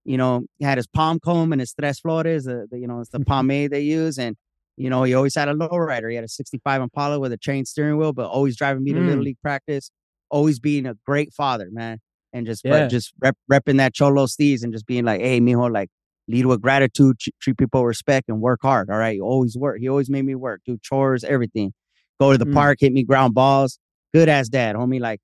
You 0.04 0.16
know, 0.18 0.42
had 0.60 0.78
his 0.78 0.86
palm 0.86 1.20
comb 1.20 1.52
and 1.52 1.60
his 1.60 1.72
tres 1.72 2.00
flores, 2.00 2.44
the, 2.44 2.66
the 2.70 2.78
you 2.78 2.86
know, 2.86 3.00
it's 3.00 3.10
the 3.10 3.20
pomade 3.20 3.70
they 3.70 3.80
use, 3.80 4.18
and 4.18 4.36
you 4.76 4.90
know, 4.90 5.04
he 5.04 5.14
always 5.14 5.34
had 5.34 5.48
a 5.48 5.54
lowrider. 5.54 6.10
He 6.10 6.16
had 6.16 6.24
a 6.24 6.28
'65 6.28 6.82
Impala 6.82 7.18
with 7.20 7.32
a 7.32 7.36
chain 7.38 7.64
steering 7.64 7.96
wheel, 7.98 8.12
but 8.12 8.26
always 8.28 8.56
driving 8.56 8.82
me 8.84 8.92
to 8.92 9.00
little 9.00 9.22
Mm. 9.22 9.26
league 9.26 9.40
practice. 9.42 9.90
Always 10.28 10.58
being 10.60 10.86
a 10.86 10.94
great 11.06 11.32
father, 11.32 11.68
man, 11.70 12.00
and 12.32 12.46
just 12.46 12.64
Yeah. 12.64 12.80
but 12.82 12.90
just 12.90 13.12
rep, 13.20 13.36
repping 13.50 13.76
that 13.78 13.94
cholo 13.94 14.26
steez 14.26 14.62
and 14.64 14.72
just 14.72 14.86
being 14.86 15.04
like, 15.04 15.20
hey, 15.20 15.40
mijo, 15.40 15.72
like 15.72 15.88
lead 16.28 16.46
with 16.46 16.60
gratitude, 16.60 17.18
tr- 17.18 17.30
treat 17.40 17.58
people 17.58 17.82
with 17.82 17.88
respect, 17.88 18.28
and 18.28 18.40
work 18.40 18.60
hard. 18.62 18.90
All 18.90 18.96
right, 18.98 19.16
you 19.16 19.22
always 19.24 19.56
work. 19.56 19.78
He 19.80 19.88
always 19.88 20.08
made 20.10 20.24
me 20.24 20.34
work, 20.34 20.60
do 20.66 20.78
chores, 20.82 21.24
everything. 21.24 21.72
Go 22.20 22.32
to 22.32 22.38
the 22.38 22.46
Mm. 22.46 22.54
park, 22.54 22.78
hit 22.80 22.92
me 22.92 23.02
ground 23.04 23.34
balls. 23.34 23.78
Good 24.14 24.28
ass 24.28 24.48
dad, 24.48 24.76
homie. 24.76 25.00
Like 25.00 25.20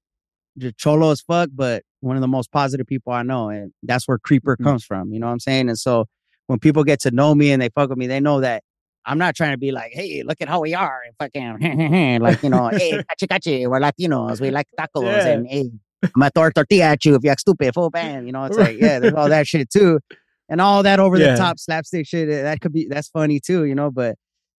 just 0.58 0.76
cholo 0.76 1.10
as 1.10 1.20
fuck, 1.20 1.50
but 1.54 1.82
one 2.00 2.16
of 2.16 2.20
the 2.20 2.28
most 2.28 2.50
positive 2.50 2.86
people 2.86 3.12
I 3.12 3.22
know. 3.22 3.48
And 3.48 3.72
that's 3.82 4.08
where 4.08 4.18
Creeper 4.18 4.56
Mhm. 4.56 4.64
comes 4.64 4.84
from. 4.84 5.12
You 5.12 5.20
know 5.20 5.26
what 5.26 5.32
I'm 5.32 5.40
saying? 5.40 5.68
And 5.68 5.78
so 5.78 6.06
when 6.48 6.58
people 6.58 6.82
get 6.84 7.00
to 7.02 7.10
know 7.10 7.34
me 7.34 7.52
and 7.52 7.60
they 7.62 7.68
fuck 7.68 7.90
with 7.90 7.98
me, 7.98 8.06
they 8.08 8.18
know 8.20 8.40
that 8.40 8.62
I'm 9.04 9.18
not 9.18 9.34
trying 9.36 9.52
to 9.52 9.58
be 9.58 9.70
like, 9.70 9.92
hey, 9.92 10.22
look 10.24 10.40
at 10.40 10.48
how 10.48 10.60
we 10.60 10.74
are, 10.74 11.00
and 11.06 11.14
fucking 11.18 12.18
like 12.22 12.42
you 12.42 12.50
know, 12.50 12.68
hey, 12.72 12.92
cachi 12.98 13.26
cachi, 13.28 13.66
we're 13.70 13.80
Latinos, 13.80 14.40
we 14.40 14.50
like 14.50 14.66
tacos, 14.78 15.02
Yeah. 15.24 15.28
and 15.28 15.46
hey, 15.46 15.70
I'm 16.02 16.10
gonna 16.18 16.30
throw 16.34 16.44
a 16.46 16.52
tortilla 16.52 16.84
at 16.86 17.04
you 17.04 17.14
if 17.14 17.22
you 17.24 17.30
act 17.30 17.40
stupid, 17.42 17.72
full 17.74 17.90
bam. 17.90 18.26
You 18.26 18.32
know, 18.32 18.44
it's 18.44 18.56
like 18.58 18.76
yeah, 18.80 18.98
there's 18.98 19.14
all 19.14 19.28
that 19.28 19.46
shit 19.46 19.70
too, 19.70 20.00
and 20.48 20.60
all 20.60 20.82
that 20.82 21.00
over 21.00 21.18
Yeah. 21.18 21.32
the 21.32 21.38
top 21.38 21.58
slapstick 21.58 22.06
shit. 22.06 22.28
eh, 22.28 22.42
That 22.42 22.60
could 22.60 22.72
be 22.72 22.86
that's 22.88 23.08
funny 23.08 23.40
too, 23.40 23.64
you 23.64 23.74
know, 23.74 23.90
but 23.90 24.16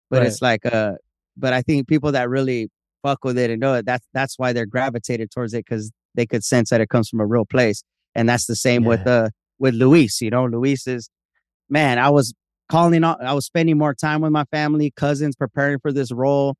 but 0.10 0.20
Right. 0.20 0.28
it's 0.28 0.42
like 0.42 0.66
uh, 0.66 0.94
but 1.38 1.54
I 1.54 1.62
think 1.62 1.88
people 1.88 2.12
that 2.14 2.30
really 2.30 2.70
fuck 3.04 3.24
with 3.24 3.38
it 3.38 3.50
and 3.50 3.60
know 3.62 3.76
it, 3.76 3.86
that's 3.86 4.06
that's 4.14 4.38
why 4.38 4.54
they're 4.54 4.66
gravitated 4.66 5.32
towards 5.32 5.54
it 5.54 5.66
because 5.66 5.92
they 6.16 6.26
could 6.26 6.44
sense 6.44 6.70
that 6.72 6.82
it 6.82 6.90
comes 6.90 7.08
from 7.10 7.20
a 7.22 7.26
real 7.26 7.46
place, 7.46 7.84
and 8.16 8.28
that's 8.28 8.46
the 8.46 8.56
same 8.56 8.84
with 8.84 9.06
uh 9.08 9.30
with 9.60 9.74
Luis. 9.76 10.22
You 10.22 10.30
know, 10.32 10.46
Luis 10.46 10.88
is 10.88 11.10
man. 11.70 12.00
I 12.00 12.10
was 12.10 12.34
calling 12.70 13.04
out. 13.04 13.24
I 13.24 13.34
was 13.34 13.46
spending 13.46 13.78
more 13.78 13.94
time 13.94 14.22
with 14.22 14.32
my 14.32 14.46
family, 14.46 14.92
cousins, 14.96 15.36
preparing 15.36 15.80
for 15.80 15.92
this 15.92 16.12
role. 16.12 16.56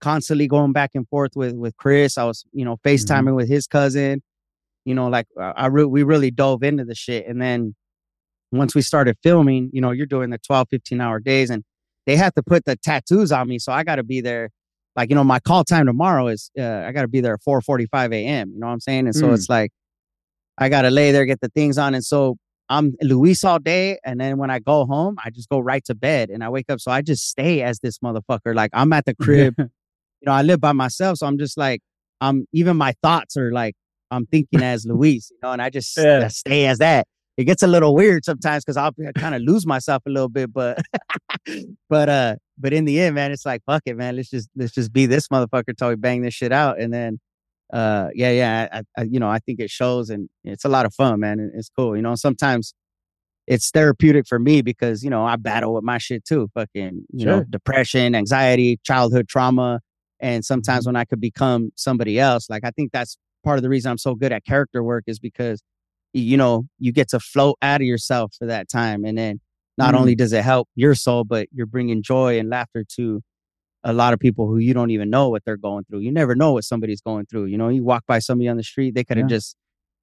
Constantly 0.00 0.46
going 0.46 0.72
back 0.72 0.90
and 0.94 1.08
forth 1.08 1.32
with 1.36 1.54
with 1.54 1.74
Chris. 1.78 2.18
I 2.18 2.24
was 2.24 2.44
you 2.52 2.64
know 2.64 2.76
FaceTiming 2.84 3.34
with 3.34 3.48
his 3.48 3.66
cousin. 3.66 4.22
You 4.84 4.94
know, 4.94 5.08
like 5.08 5.26
I, 5.40 5.50
I 5.56 5.66
re- 5.66 5.84
we 5.84 6.02
really 6.02 6.30
dove 6.30 6.62
into 6.62 6.84
the 6.84 6.94
shit, 6.94 7.26
and 7.26 7.40
then 7.40 7.74
once 8.52 8.74
we 8.74 8.82
started 8.82 9.16
filming, 9.22 9.70
you 9.72 9.80
know, 9.80 9.90
you're 9.90 10.06
doing 10.06 10.30
the 10.30 10.38
12, 10.38 10.68
15 10.70 11.00
hour 11.00 11.20
days, 11.20 11.50
and 11.50 11.64
they 12.06 12.16
have 12.16 12.34
to 12.34 12.42
put 12.42 12.64
the 12.64 12.76
tattoos 12.76 13.32
on 13.32 13.48
me, 13.48 13.58
so 13.58 13.72
I 13.72 13.82
got 13.84 13.96
to 13.96 14.04
be 14.04 14.20
there. 14.20 14.50
Like 14.94 15.10
you 15.10 15.14
know, 15.16 15.24
my 15.24 15.40
call 15.40 15.62
time 15.64 15.86
tomorrow 15.86 16.28
is 16.28 16.50
uh, 16.58 16.84
I 16.86 16.92
got 16.92 17.02
to 17.02 17.08
be 17.08 17.20
there 17.20 17.34
at 17.34 17.40
4:45 17.46 18.14
a.m. 18.14 18.52
You 18.54 18.60
know 18.60 18.66
what 18.66 18.72
I'm 18.72 18.80
saying? 18.80 19.06
And 19.06 19.14
so 19.14 19.26
Mm. 19.28 19.34
it's 19.34 19.48
like 19.50 19.72
I 20.58 20.68
got 20.68 20.82
to 20.82 20.90
lay 20.90 21.12
there, 21.12 21.26
get 21.26 21.40
the 21.40 21.50
things 21.50 21.76
on, 21.76 21.94
and 21.94 22.04
so 22.04 22.36
I'm 22.68 22.94
Luis 23.02 23.44
all 23.44 23.58
day, 23.58 23.98
and 24.04 24.20
then 24.20 24.38
when 24.38 24.50
I 24.50 24.58
go 24.58 24.86
home, 24.86 25.16
I 25.24 25.30
just 25.30 25.48
go 25.48 25.58
right 25.58 25.84
to 25.84 25.94
bed, 25.94 26.30
and 26.30 26.42
I 26.42 26.48
wake 26.48 26.70
up. 26.70 26.80
So 26.80 26.90
I 26.90 27.02
just 27.02 27.28
stay 27.28 27.62
as 27.62 27.80
this 27.80 27.98
motherfucker. 27.98 28.54
Like 28.54 28.70
I'm 28.72 28.92
at 28.92 29.04
the 29.04 29.14
crib, 29.20 29.54
you 29.58 29.66
know. 30.24 30.32
I 30.32 30.42
live 30.42 30.60
by 30.60 30.72
myself, 30.72 31.18
so 31.18 31.26
I'm 31.26 31.38
just 31.38 31.58
like 31.58 31.80
I'm. 32.20 32.46
Even 32.52 32.76
my 32.76 32.94
thoughts 33.02 33.36
are 33.36 33.52
like 33.52 33.74
I'm 34.10 34.24
thinking 34.26 34.62
as 34.62 34.86
Luis, 34.86 35.30
you 35.30 35.38
know, 35.42 35.52
and 35.52 35.60
I 35.60 35.68
just 35.70 35.96
Yeah. 35.96 36.28
stay 36.28 36.66
as 36.66 36.78
that. 36.78 37.06
It 37.36 37.44
gets 37.44 37.62
a 37.62 37.66
little 37.66 37.94
weird 37.94 38.24
sometimes 38.24 38.64
because 38.64 38.76
I'll 38.76 38.92
kind 39.16 39.34
of 39.34 39.42
lose 39.42 39.66
myself 39.66 40.02
a 40.06 40.10
little 40.10 40.28
bit, 40.30 40.52
but 40.52 40.78
but 41.90 42.08
uh, 42.08 42.36
but 42.58 42.72
in 42.72 42.84
the 42.86 43.00
end, 43.00 43.14
man, 43.14 43.32
it's 43.32 43.44
like 43.46 43.62
fuck 43.66 43.82
it, 43.86 43.96
man. 43.96 44.16
Let's 44.16 44.30
just 44.30 44.48
let's 44.56 44.72
just 44.72 44.92
be 44.92 45.06
this 45.06 45.28
motherfucker 45.28 45.76
till 45.76 45.88
we 45.90 45.96
bang 45.96 46.22
this 46.22 46.34
shit 46.34 46.52
out, 46.52 46.80
and 46.80 46.92
then 46.92 47.18
uh 47.72 48.08
yeah 48.14 48.30
yeah 48.30 48.68
I, 48.72 48.82
I 48.96 49.02
you 49.04 49.18
know 49.18 49.28
i 49.28 49.40
think 49.40 49.58
it 49.58 49.70
shows 49.70 50.08
and 50.08 50.28
it's 50.44 50.64
a 50.64 50.68
lot 50.68 50.86
of 50.86 50.94
fun 50.94 51.18
man 51.18 51.50
it's 51.52 51.68
cool 51.68 51.96
you 51.96 52.02
know 52.02 52.14
sometimes 52.14 52.74
it's 53.48 53.70
therapeutic 53.70 54.26
for 54.28 54.38
me 54.38 54.62
because 54.62 55.02
you 55.02 55.10
know 55.10 55.24
i 55.24 55.34
battle 55.34 55.74
with 55.74 55.82
my 55.82 55.98
shit 55.98 56.24
too 56.24 56.48
fucking 56.54 57.04
you 57.12 57.26
know 57.26 57.42
depression 57.50 58.14
anxiety 58.14 58.78
childhood 58.84 59.26
trauma 59.28 59.80
and 60.20 60.44
sometimes 60.44 60.84
Mm-hmm. 60.84 60.90
when 60.90 60.96
i 60.96 61.04
could 61.04 61.20
become 61.20 61.70
somebody 61.74 62.20
else 62.20 62.48
like 62.48 62.64
i 62.64 62.70
think 62.70 62.92
that's 62.92 63.18
part 63.42 63.58
of 63.58 63.64
the 63.64 63.68
reason 63.68 63.90
i'm 63.90 63.98
so 63.98 64.14
good 64.14 64.30
at 64.30 64.44
character 64.44 64.84
work 64.84 65.02
is 65.08 65.18
because 65.18 65.60
you 66.20 66.36
know 66.36 66.64
you 66.78 66.92
get 66.92 67.08
to 67.08 67.20
float 67.20 67.56
out 67.62 67.80
of 67.80 67.86
yourself 67.86 68.32
for 68.38 68.46
that 68.46 68.68
time 68.68 69.04
and 69.04 69.16
then 69.18 69.40
not 69.78 69.94
Mm. 69.94 69.98
only 69.98 70.14
does 70.14 70.32
it 70.32 70.42
help 70.42 70.68
your 70.74 70.94
soul 70.94 71.24
but 71.24 71.48
you're 71.52 71.66
bringing 71.66 72.02
joy 72.02 72.38
and 72.38 72.48
laughter 72.48 72.84
to 72.96 73.20
a 73.84 73.92
lot 73.92 74.12
of 74.12 74.18
people 74.18 74.46
who 74.48 74.58
you 74.58 74.74
don't 74.74 74.90
even 74.90 75.10
know 75.10 75.28
what 75.28 75.44
they're 75.44 75.56
going 75.56 75.84
through. 75.84 76.00
You 76.00 76.10
never 76.10 76.34
know 76.34 76.52
what 76.52 76.64
somebody's 76.64 77.00
going 77.00 77.26
through. 77.26 77.44
You 77.44 77.56
know, 77.56 77.68
you 77.68 77.84
walk 77.84 78.02
by 78.08 78.18
somebody 78.18 78.48
on 78.48 78.56
the 78.56 78.64
street, 78.64 78.96
they 78.96 79.04
could 79.04 79.16
have 79.16 79.30
Yeah. 79.30 79.36
just 79.36 79.54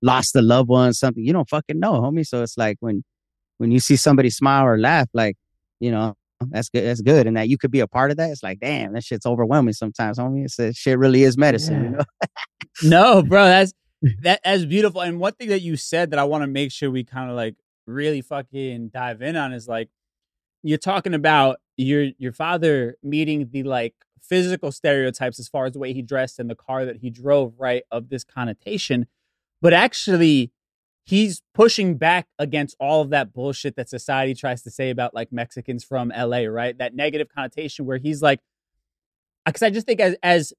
lost 0.01 0.33
a 0.37 0.41
loved 0.41 0.69
one, 0.69 0.93
something. 0.93 1.21
You 1.21 1.33
don't 1.33 1.49
fucking 1.49 1.79
know, 1.79 1.93
homie. 1.99 2.25
So 2.25 2.43
it's 2.43 2.57
like 2.57 2.77
when 2.79 3.03
when 3.57 3.71
you 3.71 3.81
see 3.81 3.97
somebody 3.97 4.29
smile 4.29 4.63
or 4.65 4.77
laugh, 4.79 5.09
like, 5.13 5.35
you 5.81 5.91
know, 5.91 6.13
that's 6.49 6.69
good. 6.69 6.85
That's 6.85 7.01
good. 7.01 7.27
And 7.27 7.35
that 7.35 7.49
you 7.49 7.57
could 7.57 7.71
be 7.71 7.81
a 7.81 7.87
part 7.87 8.09
of 8.11 8.17
that. 8.17 8.29
It's 8.29 8.41
like, 8.43 8.59
damn, 8.61 8.93
that 8.93 9.03
shit's 9.03 9.25
overwhelming 9.25 9.73
sometimes, 9.73 10.17
homie. 10.17 10.45
It's 10.45 10.55
that 10.57 10.75
shit 10.75 10.97
really 10.97 11.23
is 11.23 11.37
medicine, 11.37 11.83
you 11.83 11.89
know? 11.91 12.03
no, 12.83 13.21
bro, 13.21 13.45
that's 13.45 13.73
that 14.21 14.41
as 14.43 14.65
beautiful. 14.65 15.01
And 15.01 15.19
one 15.19 15.33
thing 15.33 15.49
that 15.49 15.61
you 15.61 15.77
said 15.77 16.11
that 16.11 16.19
I 16.19 16.23
want 16.23 16.43
to 16.43 16.47
make 16.47 16.71
sure 16.71 16.91
we 16.91 17.03
kind 17.03 17.29
of 17.29 17.35
like 17.35 17.55
really 17.85 18.21
fucking 18.21 18.89
dive 18.89 19.21
in 19.21 19.35
on 19.35 19.53
is 19.53 19.67
like 19.67 19.89
you're 20.61 20.77
talking 20.77 21.13
about 21.13 21.57
your 21.77 22.09
your 22.17 22.31
father 22.31 22.95
meeting 23.03 23.49
the 23.51 23.63
like 23.63 23.95
physical 24.21 24.71
stereotypes 24.71 25.39
as 25.39 25.47
far 25.49 25.65
as 25.65 25.73
the 25.73 25.79
way 25.79 25.93
he 25.93 26.01
dressed 26.01 26.39
and 26.39 26.49
the 26.49 26.55
car 26.55 26.85
that 26.85 26.97
he 26.97 27.09
drove, 27.09 27.53
right? 27.57 27.83
Of 27.91 28.09
this 28.09 28.23
connotation. 28.23 29.07
But 29.61 29.73
actually, 29.73 30.51
he's 31.05 31.41
pushing 31.53 31.97
back 31.97 32.27
against 32.39 32.75
all 32.79 33.01
of 33.01 33.09
that 33.09 33.33
bullshit 33.33 33.75
that 33.75 33.89
society 33.89 34.33
tries 34.33 34.61
to 34.63 34.71
say 34.71 34.89
about 34.89 35.13
like 35.13 35.31
Mexicans 35.31 35.83
from 35.83 36.11
LA, 36.15 36.43
right? 36.45 36.77
That 36.77 36.95
negative 36.95 37.27
connotation 37.33 37.85
where 37.85 37.97
he's 37.97 38.21
like, 38.21 38.39
because 39.45 39.61
I 39.61 39.69
just 39.69 39.85
think 39.85 39.99
as 39.99 40.15
as 40.23 40.53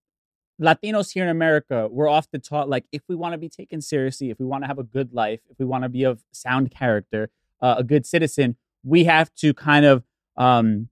Latinos 0.61 1.13
here 1.13 1.25
in 1.25 1.31
America, 1.31 1.89
we're 1.91 2.09
often 2.09 2.41
taught 2.41 2.69
like 2.69 2.85
if 2.93 3.03
we 3.09 3.17
want 3.17 3.33
to 3.33 3.39
be 3.39 3.49
taken 3.49 3.81
seriously, 3.81 4.31
if 4.31 4.39
we 4.39 4.47
want 4.47 4.63
to 4.63 4.69
have 4.69 4.79
a 4.79 4.85
good 4.85 5.13
life, 5.13 5.41
if 5.51 5.59
we 5.59 5.65
want 5.65 5.83
to 5.83 5.89
be 5.89 6.05
of 6.05 6.23
sound 6.33 6.71
character, 6.71 7.31
uh, 7.61 7.75
a 7.79 7.85
good 7.85 8.07
citizen, 8.07 8.57
we 8.85 9.05
have 9.05 9.35
to 9.37 9.53
kind 9.53 9.85
of 9.85 10.05
um, 10.37 10.89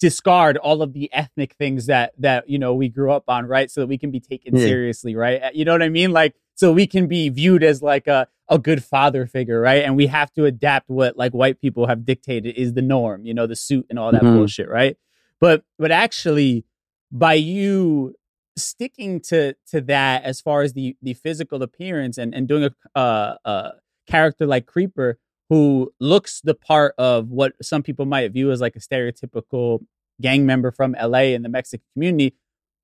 discard 0.00 0.56
all 0.56 0.82
of 0.82 0.92
the 0.92 1.12
ethnic 1.12 1.54
things 1.54 1.86
that 1.86 2.12
that 2.18 2.48
you 2.48 2.58
know 2.58 2.74
we 2.74 2.88
grew 2.88 3.10
up 3.12 3.24
on, 3.28 3.46
right? 3.46 3.70
So 3.70 3.80
that 3.82 3.86
we 3.86 3.98
can 3.98 4.10
be 4.10 4.20
taken 4.20 4.56
Yeah. 4.56 4.64
seriously, 4.64 5.14
right? 5.14 5.54
You 5.54 5.64
know 5.64 5.72
what 5.72 5.82
I 5.82 5.88
mean? 5.88 6.12
Like 6.12 6.34
so 6.54 6.72
we 6.72 6.86
can 6.86 7.06
be 7.06 7.28
viewed 7.28 7.62
as 7.62 7.82
like 7.82 8.06
a 8.06 8.26
a 8.48 8.58
good 8.58 8.82
father 8.82 9.26
figure, 9.26 9.60
right? 9.60 9.84
And 9.84 9.94
we 9.94 10.06
have 10.06 10.32
to 10.32 10.46
adapt 10.46 10.88
what 10.88 11.16
like 11.16 11.32
white 11.32 11.60
people 11.60 11.86
have 11.86 12.04
dictated 12.04 12.56
is 12.56 12.72
the 12.72 12.82
norm, 12.82 13.24
you 13.26 13.34
know, 13.34 13.46
the 13.46 13.56
suit 13.56 13.86
and 13.90 13.98
all 13.98 14.10
that 14.12 14.22
Mhm. 14.22 14.34
bullshit, 14.34 14.68
right? 14.68 14.96
But 15.40 15.64
but 15.78 15.90
actually 15.92 16.64
by 17.12 17.34
you 17.34 18.14
sticking 18.58 19.20
to 19.20 19.54
to 19.70 19.80
that 19.82 20.24
as 20.24 20.40
far 20.40 20.62
as 20.62 20.72
the 20.74 20.96
the 21.02 21.14
physical 21.14 21.62
appearance 21.62 22.18
and 22.18 22.34
and 22.34 22.48
doing 22.48 22.64
a 22.64 22.98
uh, 22.98 23.36
uh 23.44 23.70
character 24.06 24.46
like 24.46 24.66
creeper 24.66 25.18
who 25.50 25.92
looks 26.00 26.40
the 26.42 26.54
part 26.54 26.94
of 26.98 27.28
what 27.30 27.52
some 27.62 27.82
people 27.82 28.04
might 28.06 28.30
view 28.32 28.50
as 28.50 28.60
like 28.60 28.76
a 28.76 28.80
stereotypical 28.80 29.80
gang 30.20 30.44
member 30.44 30.70
from 30.70 30.94
LA 31.00 31.34
in 31.34 31.42
the 31.42 31.48
Mexican 31.48 31.84
community 31.94 32.34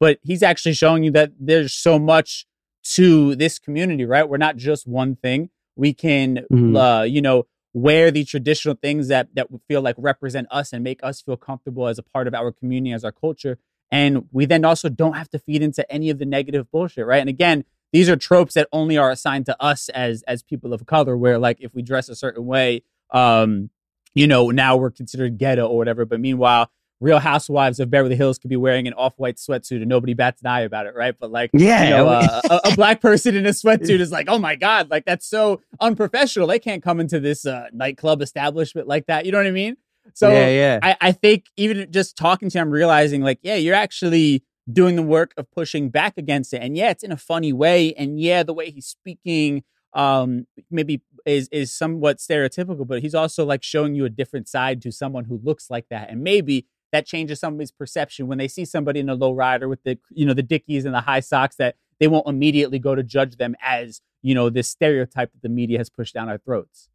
but 0.00 0.18
he's 0.22 0.42
actually 0.42 0.74
showing 0.74 1.04
you 1.04 1.10
that 1.10 1.32
there's 1.38 1.72
so 1.72 1.98
much 1.98 2.46
to 2.82 3.34
this 3.36 3.58
community 3.58 4.04
right? 4.04 4.28
We're 4.28 4.36
not 4.36 4.56
just 4.56 4.86
one 4.86 5.16
thing. 5.16 5.50
We 5.76 5.92
can 5.94 6.44
Mhm. 6.52 6.76
uh 6.76 7.02
you 7.04 7.20
know 7.22 7.46
wear 7.72 8.10
the 8.12 8.24
traditional 8.24 8.76
things 8.80 9.08
that 9.08 9.28
that 9.34 9.48
feel 9.66 9.82
like 9.82 9.96
represent 9.98 10.46
us 10.50 10.72
and 10.72 10.84
make 10.84 11.00
us 11.02 11.20
feel 11.20 11.36
comfortable 11.36 11.88
as 11.88 11.98
a 11.98 12.02
part 12.02 12.28
of 12.28 12.34
our 12.34 12.52
community 12.52 12.92
as 12.92 13.04
our 13.04 13.12
culture 13.12 13.58
and 13.94 14.28
we 14.32 14.44
then 14.44 14.64
also 14.64 14.88
don't 14.88 15.14
have 15.14 15.30
to 15.30 15.38
feed 15.38 15.62
into 15.62 15.90
any 15.90 16.10
of 16.10 16.18
the 16.18 16.26
negative 16.26 16.70
bullshit 16.70 17.06
right? 17.06 17.20
And 17.20 17.28
again 17.28 17.64
these 17.92 18.08
are 18.08 18.16
tropes 18.16 18.54
that 18.54 18.66
only 18.72 18.98
are 18.98 19.10
assigned 19.10 19.46
to 19.46 19.62
us 19.62 19.88
as 19.90 20.22
as 20.24 20.42
people 20.42 20.72
of 20.72 20.84
color 20.84 21.16
where 21.16 21.38
like 21.38 21.58
if 21.60 21.74
we 21.74 21.82
dress 21.82 22.08
a 22.08 22.16
certain 22.16 22.44
way 22.44 22.82
um 23.12 23.70
you 24.14 24.26
know 24.26 24.50
now 24.50 24.76
we're 24.76 24.90
considered 24.90 25.38
ghetto 25.38 25.66
or 25.66 25.76
whatever. 25.78 26.04
But 26.04 26.20
meanwhile 26.20 26.70
real 27.00 27.18
housewives 27.18 27.80
of 27.80 27.90
beverly 27.90 28.16
hills 28.16 28.38
could 28.38 28.48
be 28.48 28.56
wearing 28.56 28.86
an 28.86 28.94
off-white 28.94 29.36
sweatsuit 29.36 29.76
and 29.76 29.88
nobody 29.88 30.14
bats 30.14 30.40
an 30.40 30.48
eye 30.48 30.60
about 30.60 30.86
it 30.86 30.94
right? 30.94 31.14
But 31.18 31.30
like 31.30 31.50
Yeah, 31.52 31.84
you 31.84 31.90
know, 31.90 32.08
uh, 32.08 32.40
a, 32.50 32.72
a 32.72 32.74
black 32.74 33.00
person 33.00 33.36
in 33.36 33.46
a 33.46 33.50
sweatsuit 33.62 34.00
is 34.00 34.10
like 34.10 34.26
oh 34.28 34.38
my 34.38 34.56
god 34.56 34.90
like 34.90 35.04
that's 35.04 35.26
so 35.26 35.60
unprofessional. 35.80 36.48
They 36.48 36.58
can't 36.58 36.82
come 36.82 36.98
into 36.98 37.20
this 37.20 37.46
uh, 37.46 37.66
nightclub 37.72 38.22
establishment 38.22 38.88
like 38.88 39.06
that. 39.06 39.24
You 39.24 39.30
know 39.30 39.38
what 39.38 39.46
i 39.46 39.52
mean 39.52 39.76
so 40.12 40.30
yeah, 40.30 40.48
yeah. 40.48 40.78
I, 40.82 40.96
I 41.00 41.12
think 41.12 41.46
even 41.56 41.90
just 41.90 42.16
talking 42.16 42.50
to 42.50 42.58
him, 42.58 42.68
I'm 42.68 42.70
realizing 42.72 43.22
like, 43.22 43.38
yeah, 43.42 43.56
you're 43.56 43.74
actually 43.74 44.44
doing 44.70 44.96
the 44.96 45.02
work 45.02 45.32
of 45.36 45.50
pushing 45.50 45.90
back 45.90 46.14
against 46.16 46.52
it. 46.54 46.62
And 46.62 46.76
yeah, 46.76 46.90
it's 46.90 47.02
in 47.02 47.12
a 47.12 47.16
funny 47.16 47.52
way. 47.52 47.94
And 47.94 48.20
yeah, 48.20 48.42
the 48.42 48.54
way 48.54 48.70
he's 48.70 48.86
speaking 48.86 49.64
um 49.92 50.44
maybe 50.72 51.00
is 51.24 51.48
is 51.52 51.72
somewhat 51.72 52.18
stereotypical, 52.18 52.86
but 52.86 53.00
he's 53.00 53.14
also 53.14 53.44
like 53.44 53.62
showing 53.62 53.94
you 53.94 54.04
a 54.04 54.10
different 54.10 54.48
side 54.48 54.82
to 54.82 54.92
someone 54.92 55.24
who 55.24 55.40
looks 55.42 55.70
like 55.70 55.86
that. 55.90 56.10
And 56.10 56.22
maybe 56.22 56.66
that 56.92 57.06
changes 57.06 57.40
somebody's 57.40 57.72
perception 57.72 58.26
when 58.26 58.38
they 58.38 58.48
see 58.48 58.64
somebody 58.64 59.00
in 59.00 59.08
a 59.08 59.14
low 59.14 59.32
rider 59.32 59.68
with 59.68 59.82
the 59.84 59.98
you 60.10 60.26
know 60.26 60.34
the 60.34 60.42
dickies 60.42 60.84
and 60.84 60.94
the 60.94 61.00
high 61.00 61.20
socks 61.20 61.56
that 61.56 61.76
they 61.98 62.08
won't 62.08 62.28
immediately 62.28 62.78
go 62.78 62.94
to 62.94 63.02
judge 63.02 63.36
them 63.36 63.54
as 63.62 64.00
you 64.22 64.34
know 64.34 64.50
this 64.50 64.68
stereotype 64.68 65.32
that 65.32 65.42
the 65.42 65.48
media 65.48 65.78
has 65.78 65.90
pushed 65.90 66.14
down 66.14 66.28
our 66.28 66.38
throats. 66.38 66.88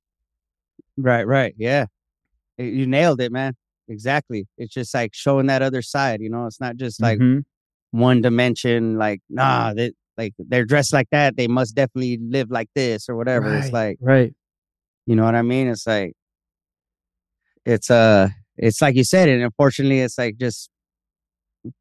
Right, 0.98 1.26
right. 1.26 1.54
Yeah. 1.58 1.86
Y- 2.60 2.66
You 2.66 2.86
nailed 2.88 3.22
it, 3.22 3.32
man. 3.32 3.56
Exactly. 3.88 4.48
It's 4.58 4.74
just 4.74 4.94
like 4.94 5.12
showing 5.16 5.48
that 5.48 5.62
other 5.64 5.82
side, 5.82 6.22
you 6.22 6.30
know, 6.30 6.46
it's 6.46 6.60
not 6.62 6.76
just 6.78 7.02
like 7.02 7.18
Mhm. 7.20 7.44
one 7.92 8.22
dimension, 8.22 8.98
like, 9.00 9.22
nah, 9.30 9.74
they 9.74 9.94
like 10.18 10.34
they're 10.38 10.66
dressed 10.66 10.94
like 10.94 11.08
that. 11.12 11.38
They 11.38 11.48
must 11.48 11.74
definitely 11.76 12.18
live 12.22 12.52
like 12.52 12.70
this 12.76 13.08
or 13.10 13.16
whatever. 13.16 13.56
It's 13.56 13.72
like, 13.74 13.98
right. 14.02 14.34
you 15.08 15.16
know 15.16 15.24
what 15.24 15.34
I 15.36 15.42
mean? 15.42 15.68
It's 15.70 15.88
like 15.88 16.14
it's 17.66 17.90
uh 17.90 18.30
it's 18.58 18.82
like 18.82 18.96
you 18.96 19.04
said, 19.04 19.30
and 19.30 19.42
unfortunately 19.44 20.02
it's 20.02 20.18
like 20.18 20.38
just 20.38 20.70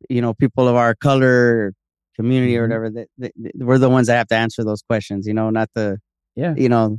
you 0.08 0.20
know, 0.22 0.34
people 0.34 0.66
of 0.68 0.76
our 0.76 0.94
color 0.94 1.72
community 2.16 2.56
or 2.56 2.62
Mhm. 2.66 2.68
whatever, 2.68 2.90
that, 2.90 3.08
that, 3.18 3.32
that 3.36 3.64
we're 3.66 3.78
the 3.78 3.88
ones 3.90 4.08
that 4.08 4.16
have 4.16 4.26
to 4.28 4.34
answer 4.34 4.64
those 4.64 4.82
questions, 4.82 5.26
you 5.26 5.34
know, 5.34 5.50
not 5.50 5.70
the 5.74 5.98
Yeah. 6.36 6.54
you 6.56 6.68
know, 6.68 6.98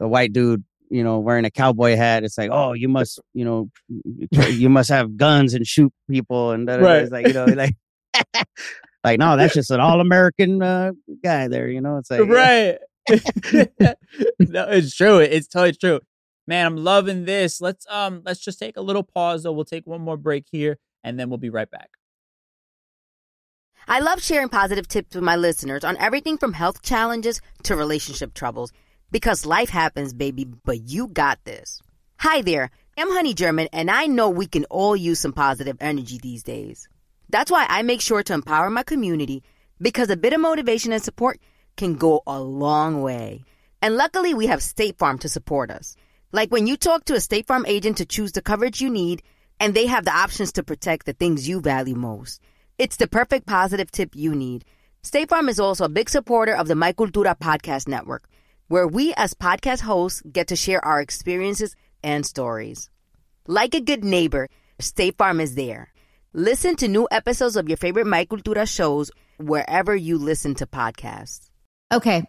the 0.00 0.08
white 0.08 0.32
dude 0.32 0.64
you 0.90 1.04
know, 1.04 1.20
wearing 1.20 1.44
a 1.44 1.50
cowboy 1.50 1.96
hat. 1.96 2.24
It's 2.24 2.36
like, 2.36 2.50
oh, 2.52 2.72
you 2.72 2.88
must, 2.88 3.20
you 3.32 3.44
know, 3.44 3.70
you 4.48 4.68
must 4.68 4.90
have 4.90 5.16
guns 5.16 5.54
and 5.54 5.66
shoot 5.66 5.92
people, 6.10 6.50
and 6.50 6.68
right. 6.68 7.02
it's 7.02 7.12
like, 7.12 7.28
you 7.28 7.32
know, 7.32 7.44
like, 7.46 7.76
like 9.04 9.18
no, 9.18 9.36
that's 9.36 9.54
just 9.54 9.70
an 9.70 9.80
all 9.80 10.00
American 10.00 10.62
uh, 10.62 10.92
guy 11.22 11.48
there. 11.48 11.68
You 11.68 11.80
know, 11.80 11.98
it's 11.98 12.10
like 12.10 12.20
right. 12.20 12.78
no, 14.38 14.68
it's 14.68 14.94
true. 14.94 15.18
It's 15.18 15.48
totally 15.48 15.72
true. 15.72 16.00
Man, 16.46 16.66
I'm 16.66 16.76
loving 16.76 17.24
this. 17.24 17.60
Let's 17.60 17.86
um 17.88 18.22
let's 18.24 18.40
just 18.40 18.58
take 18.58 18.76
a 18.76 18.82
little 18.82 19.02
pause 19.02 19.44
though. 19.44 19.52
We'll 19.52 19.64
take 19.64 19.86
one 19.86 20.00
more 20.00 20.16
break 20.16 20.46
here 20.50 20.78
and 21.04 21.18
then 21.18 21.28
we'll 21.28 21.38
be 21.38 21.50
right 21.50 21.70
back. 21.70 21.90
I 23.88 24.00
love 24.00 24.22
sharing 24.22 24.48
positive 24.48 24.86
tips 24.86 25.14
with 25.14 25.24
my 25.24 25.36
listeners 25.36 25.84
on 25.84 25.96
everything 25.96 26.38
from 26.38 26.52
health 26.52 26.82
challenges 26.82 27.40
to 27.64 27.74
relationship 27.74 28.34
troubles 28.34 28.72
because 29.10 29.46
life 29.46 29.68
happens, 29.70 30.12
baby, 30.12 30.44
but 30.44 30.88
you 30.88 31.08
got 31.08 31.38
this. 31.44 31.80
Hi 32.18 32.42
there. 32.42 32.70
I'm 32.98 33.10
Honey 33.10 33.34
German 33.34 33.68
and 33.72 33.90
I 33.90 34.06
know 34.06 34.28
we 34.28 34.46
can 34.46 34.64
all 34.66 34.94
use 34.94 35.20
some 35.20 35.32
positive 35.32 35.78
energy 35.80 36.18
these 36.18 36.42
days. 36.42 36.88
That's 37.30 37.50
why 37.50 37.66
I 37.68 37.82
make 37.82 38.00
sure 38.00 38.22
to 38.22 38.34
empower 38.34 38.68
my 38.70 38.82
community 38.82 39.42
because 39.80 40.10
a 40.10 40.16
bit 40.16 40.32
of 40.32 40.40
motivation 40.40 40.92
and 40.92 41.02
support 41.02 41.40
can 41.76 41.94
go 41.94 42.22
a 42.26 42.40
long 42.40 43.02
way. 43.02 43.44
And 43.80 43.96
luckily, 43.96 44.34
we 44.34 44.46
have 44.48 44.62
State 44.62 44.98
Farm 44.98 45.18
to 45.20 45.28
support 45.28 45.70
us. 45.70 45.96
Like 46.32 46.50
when 46.50 46.66
you 46.66 46.76
talk 46.76 47.06
to 47.06 47.14
a 47.14 47.20
State 47.20 47.46
Farm 47.46 47.64
agent 47.66 47.96
to 47.98 48.04
choose 48.04 48.32
the 48.32 48.42
coverage 48.42 48.80
you 48.80 48.90
need, 48.90 49.22
and 49.58 49.74
they 49.74 49.86
have 49.86 50.04
the 50.04 50.14
options 50.14 50.52
to 50.52 50.62
protect 50.62 51.06
the 51.06 51.12
things 51.12 51.48
you 51.48 51.60
value 51.60 51.94
most. 51.94 52.40
It's 52.78 52.96
the 52.96 53.06
perfect 53.06 53.46
positive 53.46 53.90
tip 53.90 54.14
you 54.14 54.34
need. 54.34 54.64
State 55.02 55.28
Farm 55.28 55.48
is 55.48 55.60
also 55.60 55.84
a 55.84 55.88
big 55.88 56.08
supporter 56.08 56.54
of 56.54 56.68
the 56.68 56.74
My 56.74 56.92
Cultura 56.92 57.38
podcast 57.38 57.88
network, 57.88 58.24
where 58.70 58.86
we 58.86 59.12
as 59.14 59.34
podcast 59.34 59.80
hosts 59.80 60.22
get 60.30 60.46
to 60.46 60.54
share 60.54 60.82
our 60.84 61.00
experiences 61.00 61.74
and 62.04 62.24
stories. 62.24 62.88
Like 63.48 63.74
a 63.74 63.80
good 63.80 64.04
neighbor, 64.04 64.48
State 64.78 65.18
Farm 65.18 65.40
is 65.40 65.56
there. 65.56 65.92
Listen 66.32 66.76
to 66.76 66.86
new 66.86 67.08
episodes 67.10 67.56
of 67.56 67.68
your 67.68 67.76
favorite 67.76 68.06
My 68.06 68.24
Cultura 68.26 68.72
shows 68.72 69.10
wherever 69.38 69.96
you 69.96 70.18
listen 70.18 70.54
to 70.54 70.66
podcasts. 70.66 71.50
Okay. 71.92 72.22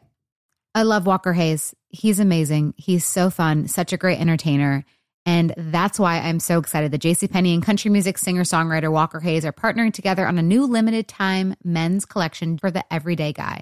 I 0.74 0.82
love 0.82 1.06
Walker 1.06 1.32
Hayes. 1.32 1.76
He's 1.90 2.20
amazing. 2.20 2.74
He's 2.76 3.06
so 3.06 3.30
fun, 3.30 3.68
such 3.68 3.94
a 3.94 3.98
great 3.98 4.20
entertainer. 4.20 4.84
And 5.28 5.54
that's 5.56 6.00
why 6.00 6.22
I'm 6.22 6.40
so 6.40 6.58
excited 6.58 6.92
that 6.92 7.04
JCPenney 7.04 7.54
and 7.54 7.62
country 7.62 7.92
music 7.92 8.18
singer 8.18 8.46
songwriter 8.46 8.92
Walker 8.92 9.20
Hayes 9.20 9.46
are 9.46 9.54
partnering 9.54 9.94
together 9.94 10.28
on 10.28 10.40
a 10.40 10.42
new 10.42 10.66
limited 10.66 11.08
time 11.08 11.54
men's 11.64 12.06
collection 12.06 12.58
for 12.58 12.72
the 12.72 12.84
everyday 12.92 13.32
guy. 13.32 13.62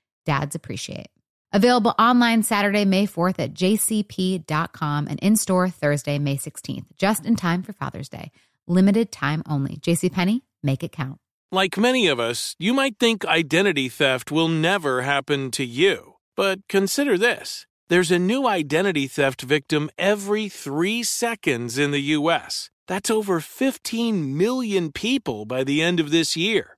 dads 0.25 0.55
appreciate. 0.55 1.07
Available 1.53 1.93
online 1.99 2.43
Saturday, 2.43 2.85
May 2.85 3.05
4th 3.05 3.39
at 3.39 3.53
jcp.com 3.53 5.07
and 5.07 5.19
in 5.19 5.35
store 5.35 5.69
Thursday, 5.69 6.17
May 6.17 6.37
16th, 6.37 6.85
just 6.97 7.25
in 7.25 7.35
time 7.35 7.61
for 7.61 7.73
Father's 7.73 8.07
Day. 8.07 8.31
Limited 8.67 9.11
time 9.11 9.43
only. 9.49 9.75
JCPenney, 9.77 10.41
make 10.63 10.83
it 10.83 10.93
count. 10.93 11.17
Like 11.51 11.77
many 11.77 12.07
of 12.07 12.17
us, 12.17 12.55
you 12.57 12.73
might 12.73 12.97
think 12.97 13.25
identity 13.25 13.89
theft 13.89 14.31
will 14.31 14.47
never 14.47 15.01
happen 15.01 15.51
to 15.51 15.65
you. 15.65 16.13
But 16.37 16.59
consider 16.69 17.17
this 17.17 17.67
there's 17.89 18.11
a 18.11 18.17
new 18.17 18.47
identity 18.47 19.07
theft 19.07 19.41
victim 19.41 19.89
every 19.97 20.47
three 20.47 21.03
seconds 21.03 21.77
in 21.77 21.91
the 21.91 22.15
U.S. 22.15 22.69
That's 22.87 23.11
over 23.11 23.41
15 23.41 24.37
million 24.37 24.93
people 24.93 25.45
by 25.45 25.65
the 25.65 25.81
end 25.81 25.99
of 25.99 26.11
this 26.11 26.37
year, 26.37 26.77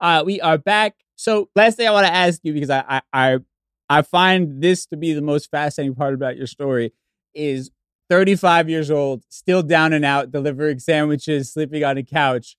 Uh, 0.00 0.22
we 0.24 0.40
are 0.40 0.58
back. 0.58 0.94
So 1.16 1.50
last 1.54 1.76
thing 1.76 1.86
I 1.86 1.92
want 1.92 2.06
to 2.06 2.12
ask 2.12 2.40
you, 2.42 2.52
because 2.52 2.70
I, 2.70 2.84
I, 2.88 3.02
I 3.12 3.38
I 3.88 4.02
find 4.02 4.62
this 4.62 4.86
to 4.86 4.96
be 4.96 5.12
the 5.12 5.20
most 5.20 5.50
fascinating 5.50 5.96
part 5.96 6.14
about 6.14 6.36
your 6.36 6.46
story 6.46 6.92
is 7.34 7.70
35 8.08 8.68
years 8.70 8.90
old, 8.90 9.24
still 9.28 9.62
down 9.62 9.92
and 9.92 10.04
out, 10.04 10.30
delivering 10.30 10.78
sandwiches, 10.78 11.52
sleeping 11.52 11.82
on 11.84 11.98
a 11.98 12.04
couch. 12.04 12.56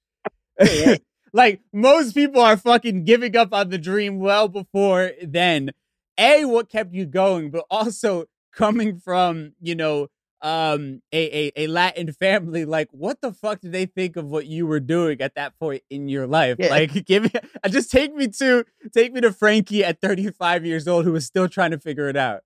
like 1.33 1.61
most 1.73 2.13
people 2.13 2.41
are 2.41 2.57
fucking 2.57 3.05
giving 3.05 3.35
up 3.35 3.53
on 3.53 3.69
the 3.69 3.77
dream 3.77 4.19
well 4.19 4.47
before 4.49 5.11
then. 5.23 5.71
A, 6.17 6.45
what 6.45 6.69
kept 6.69 6.93
you 6.93 7.05
going, 7.05 7.49
but 7.49 7.65
also 7.71 8.25
coming 8.53 8.97
from, 8.99 9.53
you 9.61 9.73
know, 9.75 10.07
um 10.41 11.01
a, 11.11 11.47
a, 11.47 11.51
a 11.63 11.67
Latin 11.67 12.11
family, 12.19 12.65
like 12.65 12.89
what 12.91 13.21
the 13.21 13.31
fuck 13.31 13.61
did 13.61 13.71
they 13.71 13.85
think 13.85 14.15
of 14.15 14.25
what 14.25 14.47
you 14.47 14.65
were 14.67 14.79
doing 14.79 15.21
at 15.21 15.35
that 15.35 15.57
point 15.59 15.83
in 15.89 16.09
your 16.09 16.27
life? 16.27 16.57
Yeah. 16.59 16.69
Like 16.69 16.93
give 17.05 17.23
me 17.23 17.31
just 17.69 17.91
take 17.91 18.13
me 18.13 18.27
to 18.27 18.65
take 18.93 19.13
me 19.13 19.21
to 19.21 19.31
Frankie 19.31 19.83
at 19.83 20.01
35 20.01 20.65
years 20.65 20.87
old 20.87 21.05
who 21.05 21.11
was 21.11 21.25
still 21.25 21.47
trying 21.47 21.71
to 21.71 21.79
figure 21.79 22.09
it 22.09 22.17
out. 22.17 22.41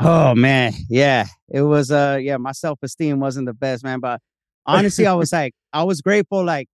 Oh 0.00 0.34
man, 0.34 0.72
yeah. 0.88 1.26
It 1.48 1.62
was 1.62 1.90
uh 1.90 2.18
yeah, 2.20 2.36
my 2.36 2.52
self-esteem 2.52 3.20
wasn't 3.20 3.46
the 3.46 3.54
best, 3.54 3.84
man. 3.84 4.00
But 4.00 4.20
honestly, 4.66 5.06
I 5.06 5.14
was 5.14 5.32
like, 5.32 5.54
I 5.72 5.84
was 5.84 6.00
grateful, 6.00 6.44
like, 6.44 6.68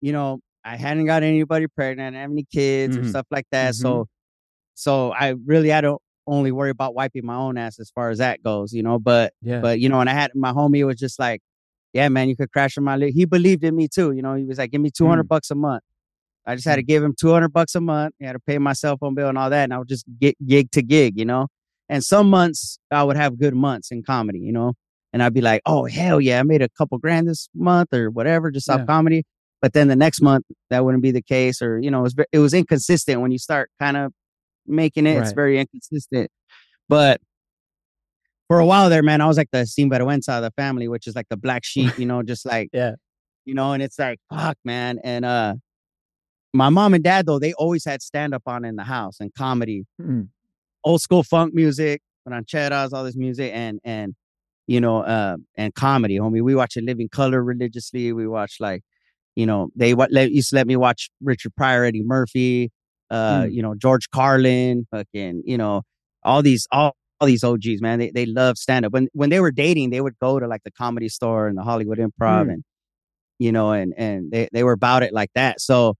you 0.00 0.12
know, 0.12 0.40
I 0.64 0.76
hadn't 0.76 1.06
got 1.06 1.22
anybody 1.22 1.66
pregnant, 1.66 2.16
I 2.16 2.20
didn't 2.20 2.22
have 2.22 2.30
any 2.30 2.46
kids 2.52 2.96
mm-hmm. 2.96 3.06
or 3.06 3.10
stuff 3.10 3.26
like 3.30 3.46
that. 3.52 3.74
Mm-hmm. 3.74 3.82
So 3.82 4.06
so 4.74 5.12
I 5.12 5.34
really 5.46 5.68
had 5.68 5.82
to 5.82 5.98
only 6.26 6.52
worry 6.52 6.70
about 6.70 6.94
wiping 6.94 7.26
my 7.26 7.34
own 7.34 7.58
ass 7.58 7.78
as 7.80 7.90
far 7.90 8.10
as 8.10 8.18
that 8.18 8.42
goes, 8.42 8.72
you 8.72 8.82
know. 8.82 8.98
But 8.98 9.32
yeah. 9.42 9.60
but 9.60 9.80
you 9.80 9.88
know, 9.88 10.00
and 10.00 10.08
I 10.08 10.14
had 10.14 10.30
my 10.34 10.52
homie 10.52 10.86
was 10.86 10.96
just 10.96 11.18
like, 11.18 11.40
Yeah, 11.92 12.08
man, 12.08 12.28
you 12.28 12.36
could 12.36 12.52
crash 12.52 12.76
in 12.76 12.84
my 12.84 12.98
he 12.98 13.24
believed 13.24 13.64
in 13.64 13.76
me 13.76 13.88
too, 13.88 14.12
you 14.12 14.22
know, 14.22 14.34
he 14.34 14.44
was 14.44 14.58
like, 14.58 14.70
Give 14.70 14.80
me 14.80 14.90
two 14.90 15.06
hundred 15.06 15.24
mm. 15.24 15.28
bucks 15.28 15.50
a 15.50 15.54
month. 15.54 15.82
I 16.46 16.54
just 16.54 16.66
had 16.66 16.76
to 16.76 16.82
mm. 16.82 16.86
give 16.86 17.02
him 17.02 17.14
200 17.18 17.52
bucks 17.52 17.74
a 17.74 17.80
month. 17.80 18.14
I 18.20 18.26
had 18.26 18.32
to 18.32 18.40
pay 18.40 18.58
my 18.58 18.72
cell 18.72 18.96
phone 18.96 19.14
bill 19.14 19.28
and 19.28 19.38
all 19.38 19.50
that. 19.50 19.64
And 19.64 19.74
I 19.74 19.78
would 19.78 19.88
just 19.88 20.04
get 20.18 20.36
gig 20.44 20.70
to 20.72 20.82
gig, 20.82 21.18
you 21.18 21.24
know? 21.24 21.48
And 21.88 22.02
some 22.02 22.30
months 22.30 22.78
I 22.90 23.02
would 23.02 23.16
have 23.16 23.38
good 23.38 23.54
months 23.54 23.90
in 23.90 24.02
comedy, 24.02 24.38
you 24.38 24.52
know, 24.52 24.74
and 25.12 25.22
I'd 25.22 25.34
be 25.34 25.40
like, 25.40 25.62
oh, 25.66 25.84
hell 25.84 26.20
yeah, 26.20 26.40
I 26.40 26.42
made 26.42 26.62
a 26.62 26.68
couple 26.70 26.96
grand 26.98 27.28
this 27.28 27.48
month 27.54 27.92
or 27.92 28.10
whatever, 28.10 28.50
just 28.50 28.68
off 28.70 28.80
yeah. 28.80 28.86
comedy. 28.86 29.24
But 29.60 29.74
then 29.74 29.88
the 29.88 29.96
next 29.96 30.22
month 30.22 30.44
that 30.70 30.84
wouldn't 30.84 31.02
be 31.02 31.10
the 31.10 31.22
case, 31.22 31.60
or, 31.60 31.78
you 31.78 31.90
know, 31.90 32.00
it 32.00 32.02
was, 32.02 32.14
it 32.32 32.38
was 32.38 32.54
inconsistent 32.54 33.20
when 33.20 33.30
you 33.30 33.38
start 33.38 33.70
kind 33.78 33.96
of 33.96 34.12
making 34.66 35.06
it. 35.06 35.14
Right. 35.14 35.22
It's 35.22 35.32
very 35.32 35.58
inconsistent. 35.58 36.30
But 36.88 37.20
for 38.48 38.58
a 38.58 38.66
while 38.66 38.90
there, 38.90 39.02
man, 39.02 39.20
I 39.20 39.26
was 39.26 39.36
like 39.36 39.50
the 39.50 39.58
sinvergüenza 39.58 40.36
of 40.36 40.42
the 40.42 40.50
family, 40.56 40.88
which 40.88 41.06
is 41.06 41.14
like 41.14 41.28
the 41.28 41.36
black 41.36 41.64
sheep, 41.66 41.98
you 41.98 42.06
know, 42.06 42.22
just 42.22 42.44
like, 42.44 42.70
yeah, 42.72 42.92
you 43.44 43.54
know, 43.54 43.72
and 43.72 43.82
it's 43.82 43.98
like, 43.98 44.18
fuck, 44.30 44.58
man. 44.64 44.98
And, 45.02 45.24
uh, 45.24 45.54
my 46.54 46.68
mom 46.68 46.92
and 46.92 47.02
dad, 47.02 47.24
though, 47.24 47.38
they 47.38 47.54
always 47.54 47.86
had 47.86 48.02
stand 48.02 48.34
up 48.34 48.42
on 48.44 48.66
in 48.66 48.76
the 48.76 48.84
house 48.84 49.20
and 49.20 49.32
comedy. 49.32 49.86
Mm 49.98 50.28
old 50.84 51.00
school 51.00 51.22
funk 51.22 51.54
music, 51.54 52.02
rancheras, 52.28 52.92
all 52.92 53.04
this 53.04 53.16
music, 53.16 53.52
and 53.54 53.80
and 53.84 54.14
you 54.66 54.80
know, 54.80 55.02
uh, 55.02 55.36
and 55.56 55.74
comedy, 55.74 56.18
homie. 56.18 56.42
We 56.42 56.54
watch 56.54 56.76
A 56.76 56.80
Living 56.80 57.08
Color 57.08 57.42
religiously. 57.42 58.12
We 58.12 58.26
watch 58.26 58.56
like, 58.60 58.82
you 59.34 59.44
know, 59.46 59.70
they 59.74 59.94
what 59.94 60.12
let, 60.12 60.30
used 60.30 60.50
to 60.50 60.56
let 60.56 60.66
me 60.66 60.76
watch 60.76 61.10
Richard 61.20 61.54
Pryor, 61.56 61.84
Eddie 61.84 62.04
Murphy, 62.04 62.70
uh, 63.12 63.42
Mm. 63.44 63.52
you 63.52 63.62
know, 63.62 63.74
George 63.76 64.10
Carlin, 64.10 64.86
fucking, 64.90 65.42
you 65.44 65.58
know, 65.58 65.82
all 66.24 66.42
these 66.42 66.66
all, 66.72 66.96
all 67.20 67.26
these 67.28 67.44
OGs, 67.44 67.80
man. 67.80 67.98
They 68.00 68.10
they 68.10 68.26
love 68.26 68.56
stand 68.58 68.84
up. 68.86 68.92
When 68.92 69.08
when 69.12 69.30
they 69.30 69.40
were 69.40 69.52
dating, 69.52 69.90
they 69.90 70.00
would 70.00 70.18
go 70.18 70.40
to 70.40 70.46
like 70.48 70.62
the 70.64 70.70
comedy 70.72 71.08
store 71.08 71.46
and 71.48 71.56
the 71.58 71.62
Hollywood 71.62 71.98
Improv 71.98 72.46
Mm. 72.46 72.52
and 72.54 72.64
you 73.38 73.52
know, 73.52 73.72
and 73.72 73.92
and 73.96 74.30
they 74.32 74.48
they 74.52 74.64
were 74.64 74.72
about 74.82 75.02
it 75.02 75.12
like 75.12 75.30
that. 75.34 75.60
So 75.60 75.94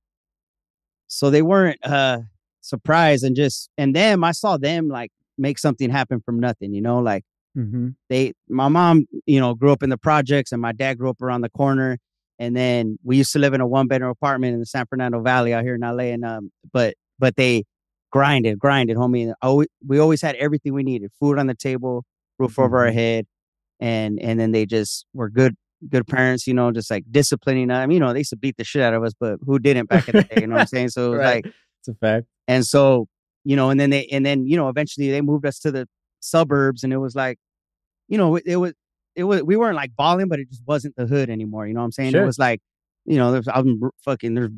so 1.06 1.30
they 1.30 1.42
weren't 1.42 1.78
uh 1.84 2.20
surprised 2.60 3.24
and 3.24 3.34
just 3.36 3.68
and 3.76 3.94
them 3.94 4.24
I 4.24 4.32
saw 4.32 4.56
them 4.56 4.88
like 4.88 5.10
make 5.36 5.58
something 5.58 5.90
happen 5.90 6.20
from 6.24 6.38
nothing, 6.40 6.72
you 6.74 6.82
know, 6.82 6.98
like 7.00 7.24
Mm-hmm. 7.54 7.88
they 8.08 8.32
my 8.48 8.68
mom 8.68 9.04
you 9.26 9.38
know 9.38 9.54
grew 9.54 9.72
up 9.72 9.82
in 9.82 9.90
the 9.90 9.98
projects 9.98 10.52
and 10.52 10.62
my 10.62 10.72
dad 10.72 10.96
grew 10.96 11.10
up 11.10 11.20
around 11.20 11.42
the 11.42 11.50
corner 11.50 11.98
and 12.43 12.57
then 12.57 12.99
we 13.05 13.16
used 13.16 13.32
to 13.32 13.38
live 13.38 13.55
in 13.55 13.61
a 13.61 13.66
one 13.66 13.86
bedroom 13.86 14.11
apartment 14.11 14.53
in 14.55 14.61
the 14.61 14.66
san 14.66 14.84
fernando 14.86 15.20
valley 15.20 15.53
out 15.55 15.62
here 15.64 15.74
in 15.76 15.80
la 15.80 15.99
and 16.14 16.24
um 16.24 16.51
but 16.72 16.95
but 17.18 17.36
they 17.36 17.64
grinded 18.11 18.59
grinded 18.59 18.97
homie 18.97 19.22
and 19.24 19.34
always, 19.43 19.68
we 19.86 19.99
always 19.99 20.20
had 20.20 20.34
everything 20.36 20.72
we 20.74 20.82
needed 20.82 21.11
food 21.20 21.38
on 21.38 21.47
the 21.47 21.55
table 21.55 22.05
roof 22.38 22.59
over 22.59 22.78
our 22.84 22.90
Mhm. 22.90 22.95
head 22.95 23.26
and 23.80 24.20
and 24.20 24.38
then 24.40 24.51
they 24.53 24.66
just 24.66 25.07
were 25.14 25.30
good 25.30 25.55
good 25.88 26.07
parents 26.07 26.47
you 26.47 26.55
know 26.55 26.70
just 26.70 26.90
like 26.90 27.05
disciplining 27.11 27.70
us 27.70 27.88
you 27.90 27.99
know 28.01 28.12
they 28.12 28.20
used 28.20 28.30
to 28.30 28.36
beat 28.36 28.57
the 28.57 28.64
shit 28.64 28.82
out 28.82 28.95
of 28.95 29.03
us 29.03 29.12
but 29.18 29.38
who 29.47 29.59
didn't 29.59 29.88
back 29.88 30.05
in 30.09 30.14
the 30.16 30.24
day 30.24 30.40
you 30.40 30.47
know 30.47 30.55
what 30.55 30.61
i'm 30.61 30.66
saying 30.66 30.88
so 30.88 31.07
it 31.07 31.11
was 31.11 31.18
Right. 31.20 31.34
like 31.36 31.47
It's 31.80 31.88
a 31.88 31.95
fact. 31.95 32.26
and 32.49 32.64
so, 32.66 33.09
you 33.45 33.57
know, 33.57 33.70
and 33.70 33.80
then 33.80 33.90
they, 33.90 34.07
and 34.07 34.24
then, 34.24 34.47
you 34.47 34.57
know, 34.57 34.68
eventually 34.68 35.11
they 35.11 35.20
moved 35.20 35.45
us 35.47 35.59
to 35.61 35.72
the 35.72 35.88
suburbs 36.20 36.84
and 36.84 36.93
it 36.93 36.99
was 36.99 37.16
like, 37.16 37.38
you 38.09 38.16
know, 38.18 38.36
it, 38.36 38.45
it 38.47 38.57
was, 38.57 38.74
it 39.16 39.24
was, 39.24 39.42
we 39.42 39.56
weren't 39.56 39.76
like 39.76 39.94
balling, 39.96 40.28
but 40.28 40.38
it 40.40 40.48
just 40.50 40.62
wasn't 40.66 40.96
the 40.96 41.06
hood 41.06 41.30
anymore. 41.30 41.66
You 41.66 41.74
know 41.74 41.80
what 41.80 41.86
I'm 41.86 41.92
saying? 41.92 42.12
Sure. 42.12 42.22
It 42.22 42.26
was 42.26 42.38
like, 42.38 42.60
you 43.04 43.16
know, 43.16 43.32
there's, 43.32 43.48
I'm 43.48 43.80
fucking, 44.04 44.34
there's 44.34 44.50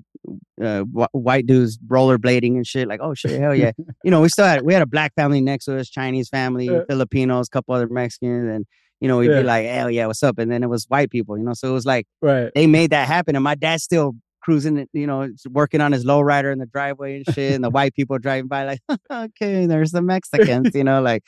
uh, 0.62 0.82
wh- 0.84 1.14
white 1.14 1.46
dudes 1.46 1.78
rollerblading 1.78 2.54
and 2.56 2.66
shit. 2.66 2.86
Like, 2.88 3.00
oh 3.02 3.14
shit, 3.14 3.40
hell 3.40 3.54
yeah. 3.54 3.72
you 4.04 4.10
know, 4.10 4.20
we 4.20 4.28
still 4.28 4.44
had, 4.44 4.62
we 4.62 4.72
had 4.74 4.82
a 4.82 4.86
black 4.86 5.14
family 5.14 5.40
next 5.40 5.64
to 5.66 5.78
us, 5.78 5.88
Chinese 5.88 6.28
family, 6.28 6.66
Yeah. 6.66 6.82
Filipinos, 6.88 7.48
couple 7.48 7.74
other 7.74 7.88
Mexicans. 7.88 8.52
And, 8.54 8.66
you 9.00 9.08
know, 9.08 9.18
we'd 9.18 9.30
Yeah. 9.30 9.40
be 9.40 9.46
like, 9.46 9.66
hell 9.66 9.90
yeah, 9.90 10.06
what's 10.06 10.22
up? 10.22 10.38
And 10.38 10.50
then 10.50 10.62
it 10.62 10.68
was 10.68 10.84
white 10.88 11.10
people, 11.10 11.38
you 11.38 11.44
know? 11.44 11.54
So 11.54 11.68
it 11.68 11.72
was 11.72 11.86
like, 11.86 12.06
Right. 12.20 12.50
they 12.54 12.66
made 12.66 12.90
that 12.90 13.08
happen. 13.08 13.34
And 13.34 13.42
my 13.44 13.54
dad's 13.54 13.82
still 13.82 14.12
cruising, 14.42 14.86
you 14.92 15.06
know, 15.06 15.28
working 15.50 15.80
on 15.80 15.92
his 15.92 16.04
lowrider 16.04 16.52
in 16.52 16.58
the 16.58 16.66
driveway 16.66 17.16
and 17.16 17.34
shit. 17.34 17.54
And 17.54 17.64
the 17.64 17.70
white 17.70 17.94
people 17.94 18.18
driving 18.18 18.46
by, 18.48 18.64
like, 18.66 18.80
okay, 19.10 19.64
there's 19.66 19.90
the 19.92 20.02
Mexicans, 20.02 20.74
you 20.74 20.84
know, 20.84 21.00
like, 21.00 21.22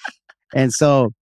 and 0.55 0.71
so, 0.73 1.13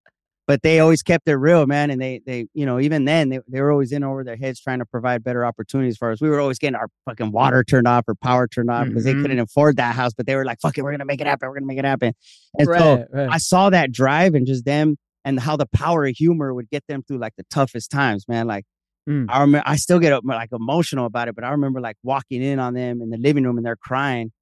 but 0.46 0.62
they 0.62 0.78
always 0.80 1.02
kept 1.02 1.26
it 1.28 1.36
real, 1.36 1.66
man. 1.66 1.90
And 1.90 2.00
they, 2.00 2.20
they, 2.26 2.46
you 2.54 2.66
know, 2.66 2.78
even 2.78 3.04
then 3.06 3.30
they, 3.30 3.40
they 3.48 3.60
were 3.60 3.70
always 3.72 3.92
in 3.92 4.04
over 4.04 4.24
their 4.24 4.36
heads 4.36 4.60
trying 4.60 4.78
to 4.80 4.84
provide 4.84 5.24
better 5.24 5.44
opportunities 5.44 5.96
for 5.96 6.10
us. 6.10 6.20
We 6.20 6.28
were 6.28 6.40
always 6.40 6.58
getting 6.58 6.76
our 6.76 6.88
fucking 7.06 7.32
water 7.32 7.64
turned 7.64 7.88
off 7.88 8.04
or 8.08 8.14
power 8.14 8.46
turned 8.46 8.70
off 8.70 8.88
because 8.88 9.02
Mhm. 9.04 9.06
they 9.06 9.14
couldn't 9.14 9.38
afford 9.38 9.76
that 9.78 9.94
house, 9.94 10.12
but 10.14 10.26
they 10.26 10.36
were 10.36 10.44
like, 10.44 10.60
fuck 10.60 10.76
it, 10.76 10.82
we're 10.82 10.90
going 10.90 10.98
to 11.00 11.04
make 11.06 11.20
it 11.20 11.26
happen. 11.26 11.48
We're 11.48 11.54
going 11.54 11.62
to 11.64 11.68
make 11.68 11.78
it 11.78 11.84
happen. 11.84 12.12
And 12.58 12.66
so 12.66 12.96
right. 12.96 13.06
right. 13.12 13.28
I 13.30 13.38
saw 13.38 13.70
that 13.70 13.90
drive 13.92 14.34
and 14.34 14.46
just 14.46 14.64
them 14.64 14.96
and 15.24 15.40
how 15.40 15.56
the 15.56 15.66
power 15.66 16.04
of 16.04 16.14
humor 16.14 16.52
would 16.52 16.68
get 16.68 16.84
them 16.88 17.02
through 17.02 17.18
like 17.18 17.32
the 17.36 17.44
toughest 17.50 17.90
times, 17.90 18.26
man. 18.28 18.46
Like 18.46 18.64
Mm. 19.06 19.26
I 19.28 19.42
remember, 19.42 19.62
I 19.68 19.76
still 19.76 19.98
get 19.98 20.24
like 20.24 20.48
emotional 20.50 21.04
about 21.04 21.28
it, 21.28 21.34
but 21.34 21.44
I 21.44 21.50
remember 21.50 21.78
like 21.78 21.98
walking 22.02 22.42
in 22.42 22.58
on 22.58 22.72
them 22.72 23.02
in 23.02 23.10
the 23.10 23.18
living 23.18 23.44
room 23.44 23.58
and 23.58 23.66
they're 23.66 23.76
crying, 23.76 24.32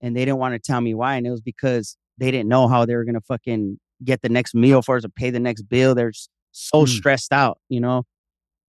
and 0.00 0.14
they 0.16 0.24
didn't 0.24 0.38
want 0.38 0.54
to 0.54 0.60
tell 0.60 0.80
me 0.80 0.94
why, 0.94 1.16
and 1.16 1.26
it 1.26 1.32
was 1.32 1.40
because 1.40 1.96
they 2.18 2.30
didn't 2.30 2.48
know 2.48 2.68
how 2.68 2.86
they 2.86 2.94
were 2.94 3.04
gonna 3.04 3.20
fucking 3.20 3.80
get 4.02 4.22
the 4.22 4.28
next 4.28 4.54
meal 4.54 4.82
for 4.82 4.96
us 4.96 5.04
or 5.04 5.08
pay 5.10 5.30
the 5.30 5.40
next 5.40 5.62
bill. 5.62 5.94
They're 5.94 6.12
so 6.52 6.84
Mm. 6.84 6.88
stressed 6.88 7.32
out, 7.32 7.58
you 7.68 7.80
know. 7.80 8.04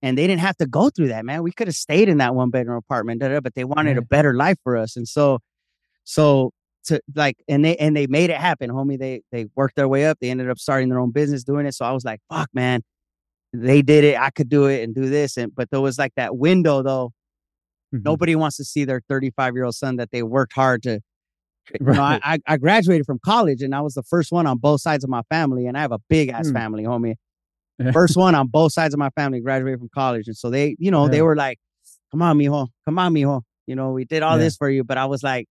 And 0.02 0.18
they 0.18 0.28
didn't 0.28 0.42
have 0.42 0.58
to 0.58 0.68
go 0.68 0.90
through 0.90 1.08
that, 1.10 1.26
man. 1.26 1.42
We 1.44 1.52
could 1.52 1.68
have 1.68 1.76
stayed 1.76 2.10
in 2.10 2.18
that 2.20 2.36
one 2.36 2.52
bedroom 2.52 2.78
apartment, 2.78 3.22
da, 3.22 3.30
da, 3.30 3.40
but 3.40 3.56
they 3.56 3.64
wanted 3.64 3.98
a 3.98 4.02
better 4.04 4.34
life 4.36 4.58
for 4.64 4.78
us, 4.78 4.96
and 4.96 5.08
so, 5.08 5.40
so 6.04 6.52
to 6.86 7.00
like, 7.16 7.38
and 7.48 7.66
they 7.66 7.76
and 7.78 7.96
they 7.96 8.06
made 8.08 8.30
it 8.30 8.38
happen, 8.38 8.70
homie. 8.70 9.00
They 9.00 9.22
they 9.32 9.48
worked 9.56 9.76
their 9.76 9.88
way 9.88 10.06
up. 10.06 10.20
They 10.22 10.30
ended 10.30 10.50
up 10.50 10.60
starting 10.60 10.90
their 10.90 11.00
own 11.00 11.12
business, 11.12 11.44
doing 11.44 11.66
it. 11.66 11.74
So 11.74 11.86
I 11.86 11.92
was 11.92 12.06
like, 12.06 12.20
fuck, 12.30 12.50
man 12.54 12.82
they 13.58 13.82
did 13.82 14.04
it. 14.04 14.18
I 14.20 14.32
could 14.32 14.50
do 14.50 14.66
it 14.66 14.84
and 14.84 14.94
do 14.94 15.08
this. 15.10 15.38
And 15.38 15.56
but 15.56 15.70
there 15.70 15.80
was 15.80 15.98
like 15.98 16.12
that 16.18 16.36
window 16.36 16.84
though. 16.84 17.14
Mhm. 17.94 18.04
Nobody 18.04 18.36
wants 18.36 18.58
to 18.58 18.66
see 18.66 18.84
their 18.84 19.02
35 19.08 19.54
year 19.56 19.64
old 19.64 19.76
son 19.76 19.96
that 19.96 20.12
they 20.12 20.24
worked 20.24 20.52
hard 20.52 20.84
to. 20.84 21.00
You 21.80 21.86
know, 21.86 21.92
Right. 21.94 22.22
I, 22.24 22.40
I 22.48 22.58
graduated 22.58 23.06
from 23.06 23.20
college 23.26 23.62
and 23.62 23.74
I 23.76 23.82
was 23.82 23.94
the 23.96 24.04
first 24.04 24.32
one 24.32 24.46
on 24.48 24.58
both 24.58 24.82
sides 24.82 25.04
of 25.04 25.10
my 25.10 25.22
family, 25.30 25.66
and 25.68 25.78
I 25.78 25.82
have 25.82 25.92
a 25.92 26.00
big 26.10 26.30
ass 26.30 26.50
Mm. 26.50 26.54
family, 26.54 26.84
homie. 26.84 27.16
First 27.92 28.16
one 28.16 28.36
on 28.36 28.48
both 28.48 28.72
sides 28.72 28.94
of 28.94 29.00
my 29.00 29.10
family 29.18 29.42
graduated 29.42 29.80
from 29.80 29.90
college, 29.94 30.28
and 30.28 30.38
so 30.38 30.50
they, 30.50 30.78
you 30.80 30.90
know, 30.92 31.10
they 31.10 31.22
were 31.22 31.36
like, 31.36 31.60
"Come 32.12 32.22
on, 32.22 32.38
mijo, 32.38 32.68
come 32.86 32.98
on, 32.98 33.14
mijo." 33.14 33.42
You 33.68 33.76
know, 33.76 33.92
we 33.92 34.06
did 34.06 34.24
all 34.24 34.38
Yeah. 34.38 34.44
this 34.46 34.56
for 34.56 34.70
you, 34.70 34.86
but 34.86 34.98
I 34.98 35.06
was 35.08 35.24
like, 35.24 35.48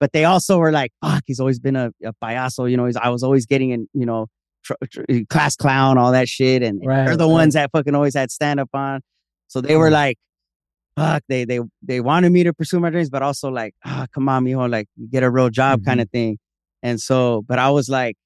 but 0.00 0.12
they 0.12 0.24
also 0.24 0.56
were 0.56 0.72
like, 0.72 0.92
"Fuck, 1.04 1.24
he's 1.26 1.38
always 1.38 1.58
been 1.58 1.76
a, 1.76 1.90
a 2.02 2.14
payaso." 2.24 2.70
You 2.70 2.78
know, 2.78 2.86
he's 2.86 2.96
I 2.96 3.10
was 3.10 3.22
always 3.22 3.44
getting 3.44 3.70
in, 3.72 3.88
you 3.92 4.06
know, 4.06 4.28
tr- 4.64 4.72
tr- 4.90 5.02
class 5.28 5.54
clown, 5.54 5.98
all 5.98 6.12
that 6.12 6.28
shit, 6.28 6.62
and 6.62 6.80
and 6.80 6.90
they're 7.06 7.14
the 7.16 7.26
right. 7.26 7.32
ones 7.32 7.52
that 7.54 7.70
fucking 7.72 7.94
always 7.94 8.14
had 8.14 8.30
stand 8.30 8.58
up 8.58 8.70
on. 8.72 9.02
So 9.48 9.60
they 9.60 9.76
were 9.76 9.90
Mm. 9.90 9.92
like, 9.92 10.18
fuck, 10.96 11.22
they 11.28 11.44
they 11.44 11.60
they 11.82 12.00
wanted 12.00 12.30
me 12.32 12.44
to 12.44 12.52
pursue 12.54 12.80
my 12.80 12.90
dreams, 12.90 13.10
but 13.10 13.22
also 13.22 13.50
like, 13.50 13.74
ah, 13.84 14.06
come 14.12 14.28
on, 14.28 14.44
mijo, 14.44 14.70
like 14.70 14.88
get 15.10 15.22
a 15.22 15.30
real 15.30 15.50
job 15.50 15.84
kind 15.84 16.00
Mhm. 16.00 16.04
of 16.04 16.10
thing. 16.10 16.38
And 16.82 17.00
so, 17.00 17.42
but 17.46 17.58
I 17.58 17.70
was 17.70 17.88
like, 17.88 18.16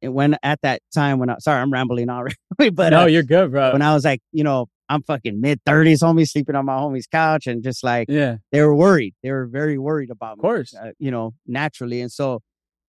it 0.00 0.08
when 0.08 0.36
at 0.42 0.60
that 0.62 0.80
time 0.94 1.18
when 1.18 1.30
I 1.30 1.36
sorry, 1.38 1.60
I'm 1.60 1.72
rambling 1.72 2.08
already, 2.16 2.36
but 2.72 2.90
no, 2.90 3.02
uh, 3.02 3.06
you're 3.06 3.22
good, 3.22 3.50
bro. 3.50 3.72
when 3.72 3.82
I 3.82 3.94
was 3.94 4.04
like, 4.04 4.20
you 4.32 4.44
know, 4.44 4.66
I'm 4.88 5.02
fucking 5.02 5.40
mid 5.40 5.60
30s, 5.64 6.00
homie, 6.02 6.28
sleeping 6.28 6.54
on 6.56 6.66
my 6.66 6.74
homie's 6.74 7.06
couch, 7.06 7.46
and 7.46 7.62
just 7.62 7.82
like 7.82 8.08
yeah. 8.10 8.36
they 8.52 8.60
were 8.60 8.74
worried. 8.74 9.14
They 9.22 9.30
were 9.30 9.46
very 9.46 9.78
worried 9.78 10.10
about 10.10 10.36
me, 10.36 10.40
Of 10.40 10.42
course. 10.42 10.74
uh, 10.74 10.90
you 10.98 11.10
know, 11.10 11.32
naturally. 11.46 12.00
And 12.02 12.12
so, 12.12 12.40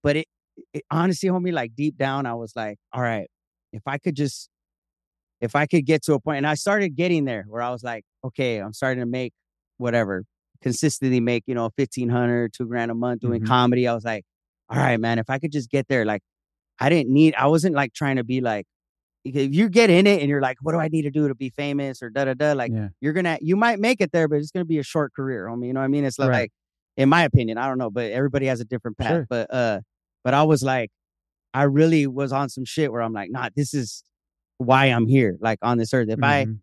but 0.03 0.17
it, 0.17 0.27
it 0.73 0.83
honestly, 0.91 1.29
homie, 1.29 1.53
like 1.53 1.73
deep 1.75 1.97
down, 1.97 2.25
I 2.25 2.33
was 2.33 2.53
like, 2.55 2.77
all 2.91 3.01
right, 3.01 3.27
if 3.71 3.83
I 3.87 3.97
could 3.97 4.15
just, 4.15 4.49
if 5.39 5.55
I 5.55 5.65
could 5.67 5.85
get 5.85 6.01
to 6.03 6.13
a 6.15 6.19
point, 6.19 6.37
and 6.37 6.47
I 6.47 6.55
started 6.55 6.95
getting 6.97 7.23
there 7.25 7.45
where 7.47 7.61
I 7.61 7.69
was 7.71 7.83
like, 7.83 8.03
okay, 8.25 8.57
I'm 8.57 8.73
starting 8.73 9.01
to 9.01 9.05
make 9.05 9.33
whatever, 9.77 10.23
consistently 10.61 11.19
make, 11.19 11.43
you 11.47 11.55
know, 11.55 11.69
1500, 11.77 12.53
two 12.53 12.65
grand 12.65 12.91
a 12.91 12.95
month 12.95 13.21
doing 13.21 13.41
Mhm. 13.41 13.47
comedy. 13.47 13.87
I 13.87 13.93
was 13.93 14.03
like, 14.05 14.23
all 14.69 14.77
right, 14.77 14.99
man, 14.99 15.19
if 15.19 15.29
I 15.29 15.37
could 15.39 15.51
just 15.51 15.69
get 15.69 15.87
there, 15.87 16.05
like, 16.05 16.21
I 16.79 16.89
didn't 16.89 17.11
need, 17.13 17.35
I 17.35 17.47
wasn't 17.47 17.75
like 17.75 17.93
trying 17.93 18.15
to 18.17 18.23
be 18.23 18.41
like, 18.41 18.65
if 19.23 19.53
you 19.55 19.69
get 19.69 19.89
in 19.89 20.05
it 20.07 20.21
and 20.21 20.29
you're 20.29 20.41
like, 20.41 20.57
what 20.61 20.73
do 20.73 20.79
I 20.79 20.87
need 20.87 21.03
to 21.03 21.11
do 21.11 21.27
to 21.27 21.35
be 21.35 21.49
famous 21.49 22.01
or 22.03 22.09
da 22.09 22.25
da 22.25 22.33
da, 22.35 22.53
like, 22.53 22.71
yeah. 22.71 22.89
you're 23.01 23.13
gonna 23.13 23.37
you 23.41 23.55
might 23.55 23.79
make 23.79 23.99
it 24.01 24.11
there, 24.11 24.27
but 24.27 24.37
it's 24.37 24.51
gonna 24.51 24.65
be 24.65 24.77
a 24.79 24.83
short 24.83 25.13
career, 25.15 25.47
homie. 25.47 25.67
You 25.67 25.73
know 25.73 25.79
what 25.79 25.85
I 25.85 25.89
mean? 25.89 26.05
It's 26.05 26.19
like, 26.19 26.29
Right. 26.29 26.51
in 26.97 27.09
my 27.09 27.23
opinion, 27.23 27.57
I 27.57 27.67
don't 27.67 27.77
know, 27.79 27.89
but 27.89 28.11
everybody 28.11 28.45
has 28.47 28.59
a 28.59 28.65
different 28.65 28.97
path. 28.97 29.09
Sure. 29.09 29.27
But 29.29 29.53
uh, 29.53 29.81
but 30.23 30.33
I 30.33 30.43
was 30.43 30.61
like, 30.63 30.89
I 31.53 31.63
really 31.63 32.05
was 32.07 32.31
on 32.33 32.49
some 32.49 32.65
shit 32.65 32.91
where 32.91 33.01
I'm 33.01 33.13
like, 33.13 33.31
nah, 33.31 33.49
this 33.55 33.73
is 33.73 34.03
why 34.57 34.85
I'm 34.85 35.07
here, 35.07 35.37
like 35.41 35.59
on 35.61 35.77
this 35.79 35.93
earth. 35.93 36.09
If 36.09 36.23
I 36.23 36.45
Mhm. 36.45 36.59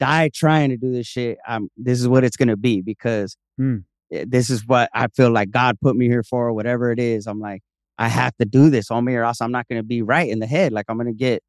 Die 0.00 0.30
trying 0.34 0.70
to 0.70 0.76
do 0.76 0.92
this 0.92 1.06
shit, 1.06 1.38
I'm 1.46 1.68
this 1.76 2.00
is 2.00 2.08
what 2.08 2.24
it's 2.24 2.36
gonna 2.36 2.56
be 2.56 2.82
because 2.82 3.36
Mm. 3.60 3.84
this 4.10 4.50
is 4.50 4.66
what 4.66 4.90
I 4.94 5.08
feel 5.08 5.30
like 5.30 5.50
God 5.50 5.78
put 5.80 5.96
me 5.96 6.06
here 6.06 6.22
for, 6.22 6.52
whatever 6.52 6.92
it 6.92 6.98
is. 6.98 7.26
I'm 7.26 7.40
like, 7.40 7.62
I 7.98 8.08
have 8.08 8.36
to 8.36 8.44
do 8.44 8.68
this, 8.70 8.88
homie, 8.90 9.14
or 9.14 9.24
else 9.24 9.40
I'm 9.40 9.50
not 9.52 9.66
gonna 9.68 9.82
be 9.82 10.02
right 10.02 10.28
in 10.28 10.38
the 10.40 10.46
head. 10.46 10.72
Like 10.72 10.86
I'm 10.88 10.98
gonna 10.98 11.12
get, 11.14 11.42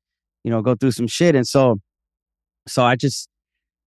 you 0.44 0.52
know, 0.52 0.62
go 0.62 0.76
through 0.76 0.92
some 0.92 1.08
shit. 1.08 1.36
And 1.36 1.46
so, 1.48 1.80
so 2.68 2.84
I 2.84 2.96
just, 2.96 3.28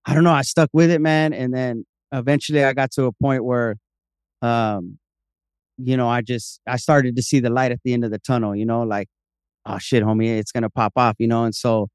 I 0.06 0.14
don't 0.14 0.24
know, 0.24 0.32
I 0.32 0.42
stuck 0.42 0.68
with 0.72 0.90
it, 0.90 1.00
man. 1.00 1.32
And 1.32 1.54
then 1.54 1.84
eventually 2.12 2.62
I 2.64 2.72
got 2.74 2.90
to 2.92 3.04
a 3.04 3.12
point 3.12 3.44
where, 3.44 3.76
um, 4.42 4.98
you 5.78 5.96
know, 5.96 6.08
I 6.08 6.20
just 6.20 6.60
I 6.66 6.76
started 6.76 7.16
to 7.16 7.22
see 7.22 7.40
the 7.40 7.50
light 7.50 7.72
at 7.72 7.80
the 7.84 7.94
end 7.94 8.04
of 8.04 8.10
the 8.10 8.18
tunnel, 8.18 8.54
you 8.54 8.66
know, 8.66 8.82
like, 8.82 9.08
oh 9.66 9.78
shit, 9.78 10.02
homie, 10.02 10.38
it's 10.38 10.52
gonna 10.52 10.70
pop 10.70 10.92
off, 10.96 11.16
you 11.18 11.26
know. 11.26 11.44
And 11.44 11.54
so 11.54 11.88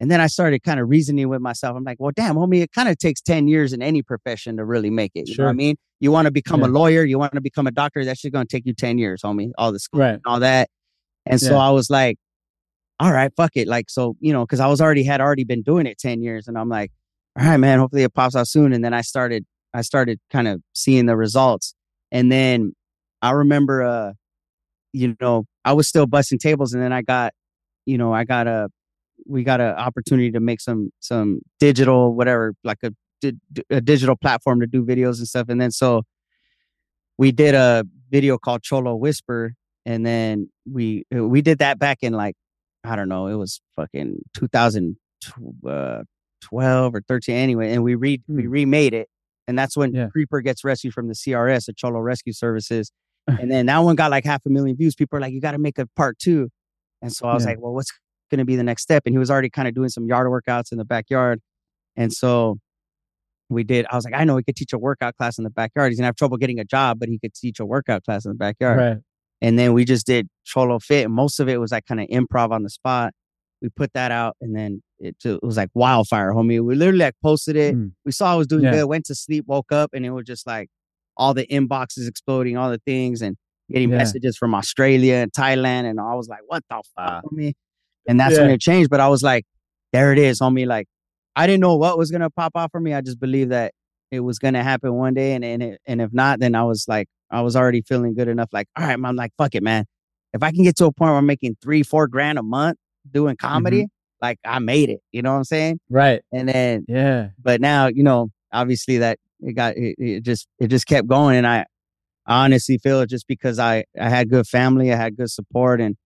and 0.00 0.10
then 0.10 0.20
I 0.20 0.26
started 0.26 0.62
kind 0.62 0.78
of 0.78 0.88
reasoning 0.88 1.28
with 1.28 1.40
myself. 1.40 1.76
I'm 1.76 1.84
like, 1.84 1.98
well, 1.98 2.12
damn, 2.14 2.34
homie, 2.36 2.62
it 2.62 2.72
kind 2.72 2.88
of 2.88 2.98
takes 2.98 3.20
10 3.20 3.48
years 3.48 3.72
in 3.72 3.82
any 3.82 4.02
profession 4.02 4.56
to 4.58 4.64
really 4.64 4.90
make 4.90 5.12
it. 5.14 5.28
You 5.28 5.36
know 5.38 5.44
what 5.44 5.50
I 5.50 5.54
mean? 5.54 5.76
You 6.00 6.12
want 6.12 6.26
to 6.26 6.30
become 6.30 6.62
a 6.62 6.68
lawyer, 6.68 7.04
you 7.04 7.18
want 7.18 7.32
to 7.32 7.40
become 7.40 7.66
a 7.66 7.70
doctor, 7.70 8.04
that's 8.04 8.20
just 8.20 8.32
gonna 8.32 8.44
take 8.44 8.66
you 8.66 8.74
10 8.74 8.98
years, 8.98 9.22
homie. 9.22 9.50
All 9.56 9.72
the 9.72 9.78
school 9.78 10.00
Right. 10.00 10.14
and 10.14 10.22
all 10.26 10.40
that. 10.40 10.68
And 11.24 11.40
so 11.40 11.56
I 11.56 11.70
was 11.70 11.90
like, 11.90 12.18
all 13.00 13.12
right, 13.12 13.32
fuck 13.36 13.52
it. 13.56 13.66
Like, 13.66 13.90
so, 13.90 14.16
you 14.20 14.32
know, 14.32 14.44
because 14.44 14.60
I 14.60 14.66
was 14.68 14.80
already 14.80 15.02
had 15.02 15.20
already 15.20 15.44
been 15.44 15.62
doing 15.62 15.86
it 15.86 15.98
10 15.98 16.22
years. 16.22 16.46
And 16.48 16.56
I'm 16.56 16.68
like, 16.68 16.92
all 17.38 17.44
right, 17.44 17.56
man, 17.56 17.78
hopefully 17.78 18.02
it 18.02 18.14
pops 18.14 18.36
out 18.36 18.48
soon. 18.48 18.72
And 18.72 18.84
then 18.84 18.94
I 18.94 19.00
started, 19.00 19.44
I 19.74 19.82
started 19.82 20.18
kind 20.30 20.48
of 20.48 20.62
seeing 20.72 21.06
the 21.06 21.16
results. 21.16 21.74
And 22.12 22.30
then 22.30 22.72
I 23.22 23.32
remember 23.32 23.82
uh, 23.82 24.12
you 24.92 25.14
know, 25.20 25.44
I 25.64 25.74
was 25.74 25.88
still 25.88 26.06
busting 26.06 26.38
tables 26.38 26.72
and 26.72 26.82
then 26.82 26.92
I 26.92 27.02
got, 27.02 27.34
you 27.84 27.98
know, 27.98 28.14
I 28.14 28.24
got 28.24 28.46
a 28.46 28.68
we 29.28 29.42
got 29.44 29.60
an 29.60 29.74
opportunity 29.74 30.30
to 30.32 30.40
make 30.40 30.60
some 30.60 30.90
some 31.00 31.40
digital 31.60 32.14
whatever, 32.14 32.54
like 32.64 32.78
a 32.82 32.92
a 33.70 33.80
digital 33.80 34.14
platform 34.16 34.60
to 34.60 34.66
do 34.66 34.84
videos 34.84 35.18
and 35.18 35.26
stuff. 35.26 35.48
And 35.48 35.60
then 35.60 35.70
so 35.70 36.02
we 37.18 37.32
did 37.32 37.54
a 37.54 37.84
video 38.10 38.38
called 38.38 38.62
Cholo 38.62 38.94
Whisper 38.94 39.54
and 39.84 40.04
then 40.04 40.50
we 40.70 41.04
we 41.10 41.42
did 41.42 41.58
that 41.58 41.78
back 41.78 41.98
in 42.02 42.12
like 42.12 42.34
I 42.84 42.94
don't 42.94 43.08
know, 43.08 43.26
it 43.26 43.34
was 43.34 43.60
fucking 43.74 44.18
2002 44.34 44.96
tw- 45.20 45.66
uh, 45.66 46.02
12 46.42 46.94
or 46.94 47.00
13 47.08 47.34
anyway. 47.34 47.72
And 47.72 47.82
we 47.82 47.94
re 47.94 48.20
we 48.28 48.44
Hmm. 48.44 48.50
remade 48.50 48.94
it. 48.94 49.08
And 49.48 49.58
that's 49.58 49.76
when 49.76 49.92
Yeah. 49.94 50.08
Creeper 50.08 50.40
gets 50.40 50.62
rescued 50.64 50.92
from 50.92 51.08
the 51.08 51.14
CRS, 51.14 51.66
the 51.66 51.72
Cholo 51.72 51.98
Rescue 52.00 52.32
Services. 52.32 52.92
and 53.40 53.50
then 53.50 53.66
that 53.66 53.78
one 53.78 53.96
got 53.96 54.10
like 54.10 54.24
half 54.24 54.44
a 54.46 54.50
million 54.50 54.76
views. 54.76 54.94
People 54.94 55.16
are 55.18 55.20
like, 55.20 55.32
you 55.32 55.40
got 55.40 55.52
to 55.52 55.58
make 55.58 55.78
a 55.78 55.86
part 55.96 56.18
two. 56.18 56.48
And 57.02 57.12
so 57.12 57.26
I 57.28 57.34
was 57.34 57.44
Yeah. 57.44 57.50
like, 57.50 57.60
well, 57.60 57.72
what's 57.74 57.90
going 58.30 58.38
to 58.38 58.44
be 58.44 58.56
the 58.56 58.62
next 58.64 58.82
step? 58.82 59.02
And 59.06 59.14
he 59.14 59.18
was 59.18 59.30
already 59.30 59.50
kind 59.50 59.68
of 59.68 59.74
doing 59.74 59.88
some 59.88 60.06
yard 60.06 60.26
workouts 60.28 60.72
in 60.72 60.78
the 60.78 60.84
backyard. 60.84 61.40
And 61.96 62.12
so 62.12 62.58
we 63.48 63.62
did. 63.64 63.86
I 63.90 63.96
was 63.96 64.04
like, 64.04 64.14
I 64.14 64.24
know 64.24 64.36
he 64.36 64.42
could 64.42 64.56
teach 64.56 64.72
a 64.72 64.78
workout 64.78 65.16
class 65.16 65.38
in 65.38 65.44
the 65.44 65.50
backyard. 65.50 65.90
He's 65.92 65.98
gonna 65.98 66.06
have 66.06 66.16
trouble 66.16 66.36
getting 66.36 66.58
a 66.58 66.64
job, 66.64 66.98
but 66.98 67.08
he 67.08 67.18
could 67.18 67.34
teach 67.34 67.60
a 67.60 67.66
workout 67.66 68.04
class 68.04 68.24
in 68.24 68.30
the 68.30 68.36
backyard. 68.36 68.78
Right. 68.78 68.96
And 69.42 69.58
then 69.58 69.72
we 69.72 69.84
just 69.84 70.06
did 70.06 70.28
Cholo 70.44 70.78
Fit, 70.78 71.04
and 71.04 71.14
most 71.14 71.38
of 71.40 71.48
it 71.48 71.60
was 71.60 71.70
like 71.70 71.84
kind 71.86 72.00
of 72.00 72.08
improv 72.08 72.50
on 72.50 72.62
the 72.62 72.70
spot. 72.70 73.12
We 73.62 73.68
put 73.68 73.92
that 73.94 74.10
out, 74.10 74.36
and 74.40 74.56
then 74.56 74.82
it, 74.98 75.16
it 75.24 75.42
was 75.42 75.56
like 75.56 75.68
wildfire, 75.74 76.32
homie. 76.32 76.62
We 76.64 76.74
literally 76.74 76.98
like 77.00 77.14
posted 77.22 77.56
it. 77.56 77.74
Mm. 77.74 77.92
We 78.04 78.12
saw 78.12 78.32
I 78.32 78.36
was 78.36 78.46
doing 78.46 78.64
Yeah. 78.64 78.72
good, 78.72 78.86
went 78.86 79.04
to 79.06 79.14
sleep, 79.14 79.44
woke 79.46 79.72
up, 79.72 79.90
and 79.92 80.04
it 80.04 80.10
was 80.10 80.24
just 80.26 80.46
like 80.46 80.68
all 81.16 81.32
the 81.34 81.46
inboxes 81.46 82.08
exploding, 82.08 82.56
all 82.56 82.70
the 82.70 82.80
things, 82.86 83.22
and 83.22 83.36
getting 83.70 83.90
Yeah. 83.90 83.98
messages 83.98 84.36
from 84.36 84.54
Australia 84.54 85.14
and 85.16 85.32
Thailand, 85.32 85.84
and 85.88 86.00
I 86.00 86.14
was 86.14 86.28
like, 86.28 86.40
"What 86.46 86.62
the 86.68 86.82
fuck, 86.96 87.24
homie?" 87.24 87.54
And 88.08 88.18
that's 88.20 88.34
Yeah. 88.36 88.42
when 88.42 88.50
it 88.50 88.60
changed. 88.60 88.90
But 88.90 89.00
I 89.00 89.08
was 89.08 89.22
like, 89.22 89.44
"There 89.92 90.12
it 90.12 90.18
is, 90.18 90.40
homie!" 90.40 90.66
Like 90.66 90.86
I 91.34 91.46
didn't 91.46 91.60
know 91.60 91.76
what 91.76 91.98
was 91.98 92.10
gonna 92.10 92.30
pop 92.30 92.52
off 92.54 92.70
for 92.72 92.80
me. 92.80 92.94
I 92.94 93.00
just 93.00 93.20
believed 93.20 93.50
that 93.52 93.72
it 94.10 94.20
was 94.20 94.38
gonna 94.38 94.62
happen 94.62 94.94
one 94.94 95.14
day, 95.14 95.32
and 95.34 95.44
and 95.44 95.62
it, 95.62 95.80
and 95.86 96.00
if 96.00 96.12
not, 96.12 96.40
then 96.40 96.54
I 96.54 96.64
was 96.64 96.86
like, 96.88 97.08
I 97.30 97.42
was 97.42 97.56
already 97.56 97.82
feeling 97.82 98.14
good 98.14 98.28
enough. 98.28 98.48
Like, 98.52 98.68
all 98.76 98.84
right, 98.86 98.98
man, 98.98 99.10
I'm 99.10 99.16
like, 99.16 99.32
fuck 99.36 99.54
it, 99.54 99.62
man. 99.62 99.84
If 100.32 100.42
I 100.42 100.50
can 100.52 100.62
get 100.64 100.76
to 100.76 100.86
a 100.86 100.92
point 100.92 101.10
where 101.10 101.18
I'm 101.18 101.26
making 101.26 101.56
three, 101.62 101.82
four 101.82 102.06
grand 102.06 102.38
a 102.38 102.42
month 102.42 102.78
doing 103.10 103.36
mm-hmm. 103.36 103.46
comedy, 103.46 103.86
like 104.20 104.38
I 104.44 104.58
made 104.58 104.90
it. 104.90 105.00
You 105.12 105.22
know 105.22 105.32
what 105.32 105.38
I'm 105.38 105.44
saying? 105.44 105.80
Right. 105.90 106.22
And 106.32 106.48
then, 106.48 106.84
Yeah. 106.88 107.28
but 107.42 107.60
now, 107.60 107.86
you 107.88 108.02
know, 108.02 108.28
obviously 108.52 108.98
that 108.98 109.18
it 109.40 109.52
got 109.54 109.76
it, 109.76 109.96
it 109.98 110.22
just 110.22 110.46
it 110.58 110.68
just 110.68 110.86
kept 110.86 111.06
going, 111.08 111.36
and 111.36 111.46
I, 111.46 111.66
I 112.26 112.44
honestly 112.44 112.78
feel 112.78 113.00
it 113.00 113.10
just 113.10 113.26
because 113.28 113.58
I 113.58 113.84
I 114.00 114.08
had 114.08 114.30
good 114.30 114.46
family, 114.46 114.92
I 114.92 114.96
had 114.96 115.16
good 115.16 115.30
support, 115.30 115.80
and 115.80 115.96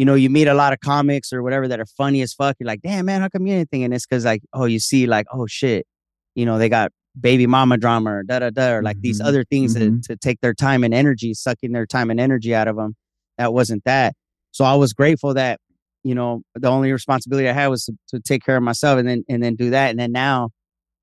you 0.00 0.06
know, 0.06 0.14
you 0.14 0.30
meet 0.30 0.48
a 0.48 0.54
lot 0.54 0.72
of 0.72 0.80
comics 0.80 1.30
or 1.30 1.42
whatever 1.42 1.68
that 1.68 1.78
are 1.78 1.84
funny 1.84 2.22
as 2.22 2.32
fuck. 2.32 2.56
You're 2.58 2.66
like, 2.66 2.80
damn 2.80 3.04
man, 3.04 3.20
how 3.20 3.28
come 3.28 3.46
you 3.46 3.52
anything? 3.52 3.84
And 3.84 3.92
it's 3.92 4.06
because 4.06 4.24
like, 4.24 4.40
oh, 4.54 4.64
you 4.64 4.80
see, 4.80 5.06
like, 5.06 5.26
oh 5.30 5.46
shit, 5.46 5.86
you 6.34 6.46
know, 6.46 6.56
they 6.56 6.70
got 6.70 6.90
baby 7.20 7.46
mama 7.46 7.76
drama 7.76 8.10
or 8.10 8.22
da 8.22 8.38
da 8.38 8.48
da, 8.48 8.76
or 8.76 8.82
like 8.82 8.98
these 9.02 9.20
Mhm. 9.20 9.26
other 9.26 9.44
things 9.44 9.76
Mhm. 9.76 10.00
to, 10.00 10.08
to 10.08 10.16
take 10.16 10.40
their 10.40 10.54
time 10.54 10.84
and 10.84 10.94
energy, 10.94 11.34
sucking 11.34 11.72
their 11.72 11.84
time 11.84 12.10
and 12.10 12.18
energy 12.18 12.54
out 12.54 12.66
of 12.66 12.76
them. 12.76 12.96
That 13.36 13.52
wasn't 13.52 13.84
that. 13.84 14.14
So 14.52 14.64
I 14.64 14.74
was 14.74 14.94
grateful 14.94 15.34
that, 15.34 15.60
you 16.02 16.14
know, 16.14 16.40
the 16.54 16.68
only 16.68 16.92
responsibility 16.92 17.46
I 17.46 17.52
had 17.52 17.66
was 17.68 17.84
to, 17.84 17.92
to 18.08 18.20
take 18.20 18.42
care 18.42 18.56
of 18.56 18.62
myself 18.62 18.98
and 18.98 19.06
then 19.06 19.22
and 19.28 19.42
then 19.42 19.54
do 19.54 19.68
that. 19.68 19.90
And 19.90 19.98
then 19.98 20.12
now, 20.12 20.48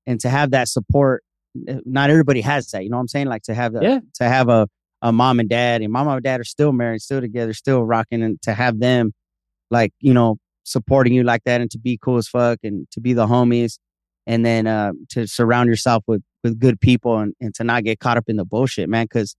and 0.08 0.18
to 0.22 0.28
have 0.28 0.50
that 0.50 0.66
support, 0.66 1.22
uh, 1.68 1.76
not 1.84 2.10
everybody 2.10 2.40
has 2.40 2.66
that. 2.72 2.82
You 2.82 2.90
know 2.90 2.96
what 2.96 3.02
I'm 3.02 3.08
saying? 3.08 3.28
Like 3.28 3.42
to 3.42 3.54
have 3.54 3.74
the, 3.74 3.80
Yeah. 3.82 4.00
to 4.14 4.24
have 4.24 4.48
a 4.48 4.66
a 5.02 5.12
mom 5.12 5.40
and 5.40 5.48
dad, 5.48 5.82
and 5.82 5.92
my 5.92 6.02
mom 6.02 6.14
and 6.14 6.22
dad 6.22 6.40
are 6.40 6.44
still 6.44 6.72
married, 6.72 7.00
still 7.02 7.20
together, 7.20 7.52
still 7.52 7.84
rocking, 7.84 8.22
and 8.22 8.40
to 8.42 8.54
have 8.54 8.80
them, 8.80 9.12
like 9.70 9.92
you 10.00 10.12
know, 10.12 10.36
supporting 10.64 11.12
you 11.12 11.22
like 11.22 11.42
that, 11.44 11.60
and 11.60 11.70
to 11.70 11.78
be 11.78 11.98
cool 12.02 12.16
as 12.16 12.28
fuck, 12.28 12.58
and 12.62 12.90
to 12.90 13.00
be 13.00 13.12
the 13.12 13.26
homies, 13.26 13.78
and 14.26 14.44
then 14.44 14.66
uh, 14.66 14.92
to 15.10 15.26
surround 15.26 15.68
yourself 15.68 16.04
with 16.06 16.22
with 16.42 16.58
good 16.58 16.80
people, 16.80 17.18
and, 17.18 17.34
and 17.40 17.54
to 17.54 17.64
not 17.64 17.84
get 17.84 18.00
caught 18.00 18.16
up 18.16 18.28
in 18.28 18.36
the 18.36 18.44
bullshit, 18.44 18.88
man, 18.88 19.04
because 19.04 19.36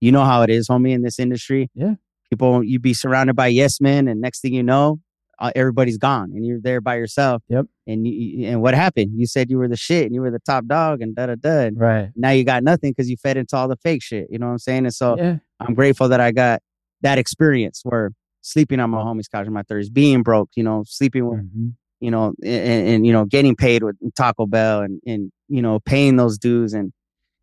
you 0.00 0.12
know 0.12 0.24
how 0.24 0.42
it 0.42 0.50
is, 0.50 0.68
homie, 0.68 0.92
in 0.92 1.02
this 1.02 1.18
industry. 1.18 1.70
Yeah. 1.74 1.94
people 2.30 2.62
you 2.62 2.78
be 2.78 2.94
surrounded 2.94 3.34
by 3.36 3.46
yes 3.46 3.80
men, 3.80 4.08
and 4.08 4.20
next 4.20 4.40
thing 4.40 4.54
you 4.54 4.62
know, 4.62 5.00
uh, 5.38 5.50
everybody's 5.54 5.98
gone, 5.98 6.30
and 6.34 6.44
you're 6.46 6.60
there 6.60 6.80
by 6.80 6.96
yourself. 6.96 7.42
Yep. 7.48 7.66
And 7.86 8.06
you, 8.06 8.46
and 8.46 8.62
what 8.62 8.74
happened? 8.74 9.12
You 9.14 9.26
said 9.26 9.50
you 9.50 9.58
were 9.58 9.68
the 9.68 9.76
shit, 9.76 10.06
and 10.06 10.14
you 10.14 10.20
were 10.20 10.30
the 10.30 10.38
top 10.40 10.66
dog, 10.66 11.02
and 11.02 11.14
da 11.14 11.26
da 11.26 11.34
da. 11.36 11.70
Right. 11.74 12.10
now 12.16 12.30
you 12.30 12.44
got 12.44 12.62
nothing 12.64 12.92
because 12.92 13.08
you 13.10 13.16
fed 13.16 13.36
into 13.36 13.56
all 13.56 13.68
the 13.68 13.76
fake 13.76 14.02
shit. 14.02 14.28
You 14.30 14.38
know 14.38 14.46
what 14.46 14.52
I'm 14.52 14.58
saying? 14.58 14.86
And 14.86 14.94
so 14.94 15.16
Yeah. 15.18 15.36
I'm 15.60 15.74
grateful 15.74 16.08
that 16.08 16.20
I 16.20 16.32
got 16.32 16.62
that 17.02 17.18
experience 17.18 17.80
where 17.84 18.10
sleeping 18.40 18.80
on 18.80 18.90
my 18.90 18.98
homie's 18.98 19.28
couch 19.28 19.46
in 19.46 19.52
my 19.52 19.62
30s, 19.64 19.92
being 19.92 20.22
broke, 20.22 20.50
you 20.56 20.62
know, 20.62 20.84
sleeping 20.86 21.26
with, 21.28 21.40
Mhm. 21.40 21.74
you 22.00 22.10
know, 22.10 22.32
and, 22.44 22.88
and 22.88 23.06
you 23.06 23.12
know, 23.12 23.24
getting 23.24 23.56
paid 23.56 23.82
with 23.82 23.96
Taco 24.14 24.46
Bell 24.46 24.80
and, 24.82 25.00
and 25.06 25.30
you 25.48 25.60
know, 25.62 25.80
paying 25.80 26.16
those 26.16 26.38
dues. 26.38 26.72
And 26.72 26.92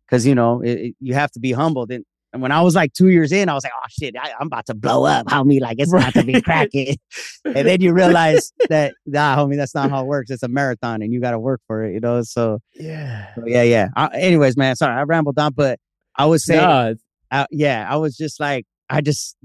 because, 0.06 0.26
you 0.26 0.34
know, 0.34 0.60
it, 0.62 0.70
it- 0.80 0.96
you 1.00 1.14
have 1.14 1.30
to 1.32 1.40
be 1.40 1.52
humbled. 1.52 1.90
And, 1.90 2.04
and 2.34 2.42
when 2.42 2.50
I 2.50 2.60
was 2.62 2.74
like 2.74 2.92
two 2.92 3.10
years 3.10 3.30
in, 3.30 3.48
I 3.48 3.54
was 3.54 3.62
like, 3.62 3.72
oh 3.76 3.86
shit, 3.88 4.16
I, 4.20 4.32
I'm 4.40 4.48
about 4.48 4.66
to 4.66 4.74
blow 4.74 5.04
up, 5.04 5.28
homie. 5.28 5.60
Like 5.60 5.76
it's 5.78 5.92
about 5.94 6.14
to 6.14 6.24
be 6.24 6.42
cracking. 6.42 6.96
and 7.44 7.68
then 7.68 7.80
you 7.80 7.92
realize 7.92 8.52
that, 8.68 8.92
nah, 9.06 9.36
homie, 9.36 9.56
that's 9.56 9.72
not 9.72 9.88
how 9.88 10.02
it 10.02 10.06
works. 10.08 10.32
It's 10.32 10.42
a 10.42 10.48
marathon 10.48 11.00
and 11.00 11.12
you 11.12 11.20
got 11.20 11.30
to 11.30 11.38
work 11.38 11.60
for 11.68 11.84
it, 11.84 11.94
you 11.94 12.00
know? 12.00 12.22
So, 12.22 12.58
Yeah. 12.74 13.32
so 13.36 13.44
yeah, 13.46 13.62
yeah. 13.62 13.88
Uh, 13.94 14.08
anyways, 14.12 14.56
man, 14.56 14.74
sorry, 14.74 14.98
I 14.98 15.02
rambled 15.04 15.38
on, 15.38 15.52
but 15.52 15.78
I 16.16 16.26
was 16.26 16.44
saying, 16.44 16.60
No, 16.60 16.94
I, 17.30 17.46
yeah, 17.52 17.86
I 17.88 17.94
was 17.96 18.16
just 18.16 18.40
like, 18.40 18.66
I 18.90 19.00
just, 19.00 19.36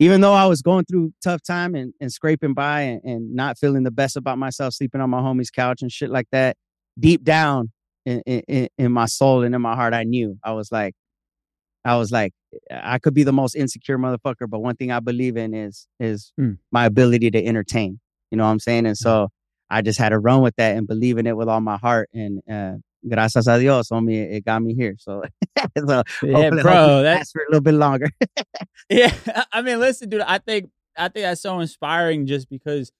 even 0.00 0.20
though 0.20 0.34
I 0.34 0.46
was 0.46 0.62
going 0.62 0.86
through 0.86 1.12
tough 1.22 1.44
time 1.44 1.76
and, 1.76 1.94
and 2.00 2.12
scraping 2.12 2.54
by 2.54 2.80
and, 2.80 3.04
and 3.04 3.34
not 3.36 3.56
feeling 3.56 3.84
the 3.84 3.92
best 3.92 4.16
about 4.16 4.36
myself, 4.36 4.74
sleeping 4.74 5.00
on 5.00 5.10
my 5.10 5.20
homie's 5.20 5.50
couch 5.50 5.80
and 5.80 5.92
shit 5.92 6.10
like 6.10 6.26
that, 6.32 6.56
deep 6.98 7.22
down 7.22 7.70
in, 8.04 8.20
in, 8.26 8.68
in 8.76 8.90
my 8.90 9.06
soul 9.06 9.44
and 9.44 9.54
in 9.54 9.62
my 9.62 9.76
heart, 9.76 9.94
I 9.94 10.02
knew 10.02 10.36
I 10.42 10.52
was 10.54 10.72
like, 10.72 10.96
I 11.84 11.96
was 11.96 12.10
like, 12.12 12.32
I 12.70 12.98
could 12.98 13.14
be 13.14 13.22
the 13.22 13.32
most 13.32 13.54
insecure 13.54 13.96
motherfucker, 13.98 14.48
but 14.48 14.58
one 14.60 14.76
thing 14.76 14.90
I 14.90 15.00
believe 15.00 15.36
in 15.36 15.54
is 15.54 15.86
is 15.98 16.32
Mm. 16.38 16.58
my 16.72 16.84
ability 16.86 17.30
to 17.30 17.44
entertain. 17.44 18.00
You 18.30 18.38
know 18.38 18.44
what 18.44 18.50
I'm 18.50 18.60
saying? 18.60 18.86
And 18.86 18.96
so 18.98 19.28
I 19.70 19.82
just 19.82 19.98
had 19.98 20.10
to 20.10 20.18
run 20.18 20.42
with 20.42 20.54
that 20.56 20.76
and 20.76 20.86
believe 20.86 21.16
in 21.18 21.26
it 21.26 21.36
with 21.36 21.48
all 21.48 21.60
my 21.60 21.76
heart. 21.78 22.08
And 22.12 22.40
uh, 22.50 22.74
gracias 23.08 23.46
a 23.46 23.58
Dios, 23.58 23.88
homie, 23.88 24.32
it 24.32 24.44
got 24.44 24.62
me 24.62 24.74
here. 24.74 24.96
So, 24.98 25.22
so 25.58 25.62
Yeah, 25.76 25.80
bro, 25.80 25.94
hopefully 26.02 26.30
it 26.40 26.62
that- 26.64 27.02
lasts 27.04 27.32
for 27.32 27.42
a 27.42 27.46
little 27.50 27.62
bit 27.62 27.74
longer. 27.74 28.08
Yeah, 28.88 29.14
I 29.52 29.62
mean, 29.62 29.78
listen, 29.78 30.08
dude. 30.08 30.20
I 30.22 30.38
think 30.38 30.70
I 30.96 31.08
think 31.08 31.24
that's 31.24 31.40
so 31.42 31.60
inspiring, 31.60 32.26
just 32.26 32.48
because 32.50 32.90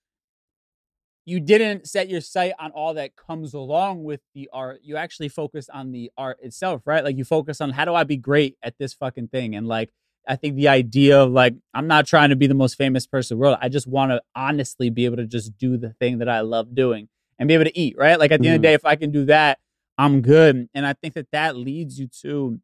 you 1.25 1.41
didn't 1.41 1.87
set 1.87 2.09
your 2.09 2.21
sight 2.21 2.55
on 2.59 2.71
all 2.73 2.95
that 2.95 3.17
comes 3.17 3.55
along 3.55 4.05
with 4.05 4.21
the 4.35 4.49
art. 4.53 4.81
You 4.83 4.97
actually 4.97 5.29
focused 5.29 5.71
on 5.71 5.93
the 5.93 6.11
art 6.17 6.39
itself, 6.43 6.83
right? 6.87 7.05
Like 7.05 7.17
you 7.17 7.25
focus 7.25 7.61
on 7.61 7.71
how 7.71 7.85
do 7.85 7.95
I 7.95 8.05
be 8.05 8.17
great 8.17 8.57
at 8.63 8.79
this 8.79 8.95
fucking 8.95 9.29
thing, 9.29 9.55
and 9.55 9.67
like 9.67 9.91
I 10.27 10.37
think 10.37 10.57
the 10.57 10.69
idea 10.69 11.21
of 11.21 11.31
like 11.31 11.55
I'm 11.75 11.87
not 11.87 12.07
trying 12.07 12.31
to 12.31 12.37
be 12.37 12.47
the 12.47 12.55
most 12.55 12.77
famous 12.77 13.07
person 13.07 13.35
in 13.35 13.39
the 13.39 13.43
world. 13.43 13.59
I 13.61 13.69
just 13.69 13.87
want 13.87 14.13
to 14.13 14.23
honestly 14.35 14.91
be 14.91 15.05
able 15.05 15.17
to 15.17 15.27
just 15.27 15.57
do 15.59 15.77
the 15.77 15.91
thing 15.91 16.19
that 16.19 16.29
I 16.29 16.41
love 16.41 16.75
doing 16.75 17.09
and 17.39 17.49
be 17.49 17.55
able 17.55 17.65
to 17.65 17.79
eat, 17.79 17.97
right? 17.99 18.19
Like 18.19 18.31
at 18.31 18.41
the 18.41 18.49
end 18.49 18.57
of 18.57 18.63
the 18.63 18.69
mm-hmm. 18.69 18.73
day, 18.73 18.75
if 18.75 18.85
I 18.85 18.97
can 18.97 19.11
do 19.11 19.25
that, 19.27 19.59
I'm 19.99 20.23
good. 20.23 20.69
And 20.75 20.87
I 20.87 20.93
think 20.93 21.15
that 21.15 21.29
that 21.33 21.57
leads 21.57 21.99
you 21.99 22.09
to 22.23 22.61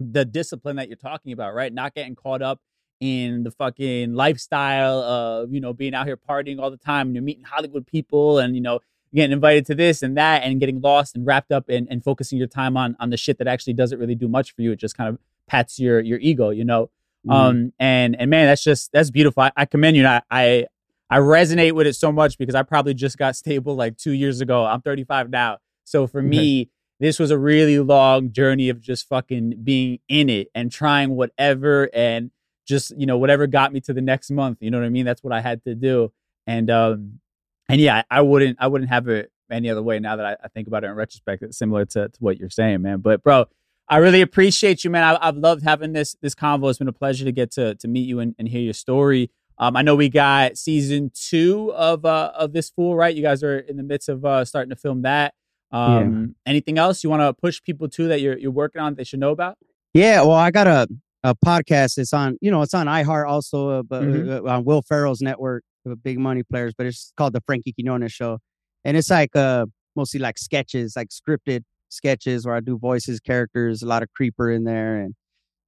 the 0.00 0.24
discipline 0.24 0.76
that 0.76 0.88
you're 0.88 0.96
talking 0.96 1.32
about, 1.32 1.54
right? 1.54 1.72
Not 1.72 1.94
getting 1.94 2.14
caught 2.14 2.42
up 2.42 2.60
in 3.02 3.42
the 3.42 3.50
fucking 3.50 4.14
lifestyle 4.14 5.00
of, 5.00 5.52
you 5.52 5.60
know, 5.60 5.72
being 5.72 5.92
out 5.92 6.06
here 6.06 6.16
partying 6.16 6.60
all 6.60 6.70
the 6.70 6.76
time 6.76 7.08
and 7.08 7.16
you're 7.16 7.24
meeting 7.24 7.42
Hollywood 7.42 7.84
people 7.84 8.38
and, 8.38 8.54
you 8.54 8.60
know, 8.60 8.78
getting 9.12 9.32
invited 9.32 9.66
to 9.66 9.74
this 9.74 10.04
and 10.04 10.16
that 10.16 10.44
and 10.44 10.60
getting 10.60 10.80
lost 10.80 11.16
and 11.16 11.26
wrapped 11.26 11.50
up 11.50 11.68
in, 11.68 11.88
and 11.90 12.04
focusing 12.04 12.38
your 12.38 12.46
time 12.46 12.76
on 12.76 12.96
on 13.00 13.10
the 13.10 13.16
shit 13.16 13.38
that 13.38 13.48
actually 13.48 13.72
doesn't 13.72 13.98
really 13.98 14.14
do 14.14 14.28
much 14.28 14.54
for 14.54 14.62
you. 14.62 14.70
It 14.70 14.76
just 14.76 14.96
kind 14.96 15.08
of 15.08 15.18
pats 15.48 15.80
your 15.80 15.98
your 15.98 16.20
ego, 16.20 16.50
you 16.50 16.64
know. 16.64 16.90
Um 17.28 17.72
and 17.80 18.14
and 18.14 18.30
man, 18.30 18.46
that's 18.46 18.62
just 18.62 18.92
that's 18.92 19.10
beautiful. 19.10 19.42
I, 19.42 19.50
I 19.56 19.64
commend 19.64 19.96
you. 19.96 20.06
And 20.06 20.08
I, 20.08 20.22
I 20.30 20.66
I 21.10 21.18
resonate 21.18 21.72
with 21.72 21.88
it 21.88 21.96
so 21.96 22.12
much 22.12 22.38
because 22.38 22.54
I 22.54 22.62
probably 22.62 22.94
just 22.94 23.18
got 23.18 23.34
stable 23.42 23.74
like 23.74 23.96
two 23.96 24.12
years 24.12 24.40
ago. 24.40 24.64
I'm 24.64 24.80
35 24.80 25.28
now. 25.28 25.58
So 25.82 26.06
for 26.06 26.22
me, 26.22 26.70
this 27.00 27.18
was 27.18 27.32
a 27.32 27.38
really 27.38 27.80
long 27.80 28.30
journey 28.30 28.68
of 28.68 28.80
just 28.80 29.08
fucking 29.08 29.56
being 29.64 29.98
in 30.08 30.28
it 30.28 30.52
and 30.54 30.70
trying 30.70 31.16
whatever 31.16 31.90
and 31.92 32.30
just, 32.66 32.96
you 32.98 33.06
know, 33.06 33.18
whatever 33.18 33.46
got 33.46 33.72
me 33.72 33.80
to 33.80 33.92
the 33.92 34.00
next 34.00 34.30
month. 34.30 34.58
You 34.60 34.70
know 34.70 34.78
what 34.78 34.86
I 34.86 34.90
mean? 34.90 35.04
That's 35.04 35.22
what 35.22 35.32
I 35.32 35.40
had 35.40 35.64
to 35.64 35.74
do. 35.74 36.12
And 36.46 36.70
um 36.70 37.20
and 37.68 37.80
yeah, 37.80 38.02
I, 38.10 38.20
wouldn't 38.20 38.58
I 38.60 38.66
wouldn't 38.66 38.90
have 38.90 39.08
it 39.08 39.30
any 39.50 39.70
other 39.70 39.82
way 39.82 39.98
now 39.98 40.16
that 40.16 40.26
I, 40.26 40.36
I 40.44 40.48
think 40.48 40.68
about 40.68 40.84
it 40.84 40.88
in 40.88 40.94
retrospect. 40.94 41.42
It's 41.42 41.58
similar 41.58 41.84
to, 41.86 42.08
to 42.08 42.18
what 42.18 42.38
you're 42.38 42.50
saying, 42.50 42.82
man. 42.82 42.98
But 43.00 43.22
bro, 43.22 43.46
I 43.88 43.98
really 43.98 44.20
appreciate 44.20 44.84
you, 44.84 44.90
man. 44.90 45.04
I, 45.04 45.28
I've 45.28 45.36
loved 45.36 45.62
having 45.62 45.92
this 45.92 46.16
this 46.20 46.34
convo. 46.34 46.70
It's 46.70 46.78
been 46.78 46.88
a 46.88 46.92
pleasure 46.92 47.24
to 47.24 47.32
get 47.32 47.50
to 47.52 47.74
to 47.76 47.88
meet 47.88 48.06
you 48.06 48.20
and, 48.20 48.34
and 48.38 48.48
hear 48.48 48.62
your 48.62 48.74
story. 48.74 49.30
Um, 49.58 49.76
I 49.76 49.82
know 49.82 49.94
we 49.94 50.08
got 50.08 50.56
season 50.56 51.10
two 51.14 51.72
of 51.74 52.04
uh 52.04 52.32
of 52.34 52.52
this 52.52 52.70
fool, 52.70 52.96
right? 52.96 53.14
You 53.14 53.22
guys 53.22 53.42
are 53.42 53.58
in 53.58 53.76
the 53.76 53.82
midst 53.82 54.08
of 54.08 54.24
uh 54.24 54.44
starting 54.44 54.70
to 54.70 54.76
film 54.76 55.02
that. 55.02 55.34
Um, 55.70 56.34
anything 56.44 56.76
else 56.76 57.02
you 57.02 57.08
want 57.08 57.22
to 57.22 57.32
push 57.32 57.62
people 57.62 57.88
to 57.88 58.08
that 58.08 58.20
you're 58.20 58.36
you're 58.38 58.50
working 58.50 58.82
on 58.82 58.92
that 58.92 58.96
they 58.98 59.04
should 59.04 59.20
know 59.20 59.30
about? 59.30 59.56
Yeah, 59.94 60.22
well, 60.22 60.32
I 60.32 60.50
got 60.50 60.66
a 60.66 60.88
a 61.24 61.34
podcast. 61.34 61.98
It's 61.98 62.12
on, 62.12 62.36
you 62.40 62.50
know, 62.50 62.62
it's 62.62 62.74
on 62.74 62.86
iHeart 62.86 63.28
also, 63.28 63.68
uh, 63.70 63.82
but 63.82 64.02
Mhm. 64.04 64.44
uh, 64.46 64.50
on 64.50 64.64
Will 64.64 64.82
Ferrell's 64.82 65.20
network, 65.20 65.64
Big 66.02 66.18
Money 66.18 66.42
Players. 66.42 66.74
But 66.76 66.86
it's 66.86 67.12
called 67.16 67.32
the 67.34 67.40
Frankie 67.46 67.72
Quinones 67.72 68.12
Show, 68.12 68.38
and 68.84 68.96
it's 68.96 69.10
like 69.10 69.34
uh 69.36 69.66
mostly 69.96 70.20
like 70.20 70.38
sketches, 70.38 70.94
like 70.96 71.08
scripted 71.10 71.62
sketches 71.90 72.46
where 72.46 72.54
I 72.56 72.60
do 72.60 72.78
voices, 72.78 73.20
characters, 73.20 73.82
a 73.82 73.86
lot 73.86 74.02
of 74.02 74.08
creeper 74.16 74.50
in 74.50 74.64
there, 74.64 74.96
and 74.98 75.14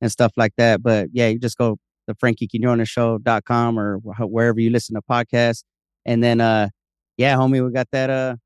and 0.01 0.10
stuff 0.12 0.32
like 0.36 0.52
that. 0.59 0.82
But 0.82 1.09
yeah, 1.12 1.28
you 1.28 1.39
just 1.39 1.59
go 1.59 1.78
the 2.06 2.14
Frankie 2.16 2.48
Quinones 2.48 2.89
Show.com 2.89 3.78
or 3.78 3.98
wherever 3.98 4.60
you 4.60 4.70
listen 4.70 4.94
to 4.97 5.02
podcasts, 5.02 5.62
and 6.06 6.22
then 6.24 6.40
uh 6.40 6.68
yeah, 7.16 7.36
homie, 7.36 7.64
we 7.64 7.72
got 7.72 7.89
that 7.93 8.10
uh 8.10 8.36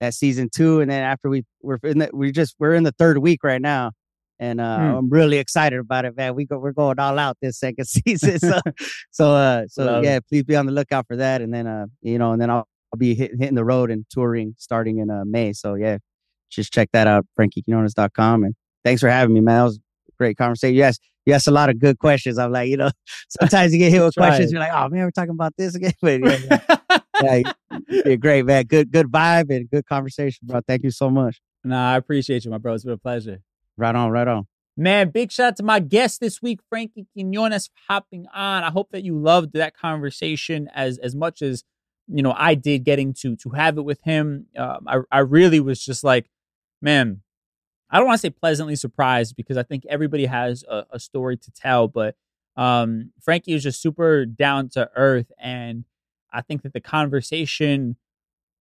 that 0.00 0.14
season 0.14 0.48
two, 0.54 0.80
and 0.80 0.90
then 0.90 1.02
after 1.02 1.28
we 1.30 1.44
we're 1.62 1.78
in 1.84 1.98
the, 1.98 2.10
we 2.12 2.32
just 2.32 2.54
we're 2.58 2.74
in 2.74 2.82
the 2.84 2.92
third 2.92 3.18
week 3.18 3.42
right 3.44 3.62
now, 3.62 3.92
and 4.38 4.60
uh, 4.60 4.76
Hmm. 4.78 4.94
I'm 4.96 5.10
really 5.10 5.38
excited 5.38 5.78
about 5.78 6.04
it, 6.04 6.16
man. 6.16 6.34
We 6.34 6.44
go 6.46 6.58
we're 6.58 6.72
going 6.72 6.98
all 6.98 7.18
out 7.18 7.36
this 7.40 7.58
second 7.58 7.84
season, 7.88 8.38
so 8.38 8.60
so 9.10 9.30
uh 9.32 9.66
so 9.68 9.84
Love 9.84 10.04
it. 10.04 10.06
yeah, 10.06 10.20
please 10.28 10.42
be 10.44 10.56
on 10.56 10.66
the 10.66 10.72
lookout 10.72 11.06
for 11.06 11.16
that, 11.16 11.40
and 11.42 11.52
then 11.52 11.66
uh 11.66 11.86
you 12.02 12.18
know, 12.18 12.32
and 12.32 12.40
then 12.40 12.50
I'll, 12.50 12.66
I'll 12.92 12.98
be 12.98 13.14
hit, 13.14 13.32
hitting 13.38 13.54
the 13.54 13.64
road 13.64 13.90
and 13.90 14.04
touring 14.10 14.54
starting 14.58 14.98
in 14.98 15.10
uh 15.10 15.24
May, 15.24 15.52
so 15.52 15.74
yeah, 15.74 15.98
just 16.50 16.72
check 16.72 16.88
that 16.92 17.06
out, 17.06 17.26
frankiequinones.com, 17.38 18.44
and 18.44 18.54
thanks 18.84 19.00
for 19.00 19.08
having 19.08 19.34
me, 19.34 19.40
man. 19.40 19.56
That 19.58 19.64
was 19.64 19.76
a 19.76 20.12
great 20.18 20.36
conversation. 20.36 20.74
You 20.76 20.82
asked 20.82 21.02
you 21.26 21.32
asked 21.32 21.46
a 21.48 21.52
lot 21.52 21.70
of 21.70 21.78
good 21.78 21.98
questions. 21.98 22.36
I'm 22.38 22.52
like, 22.52 22.68
you 22.68 22.76
know, 22.76 22.90
sometimes 23.40 23.72
you 23.72 23.78
get 23.78 23.92
hit 23.92 24.02
with 24.04 24.14
questions, 24.14 24.52
you're 24.52 24.60
like, 24.60 24.72
oh 24.72 24.88
man, 24.88 25.04
we're 25.04 25.10
talking 25.10 25.30
about 25.30 25.54
this 25.56 25.74
again, 25.74 25.92
but 26.02 26.20
yeah, 26.20 26.58
yeah 27.22 27.52
yeah, 27.88 28.14
great, 28.16 28.44
man. 28.44 28.64
Good, 28.64 28.90
good 28.90 29.06
vibe 29.06 29.54
and 29.54 29.68
good 29.70 29.86
conversation, 29.86 30.46
bro. 30.46 30.60
Thank 30.66 30.82
you 30.82 30.90
so 30.90 31.10
much. 31.10 31.40
Nah, 31.64 31.92
I 31.92 31.96
appreciate 31.96 32.44
you, 32.44 32.50
my 32.50 32.58
bro. 32.58 32.74
It's 32.74 32.84
been 32.84 32.92
a 32.92 32.98
pleasure. 32.98 33.40
Right 33.76 33.94
on, 33.94 34.10
right 34.10 34.28
on. 34.28 34.46
Man, 34.76 35.10
big 35.10 35.30
shout 35.30 35.46
out 35.48 35.56
to 35.56 35.62
my 35.62 35.78
guest 35.78 36.20
this 36.20 36.42
week, 36.42 36.60
Frankie 36.68 37.06
Quinones, 37.12 37.68
for 37.68 37.74
hopping 37.88 38.26
on. 38.34 38.64
I 38.64 38.70
hope 38.70 38.90
that 38.90 39.04
you 39.04 39.16
loved 39.16 39.52
that 39.52 39.76
conversation 39.76 40.68
as 40.74 40.98
as 40.98 41.14
much 41.14 41.42
as 41.42 41.62
you 42.08 42.22
know 42.22 42.34
I 42.36 42.54
did 42.54 42.84
getting 42.84 43.14
to 43.14 43.36
to 43.36 43.50
have 43.50 43.78
it 43.78 43.82
with 43.82 44.00
him. 44.02 44.46
Um, 44.56 44.84
I 44.88 44.98
I 45.12 45.18
really 45.20 45.60
was 45.60 45.84
just 45.84 46.02
like, 46.02 46.28
man, 46.82 47.22
I 47.88 47.98
don't 47.98 48.06
want 48.08 48.18
to 48.18 48.26
say 48.26 48.30
pleasantly 48.30 48.74
surprised 48.74 49.36
because 49.36 49.56
I 49.56 49.62
think 49.62 49.84
everybody 49.88 50.26
has 50.26 50.64
a, 50.68 50.86
a 50.90 50.98
story 50.98 51.36
to 51.36 51.50
tell, 51.52 51.86
but 51.86 52.16
um, 52.56 53.12
Frankie 53.22 53.54
was 53.54 53.62
just 53.62 53.80
super 53.80 54.26
down 54.26 54.70
to 54.70 54.90
earth, 54.96 55.30
and 55.38 55.84
I 56.32 56.42
think 56.42 56.62
that 56.62 56.72
the 56.72 56.80
conversation, 56.80 57.96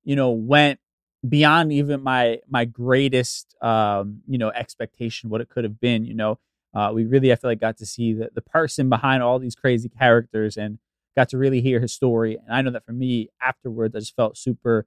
you 0.04 0.16
know, 0.16 0.30
went 0.30 0.80
beyond 1.28 1.72
even 1.72 2.02
my 2.02 2.40
my 2.50 2.66
greatest 2.66 3.56
um 3.62 4.22
you 4.28 4.38
know 4.38 4.50
expectation 4.50 5.30
what 5.30 5.42
it 5.42 5.50
could 5.50 5.64
have 5.64 5.80
been 5.80 6.06
you 6.06 6.14
know? 6.14 6.40
Uh 6.74 6.92
we 6.94 7.06
really 7.06 7.32
i 7.32 7.36
feel 7.36 7.50
like 7.50 7.60
got 7.60 7.78
to 7.78 7.86
see 7.86 8.14
the, 8.14 8.30
the 8.34 8.42
person 8.42 8.90
behind 8.90 9.24
all 9.24 9.40
these 9.40 9.56
crazy 9.56 9.90
characters 9.90 10.58
and 10.58 10.80
got 11.16 11.30
to 11.30 11.38
really 11.38 11.62
hear 11.62 11.80
his 11.80 11.94
story. 11.94 12.38
And 12.38 12.56
i 12.56 12.62
know 12.62 12.72
that 12.72 12.86
for 12.86 12.94
me 12.94 13.30
afterwards 13.42 13.96
i 13.96 14.00
just 14.00 14.16
felt 14.16 14.38
super 14.38 14.86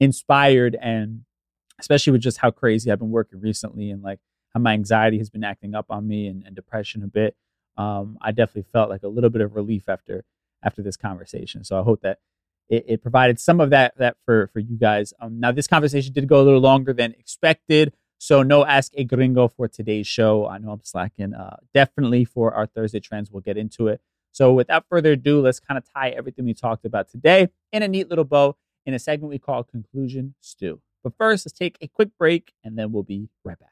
inspired 0.00 0.76
and 0.80 1.22
especially 1.78 2.12
with 2.12 2.22
just 2.22 2.38
how 2.38 2.50
crazy 2.50 2.90
i've 2.90 2.98
been 2.98 3.10
working 3.10 3.40
recently 3.40 3.90
and 3.90 4.02
like 4.02 4.20
how 4.54 4.60
my 4.60 4.72
anxiety 4.72 5.18
has 5.18 5.30
been 5.30 5.44
acting 5.44 5.74
up 5.74 5.86
on 5.90 6.06
me 6.06 6.26
and, 6.26 6.44
and 6.44 6.56
depression 6.56 7.02
a 7.02 7.06
bit 7.06 7.36
um 7.78 8.18
i 8.20 8.30
definitely 8.30 8.66
felt 8.72 8.90
like 8.90 9.02
a 9.02 9.08
little 9.08 9.30
bit 9.30 9.42
of 9.42 9.54
relief 9.54 9.88
after 9.88 10.24
after 10.62 10.82
this 10.82 10.96
conversation. 10.96 11.64
So 11.64 11.78
i 11.78 11.82
hope 11.82 12.02
that 12.02 12.18
it, 12.68 12.84
it 12.88 13.02
provided 13.02 13.38
some 13.38 13.60
of 13.60 13.70
that 13.70 13.94
that 13.98 14.16
for 14.24 14.48
for 14.52 14.60
you 14.60 14.76
guys. 14.76 15.12
Um, 15.20 15.40
now 15.40 15.52
this 15.52 15.66
conversation 15.66 16.12
did 16.12 16.28
go 16.28 16.40
a 16.40 16.44
little 16.44 16.60
longer 16.60 16.92
than 16.92 17.12
expected, 17.12 17.92
so 18.18 18.42
no 18.42 18.64
ask 18.64 18.92
a 18.96 19.04
gringo 19.04 19.48
for 19.48 19.68
today's 19.68 20.06
show. 20.06 20.46
I 20.46 20.58
know 20.58 20.70
I'm 20.70 20.82
slacking. 20.82 21.34
Uh, 21.34 21.56
definitely 21.74 22.24
for 22.24 22.54
our 22.54 22.66
Thursday 22.66 23.00
trends, 23.00 23.30
we'll 23.30 23.42
get 23.42 23.56
into 23.56 23.88
it. 23.88 24.00
So 24.32 24.52
without 24.52 24.86
further 24.88 25.12
ado, 25.12 25.40
let's 25.40 25.60
kind 25.60 25.76
of 25.76 25.84
tie 25.92 26.10
everything 26.10 26.46
we 26.46 26.54
talked 26.54 26.84
about 26.84 27.10
today 27.10 27.48
in 27.70 27.82
a 27.82 27.88
neat 27.88 28.08
little 28.08 28.24
bow 28.24 28.56
in 28.86 28.94
a 28.94 28.98
segment 28.98 29.30
we 29.30 29.38
call 29.38 29.62
Conclusion 29.62 30.34
Stew. 30.40 30.80
But 31.04 31.14
first, 31.18 31.46
let's 31.46 31.58
take 31.58 31.76
a 31.80 31.88
quick 31.88 32.10
break, 32.18 32.52
and 32.64 32.78
then 32.78 32.92
we'll 32.92 33.02
be 33.02 33.28
right 33.44 33.58
back. 33.58 33.68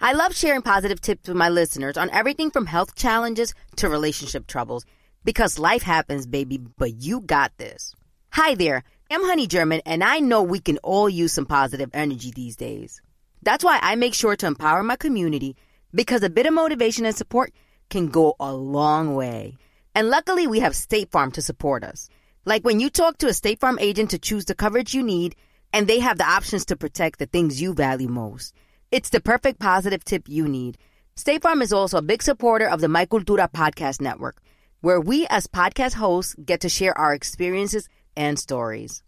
I 0.00 0.14
love 0.14 0.34
sharing 0.34 0.62
positive 0.62 1.00
tips 1.00 1.28
with 1.28 1.36
my 1.36 1.48
listeners 1.48 1.96
on 1.96 2.10
everything 2.10 2.50
from 2.50 2.66
health 2.66 2.96
challenges 2.96 3.54
to 3.76 3.88
relationship 3.88 4.46
troubles 4.46 4.84
because 5.24 5.58
life 5.58 5.82
happens, 5.82 6.26
baby, 6.26 6.58
but 6.58 6.94
you 6.94 7.20
got 7.20 7.56
this. 7.58 7.94
Hi 8.30 8.54
there, 8.54 8.82
I'm 9.10 9.24
Honey 9.24 9.46
German, 9.46 9.82
and 9.86 10.02
I 10.02 10.20
know 10.20 10.42
we 10.42 10.60
can 10.60 10.78
all 10.78 11.08
use 11.08 11.32
some 11.32 11.46
positive 11.46 11.90
energy 11.92 12.32
these 12.34 12.56
days. 12.56 13.00
That's 13.42 13.64
why 13.64 13.78
I 13.82 13.96
make 13.96 14.14
sure 14.14 14.36
to 14.36 14.46
empower 14.46 14.82
my 14.82 14.96
community 14.96 15.56
because 15.94 16.22
a 16.22 16.30
bit 16.30 16.46
of 16.46 16.54
motivation 16.54 17.04
and 17.04 17.14
support 17.14 17.52
can 17.90 18.08
go 18.08 18.34
a 18.40 18.52
long 18.52 19.14
way. 19.14 19.56
And 19.94 20.08
luckily, 20.08 20.46
we 20.46 20.60
have 20.60 20.74
State 20.74 21.10
Farm 21.10 21.30
to 21.32 21.42
support 21.42 21.84
us. 21.84 22.08
Like 22.44 22.64
when 22.64 22.80
you 22.80 22.88
talk 22.90 23.18
to 23.18 23.28
a 23.28 23.34
State 23.34 23.60
Farm 23.60 23.78
agent 23.80 24.10
to 24.10 24.18
choose 24.18 24.46
the 24.46 24.54
coverage 24.54 24.94
you 24.94 25.02
need, 25.02 25.36
and 25.72 25.86
they 25.86 26.00
have 26.00 26.18
the 26.18 26.28
options 26.28 26.64
to 26.66 26.76
protect 26.76 27.18
the 27.18 27.26
things 27.26 27.60
you 27.60 27.74
value 27.74 28.08
most. 28.08 28.54
It's 28.90 29.10
the 29.10 29.20
perfect 29.20 29.58
positive 29.58 30.04
tip 30.04 30.28
you 30.28 30.48
need. 30.48 30.78
State 31.16 31.42
Farm 31.42 31.62
is 31.62 31.72
also 31.72 31.98
a 31.98 32.02
big 32.02 32.22
supporter 32.22 32.66
of 32.68 32.80
the 32.80 32.88
My 32.88 33.06
Cultura 33.06 33.50
podcast 33.50 34.00
network, 34.00 34.42
where 34.82 35.00
we 35.00 35.26
as 35.28 35.46
podcast 35.46 35.94
hosts 35.94 36.34
get 36.44 36.60
to 36.60 36.68
share 36.68 36.96
our 36.98 37.14
experiences 37.14 37.88
and 38.16 38.38
stories. 38.38 39.02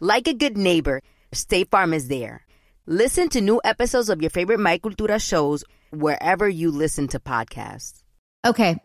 Like 0.00 0.28
a 0.28 0.34
good 0.34 0.58
neighbor, 0.58 1.00
State 1.32 1.70
Farm 1.70 1.94
is 1.94 2.08
there. 2.08 2.44
Listen 2.86 3.28
to 3.30 3.40
new 3.40 3.60
episodes 3.64 4.08
of 4.08 4.20
your 4.20 4.30
favorite 4.30 4.60
My 4.60 4.78
Cultura 4.78 5.22
shows 5.22 5.64
wherever 5.90 6.48
you 6.48 6.70
listen 6.70 7.06
to 7.08 7.20
podcasts. 7.20 8.02
Okay. 8.44 8.76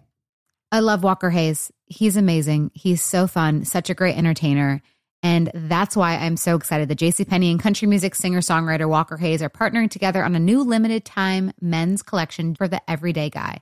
I 0.72 0.82
love 0.82 1.04
Walker 1.04 1.32
Hayes. 1.32 1.72
He's 1.88 2.18
amazing. 2.18 2.72
He's 2.74 3.04
so 3.04 3.26
fun, 3.26 3.66
such 3.66 3.90
a 3.90 3.96
great 3.96 4.16
entertainer. 4.16 4.82
And 5.24 5.50
that's 5.54 5.96
why 5.96 6.18
I'm 6.18 6.38
so 6.38 6.56
excited 6.56 6.90
that 6.90 7.00
JCPenney 7.00 7.50
and 7.50 7.60
country 7.60 7.88
music 7.88 8.14
singer 8.14 8.42
songwriter 8.42 8.88
Walker 8.88 9.18
Hayes 9.18 9.42
are 9.42 9.50
partnering 9.50 9.90
together 9.90 10.24
on 10.24 10.36
a 10.36 10.40
new 10.40 10.62
limited 10.62 11.04
time 11.04 11.52
men's 11.60 12.04
collection 12.04 12.54
for 12.54 12.68
the 12.68 12.82
everyday 12.88 13.32
guy. 13.32 13.62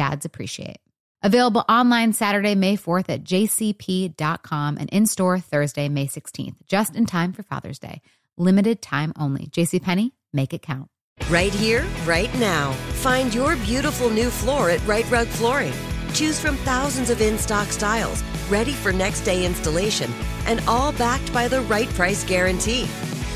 dads 0.00 0.24
appreciate. 0.24 0.78
Available 1.22 1.62
online 1.68 2.14
Saturday, 2.14 2.54
May 2.54 2.78
4th 2.78 3.10
at 3.10 3.22
jcp.com 3.22 4.78
and 4.78 4.88
in 4.88 5.04
store 5.04 5.38
Thursday, 5.38 5.90
May 5.90 6.06
16th, 6.06 6.56
just 6.66 6.96
in 6.96 7.04
time 7.04 7.34
for 7.34 7.42
Father's 7.42 7.78
Day. 7.78 8.00
Limited 8.38 8.80
time 8.80 9.12
only. 9.18 9.48
JCPenney, 9.48 10.12
make 10.32 10.54
it 10.54 10.62
count. 10.62 10.88
Right 11.28 11.52
here, 11.52 11.84
right 12.06 12.32
now. 12.38 12.72
Find 13.04 13.34
your 13.34 13.56
beautiful 13.56 14.08
new 14.08 14.30
floor 14.30 14.70
at 14.70 14.84
Rite 14.86 15.10
Rug 15.10 15.26
Flooring. 15.26 15.74
Choose 16.14 16.40
from 16.40 16.56
thousands 16.56 17.10
of 17.10 17.20
in 17.20 17.36
stock 17.36 17.68
styles, 17.68 18.22
ready 18.48 18.72
for 18.72 18.92
next 18.92 19.20
day 19.20 19.44
installation, 19.44 20.10
and 20.46 20.62
all 20.66 20.92
backed 20.92 21.30
by 21.34 21.46
the 21.46 21.60
right 21.62 21.90
price 21.90 22.24
guarantee. 22.24 22.84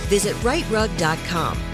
Visit 0.08 0.34
riterug.com. 0.36 1.73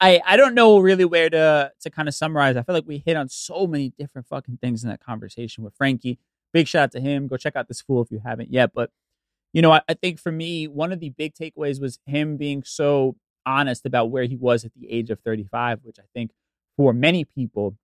I 0.00 0.20
I 0.24 0.36
don't 0.36 0.54
know 0.54 0.78
really 0.78 1.04
where 1.04 1.30
to 1.30 1.72
to 1.80 1.90
kind 1.90 2.08
of 2.08 2.14
summarize. 2.14 2.56
I 2.56 2.62
feel 2.62 2.74
like 2.74 2.86
we 2.86 3.02
hit 3.04 3.16
on 3.16 3.28
so 3.28 3.66
many 3.66 3.92
different 3.98 4.26
fucking 4.28 4.58
things 4.58 4.84
in 4.84 4.90
that 4.90 5.00
conversation 5.00 5.64
with 5.64 5.74
Frankie. 5.74 6.18
Big 6.52 6.68
shout 6.68 6.84
out 6.84 6.92
to 6.92 7.00
him. 7.00 7.26
Go 7.26 7.36
check 7.36 7.56
out 7.56 7.68
this 7.68 7.80
fool 7.80 8.02
if 8.02 8.10
you 8.10 8.20
haven't 8.24 8.52
yet. 8.52 8.72
But 8.74 8.90
you 9.52 9.62
know, 9.62 9.72
I, 9.72 9.80
I 9.88 9.94
think 9.94 10.20
for 10.20 10.32
me, 10.32 10.68
one 10.68 10.92
of 10.92 11.00
the 11.00 11.10
big 11.10 11.34
takeaways 11.34 11.80
was 11.80 11.98
him 12.06 12.36
being 12.36 12.62
so 12.62 13.16
honest 13.46 13.86
about 13.86 14.10
where 14.10 14.24
he 14.24 14.36
was 14.36 14.64
at 14.64 14.72
the 14.74 14.90
age 14.90 15.10
of 15.10 15.20
35, 15.20 15.80
which 15.82 15.98
I 15.98 16.04
think 16.14 16.32
for 16.76 16.92
many 16.92 17.24
people 17.24 17.76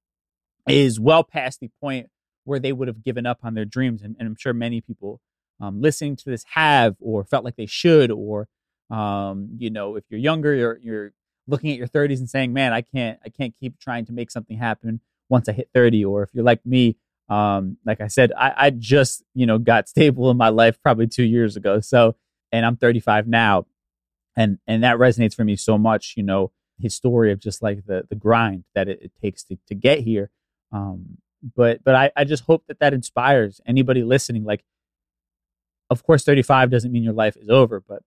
is 0.69 1.01
well 1.01 1.25
past 1.25 1.61
the 1.61 1.71
point 1.81 2.09
where 2.45 2.59
they 2.59 2.73
would 2.73 2.89
have 2.89 3.03
given 3.03 3.27
up 3.27 3.39
on 3.43 3.55
their 3.55 3.65
dreams. 3.65 4.03
And, 4.03 4.15
and 4.19 4.29
I'm 4.29 4.37
sure 4.37 4.53
many 4.53 4.81
people 4.81 5.21
um, 5.61 5.81
listening 5.81 6.17
to 6.17 6.31
this 6.31 6.45
have 6.55 6.97
or 7.01 7.25
felt 7.25 7.45
like 7.45 7.57
they 7.57 7.67
should, 7.67 8.11
or 8.11 8.49
um, 8.91 9.49
you 9.57 9.71
know, 9.71 9.97
if 9.97 10.05
you're 10.11 10.21
younger, 10.21 10.55
you're 10.55 10.79
you're 10.83 11.13
looking 11.47 11.71
at 11.71 11.79
your 11.79 11.89
30s 11.89 12.19
and 12.19 12.29
saying, 12.31 12.53
"Man, 12.53 12.73
I 12.73 12.83
can't 12.83 13.19
I 13.25 13.29
can't 13.29 13.55
keep 13.61 13.79
trying 13.79 14.07
to 14.07 14.13
make 14.13 14.31
something 14.31 14.59
happen 14.59 15.01
once 15.29 15.49
I 15.49 15.53
hit 15.53 15.71
30." 15.75 16.05
Or 16.05 16.23
if 16.25 16.31
you're 16.35 16.45
like 16.45 16.65
me, 16.67 16.97
um, 17.29 17.79
like 17.87 18.01
I 18.01 18.09
said, 18.09 18.33
I, 18.37 18.55
I 18.57 18.71
just 18.71 19.23
you 19.35 19.47
know 19.47 19.59
got 19.59 19.89
stable 19.95 20.31
in 20.31 20.37
my 20.37 20.49
life 20.51 20.81
probably 20.83 21.07
two 21.07 21.25
years 21.25 21.57
ago. 21.57 21.81
So, 21.81 22.17
and 22.53 22.67
I'm 22.67 22.77
35 22.77 23.27
now. 23.29 23.67
and 24.37 24.59
and 24.67 24.83
that 24.85 24.97
resonates 24.99 25.35
for 25.35 25.45
me 25.45 25.57
so 25.57 25.79
much. 25.79 26.15
You 26.17 26.23
know, 26.25 26.53
his 26.79 26.95
story 26.95 27.33
of 27.33 27.41
just 27.41 27.63
like 27.63 27.87
the 27.87 28.07
the 28.09 28.17
grind 28.17 28.65
that 28.75 28.89
it, 28.89 29.01
it 29.03 29.13
takes 29.23 29.45
to 29.45 29.59
to 29.69 29.75
get 29.75 30.01
here. 30.01 30.31
Um, 30.73 31.19
but 31.57 31.85
but 31.85 31.95
I 31.95 32.11
I 32.17 32.25
just 32.25 32.45
hope 32.45 32.65
that 32.69 32.81
that 32.81 32.95
inspires 32.95 33.61
anybody 33.67 34.03
listening. 34.03 34.45
Like, 34.45 34.65
of 35.91 36.03
course, 36.05 36.25
35 36.25 36.71
doesn't 36.71 36.93
mean 36.93 37.03
your 37.05 37.13
life 37.15 37.37
is 37.37 37.49
over, 37.49 37.81
but 37.81 38.03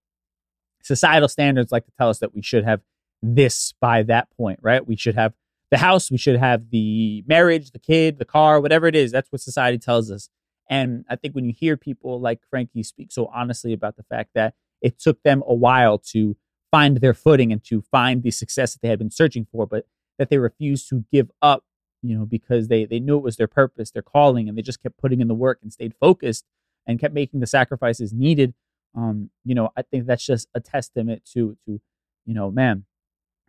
societal 0.83 1.29
standards 1.29 1.71
like 1.71 1.85
to 1.85 1.91
tell 1.97 2.09
us 2.09 2.19
that 2.19 2.33
we 2.35 2.41
should 2.41 2.63
have 2.65 2.81
this 3.21 3.73
by 3.79 4.03
that 4.03 4.29
point, 4.37 4.59
right? 4.61 4.85
We 4.85 4.95
should 4.95 5.15
have 5.15 5.33
the 5.71 5.77
house, 5.77 6.09
we 6.09 6.17
should 6.17 6.37
have 6.39 6.69
the 6.69 7.23
marriage, 7.27 7.71
the 7.71 7.79
kid, 7.79 8.19
the 8.19 8.25
car, 8.25 8.61
whatever 8.61 8.87
it 8.87 8.95
is. 8.95 9.11
That's 9.11 9.31
what 9.31 9.41
society 9.41 9.77
tells 9.77 10.09
us. 10.09 10.29
And 10.69 11.05
I 11.09 11.15
think 11.15 11.33
when 11.35 11.45
you 11.45 11.53
hear 11.53 11.77
people 11.77 12.19
like 12.19 12.39
Frankie 12.49 12.83
speak 12.83 13.11
so 13.11 13.29
honestly 13.33 13.73
about 13.73 13.97
the 13.97 14.03
fact 14.03 14.31
that 14.35 14.53
it 14.81 14.99
took 14.99 15.21
them 15.23 15.43
a 15.47 15.53
while 15.53 15.97
to 15.97 16.37
find 16.71 16.97
their 16.97 17.13
footing 17.13 17.51
and 17.51 17.63
to 17.65 17.81
find 17.81 18.23
the 18.23 18.31
success 18.31 18.73
that 18.73 18.81
they 18.81 18.89
had 18.89 18.99
been 18.99 19.11
searching 19.11 19.47
for, 19.51 19.65
but 19.65 19.85
that 20.17 20.29
they 20.29 20.37
refused 20.37 20.89
to 20.89 21.05
give 21.11 21.31
up, 21.41 21.63
you 22.01 22.17
know, 22.17 22.25
because 22.25 22.67
they 22.67 22.85
they 22.85 22.99
knew 22.99 23.17
it 23.17 23.23
was 23.23 23.37
their 23.37 23.47
purpose, 23.47 23.91
their 23.91 24.01
calling, 24.01 24.47
and 24.49 24.57
they 24.57 24.61
just 24.61 24.81
kept 24.81 24.97
putting 24.97 25.21
in 25.21 25.27
the 25.27 25.33
work 25.35 25.59
and 25.61 25.71
stayed 25.71 25.93
focused 25.99 26.45
and 26.85 26.99
kept 26.99 27.13
making 27.13 27.39
the 27.39 27.47
sacrifices 27.47 28.13
needed. 28.13 28.53
Um, 28.95 29.29
you 29.43 29.55
know, 29.55 29.69
I 29.77 29.81
think 29.83 30.05
that's 30.05 30.25
just 30.25 30.47
a 30.53 30.59
testament 30.59 31.23
to 31.33 31.57
to, 31.65 31.79
you 32.25 32.33
know, 32.33 32.51
man, 32.51 32.85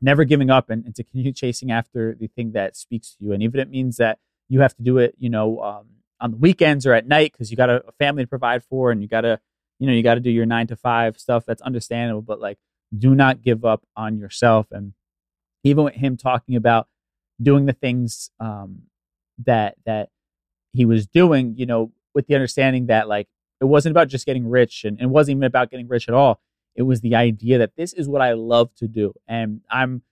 never 0.01 0.25
giving 0.25 0.51
up 0.51 0.71
and, 0.71 0.85
and 0.85 0.95
to 0.95 1.03
continue 1.03 1.33
chasing 1.33 1.71
after 1.71 2.15
the 2.19 2.29
thing 2.29 2.53
that 2.53 2.77
speaks 2.77 3.15
to 3.15 3.25
you. 3.25 3.33
And 3.33 3.43
even 3.43 3.61
it 3.61 3.71
means 3.71 3.97
that 3.97 4.19
you 4.49 4.61
have 4.61 4.75
to 4.77 4.83
do 4.83 4.99
it, 4.99 5.15
you 5.19 5.29
know, 5.29 5.61
um, 5.61 5.87
on 6.21 6.33
the 6.33 6.37
weekends 6.37 6.87
or 6.87 6.95
at 6.95 7.07
night 7.07 7.33
because 7.33 7.51
you 7.51 7.57
got 7.57 7.71
a, 7.71 7.85
a 7.87 7.93
family 7.93 8.25
to 8.25 8.29
provide 8.29 8.65
for 8.65 8.91
and 8.91 9.03
you 9.03 9.09
got 9.09 9.23
to, 9.23 9.41
you 9.79 9.87
know, 9.87 9.93
you 9.93 10.03
got 10.03 10.15
to 10.15 10.21
do 10.21 10.31
your 10.31 10.47
nine 10.47 10.67
to 10.69 10.77
five 10.77 11.19
stuff. 11.19 11.45
That's 11.45 11.63
understandable, 11.63 12.23
but 12.23 12.41
like, 12.41 12.59
do 12.97 13.15
not 13.15 13.43
give 13.43 13.65
up 13.65 13.83
on 13.97 14.19
yourself. 14.19 14.67
And 14.71 14.95
even 15.63 15.85
with 15.85 15.95
him 15.95 16.17
talking 16.17 16.57
about 16.57 16.89
doing 17.41 17.67
the 17.67 17.73
things 17.73 18.31
um, 18.41 18.83
that 19.45 19.77
that 19.85 20.09
he 20.73 20.85
was 20.85 21.07
doing, 21.07 21.55
you 21.57 21.67
know, 21.67 21.93
with 22.15 22.27
the 22.27 22.35
understanding 22.35 22.87
that 22.87 23.09
like 23.09 23.29
it 23.61 23.67
wasn't 23.67 23.91
about 23.93 24.09
just 24.09 24.27
getting 24.27 24.49
rich 24.49 24.85
and 24.85 25.01
it 25.01 25.07
wasn't 25.07 25.37
even 25.37 25.45
about 25.45 25.71
getting 25.71 25.89
rich 25.89 26.09
at 26.09 26.15
all. 26.15 26.41
It 26.79 26.85
was 26.85 27.01
the 27.01 27.17
idea 27.17 27.59
that 27.59 27.75
this 27.77 27.93
is 27.93 28.09
what 28.09 28.23
I 28.23 28.35
love 28.35 28.73
to 28.77 28.87
do. 28.87 29.13
And 29.27 29.63
I'm 29.69 30.03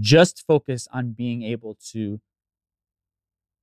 just 0.00 0.44
focused 0.44 0.88
on 0.92 1.12
being 1.12 1.44
able 1.44 1.76
to 1.92 2.20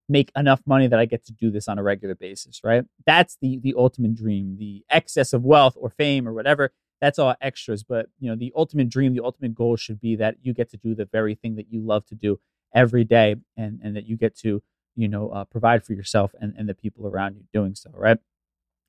make 0.07 0.31
enough 0.33 0.61
money 0.65 0.87
that 0.87 0.97
I 0.97 1.03
get 1.03 1.25
to 1.25 1.33
do 1.33 1.51
this 1.51 1.67
on 1.67 1.77
a 1.77 1.83
regular 1.83 2.15
basis, 2.15 2.61
right? 2.63 2.85
That's 3.05 3.37
the 3.41 3.59
the 3.59 3.73
ultimate 3.77 4.15
dream. 4.15 4.55
The 4.57 4.85
excess 4.89 5.33
of 5.33 5.43
wealth 5.43 5.75
or 5.77 5.89
fame 5.89 6.25
or 6.25 6.31
whatever, 6.31 6.71
that's 7.01 7.19
all 7.19 7.35
extras, 7.41 7.83
but 7.83 8.07
you 8.17 8.29
know, 8.29 8.35
the 8.37 8.53
ultimate 8.55 8.87
dream, 8.87 9.13
the 9.13 9.25
ultimate 9.25 9.53
goal 9.53 9.75
should 9.75 9.99
be 9.99 10.15
that 10.15 10.37
you 10.41 10.53
get 10.53 10.69
to 10.69 10.77
do 10.77 10.95
the 10.95 11.03
very 11.05 11.35
thing 11.35 11.55
that 11.57 11.67
you 11.69 11.81
love 11.81 12.05
to 12.05 12.15
do 12.15 12.39
every 12.73 13.03
day 13.03 13.35
and 13.57 13.81
and 13.83 13.97
that 13.97 14.05
you 14.07 14.15
get 14.15 14.37
to, 14.37 14.63
you 14.95 15.09
know, 15.09 15.27
uh, 15.31 15.43
provide 15.43 15.83
for 15.83 15.91
yourself 15.91 16.33
and 16.39 16.53
and 16.57 16.69
the 16.69 16.73
people 16.73 17.05
around 17.05 17.35
you 17.35 17.43
doing 17.51 17.75
so, 17.75 17.89
right? 17.93 18.19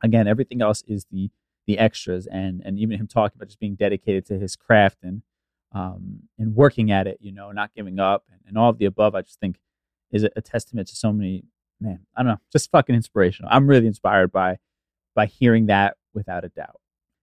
Again, 0.00 0.28
everything 0.28 0.62
else 0.62 0.84
is 0.86 1.06
the 1.10 1.30
the 1.68 1.78
extras 1.78 2.26
and 2.26 2.62
and 2.64 2.78
even 2.80 2.98
him 2.98 3.06
talking 3.06 3.36
about 3.36 3.46
just 3.46 3.60
being 3.60 3.76
dedicated 3.76 4.26
to 4.26 4.38
his 4.38 4.56
craft 4.56 4.98
and 5.02 5.22
um 5.72 6.22
and 6.38 6.56
working 6.56 6.90
at 6.90 7.06
it, 7.06 7.18
you 7.20 7.30
know, 7.30 7.52
not 7.52 7.70
giving 7.76 8.00
up 8.00 8.24
and, 8.32 8.40
and 8.46 8.58
all 8.58 8.70
of 8.70 8.78
the 8.78 8.86
above, 8.86 9.14
I 9.14 9.20
just 9.22 9.38
think 9.38 9.58
is 10.10 10.24
a, 10.24 10.40
testament 10.40 10.88
to 10.88 10.96
so 10.96 11.12
many 11.12 11.44
man, 11.78 12.00
I 12.16 12.22
don't 12.22 12.32
know, 12.32 12.40
just 12.50 12.70
fucking 12.70 12.94
inspirational. 12.94 13.50
I'm 13.52 13.68
really 13.68 13.86
inspired 13.86 14.32
by 14.32 14.56
by 15.14 15.26
hearing 15.26 15.66
that 15.66 15.96
without 16.14 16.44
a 16.44 16.48
doubt. 16.48 16.80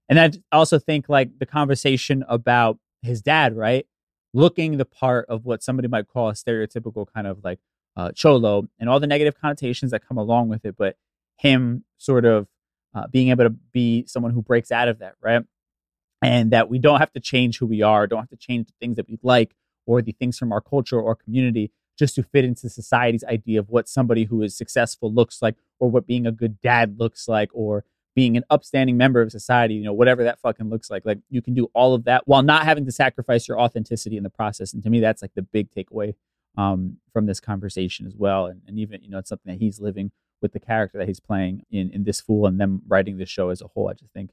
And 0.08 0.20
I 0.20 0.32
also 0.52 0.78
think 0.78 1.10
like 1.10 1.40
the 1.40 1.48
conversation 1.48 2.24
about 2.30 2.78
his 3.02 3.24
dad, 3.24 3.58
right? 3.58 3.88
Looking 4.32 4.78
the 4.78 4.86
part 4.86 5.26
of 5.28 5.44
what 5.44 5.64
somebody 5.64 5.88
might 5.88 6.08
call 6.08 6.30
a 6.30 6.34
stereotypical 6.34 7.08
kind 7.12 7.26
of 7.26 7.44
like 7.44 7.60
uh, 7.98 8.12
cholo 8.12 8.68
and 8.78 8.90
all 8.90 9.00
the 9.00 9.08
negative 9.08 9.40
connotations 9.42 9.90
that 9.92 10.08
come 10.08 10.18
along 10.18 10.50
with 10.50 10.66
it, 10.66 10.76
but 10.78 10.98
him 11.38 11.84
sort 11.98 12.26
of 12.26 12.48
uh, 12.96 13.08
being 13.08 13.30
able 13.30 13.44
to 13.44 13.50
be 13.50 14.06
someone 14.08 14.32
who 14.32 14.42
breaks 14.42 14.72
out 14.72 14.88
of 14.88 15.00
that, 15.00 15.16
right? 15.22 15.44
And 16.22 16.52
that 16.52 16.70
we 16.70 16.80
don't 16.80 17.00
have 17.00 17.12
to 17.14 17.20
change 17.20 17.60
who 17.60 17.68
we 17.68 17.82
are, 17.82 18.08
don't 18.08 18.22
have 18.22 18.30
to 18.30 18.38
change 18.38 18.68
the 18.68 18.74
things 18.80 18.96
that 18.96 19.08
we 19.08 19.20
like 19.22 19.56
or 19.86 20.02
the 20.02 20.14
things 20.14 20.40
from 20.40 20.52
our 20.52 20.62
culture 20.62 21.00
or 21.00 21.16
community 21.16 21.72
just 21.98 22.16
to 22.16 22.24
fit 22.24 22.46
into 22.46 22.70
society's 22.70 23.24
idea 23.26 23.60
of 23.60 23.70
what 23.70 23.88
somebody 23.88 24.24
who 24.26 24.42
is 24.42 24.58
successful 24.58 25.14
looks 25.14 25.42
like 25.42 25.56
or 25.80 25.90
what 25.90 26.08
being 26.08 26.26
a 26.26 26.32
good 26.32 26.60
dad 26.62 27.00
looks 27.00 27.28
like 27.28 27.50
or 27.54 27.84
being 28.16 28.38
an 28.38 28.44
upstanding 28.50 28.96
member 28.96 29.22
of 29.22 29.32
society, 29.32 29.74
you 29.76 29.84
know, 29.84 29.94
whatever 29.94 30.24
that 30.24 30.40
fucking 30.40 30.70
looks 30.70 30.90
like. 30.90 31.06
Like 31.06 31.20
you 31.30 31.42
can 31.42 31.54
do 31.54 31.70
all 31.74 31.94
of 31.94 32.06
that 32.06 32.26
while 32.26 32.44
not 32.44 32.64
having 32.64 32.86
to 32.86 32.92
sacrifice 32.92 33.48
your 33.48 33.60
authenticity 33.60 34.16
in 34.16 34.24
the 34.24 34.30
process. 34.30 34.74
And 34.74 34.82
to 34.84 34.90
me, 34.90 35.02
that's 35.02 35.22
like 35.22 35.34
the 35.36 35.42
big 35.42 35.70
takeaway 35.72 36.16
um, 36.58 36.98
from 37.12 37.26
this 37.26 37.42
conversation 37.42 38.08
as 38.08 38.16
well. 38.16 38.46
And, 38.46 38.62
and 38.68 38.80
even, 38.80 39.04
you 39.04 39.10
know, 39.10 39.20
it's 39.20 39.30
something 39.30 39.52
that 39.52 39.60
he's 39.60 39.82
living 39.82 40.12
with 40.42 40.54
the 40.54 40.60
character 40.60 40.98
that 40.98 41.08
he's 41.08 41.20
playing 41.20 41.66
in, 41.72 41.90
in 41.92 42.04
this 42.04 42.22
fool 42.22 42.46
and 42.46 42.60
them 42.60 42.82
writing 42.88 43.18
this 43.18 43.30
show 43.30 43.50
as 43.50 43.62
a 43.62 43.68
whole, 43.68 43.90
I 43.90 43.94
just 43.94 44.12
think 44.14 44.32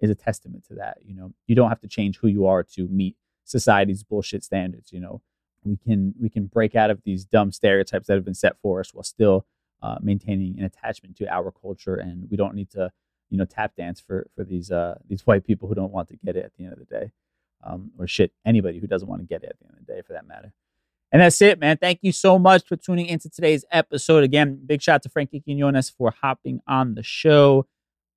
is 0.00 0.10
a 0.10 0.14
testament 0.14 0.64
to 0.68 0.74
that. 0.74 0.98
You 1.04 1.14
know, 1.14 1.32
you 1.46 1.54
don't 1.54 1.68
have 1.68 1.80
to 1.80 1.88
change 1.88 2.18
who 2.18 2.28
you 2.28 2.46
are 2.46 2.62
to 2.62 2.88
meet 2.88 3.16
society's 3.44 4.02
bullshit 4.02 4.42
standards, 4.42 4.92
you 4.92 5.00
know 5.00 5.22
we 5.64 5.76
can 5.76 6.14
we 6.20 6.28
can 6.28 6.46
break 6.46 6.74
out 6.74 6.90
of 6.90 7.00
these 7.04 7.24
dumb 7.24 7.50
stereotypes 7.52 8.06
that 8.06 8.14
have 8.14 8.24
been 8.24 8.34
set 8.34 8.56
for 8.62 8.80
us 8.80 8.92
while 8.92 9.02
still 9.02 9.46
uh, 9.82 9.96
maintaining 10.00 10.58
an 10.58 10.64
attachment 10.64 11.16
to 11.16 11.28
our 11.28 11.50
culture 11.50 11.96
and 11.96 12.28
we 12.30 12.36
don't 12.36 12.54
need 12.54 12.70
to 12.70 12.90
you 13.30 13.38
know 13.38 13.44
tap 13.44 13.74
dance 13.76 14.00
for 14.00 14.26
for 14.34 14.44
these 14.44 14.70
uh 14.70 14.96
these 15.08 15.26
white 15.26 15.44
people 15.44 15.68
who 15.68 15.74
don't 15.74 15.92
want 15.92 16.08
to 16.08 16.16
get 16.24 16.36
it 16.36 16.44
at 16.44 16.52
the 16.56 16.64
end 16.64 16.72
of 16.72 16.78
the 16.78 16.84
day 16.84 17.10
um, 17.64 17.90
or 17.98 18.06
shit 18.06 18.32
anybody 18.44 18.78
who 18.78 18.86
doesn't 18.86 19.08
want 19.08 19.20
to 19.20 19.26
get 19.26 19.42
it 19.42 19.50
at 19.50 19.58
the 19.58 19.66
end 19.66 19.78
of 19.78 19.86
the 19.86 19.92
day 19.92 20.02
for 20.02 20.12
that 20.12 20.26
matter 20.26 20.52
and 21.12 21.22
that's 21.22 21.40
it 21.40 21.58
man 21.58 21.76
thank 21.76 21.98
you 22.02 22.12
so 22.12 22.38
much 22.38 22.66
for 22.66 22.76
tuning 22.76 23.06
into 23.06 23.28
today's 23.28 23.64
episode 23.70 24.24
again 24.24 24.60
big 24.66 24.82
shout 24.82 24.96
out 24.96 25.02
to 25.02 25.08
frankie 25.08 25.40
quinones 25.40 25.90
for 25.90 26.12
hopping 26.22 26.60
on 26.66 26.94
the 26.94 27.02
show 27.02 27.66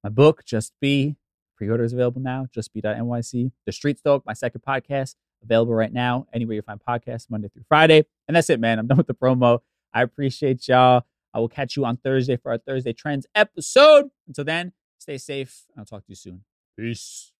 my 0.04 0.10
book 0.10 0.44
just 0.46 0.74
be 0.82 1.16
pre-order 1.56 1.84
is 1.84 1.94
available 1.94 2.22
now 2.22 2.46
just 2.54 2.74
be.nyc 2.74 3.52
the 3.66 3.72
street 3.72 4.00
stoke 4.00 4.24
my 4.26 4.34
second 4.34 4.62
podcast 4.68 5.16
available 5.44 5.74
right 5.74 5.94
now 5.94 6.28
anywhere 6.34 6.56
you 6.56 6.62
find 6.62 6.80
podcasts 6.80 7.30
Monday 7.30 7.50
through 7.50 7.64
Friday. 7.68 8.06
And 8.28 8.36
that's 8.36 8.50
it, 8.50 8.60
man. 8.60 8.80
I'm 8.80 8.88
done 8.88 8.98
with 8.98 9.08
the 9.08 9.14
promo. 9.14 9.60
I 9.94 10.02
appreciate 10.02 10.68
y'all. 10.68 11.04
I 11.34 11.40
will 11.40 11.50
catch 11.50 11.76
you 11.76 11.86
on 11.86 11.98
Thursday 11.98 12.38
for 12.38 12.52
our 12.52 12.58
Thursday 12.58 12.94
Trends 12.94 13.26
episode. 13.36 14.10
Until 14.28 14.46
then, 14.46 14.74
stay 14.98 15.18
safe. 15.18 15.66
I'll 15.78 15.86
talk 15.86 16.06
to 16.06 16.10
you 16.10 16.16
soon. 16.16 16.44
Peace. 16.78 17.32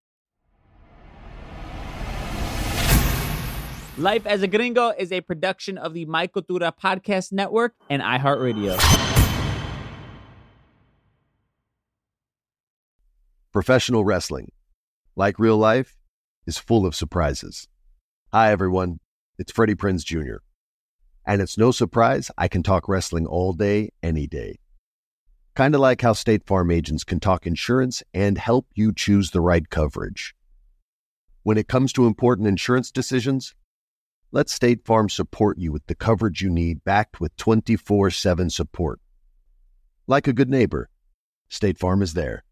Life 3.98 4.26
as 4.26 4.42
a 4.42 4.46
Gringo 4.46 4.90
is 4.90 5.10
a 5.10 5.20
production 5.22 5.76
of 5.76 5.92
the 5.92 6.04
My 6.04 6.28
Cultura 6.28 6.72
Podcast 6.72 7.32
Network 7.32 7.74
and 7.90 8.00
iHeartRadio. 8.00 8.78
Professional 13.52 14.04
wrestling, 14.04 14.52
like 15.16 15.40
real 15.40 15.56
life, 15.56 15.96
is 16.46 16.58
full 16.58 16.86
of 16.86 16.94
surprises. 16.94 17.66
Hi, 18.32 18.52
everyone. 18.52 19.00
It's 19.36 19.50
Freddie 19.50 19.74
Prinze 19.74 20.04
Jr. 20.04 20.36
And 21.26 21.42
it's 21.42 21.58
no 21.58 21.72
surprise 21.72 22.30
I 22.38 22.46
can 22.46 22.62
talk 22.62 22.88
wrestling 22.88 23.26
all 23.26 23.52
day, 23.52 23.90
any 24.00 24.28
day. 24.28 24.60
Kind 25.56 25.74
of 25.74 25.80
like 25.80 26.02
how 26.02 26.12
State 26.12 26.46
Farm 26.46 26.70
agents 26.70 27.02
can 27.02 27.18
talk 27.18 27.48
insurance 27.48 28.04
and 28.14 28.38
help 28.38 28.68
you 28.76 28.92
choose 28.94 29.32
the 29.32 29.40
right 29.40 29.68
coverage. 29.68 30.36
When 31.42 31.58
it 31.58 31.66
comes 31.66 31.92
to 31.94 32.06
important 32.06 32.46
insurance 32.46 32.92
decisions, 32.92 33.56
let 34.30 34.50
State 34.50 34.84
Farm 34.84 35.08
support 35.08 35.58
you 35.58 35.72
with 35.72 35.86
the 35.86 35.94
coverage 35.94 36.42
you 36.42 36.50
need 36.50 36.84
backed 36.84 37.20
with 37.20 37.36
24 37.36 38.10
7 38.10 38.50
support. 38.50 39.00
Like 40.06 40.26
a 40.26 40.32
good 40.32 40.50
neighbor, 40.50 40.90
State 41.48 41.78
Farm 41.78 42.02
is 42.02 42.14
there. 42.14 42.44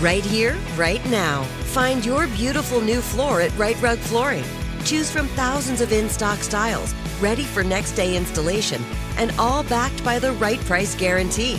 Right 0.00 0.24
here, 0.24 0.56
right 0.76 1.04
now. 1.10 1.42
Find 1.74 2.04
your 2.06 2.26
beautiful 2.28 2.80
new 2.80 3.00
floor 3.00 3.40
at 3.40 3.56
Rite 3.58 3.80
Rug 3.82 3.98
Flooring. 3.98 4.44
Choose 4.84 5.10
from 5.10 5.26
thousands 5.28 5.80
of 5.80 5.92
in 5.92 6.08
stock 6.08 6.38
styles, 6.38 6.94
ready 7.20 7.42
for 7.42 7.62
next 7.62 7.92
day 7.92 8.16
installation, 8.16 8.82
and 9.18 9.32
all 9.38 9.62
backed 9.64 10.02
by 10.04 10.18
the 10.18 10.32
right 10.34 10.60
price 10.60 10.94
guarantee. 10.94 11.58